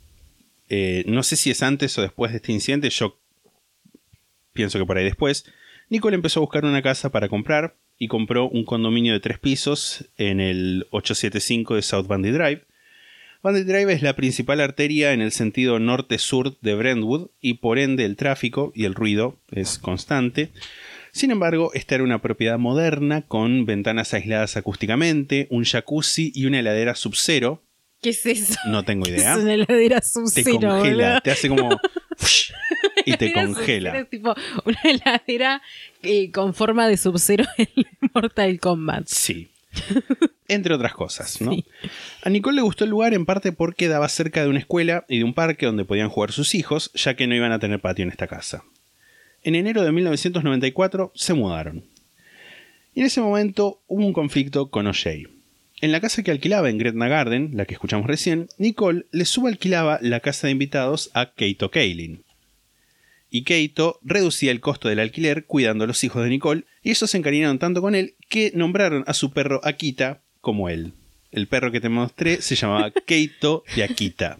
eh, 0.68 1.04
no 1.06 1.22
sé 1.22 1.36
si 1.36 1.50
es 1.50 1.62
antes 1.62 1.96
o 1.98 2.02
después 2.02 2.32
de 2.32 2.36
este 2.38 2.52
incidente, 2.52 2.88
yo 2.90 3.18
pienso 4.52 4.78
que 4.78 4.86
por 4.86 4.96
ahí 4.98 5.04
después, 5.04 5.44
Nicole 5.88 6.14
empezó 6.16 6.40
a 6.40 6.42
buscar 6.42 6.64
una 6.64 6.82
casa 6.82 7.10
para 7.10 7.28
comprar 7.28 7.76
y 7.98 8.08
compró 8.08 8.48
un 8.48 8.64
condominio 8.64 9.12
de 9.12 9.20
tres 9.20 9.38
pisos 9.38 10.06
en 10.16 10.40
el 10.40 10.86
875 10.90 11.76
de 11.76 11.82
South 11.82 12.06
Bundy 12.06 12.30
Drive. 12.30 12.62
Bundy 13.42 13.64
Drive 13.64 13.92
es 13.92 14.02
la 14.02 14.14
principal 14.14 14.60
arteria 14.60 15.12
en 15.12 15.20
el 15.20 15.32
sentido 15.32 15.80
norte-sur 15.80 16.56
de 16.60 16.76
Brentwood 16.76 17.30
y 17.40 17.54
por 17.54 17.80
ende 17.80 18.04
el 18.04 18.14
tráfico 18.14 18.70
y 18.72 18.84
el 18.84 18.94
ruido 18.94 19.36
es 19.50 19.80
constante. 19.80 20.52
Sin 21.10 21.32
embargo, 21.32 21.72
esta 21.74 21.96
era 21.96 22.04
una 22.04 22.22
propiedad 22.22 22.60
moderna 22.60 23.22
con 23.22 23.66
ventanas 23.66 24.14
aisladas 24.14 24.56
acústicamente, 24.56 25.48
un 25.50 25.64
jacuzzi 25.64 26.30
y 26.32 26.46
una 26.46 26.60
heladera 26.60 26.94
sub-zero. 26.94 27.60
¿Qué 28.00 28.10
es 28.10 28.24
eso? 28.26 28.54
No 28.66 28.84
tengo 28.84 29.08
idea. 29.08 29.32
Es 29.32 29.38
una 29.40 29.54
heladera 29.54 30.00
Te 30.00 30.06
sub-zero, 30.06 30.68
congela, 30.68 31.20
te 31.20 31.32
hace 31.32 31.48
como 31.48 31.80
y 33.04 33.16
te 33.16 33.32
congela. 33.32 33.98
Es 33.98 34.08
tipo 34.08 34.36
una 34.64 34.80
heladera 34.84 35.62
eh, 36.00 36.30
con 36.30 36.54
forma 36.54 36.86
de 36.86 36.96
sub-zero 36.96 37.44
en 37.58 37.86
Mortal 38.14 38.60
Kombat. 38.60 39.08
Sí. 39.08 39.48
Entre 40.48 40.74
otras 40.74 40.92
cosas, 40.94 41.40
¿no? 41.40 41.52
Sí. 41.52 41.64
A 42.22 42.30
Nicole 42.30 42.56
le 42.56 42.62
gustó 42.62 42.84
el 42.84 42.90
lugar 42.90 43.14
en 43.14 43.26
parte 43.26 43.52
porque 43.52 43.88
daba 43.88 44.08
cerca 44.08 44.42
de 44.42 44.48
una 44.48 44.58
escuela 44.58 45.04
y 45.08 45.18
de 45.18 45.24
un 45.24 45.34
parque 45.34 45.66
donde 45.66 45.84
podían 45.84 46.08
jugar 46.08 46.32
sus 46.32 46.54
hijos, 46.54 46.90
ya 46.94 47.14
que 47.14 47.26
no 47.26 47.34
iban 47.34 47.52
a 47.52 47.58
tener 47.58 47.80
patio 47.80 48.02
en 48.02 48.10
esta 48.10 48.26
casa. 48.26 48.64
En 49.42 49.54
enero 49.54 49.82
de 49.82 49.92
1994 49.92 51.12
se 51.14 51.34
mudaron. 51.34 51.84
Y 52.94 53.00
en 53.00 53.06
ese 53.06 53.20
momento 53.20 53.80
hubo 53.88 54.04
un 54.04 54.12
conflicto 54.12 54.70
con 54.70 54.86
O'Shea. 54.86 55.28
En 55.80 55.90
la 55.90 56.00
casa 56.00 56.22
que 56.22 56.30
alquilaba 56.30 56.70
en 56.70 56.78
Gretna 56.78 57.08
Garden, 57.08 57.50
la 57.54 57.64
que 57.64 57.74
escuchamos 57.74 58.06
recién, 58.06 58.48
Nicole 58.58 59.06
le 59.10 59.24
subalquilaba 59.24 59.98
la 60.00 60.20
casa 60.20 60.46
de 60.46 60.52
invitados 60.52 61.10
a 61.12 61.32
Keito 61.32 61.70
Kaelin. 61.70 62.22
Y 63.34 63.44
Keito 63.44 63.98
reducía 64.02 64.52
el 64.52 64.60
costo 64.60 64.90
del 64.90 64.98
alquiler 64.98 65.46
cuidando 65.46 65.84
a 65.84 65.86
los 65.86 66.04
hijos 66.04 66.22
de 66.22 66.28
Nicole, 66.28 66.66
y 66.82 66.90
ellos 66.90 67.10
se 67.10 67.16
encariñaron 67.16 67.58
tanto 67.58 67.80
con 67.80 67.94
él 67.94 68.14
que 68.28 68.52
nombraron 68.54 69.04
a 69.06 69.14
su 69.14 69.32
perro 69.32 69.62
Akita 69.64 70.20
como 70.42 70.68
él. 70.68 70.92
El 71.30 71.48
perro 71.48 71.72
que 71.72 71.80
te 71.80 71.88
mostré 71.88 72.42
se 72.42 72.56
llamaba 72.56 72.90
Keito 73.06 73.64
de 73.74 73.84
Akita. 73.84 74.38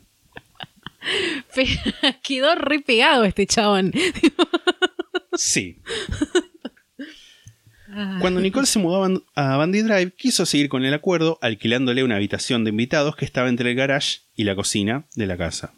Quedó 2.23 2.55
re 2.55 2.81
pegado 2.81 3.25
este 3.25 3.47
chabón. 3.47 3.95
Sí. 5.37 5.79
Cuando 8.21 8.43
Nicole 8.43 8.67
se 8.67 8.79
mudó 8.79 9.25
a 9.35 9.57
Bandy 9.57 9.81
Drive, 9.81 10.13
quiso 10.19 10.45
seguir 10.45 10.69
con 10.69 10.85
el 10.85 10.93
acuerdo, 10.93 11.39
alquilándole 11.41 12.05
una 12.05 12.17
habitación 12.17 12.63
de 12.65 12.71
invitados 12.71 13.17
que 13.17 13.25
estaba 13.25 13.49
entre 13.49 13.71
el 13.71 13.77
garage 13.77 14.21
y 14.37 14.45
la 14.45 14.55
cocina 14.55 15.07
de 15.15 15.27
la 15.27 15.39
casa. 15.39 15.73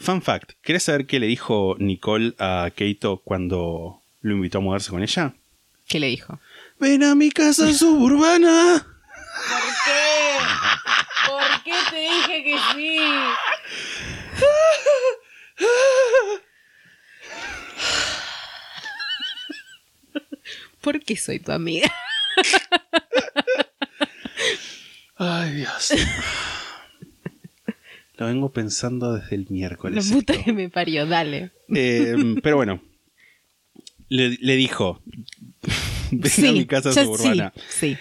Fun 0.00 0.22
fact, 0.22 0.52
¿querés 0.62 0.84
saber 0.84 1.06
qué 1.06 1.20
le 1.20 1.26
dijo 1.26 1.76
Nicole 1.78 2.34
a 2.38 2.70
Keito 2.74 3.18
cuando 3.18 4.00
lo 4.22 4.32
invitó 4.34 4.58
a 4.58 4.60
mudarse 4.62 4.90
con 4.90 5.02
ella? 5.02 5.34
¿Qué 5.86 6.00
le 6.00 6.06
dijo? 6.06 6.40
Ven 6.78 7.04
a 7.04 7.14
mi 7.14 7.30
casa 7.30 7.70
suburbana. 7.74 8.86
¿Por 9.48 9.62
qué? 9.84 10.38
¿Por 11.28 11.62
qué 11.64 11.74
te 11.90 11.96
dije 11.98 12.44
que 12.44 12.58
sí? 12.72 12.98
¿Por 20.80 21.00
qué 21.04 21.16
soy 21.16 21.40
tu 21.40 21.52
amiga? 21.52 21.92
Ay, 25.16 25.52
Dios. 25.52 25.92
Lo 28.20 28.26
vengo 28.26 28.52
pensando 28.52 29.14
desde 29.14 29.34
el 29.34 29.44
La 29.44 29.50
miércoles. 29.50 30.12
puta 30.12 30.34
esto. 30.34 30.44
que 30.44 30.52
me 30.52 30.68
parió, 30.68 31.06
dale. 31.06 31.52
Eh, 31.74 32.14
pero 32.42 32.56
bueno, 32.56 32.82
le, 34.10 34.36
le 34.40 34.56
dijo, 34.56 35.00
ven 36.10 36.46
a 36.46 36.52
mi 36.52 36.66
casa 36.66 36.90
ya 36.92 37.02
suburbana. 37.04 37.52
Sí, 37.70 37.94
sí. 37.94 37.96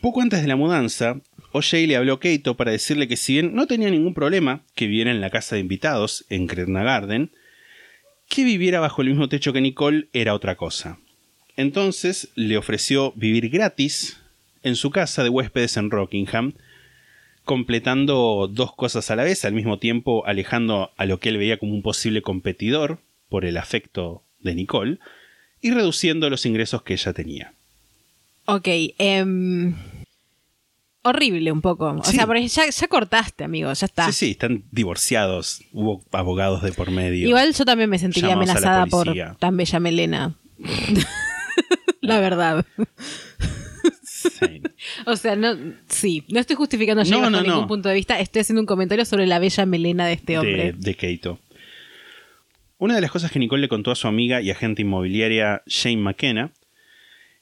Poco 0.00 0.22
antes 0.22 0.40
de 0.40 0.46
la 0.46 0.54
mudanza, 0.54 1.20
O'Shea 1.50 1.84
le 1.84 1.96
habló 1.96 2.14
a 2.14 2.20
Keito 2.20 2.56
para 2.56 2.70
decirle 2.70 3.08
que 3.08 3.16
si 3.16 3.32
bien 3.32 3.56
no 3.56 3.66
tenía 3.66 3.90
ningún 3.90 4.14
problema 4.14 4.62
que 4.76 4.86
viviera 4.86 5.10
en 5.10 5.20
la 5.20 5.30
casa 5.30 5.56
de 5.56 5.62
invitados 5.62 6.24
en 6.30 6.46
Gretna 6.46 6.84
Garden, 6.84 7.32
que 8.28 8.44
viviera 8.44 8.78
bajo 8.78 9.02
el 9.02 9.08
mismo 9.08 9.28
techo 9.28 9.52
que 9.52 9.60
Nicole 9.60 10.06
era 10.12 10.34
otra 10.34 10.54
cosa. 10.54 10.98
Entonces 11.56 12.28
le 12.36 12.56
ofreció 12.56 13.12
vivir 13.16 13.48
gratis 13.48 14.18
en 14.62 14.76
su 14.76 14.90
casa 14.90 15.24
de 15.24 15.28
huéspedes 15.30 15.76
en 15.76 15.90
Rockingham, 15.90 16.52
completando 17.46 18.50
dos 18.52 18.74
cosas 18.74 19.10
a 19.10 19.16
la 19.16 19.22
vez, 19.24 19.44
al 19.46 19.54
mismo 19.54 19.78
tiempo 19.78 20.26
alejando 20.26 20.90
a 20.98 21.06
lo 21.06 21.18
que 21.18 21.30
él 21.30 21.38
veía 21.38 21.56
como 21.58 21.72
un 21.72 21.80
posible 21.82 22.20
competidor 22.20 22.98
por 23.30 23.44
el 23.46 23.56
afecto 23.56 24.22
de 24.40 24.54
Nicole 24.54 24.98
y 25.62 25.70
reduciendo 25.70 26.28
los 26.28 26.44
ingresos 26.44 26.82
que 26.82 26.92
ella 26.94 27.12
tenía. 27.14 27.54
Ok, 28.46 28.66
em, 28.98 29.74
horrible 31.02 31.52
un 31.52 31.62
poco. 31.62 31.86
O 31.86 32.04
Sí. 32.04 32.16
sea, 32.16 32.26
porque 32.26 32.46
ya, 32.48 32.68
ya 32.68 32.88
cortaste, 32.88 33.44
amigo, 33.44 33.72
ya 33.72 33.86
está. 33.86 34.06
Sí, 34.06 34.12
sí, 34.12 34.30
están 34.32 34.64
divorciados, 34.72 35.62
hubo 35.72 36.04
abogados 36.12 36.62
de 36.62 36.72
por 36.72 36.90
medio. 36.90 37.28
Igual 37.28 37.54
yo 37.54 37.64
también 37.64 37.88
me 37.88 37.98
sentiría 37.98 38.34
amenazada 38.34 38.86
por 38.86 39.08
tan 39.38 39.56
bella 39.56 39.80
melena. 39.80 40.34
la 42.00 42.20
verdad. 42.20 42.66
O 45.06 45.16
sea, 45.16 45.36
no, 45.36 45.56
sí, 45.88 46.24
no 46.28 46.40
estoy 46.40 46.56
justificando 46.56 47.02
No, 47.04 47.18
bajo 47.18 47.30
no, 47.30 47.42
ningún 47.42 47.60
no. 47.62 47.66
punto 47.66 47.88
de 47.88 47.94
vista, 47.94 48.18
estoy 48.20 48.40
haciendo 48.40 48.60
un 48.60 48.66
comentario 48.66 49.04
sobre 49.04 49.26
la 49.26 49.38
bella 49.38 49.66
melena 49.66 50.06
de 50.06 50.12
este 50.14 50.38
hombre. 50.38 50.72
de, 50.72 50.72
de 50.72 50.94
Keito. 50.94 51.38
Una 52.78 52.94
de 52.94 53.00
las 53.00 53.10
cosas 53.10 53.30
que 53.32 53.38
Nicole 53.38 53.62
le 53.62 53.68
contó 53.68 53.90
a 53.90 53.94
su 53.94 54.06
amiga 54.06 54.40
y 54.42 54.50
agente 54.50 54.82
inmobiliaria 54.82 55.62
Shane 55.66 55.96
McKenna 55.96 56.52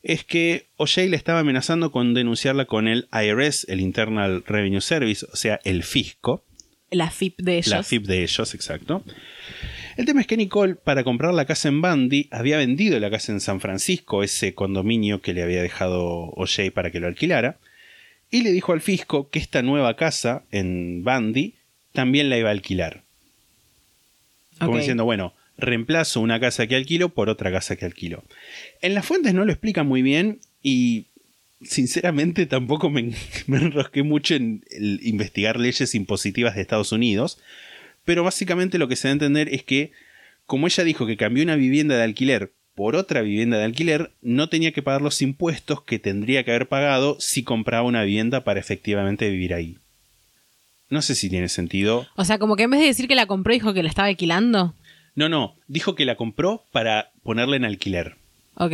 es 0.02 0.22
que 0.22 0.68
O'Shea 0.76 1.06
le 1.06 1.16
estaba 1.16 1.40
amenazando 1.40 1.90
con 1.90 2.14
denunciarla 2.14 2.66
con 2.66 2.86
el 2.88 3.08
IRS, 3.12 3.66
el 3.68 3.80
Internal 3.80 4.44
Revenue 4.46 4.80
Service, 4.82 5.26
o 5.32 5.34
sea, 5.36 5.60
el 5.64 5.82
fisco, 5.82 6.44
La 6.90 7.10
FIP 7.10 7.40
de 7.40 7.54
ellos. 7.58 7.68
la 7.68 7.82
FIP 7.82 8.04
de 8.06 8.22
ellos, 8.22 8.54
exacto. 8.54 9.02
El 9.96 10.06
tema 10.06 10.20
es 10.20 10.26
que 10.26 10.36
Nicole, 10.36 10.74
para 10.74 11.04
comprar 11.04 11.34
la 11.34 11.44
casa 11.44 11.68
en 11.68 11.80
Bundy, 11.80 12.28
había 12.30 12.56
vendido 12.56 12.98
la 12.98 13.10
casa 13.10 13.32
en 13.32 13.40
San 13.40 13.60
Francisco, 13.60 14.22
ese 14.22 14.54
condominio 14.54 15.20
que 15.20 15.34
le 15.34 15.42
había 15.42 15.62
dejado 15.62 16.30
O'Shea 16.36 16.70
para 16.72 16.90
que 16.90 17.00
lo 17.00 17.06
alquilara, 17.06 17.58
y 18.30 18.42
le 18.42 18.50
dijo 18.50 18.72
al 18.72 18.80
fisco 18.80 19.30
que 19.30 19.38
esta 19.38 19.62
nueva 19.62 19.94
casa 19.96 20.44
en 20.50 21.04
Bundy 21.04 21.54
también 21.92 22.28
la 22.28 22.38
iba 22.38 22.48
a 22.48 22.52
alquilar. 22.52 23.02
Como 24.58 24.78
diciendo, 24.78 25.04
bueno, 25.04 25.34
reemplazo 25.56 26.20
una 26.20 26.40
casa 26.40 26.66
que 26.66 26.76
alquilo 26.76 27.10
por 27.10 27.28
otra 27.28 27.52
casa 27.52 27.76
que 27.76 27.84
alquilo. 27.84 28.24
En 28.82 28.94
las 28.94 29.06
fuentes 29.06 29.34
no 29.34 29.44
lo 29.44 29.52
explica 29.52 29.84
muy 29.84 30.02
bien 30.02 30.40
y 30.62 31.06
sinceramente 31.62 32.46
tampoco 32.46 32.90
me, 32.90 33.12
me 33.46 33.58
enrosqué 33.58 34.02
mucho 34.02 34.34
en 34.34 34.64
el 34.70 35.00
investigar 35.04 35.58
leyes 35.58 35.94
impositivas 35.94 36.54
de 36.54 36.62
Estados 36.62 36.92
Unidos, 36.92 37.38
pero 38.04 38.24
básicamente 38.24 38.78
lo 38.78 38.88
que 38.88 38.96
se 38.96 39.08
da 39.08 39.12
a 39.12 39.14
entender 39.14 39.48
es 39.52 39.62
que, 39.62 39.92
como 40.46 40.66
ella 40.66 40.84
dijo 40.84 41.06
que 41.06 41.16
cambió 41.16 41.42
una 41.42 41.56
vivienda 41.56 41.96
de 41.96 42.02
alquiler 42.02 42.52
por 42.74 42.96
otra 42.96 43.22
vivienda 43.22 43.58
de 43.58 43.64
alquiler, 43.64 44.10
no 44.20 44.48
tenía 44.48 44.72
que 44.72 44.82
pagar 44.82 45.00
los 45.00 45.22
impuestos 45.22 45.82
que 45.82 45.98
tendría 45.98 46.44
que 46.44 46.50
haber 46.50 46.68
pagado 46.68 47.16
si 47.20 47.44
compraba 47.44 47.86
una 47.86 48.02
vivienda 48.02 48.42
para 48.42 48.60
efectivamente 48.60 49.30
vivir 49.30 49.54
ahí. 49.54 49.78
No 50.90 51.02
sé 51.02 51.14
si 51.14 51.30
tiene 51.30 51.48
sentido. 51.48 52.06
O 52.16 52.24
sea, 52.24 52.38
como 52.38 52.56
que 52.56 52.64
en 52.64 52.70
vez 52.70 52.80
de 52.80 52.86
decir 52.86 53.08
que 53.08 53.14
la 53.14 53.26
compró, 53.26 53.52
dijo 53.52 53.74
que 53.74 53.82
la 53.82 53.88
estaba 53.88 54.08
alquilando. 54.08 54.74
No, 55.14 55.28
no, 55.28 55.56
dijo 55.68 55.94
que 55.94 56.04
la 56.04 56.16
compró 56.16 56.64
para 56.72 57.12
ponerla 57.22 57.56
en 57.56 57.64
alquiler. 57.64 58.16
Ok. 58.56 58.72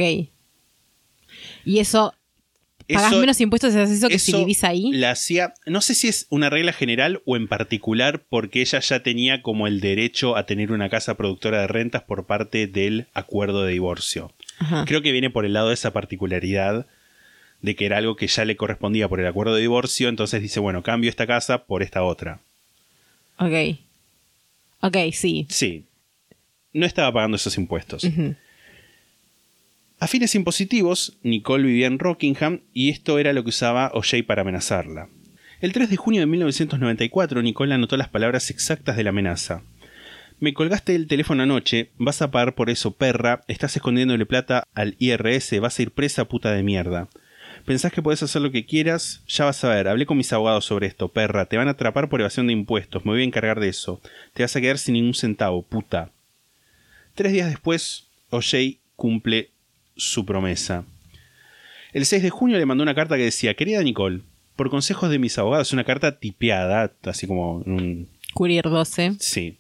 Y 1.65 1.79
eso. 1.79 2.15
¿Pagás 2.93 3.13
Eso- 3.13 3.21
menos 3.21 3.41
impuestos 3.41 3.73
si 3.73 3.79
haces 3.79 3.99
eso 3.99 4.09
que 4.09 4.19
si 4.19 4.33
vivís 4.35 4.65
ahí? 4.65 4.91
La 4.93 5.11
hacía, 5.13 5.55
no 5.67 5.81
sé 5.81 5.95
si 5.95 6.09
es 6.09 6.27
una 6.31 6.51
regla 6.51 6.73
general 6.73 7.23
o 7.25 7.37
en 7.37 7.49
particular 7.49 8.23
porque 8.29 8.61
ella 8.61 8.81
ya 8.81 9.03
tenía 9.03 9.43
como 9.43 9.67
el 9.67 9.81
derecho 9.81 10.37
a 10.37 10.47
tener 10.47 10.73
una 10.73 10.89
casa 10.89 11.17
productora 11.17 11.61
de 11.61 11.67
rentas 11.67 12.03
por 12.03 12.27
parte 12.27 12.67
del 12.67 13.07
acuerdo 13.15 13.63
de 13.65 13.73
divorcio. 13.73 14.33
Ajá. 14.59 14.85
Creo 14.87 15.03
que 15.03 15.13
viene 15.13 15.31
por 15.31 15.45
el 15.45 15.53
lado 15.53 15.69
de 15.69 15.75
esa 15.75 15.93
particularidad 15.93 16.87
de 17.63 17.77
que 17.77 17.87
era 17.87 17.99
algo 17.99 18.17
que 18.17 18.27
ya 18.27 18.45
le 18.45 18.57
correspondía 18.57 19.09
por 19.09 19.21
el 19.21 19.27
acuerdo 19.27 19.55
de 19.55 19.61
divorcio, 19.61 20.09
entonces 20.09 20.41
dice, 20.43 20.61
bueno, 20.61 20.83
cambio 20.83 21.11
esta 21.11 21.27
casa 21.27 21.65
por 21.65 21.83
esta 21.83 22.03
otra. 22.03 22.41
Ok. 23.39 23.79
Ok, 24.83 24.97
sí. 25.13 25.47
Sí. 25.51 25.85
No 26.73 26.87
estaba 26.87 27.13
pagando 27.13 27.37
esos 27.37 27.59
impuestos. 27.59 28.05
Ujú. 28.05 28.35
A 30.03 30.07
fines 30.07 30.35
impositivos, 30.35 31.19
Nicole 31.23 31.67
vivía 31.67 31.87
en 31.87 31.99
Rockingham 31.99 32.63
y 32.73 32.89
esto 32.89 33.19
era 33.19 33.35
lo 33.35 33.43
que 33.43 33.51
usaba 33.51 33.91
OJ 33.93 34.25
para 34.27 34.41
amenazarla. 34.41 35.11
El 35.61 35.75
3 35.75 35.91
de 35.91 35.97
junio 35.97 36.23
de 36.23 36.27
1994, 36.27 37.43
Nicole 37.43 37.75
anotó 37.75 37.99
las 37.99 38.09
palabras 38.09 38.49
exactas 38.49 38.97
de 38.97 39.05
la 39.05 39.11
amenaza. 39.11 39.63
Me 40.39 40.55
colgaste 40.55 40.95
el 40.95 41.07
teléfono 41.07 41.43
anoche, 41.43 41.91
vas 41.99 42.23
a 42.23 42.31
pagar 42.31 42.55
por 42.55 42.71
eso, 42.71 42.93
perra, 42.93 43.43
estás 43.47 43.77
escondiéndole 43.77 44.25
plata 44.25 44.65
al 44.73 44.97
IRS, 44.99 45.61
vas 45.61 45.79
a 45.79 45.83
ir 45.83 45.91
presa 45.91 46.25
puta 46.25 46.51
de 46.51 46.63
mierda. 46.63 47.11
¿Pensás 47.67 47.93
que 47.93 48.01
podés 48.01 48.23
hacer 48.23 48.41
lo 48.41 48.51
que 48.51 48.65
quieras? 48.65 49.23
Ya 49.29 49.45
vas 49.45 49.63
a 49.65 49.69
ver, 49.69 49.87
hablé 49.87 50.07
con 50.07 50.17
mis 50.17 50.33
abogados 50.33 50.65
sobre 50.65 50.87
esto, 50.87 51.13
perra, 51.13 51.45
te 51.45 51.59
van 51.59 51.69
a 51.69 51.73
atrapar 51.73 52.09
por 52.09 52.21
evasión 52.21 52.47
de 52.47 52.55
impuestos, 52.55 53.05
me 53.05 53.13
voy 53.13 53.21
a 53.21 53.25
encargar 53.25 53.61
de 53.61 53.69
eso. 53.69 54.01
Te 54.33 54.45
vas 54.45 54.57
a 54.57 54.63
quedar 54.63 54.79
sin 54.79 54.95
ningún 54.95 55.13
centavo, 55.13 55.61
puta. 55.61 56.11
Tres 57.15 57.33
días 57.35 57.51
después, 57.51 58.09
OJ 58.31 58.81
cumple 58.97 59.51
su 60.01 60.25
promesa. 60.25 60.85
El 61.93 62.07
6 62.07 62.23
de 62.23 62.31
junio 62.31 62.59
le 62.59 62.67
mandó 62.67 62.83
una 62.83 62.95
carta 62.95 63.17
que 63.17 63.25
decía, 63.25 63.55
querida 63.55 63.83
Nicole, 63.83 64.23
por 64.57 64.71
consejos 64.71 65.11
de 65.11 65.19
mis 65.19 65.39
abogados, 65.39 65.73
una 65.73 65.85
carta 65.85 66.19
tipeada, 66.19 66.93
así 67.05 67.27
como 67.27 67.59
un... 67.59 68.09
Courier 68.35 68.69
12. 68.69 69.17
Sí. 69.19 69.59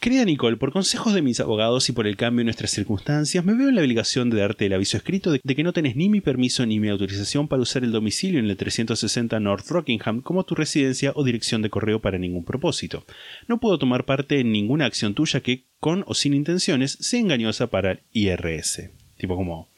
Querida 0.00 0.24
Nicole, 0.24 0.56
por 0.56 0.72
consejos 0.72 1.12
de 1.12 1.20
mis 1.20 1.40
abogados 1.40 1.88
y 1.90 1.92
por 1.92 2.06
el 2.06 2.16
cambio 2.16 2.40
en 2.40 2.46
nuestras 2.46 2.70
circunstancias, 2.70 3.44
me 3.44 3.54
veo 3.54 3.68
en 3.68 3.74
la 3.74 3.82
obligación 3.82 4.30
de 4.30 4.38
darte 4.38 4.64
el 4.64 4.72
aviso 4.72 4.96
escrito 4.96 5.30
de, 5.30 5.40
de 5.44 5.54
que 5.54 5.62
no 5.62 5.74
tenés 5.74 5.94
ni 5.94 6.08
mi 6.08 6.22
permiso 6.22 6.64
ni 6.64 6.80
mi 6.80 6.88
autorización 6.88 7.48
para 7.48 7.60
usar 7.60 7.84
el 7.84 7.92
domicilio 7.92 8.38
en 8.38 8.48
el 8.48 8.56
360 8.56 9.38
North 9.40 9.68
Rockingham 9.68 10.22
como 10.22 10.44
tu 10.44 10.54
residencia 10.54 11.12
o 11.16 11.22
dirección 11.22 11.60
de 11.60 11.68
correo 11.68 12.00
para 12.00 12.16
ningún 12.16 12.46
propósito. 12.46 13.04
No 13.46 13.60
puedo 13.60 13.78
tomar 13.78 14.06
parte 14.06 14.40
en 14.40 14.52
ninguna 14.52 14.86
acción 14.86 15.14
tuya 15.14 15.40
que, 15.40 15.66
con 15.80 16.04
o 16.06 16.14
sin 16.14 16.32
intenciones, 16.32 16.92
sea 17.00 17.20
engañosa 17.20 17.66
para 17.66 17.92
el 17.92 18.00
IRS. 18.12 18.90
Tipo 19.20 19.36
como 19.36 19.68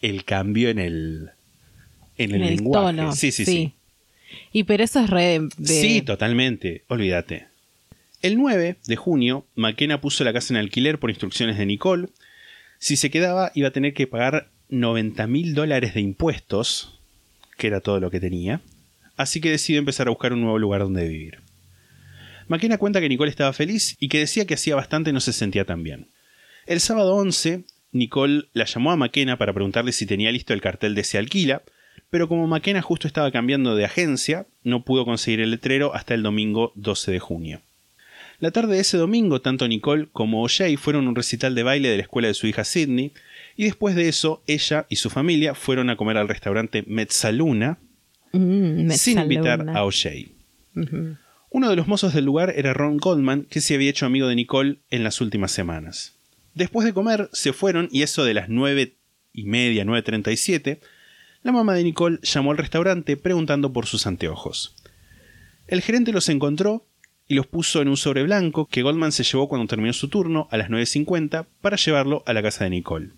el 0.00 0.24
cambio 0.24 0.68
en 0.68 0.78
el, 0.78 1.30
en 2.18 2.30
el, 2.30 2.36
En 2.36 2.42
el 2.42 2.56
lenguaje. 2.56 2.96
tono. 2.96 3.12
sí, 3.12 3.32
sí, 3.32 3.44
sí. 3.44 3.72
Y 4.52 4.64
pero 4.64 4.84
eso 4.84 5.00
es 5.00 5.08
re 5.10 5.40
de... 5.56 5.66
Sí, 5.80 6.02
totalmente. 6.02 6.84
Olvídate. 6.88 7.46
El 8.22 8.36
9 8.36 8.76
de 8.86 8.96
junio, 8.96 9.46
McKenna 9.54 10.00
puso 10.00 10.24
la 10.24 10.32
casa 10.32 10.52
en 10.52 10.58
alquiler 10.58 10.98
por 10.98 11.10
instrucciones 11.10 11.58
de 11.58 11.66
Nicole. 11.66 12.08
Si 12.78 12.96
se 12.96 13.10
quedaba, 13.10 13.52
iba 13.54 13.68
a 13.68 13.72
tener 13.72 13.94
que 13.94 14.06
pagar 14.06 14.48
90 14.68 15.26
mil 15.26 15.54
dólares 15.54 15.94
de 15.94 16.00
impuestos, 16.00 16.98
que 17.56 17.68
era 17.68 17.80
todo 17.80 18.00
lo 18.00 18.10
que 18.10 18.20
tenía. 18.20 18.60
Así 19.16 19.40
que 19.40 19.50
decidió 19.50 19.78
empezar 19.78 20.08
a 20.08 20.10
buscar 20.10 20.32
un 20.32 20.42
nuevo 20.42 20.58
lugar 20.58 20.82
donde 20.82 21.08
vivir. 21.08 21.38
McKenna 22.48 22.78
cuenta 22.78 23.00
que 23.00 23.08
Nicole 23.08 23.30
estaba 23.30 23.52
feliz 23.52 23.96
y 24.00 24.08
que 24.08 24.18
decía 24.18 24.44
que 24.44 24.54
hacía 24.54 24.76
bastante 24.76 25.12
no 25.12 25.20
se 25.20 25.32
sentía 25.32 25.64
tan 25.64 25.82
bien. 25.82 26.08
El 26.66 26.80
sábado 26.80 27.14
11, 27.14 27.64
Nicole 27.98 28.44
la 28.52 28.64
llamó 28.64 28.92
a 28.92 28.96
McKenna 28.96 29.38
para 29.38 29.52
preguntarle 29.52 29.92
si 29.92 30.06
tenía 30.06 30.32
listo 30.32 30.54
el 30.54 30.60
cartel 30.60 30.94
de 30.94 31.04
Se 31.04 31.18
Alquila, 31.18 31.62
pero 32.10 32.28
como 32.28 32.46
McKenna 32.46 32.82
justo 32.82 33.06
estaba 33.06 33.30
cambiando 33.30 33.74
de 33.74 33.84
agencia, 33.84 34.46
no 34.62 34.84
pudo 34.84 35.04
conseguir 35.04 35.40
el 35.40 35.50
letrero 35.50 35.94
hasta 35.94 36.14
el 36.14 36.22
domingo 36.22 36.72
12 36.74 37.12
de 37.12 37.18
junio. 37.18 37.60
La 38.38 38.50
tarde 38.50 38.74
de 38.74 38.80
ese 38.80 38.98
domingo, 38.98 39.40
tanto 39.40 39.66
Nicole 39.66 40.08
como 40.12 40.42
OJ 40.42 40.76
fueron 40.78 41.06
a 41.06 41.08
un 41.08 41.16
recital 41.16 41.54
de 41.54 41.62
baile 41.62 41.88
de 41.88 41.96
la 41.96 42.02
escuela 42.02 42.28
de 42.28 42.34
su 42.34 42.46
hija 42.46 42.64
Sydney, 42.64 43.12
y 43.56 43.64
después 43.64 43.94
de 43.94 44.08
eso, 44.08 44.42
ella 44.46 44.86
y 44.90 44.96
su 44.96 45.08
familia 45.08 45.54
fueron 45.54 45.88
a 45.88 45.96
comer 45.96 46.18
al 46.18 46.28
restaurante 46.28 46.84
Mezzaluna 46.86 47.78
Mm, 48.36 48.90
sin 48.90 49.18
invitar 49.18 49.68
a. 49.68 49.84
Ujú. 49.84 51.16
Uno 51.50 51.70
de 51.70 51.76
los 51.76 51.88
mozos 51.88 52.12
del 52.12 52.24
lugar 52.24 52.52
era 52.56 52.74
Ron 52.74 52.98
Goldman, 52.98 53.44
que 53.44 53.60
se 53.60 53.74
había 53.74 53.90
hecho 53.90 54.06
amigo 54.06 54.28
de 54.28 54.34
Nicole 54.34 54.78
en 54.90 55.04
las 55.04 55.20
últimas 55.20 55.52
semanas. 55.52 56.15
Después 56.56 56.86
de 56.86 56.94
comer, 56.94 57.28
se 57.34 57.52
fueron 57.52 57.90
y 57.92 58.00
eso 58.00 58.24
de 58.24 58.32
las 58.32 58.48
nueve 58.48 58.96
y 59.34 59.44
media, 59.44 59.84
9.37, 59.84 60.78
la 61.42 61.52
mamá 61.52 61.74
de 61.74 61.84
Nicole 61.84 62.18
llamó 62.22 62.50
al 62.50 62.56
restaurante 62.56 63.18
preguntando 63.18 63.74
por 63.74 63.84
sus 63.84 64.06
anteojos. 64.06 64.74
El 65.66 65.82
gerente 65.82 66.12
los 66.12 66.30
encontró 66.30 66.86
y 67.28 67.34
los 67.34 67.46
puso 67.46 67.82
en 67.82 67.88
un 67.88 67.98
sobre 67.98 68.22
blanco 68.22 68.68
que 68.68 68.80
Goldman 68.80 69.12
se 69.12 69.22
llevó 69.22 69.50
cuando 69.50 69.66
terminó 69.66 69.92
su 69.92 70.08
turno 70.08 70.48
a 70.50 70.56
las 70.56 70.70
9.50 70.70 71.44
para 71.60 71.76
llevarlo 71.76 72.22
a 72.24 72.32
la 72.32 72.42
casa 72.42 72.64
de 72.64 72.70
Nicole. 72.70 73.10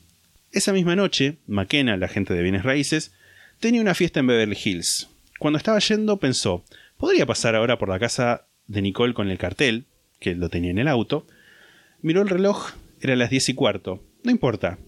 Esa 0.50 0.72
misma 0.72 0.96
noche, 0.96 1.36
McKenna, 1.46 1.96
la 1.96 2.06
agente 2.06 2.34
de 2.34 2.42
bienes 2.42 2.64
raíces, 2.64 3.12
tenía 3.60 3.80
una 3.80 3.94
fiesta 3.94 4.18
en 4.18 4.26
Beverly 4.26 4.58
Hills. 4.64 5.10
Cuando 5.38 5.58
estaba 5.58 5.78
yendo 5.78 6.16
pensó, 6.16 6.64
podría 6.96 7.24
pasar 7.24 7.54
ahora 7.54 7.78
por 7.78 7.88
la 7.88 8.00
casa 8.00 8.48
de 8.66 8.82
Nicole 8.82 9.14
con 9.14 9.30
el 9.30 9.38
cartel, 9.38 9.84
que 10.18 10.34
lo 10.34 10.48
tenía 10.48 10.72
en 10.72 10.78
el 10.78 10.88
auto. 10.88 11.24
Miró 12.02 12.22
el 12.22 12.28
reloj, 12.28 12.72
era 13.00 13.16
las 13.16 13.30
10 13.30 13.50
y 13.50 13.54
cuarto. 13.54 14.04
No 14.24 14.30
importa, 14.30 14.78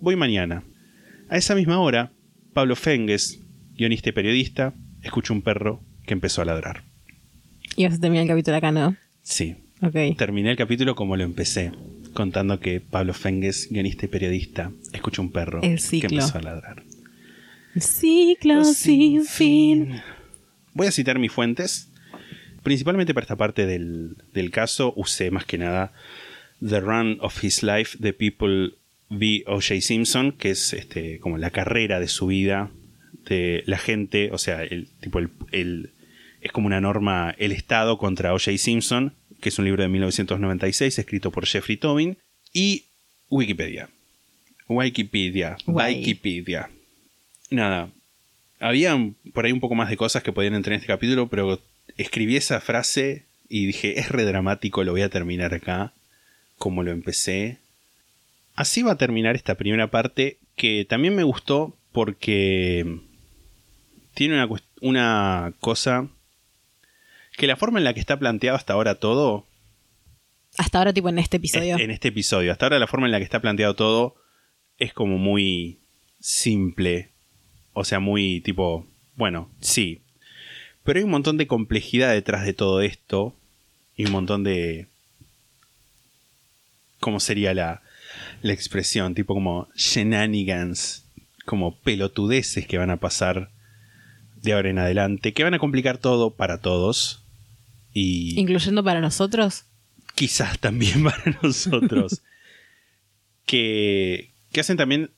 voy 0.00 0.16
mañana. 0.16 0.64
A 1.28 1.36
esa 1.36 1.54
misma 1.54 1.78
hora, 1.78 2.12
Pablo 2.52 2.76
Fenges, 2.76 3.40
guionista 3.76 4.08
y 4.08 4.12
periodista, 4.12 4.74
escuchó 5.02 5.32
un 5.32 5.42
perro 5.42 5.80
que 6.04 6.14
empezó 6.14 6.42
a 6.42 6.44
ladrar. 6.44 6.82
Y 7.76 7.84
vas 7.84 7.94
a 7.94 8.00
terminar 8.00 8.22
el 8.24 8.28
capítulo 8.28 8.56
acá, 8.56 8.72
¿no? 8.72 8.96
Sí, 9.22 9.56
Ok. 9.82 10.16
terminé 10.18 10.50
el 10.50 10.56
capítulo 10.56 10.94
como 10.94 11.16
lo 11.16 11.22
empecé, 11.22 11.72
contando 12.14 12.58
que 12.60 12.80
Pablo 12.80 13.14
Fenges, 13.14 13.68
guionista 13.70 14.06
y 14.06 14.08
periodista, 14.08 14.72
escuchó 14.92 15.22
un 15.22 15.30
perro 15.30 15.62
El 15.62 15.78
que 15.80 16.06
empezó 16.06 16.38
a 16.38 16.42
ladrar. 16.42 16.82
Ciclo 17.78 18.64
sin 18.64 19.24
fin. 19.24 20.00
Voy 20.74 20.86
a 20.88 20.92
citar 20.92 21.18
mis 21.18 21.30
fuentes. 21.32 21.88
Principalmente 22.62 23.14
para 23.14 23.24
esta 23.24 23.36
parte 23.36 23.64
del, 23.66 24.16
del 24.34 24.50
caso, 24.50 24.92
usé 24.96 25.30
más 25.30 25.44
que 25.46 25.56
nada 25.56 25.92
The 26.66 26.80
Run 26.80 27.18
of 27.20 27.42
His 27.42 27.62
Life, 27.62 27.98
The 28.00 28.12
People 28.12 28.72
v. 29.08 29.44
O.J. 29.46 29.80
Simpson, 29.80 30.32
que 30.32 30.50
es 30.50 30.72
este, 30.72 31.18
como 31.18 31.38
la 31.38 31.50
carrera 31.50 31.98
de 32.00 32.08
su 32.08 32.26
vida 32.26 32.70
de 33.26 33.62
la 33.66 33.78
gente, 33.78 34.30
o 34.32 34.38
sea, 34.38 34.62
el 34.62 34.88
tipo 35.00 35.18
el, 35.18 35.30
el- 35.52 35.90
es 36.40 36.52
como 36.52 36.66
una 36.68 36.80
norma 36.80 37.34
el 37.38 37.52
Estado 37.52 37.98
contra 37.98 38.32
O.J. 38.32 38.56
Simpson, 38.58 39.14
que 39.40 39.48
es 39.50 39.58
un 39.58 39.64
libro 39.66 39.82
de 39.82 39.88
1996 39.88 40.98
escrito 40.98 41.30
por 41.30 41.46
Jeffrey 41.46 41.76
Tobin, 41.76 42.16
y 42.52 42.84
Wikipedia. 43.28 43.88
Wikipedia. 44.68 45.56
Guay. 45.66 45.96
Wikipedia. 45.96 46.70
Nada. 47.50 47.90
Había 48.58 48.96
por 49.32 49.44
ahí 49.46 49.52
un 49.52 49.60
poco 49.60 49.74
más 49.74 49.88
de 49.90 49.96
cosas 49.96 50.22
que 50.22 50.32
podían 50.32 50.54
entrar 50.54 50.74
en 50.74 50.80
este 50.80 50.86
capítulo, 50.86 51.28
pero 51.28 51.60
escribí 51.96 52.36
esa 52.36 52.60
frase 52.60 53.24
y 53.48 53.66
dije, 53.66 53.98
es 53.98 54.10
re 54.10 54.24
dramático, 54.24 54.84
lo 54.84 54.92
voy 54.92 55.02
a 55.02 55.08
terminar 55.08 55.54
acá, 55.54 55.92
como 56.60 56.82
lo 56.82 56.90
empecé. 56.90 57.56
Así 58.54 58.82
va 58.82 58.92
a 58.92 58.98
terminar 58.98 59.34
esta 59.34 59.54
primera 59.54 59.90
parte, 59.90 60.36
que 60.56 60.84
también 60.84 61.16
me 61.16 61.22
gustó 61.22 61.74
porque 61.90 63.00
tiene 64.12 64.34
una, 64.34 64.48
una 64.82 65.54
cosa 65.58 66.08
que 67.38 67.46
la 67.46 67.56
forma 67.56 67.78
en 67.78 67.84
la 67.84 67.94
que 67.94 68.00
está 68.00 68.18
planteado 68.18 68.58
hasta 68.58 68.74
ahora 68.74 68.96
todo 68.96 69.46
Hasta 70.58 70.76
ahora, 70.76 70.92
tipo 70.92 71.08
en 71.08 71.18
este 71.18 71.38
episodio. 71.38 71.78
en 71.78 71.90
este 71.90 72.08
episodio. 72.08 72.52
Hasta 72.52 72.66
ahora 72.66 72.78
la 72.78 72.86
forma 72.86 73.06
en 73.06 73.12
la 73.12 73.18
que 73.18 73.24
está 73.24 73.40
planteado 73.40 73.74
todo 73.74 74.16
es 74.76 74.92
como 74.92 75.16
muy 75.16 75.78
simple. 76.20 77.08
O 77.72 77.84
sea, 77.84 78.00
muy 78.00 78.42
tipo, 78.42 78.86
bueno, 79.16 79.48
sí. 79.60 80.02
Pero 80.84 80.98
hay 80.98 81.04
un 81.04 81.10
montón 81.10 81.38
de 81.38 81.46
complejidad 81.46 82.12
detrás 82.12 82.44
de 82.44 82.52
todo 82.52 82.82
esto. 82.82 83.34
Y 83.96 84.04
un 84.04 84.12
montón 84.12 84.44
de... 84.44 84.88
¿Cómo 87.00 87.18
sería 87.20 87.54
la, 87.54 87.82
la 88.42 88.52
expresión? 88.52 89.14
Tipo 89.14 89.34
como 89.34 89.68
shenanigans. 89.74 91.04
Como 91.46 91.74
pelotudeces 91.80 92.66
que 92.66 92.78
van 92.78 92.90
a 92.90 92.98
pasar 92.98 93.50
de 94.42 94.52
ahora 94.52 94.70
en 94.70 94.78
adelante. 94.78 95.32
Que 95.32 95.42
van 95.44 95.54
a 95.54 95.58
complicar 95.58 95.98
todo 95.98 96.30
para 96.30 96.58
todos. 96.60 97.22
Y 97.92 98.38
Incluyendo 98.38 98.84
para 98.84 99.00
nosotros. 99.00 99.64
quizás 100.14 100.58
también 100.60 101.02
para 101.04 101.38
nosotros, 101.42 102.22
que, 103.46 104.30
que 104.52 104.60
hacen 104.60 104.76
también 104.76 105.10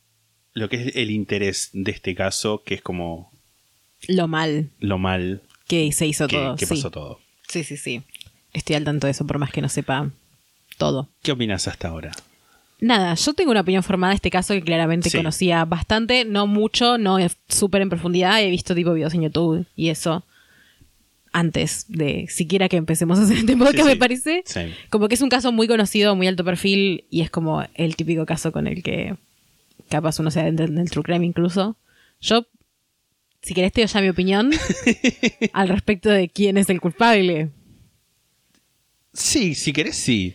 lo 0.55 0.69
que 0.69 0.77
es 0.89 0.97
el 0.97 1.11
interés 1.11 1.71
de 1.73 1.91
este 1.91 2.15
caso, 2.15 2.63
que 2.65 2.75
es 2.75 2.83
como 2.83 3.31
Lo 4.09 4.29
mal 4.29 4.71
lo 4.79 4.99
mal 4.99 5.43
que 5.69 5.91
se 5.93 6.07
hizo 6.07 6.27
que, 6.29 6.37
todo. 6.37 6.57
que 6.57 6.67
sí. 6.67 6.75
pasó 6.75 6.91
todo. 6.91 7.21
sí, 7.49 7.65
sí, 7.65 7.77
sí. 7.77 8.03
Estoy 8.53 8.77
al 8.77 8.85
tanto 8.85 9.07
de 9.07 9.11
eso, 9.13 9.27
por 9.27 9.39
más 9.39 9.51
que 9.51 9.63
no 9.63 9.69
sepa 9.69 10.11
todo. 10.83 11.09
¿Qué 11.23 11.33
opinas 11.33 11.69
hasta 11.69 11.89
ahora? 11.89 12.11
Nada, 12.81 13.15
yo 13.15 13.33
tengo 13.35 13.53
una 13.53 13.61
opinión 13.61 13.85
formada 13.85 14.11
de 14.11 14.17
este 14.17 14.31
caso 14.31 14.55
que 14.55 14.63
claramente 14.63 15.09
Sí. 15.11 15.17
conocía 15.17 15.65
bastante, 15.65 16.25
no 16.25 16.49
mucho, 16.49 16.99
no 16.99 17.19
súper 17.49 17.83
en 17.83 17.89
profundidad. 17.89 18.43
He 18.43 18.51
visto 18.51 18.75
tipo 18.75 18.93
videos 18.93 19.15
en 19.15 19.23
YouTube 19.23 19.67
y 19.77 19.91
eso 19.91 20.25
antes 21.33 21.87
de 21.89 22.27
siquiera 22.29 22.69
que 22.69 22.77
empecemos 22.77 23.19
a 23.19 23.23
hacer 23.23 23.37
este 23.39 23.57
podcast, 23.57 23.77
Sí, 23.77 23.83
sí. 23.85 23.89
me 23.89 23.97
parece. 23.97 24.43
Sí. 24.45 24.61
Como 24.91 25.07
que 25.09 25.15
es 25.15 25.21
un 25.23 25.29
caso 25.29 25.53
muy 25.53 25.69
conocido, 25.69 26.17
muy 26.17 26.27
alto 26.27 26.45
perfil 26.45 27.05
y 27.09 27.21
es 27.21 27.31
como 27.31 27.65
el 27.75 27.95
típico 27.97 28.27
caso 28.27 28.51
con 28.53 28.67
el 28.67 28.83
que 28.83 29.15
capaz 29.89 30.19
uno 30.19 30.31
se 30.33 30.41
adentra 30.41 30.67
en 30.67 30.77
el 30.79 30.91
true 30.91 31.05
crime 31.05 31.25
incluso. 31.25 31.77
Yo, 32.21 32.47
si 33.43 33.55
querés, 33.55 33.73
te 33.73 33.81
doy 33.83 33.89
ya 33.89 34.01
mi 34.01 34.09
opinión 34.09 34.51
al 35.53 35.69
respecto 35.69 36.11
de 36.11 36.29
quién 36.29 36.57
es 36.59 36.69
el 36.69 36.81
culpable. 36.81 37.51
Sí, 39.15 39.55
si 39.55 39.73
querés, 39.73 39.97
sí. 39.97 40.35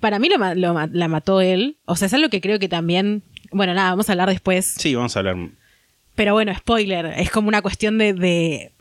Para 0.00 0.18
mí 0.18 0.28
lo, 0.28 0.54
lo 0.54 0.86
la 0.92 1.08
mató 1.08 1.40
él. 1.40 1.76
O 1.84 1.96
sea, 1.96 2.06
es 2.06 2.14
algo 2.14 2.28
que 2.28 2.40
creo 2.40 2.58
que 2.58 2.68
también. 2.68 3.22
Bueno, 3.50 3.74
nada, 3.74 3.90
vamos 3.90 4.08
a 4.08 4.12
hablar 4.12 4.28
después. 4.28 4.74
Sí, 4.78 4.94
vamos 4.94 5.16
a 5.16 5.20
hablar. 5.20 5.36
Pero 6.14 6.32
bueno, 6.34 6.54
spoiler. 6.56 7.06
Es 7.16 7.30
como 7.30 7.48
una 7.48 7.62
cuestión 7.62 7.98
de. 7.98 8.12
de- 8.12 8.72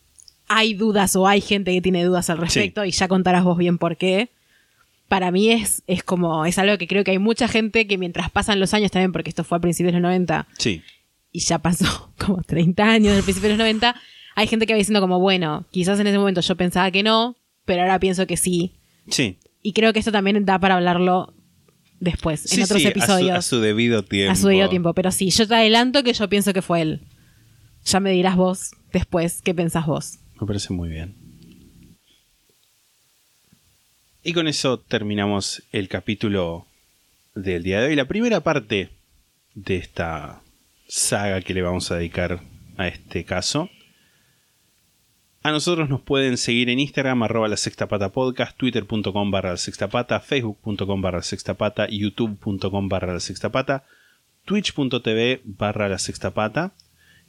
hay 0.49 0.73
dudas 0.75 1.15
o 1.17 1.27
hay 1.27 1.41
gente 1.41 1.73
que 1.73 1.81
tiene 1.81 2.05
dudas 2.05 2.29
al 2.29 2.37
respecto 2.37 2.85
y 2.85 2.91
ya 2.91 3.07
contarás 3.09 3.43
vos 3.43 3.57
bien 3.57 3.77
por 3.77 3.97
qué. 3.97 4.29
Para 5.07 5.31
mí 5.31 5.51
es, 5.51 5.83
es 5.87 6.03
como. 6.03 6.45
Es 6.45 6.57
algo 6.57 6.77
que 6.77 6.87
creo 6.87 7.03
que 7.03 7.11
hay 7.11 7.19
mucha 7.19 7.47
gente 7.47 7.87
que 7.87 7.97
mientras 7.97 8.29
pasan 8.31 8.59
los 8.59 8.73
años 8.73 8.91
también, 8.91 9.11
porque 9.11 9.29
esto 9.29 9.43
fue 9.43 9.57
a 9.57 9.61
principios 9.61 9.93
de 9.93 9.99
los 9.99 10.07
90 10.09 10.47
Sí. 10.57 10.81
y 11.31 11.39
ya 11.39 11.59
pasó 11.59 12.11
como 12.17 12.41
30 12.43 12.83
años 12.83 13.13
del 13.13 13.23
principio 13.23 13.49
de 13.49 13.55
los 13.55 13.59
90, 13.59 13.95
hay 14.35 14.47
gente 14.47 14.65
que 14.67 14.73
va 14.73 14.77
diciendo 14.77 14.99
como, 15.01 15.19
bueno, 15.19 15.65
quizás 15.71 15.99
en 15.99 16.07
ese 16.07 16.17
momento 16.17 16.41
yo 16.41 16.55
pensaba 16.55 16.91
que 16.91 17.03
no, 17.03 17.35
pero 17.65 17.81
ahora 17.81 17.99
pienso 17.99 18.25
que 18.27 18.37
sí. 18.37 18.73
Sí. 19.09 19.37
Y 19.67 19.73
creo 19.73 19.91
que 19.91 19.99
esto 19.99 20.13
también 20.13 20.45
da 20.45 20.59
para 20.59 20.75
hablarlo 20.75 21.33
después, 21.99 22.39
Sí, 22.39 22.55
en 22.55 22.63
otros 22.63 22.79
sí, 22.81 22.87
a 22.87 22.91
su- 22.91 22.97
episodios. 22.97 23.37
A 23.37 23.41
su, 23.41 23.59
debido 23.59 24.01
tiempo. 24.05 24.31
A 24.31 24.35
su 24.35 24.47
debido 24.47 24.69
tiempo. 24.69 24.93
Pero 24.93 25.11
sí, 25.11 25.29
yo 25.29 25.45
te 25.45 25.55
adelanto 25.55 26.03
que 26.03 26.13
yo 26.13 26.29
pienso 26.29 26.53
que 26.53 26.61
fue 26.61 26.81
él. 26.83 27.01
Ya 27.83 27.99
me 27.99 28.11
dirás 28.11 28.37
vos 28.37 28.71
después 28.93 29.41
qué 29.41 29.53
pensás 29.53 29.85
vos. 29.85 30.19
Me 30.39 30.47
parece 30.47 30.71
muy 30.71 30.87
bien. 30.87 31.15
Y 34.23 34.31
con 34.31 34.47
eso 34.47 34.79
terminamos 34.79 35.63
el 35.73 35.89
capítulo 35.89 36.65
del 37.35 37.63
día 37.63 37.81
de 37.81 37.87
hoy. 37.87 37.95
La 37.97 38.07
primera 38.07 38.39
parte 38.39 38.89
de 39.53 39.75
esta 39.75 40.41
saga 40.87 41.41
que 41.41 41.53
le 41.53 41.61
vamos 41.61 41.91
a 41.91 41.97
dedicar 41.97 42.41
a 42.77 42.87
este 42.87 43.25
caso. 43.25 43.69
A 45.47 45.51
nosotros 45.53 45.87
nos 45.87 46.01
pueden 46.01 46.35
seguir 46.35 46.69
en 46.69 46.77
Instagram, 46.77 47.23
arroba 47.23 47.47
la 47.47 47.55
sexta 47.55 47.87
pata 47.87 48.11
podcast, 48.11 48.57
twitter.com 48.57 49.31
barra 49.31 49.51
la 49.51 49.57
sexta 49.57 49.87
pata, 49.87 50.19
facebook.com 50.19 51.01
barra 51.01 51.19
la 51.19 51.23
sexta 51.23 51.53
pata, 51.53 51.87
youtube.com 51.89 52.89
barra 52.89 53.13
la 53.13 53.21
sexta 53.21 53.49
pata, 53.49 53.85
twitch.tv 54.43 55.39
barra 55.45 55.87
la 55.87 55.99
sexta 55.99 56.31
pata 56.31 56.73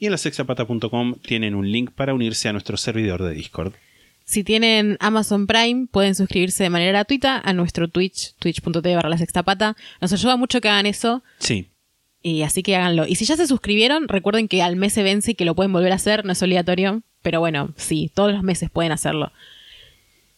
y 0.00 0.06
en 0.06 0.10
la 0.10 0.18
sextapata.com 0.18 1.14
tienen 1.22 1.54
un 1.54 1.70
link 1.70 1.92
para 1.92 2.12
unirse 2.12 2.48
a 2.48 2.52
nuestro 2.52 2.76
servidor 2.76 3.22
de 3.22 3.34
Discord. 3.34 3.74
Si 4.24 4.42
tienen 4.42 4.96
Amazon 4.98 5.46
Prime, 5.46 5.86
pueden 5.86 6.16
suscribirse 6.16 6.64
de 6.64 6.70
manera 6.70 6.90
gratuita 6.90 7.38
a 7.38 7.52
nuestro 7.52 7.86
Twitch, 7.86 8.34
twitch.tv 8.40 8.96
barra 8.96 9.10
la 9.10 9.18
sexta 9.18 9.44
pata. 9.44 9.76
Nos 10.00 10.12
ayuda 10.12 10.36
mucho 10.36 10.60
que 10.60 10.68
hagan 10.68 10.86
eso. 10.86 11.22
Sí, 11.38 11.68
Y 12.20 12.42
así 12.42 12.64
que 12.64 12.74
háganlo. 12.74 13.06
Y 13.06 13.14
si 13.14 13.26
ya 13.26 13.36
se 13.36 13.46
suscribieron, 13.46 14.08
recuerden 14.08 14.48
que 14.48 14.60
al 14.60 14.74
mes 14.74 14.92
se 14.92 15.04
vence 15.04 15.30
y 15.30 15.34
que 15.36 15.44
lo 15.44 15.54
pueden 15.54 15.72
volver 15.72 15.92
a 15.92 15.94
hacer, 15.94 16.24
no 16.24 16.32
es 16.32 16.42
obligatorio. 16.42 17.04
Pero 17.22 17.40
bueno, 17.40 17.72
sí, 17.76 18.10
todos 18.14 18.32
los 18.32 18.42
meses 18.42 18.70
pueden 18.70 18.92
hacerlo. 18.92 19.32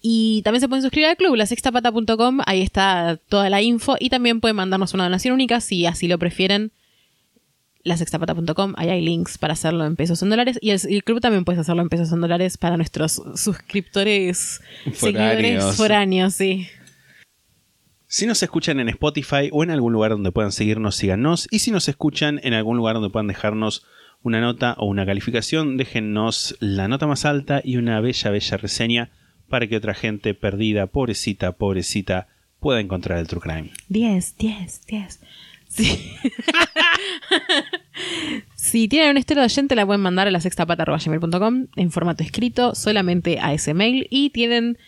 Y 0.02 0.40
también 0.43 0.61
se 0.61 0.69
pueden 0.69 0.82
suscribir 0.82 1.09
al 1.09 1.16
club, 1.16 1.35
lasextapata.com, 1.36 2.40
ahí 2.47 2.62
está 2.62 3.19
toda 3.28 3.51
la 3.51 3.61
info. 3.61 3.97
Y 4.01 4.09
también 4.09 4.40
pueden 4.40 4.57
mandarnos 4.57 4.94
una 4.94 5.05
donación 5.05 5.35
única 5.35 5.61
si 5.61 5.85
así 5.86 6.09
lo 6.09 6.19
prefieren. 6.19 6.73
Lasextapata.com, 7.82 8.74
ahí 8.77 8.89
hay 8.90 9.01
links 9.02 9.39
para 9.39 9.55
hacerlo 9.55 9.85
en 9.85 9.97
pesos 9.97 10.23
en 10.23 10.31
dólares. 10.31 10.59
Y 10.62 10.70
el, 10.70 10.81
el 10.89 11.05
club 11.05 11.20
también 11.20 11.44
puedes 11.44 11.61
hacerlo 11.61 11.82
en 11.82 11.89
pesos 11.89 12.12
en 12.12 12.20
dólares 12.20 12.57
para 12.57 12.77
nuestros 12.77 13.23
suscriptores, 13.36 14.61
seguidores 14.93 15.77
foráneos, 15.77 16.35
sí. 16.35 16.66
Si 18.07 18.27
nos 18.27 18.43
escuchan 18.43 18.81
en 18.81 18.89
Spotify 18.89 19.51
o 19.52 19.62
en 19.62 19.70
algún 19.70 19.93
lugar 19.93 20.11
donde 20.11 20.32
puedan 20.32 20.51
seguirnos, 20.51 20.97
síganos. 20.97 21.47
Y 21.51 21.61
si 21.61 21.70
nos 21.70 21.89
escuchan 21.89 22.40
en 22.43 22.55
algún 22.55 22.77
lugar 22.77 22.94
donde 22.94 23.11
puedan 23.11 23.28
dejarnos 23.28 23.86
una 24.23 24.41
nota 24.41 24.75
o 24.79 24.87
una 24.87 25.07
calificación, 25.07 25.77
déjennos 25.77 26.57
la 26.61 26.89
nota 26.89 27.07
más 27.07 27.25
alta 27.25 27.61
y 27.65 27.77
una 27.77 28.01
bella, 28.01 28.31
bella 28.31 28.57
reseña 28.57 29.11
para 29.49 29.67
que 29.67 29.77
otra 29.77 29.95
gente 29.95 30.35
perdida, 30.35 30.87
pobrecita, 30.87 31.53
pobrecita, 31.53 32.29
pueda 32.61 32.81
encontrar 32.81 33.19
el 33.19 33.27
True 33.27 33.41
Crime. 33.41 33.71
10, 33.89 34.37
10, 34.37 34.87
10. 34.87 35.21
Sí. 35.69 36.17
si 38.57 38.89
tienen 38.89 39.11
una 39.11 39.21
historia 39.21 39.43
de 39.43 39.47
oyente, 39.47 39.75
la 39.75 39.87
pueden 39.87 40.01
mandar 40.01 40.29
a 40.29 40.31
la 40.31 40.41
sextapata.gmail.com 40.41 41.67
en 41.77 41.91
formato 41.91 42.23
escrito, 42.23 42.75
solamente 42.75 43.39
a 43.41 43.55
ese 43.55 43.73
mail. 43.73 44.07
Y 44.11 44.31
tienen 44.31 44.79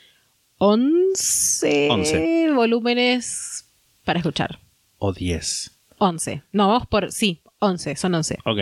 11, 0.59 1.89
11. 1.91 2.53
volúmenes 2.53 3.69
para 4.05 4.19
escuchar. 4.19 4.59
O 4.99 5.13
10. 5.13 5.71
11. 5.99 6.43
No, 6.53 6.69
vamos 6.69 6.87
por. 6.89 7.13
Sí, 7.13 7.43
11, 7.61 7.97
son 7.97 8.15
11. 8.15 8.39
Ok. 8.45 8.59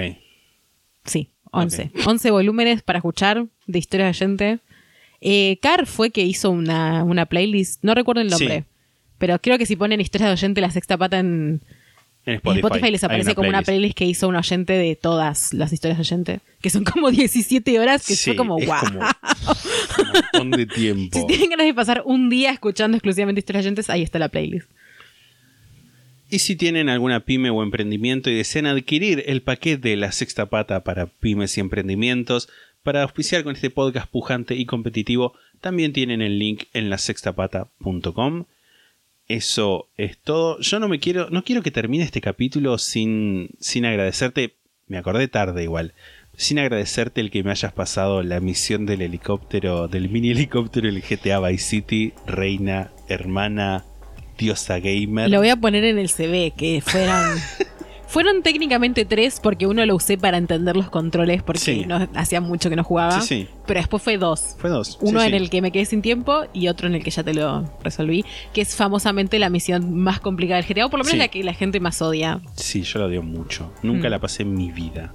Sí, 1.05 1.31
11. 1.53 1.91
11 2.07 2.31
volúmenes 2.31 2.83
para 2.83 2.99
escuchar 2.99 3.47
de 3.67 3.79
historia 3.79 4.07
de 4.07 4.11
oyente. 4.11 4.59
Eh, 5.21 5.59
Car 5.61 5.87
fue 5.87 6.11
que 6.11 6.23
hizo 6.23 6.51
una, 6.51 7.05
una 7.05 7.27
playlist, 7.27 7.83
no 7.85 7.95
recuerdo 7.95 8.23
el 8.23 8.29
nombre, 8.29 8.61
Sí. 8.61 8.65
pero 9.19 9.39
creo 9.41 9.59
que 9.59 9.67
si 9.67 9.77
ponen 9.77 10.01
historia 10.01 10.29
de 10.29 10.33
oyente, 10.35 10.61
la 10.61 10.71
sexta 10.71 10.97
pata 10.97 11.19
en, 11.19 11.61
En 12.25 12.35
Spotify, 12.37 12.61
Spotify, 12.67 12.91
les 12.91 13.05
aparece 13.05 13.35
como 13.35 13.49
una 13.49 13.63
playlist 13.63 13.97
que 13.97 14.05
hizo 14.07 14.29
un 14.29 14.37
oyente 14.37 14.73
de 14.75 14.97
todas 14.97 15.53
las 15.53 15.73
historias 15.73 15.99
de 15.99 16.03
oyente, 16.03 16.41
que 16.63 16.71
son 16.71 16.85
como 16.85 17.11
17 17.11 17.79
horas, 17.81 18.07
que 18.07 18.15
Sí, 18.15 18.31
fue 18.31 18.37
como 18.37 18.57
wow. 18.57 18.67
como 18.81 19.01
un 19.99 20.13
montón 20.13 20.51
de 20.53 20.67
tiempo. 20.67 21.19
Si 21.19 21.27
tienen 21.27 21.51
ganas 21.51 21.67
de 21.67 21.75
pasar 21.75 22.03
un 22.07 22.31
día 22.31 22.51
escuchando 22.53 22.97
exclusivamente 22.97 23.41
historias 23.41 23.65
de 23.65 23.69
oyentes, 23.69 23.91
ahí 23.91 24.03
está 24.03 24.19
la 24.19 24.29
playlist. 24.29 24.71
Y 26.31 26.39
si 26.39 26.55
tienen 26.55 26.89
alguna 26.89 27.25
pyme 27.25 27.51
o 27.51 27.61
emprendimiento 27.61 28.31
y 28.31 28.37
desean 28.37 28.67
adquirir 28.67 29.25
el 29.27 29.43
paquete 29.43 29.89
de 29.89 29.97
la 29.97 30.13
sexta 30.13 30.47
pata 30.47 30.85
para 30.85 31.07
pymes 31.07 31.59
y 31.59 31.61
emprendimientos, 31.61 32.49
para 32.85 33.03
auspiciar 33.03 33.43
con 33.43 33.57
este 33.57 33.69
podcast 33.69 34.09
pujante 34.09 34.55
y 34.55 34.65
competitivo, 34.65 35.35
también 35.61 35.93
tienen 35.93 36.23
el 36.23 36.39
link 36.39 36.65
en 36.73 36.89
la 36.89 36.99
sextapata.com. 36.99 38.45
Eso 39.27 39.89
es 39.97 40.19
todo. 40.19 40.61
Yo 40.61 40.79
no 40.79 40.89
me 40.89 41.01
quiero, 41.01 41.31
no 41.31 41.43
quiero 41.43 41.63
que 41.63 41.73
termine 41.73 42.05
este 42.05 42.21
capítulo 42.21 42.79
sin, 42.79 43.51
sin 43.59 43.85
agradecerte. 43.85 44.55
Me 44.87 44.99
acordé 44.99 45.27
tarde 45.27 45.65
igual. 45.65 45.95
Sin 46.37 46.61
agradecerte 46.61 47.21
el 47.21 47.33
que 47.33 47.43
me 47.43 47.51
hayas 47.51 47.73
pasado 47.73 48.23
la 48.23 48.39
misión 48.39 48.87
del 48.87 49.03
helicóptero, 49.03 49.89
del 49.89 50.09
mini 50.09 50.31
helicóptero 50.31 50.87
del 50.87 51.03
GTA 51.03 51.41
Vice 51.41 51.65
City, 51.65 52.13
reina, 52.25 52.93
hermana, 53.09 53.85
diosa 54.41 54.79
gamer. 54.81 55.29
Lo 55.31 55.39
voy 55.39 55.51
a 55.51 55.57
poner 55.57 55.85
en 55.85 55.99
el 55.99 56.09
CV, 56.09 56.53
que 56.57 56.83
fueron... 56.85 57.37
Fueron 58.11 58.43
técnicamente 58.43 59.05
tres 59.05 59.39
porque 59.41 59.69
uno 59.69 59.87
lo 59.87 59.95
usé 59.95 60.19
para 60.19 60.37
entender 60.37 60.75
los 60.75 60.91
controles 60.91 61.45
porque 61.45 61.61
Sí. 61.61 61.85
no, 61.87 62.09
hacía 62.17 62.41
mucho 62.41 62.69
que 62.69 62.75
no 62.75 62.83
jugaba. 62.83 63.21
Sí, 63.21 63.29
sí. 63.45 63.49
Pero 63.69 63.79
después 63.79 64.03
fue 64.03 64.19
dos. 64.19 64.57
Fue 64.59 64.69
dos. 64.69 64.99
Uno 65.01 65.23
en 65.23 65.33
el 65.33 65.49
que 65.49 65.63
me 65.63 65.71
quedé 65.71 65.85
sin 65.85 66.03
tiempo 66.03 66.43
y 66.53 66.67
otro 66.67 66.89
en 66.89 66.97
el 66.97 67.05
que 67.05 67.13
ya 67.13 67.23
te 67.23 67.33
lo 67.35 67.71
resolví, 67.85 68.25
que 68.53 68.63
es 68.63 68.75
famosamente 68.75 69.39
la 69.39 69.49
misión 69.49 69.95
más 69.97 70.19
complicada 70.19 70.61
del 70.61 70.69
GTA, 70.69 70.87
o 70.87 70.91
por 70.91 70.99
lo 70.99 71.05
menos 71.05 71.19
la 71.21 71.29
que 71.29 71.45
la 71.45 71.55
gente 71.55 71.79
más 71.79 72.03
odia. 72.03 72.41
Sí, 72.57 72.83
yo 72.83 72.99
la 72.99 73.05
odio 73.07 73.23
mucho. 73.23 73.73
Nunca 73.85 74.09
Mm. 74.09 74.11
la 74.11 74.19
pasé 74.19 74.43
en 74.43 74.55
mi 74.55 74.73
vida. 74.73 75.15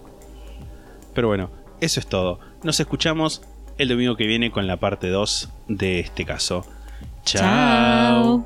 Pero 1.14 1.28
bueno, 1.28 1.50
eso 1.82 2.00
es 2.00 2.08
todo. 2.08 2.40
Nos 2.64 2.80
escuchamos 2.80 3.42
el 3.78 3.90
domingo 3.90 4.16
que 4.16 4.26
viene 4.26 4.52
con 4.52 4.68
la 4.68 4.78
parte 4.78 5.10
2 5.10 5.50
de 5.68 6.00
este 6.00 6.24
caso. 6.24 6.66
Chao. 7.26 8.46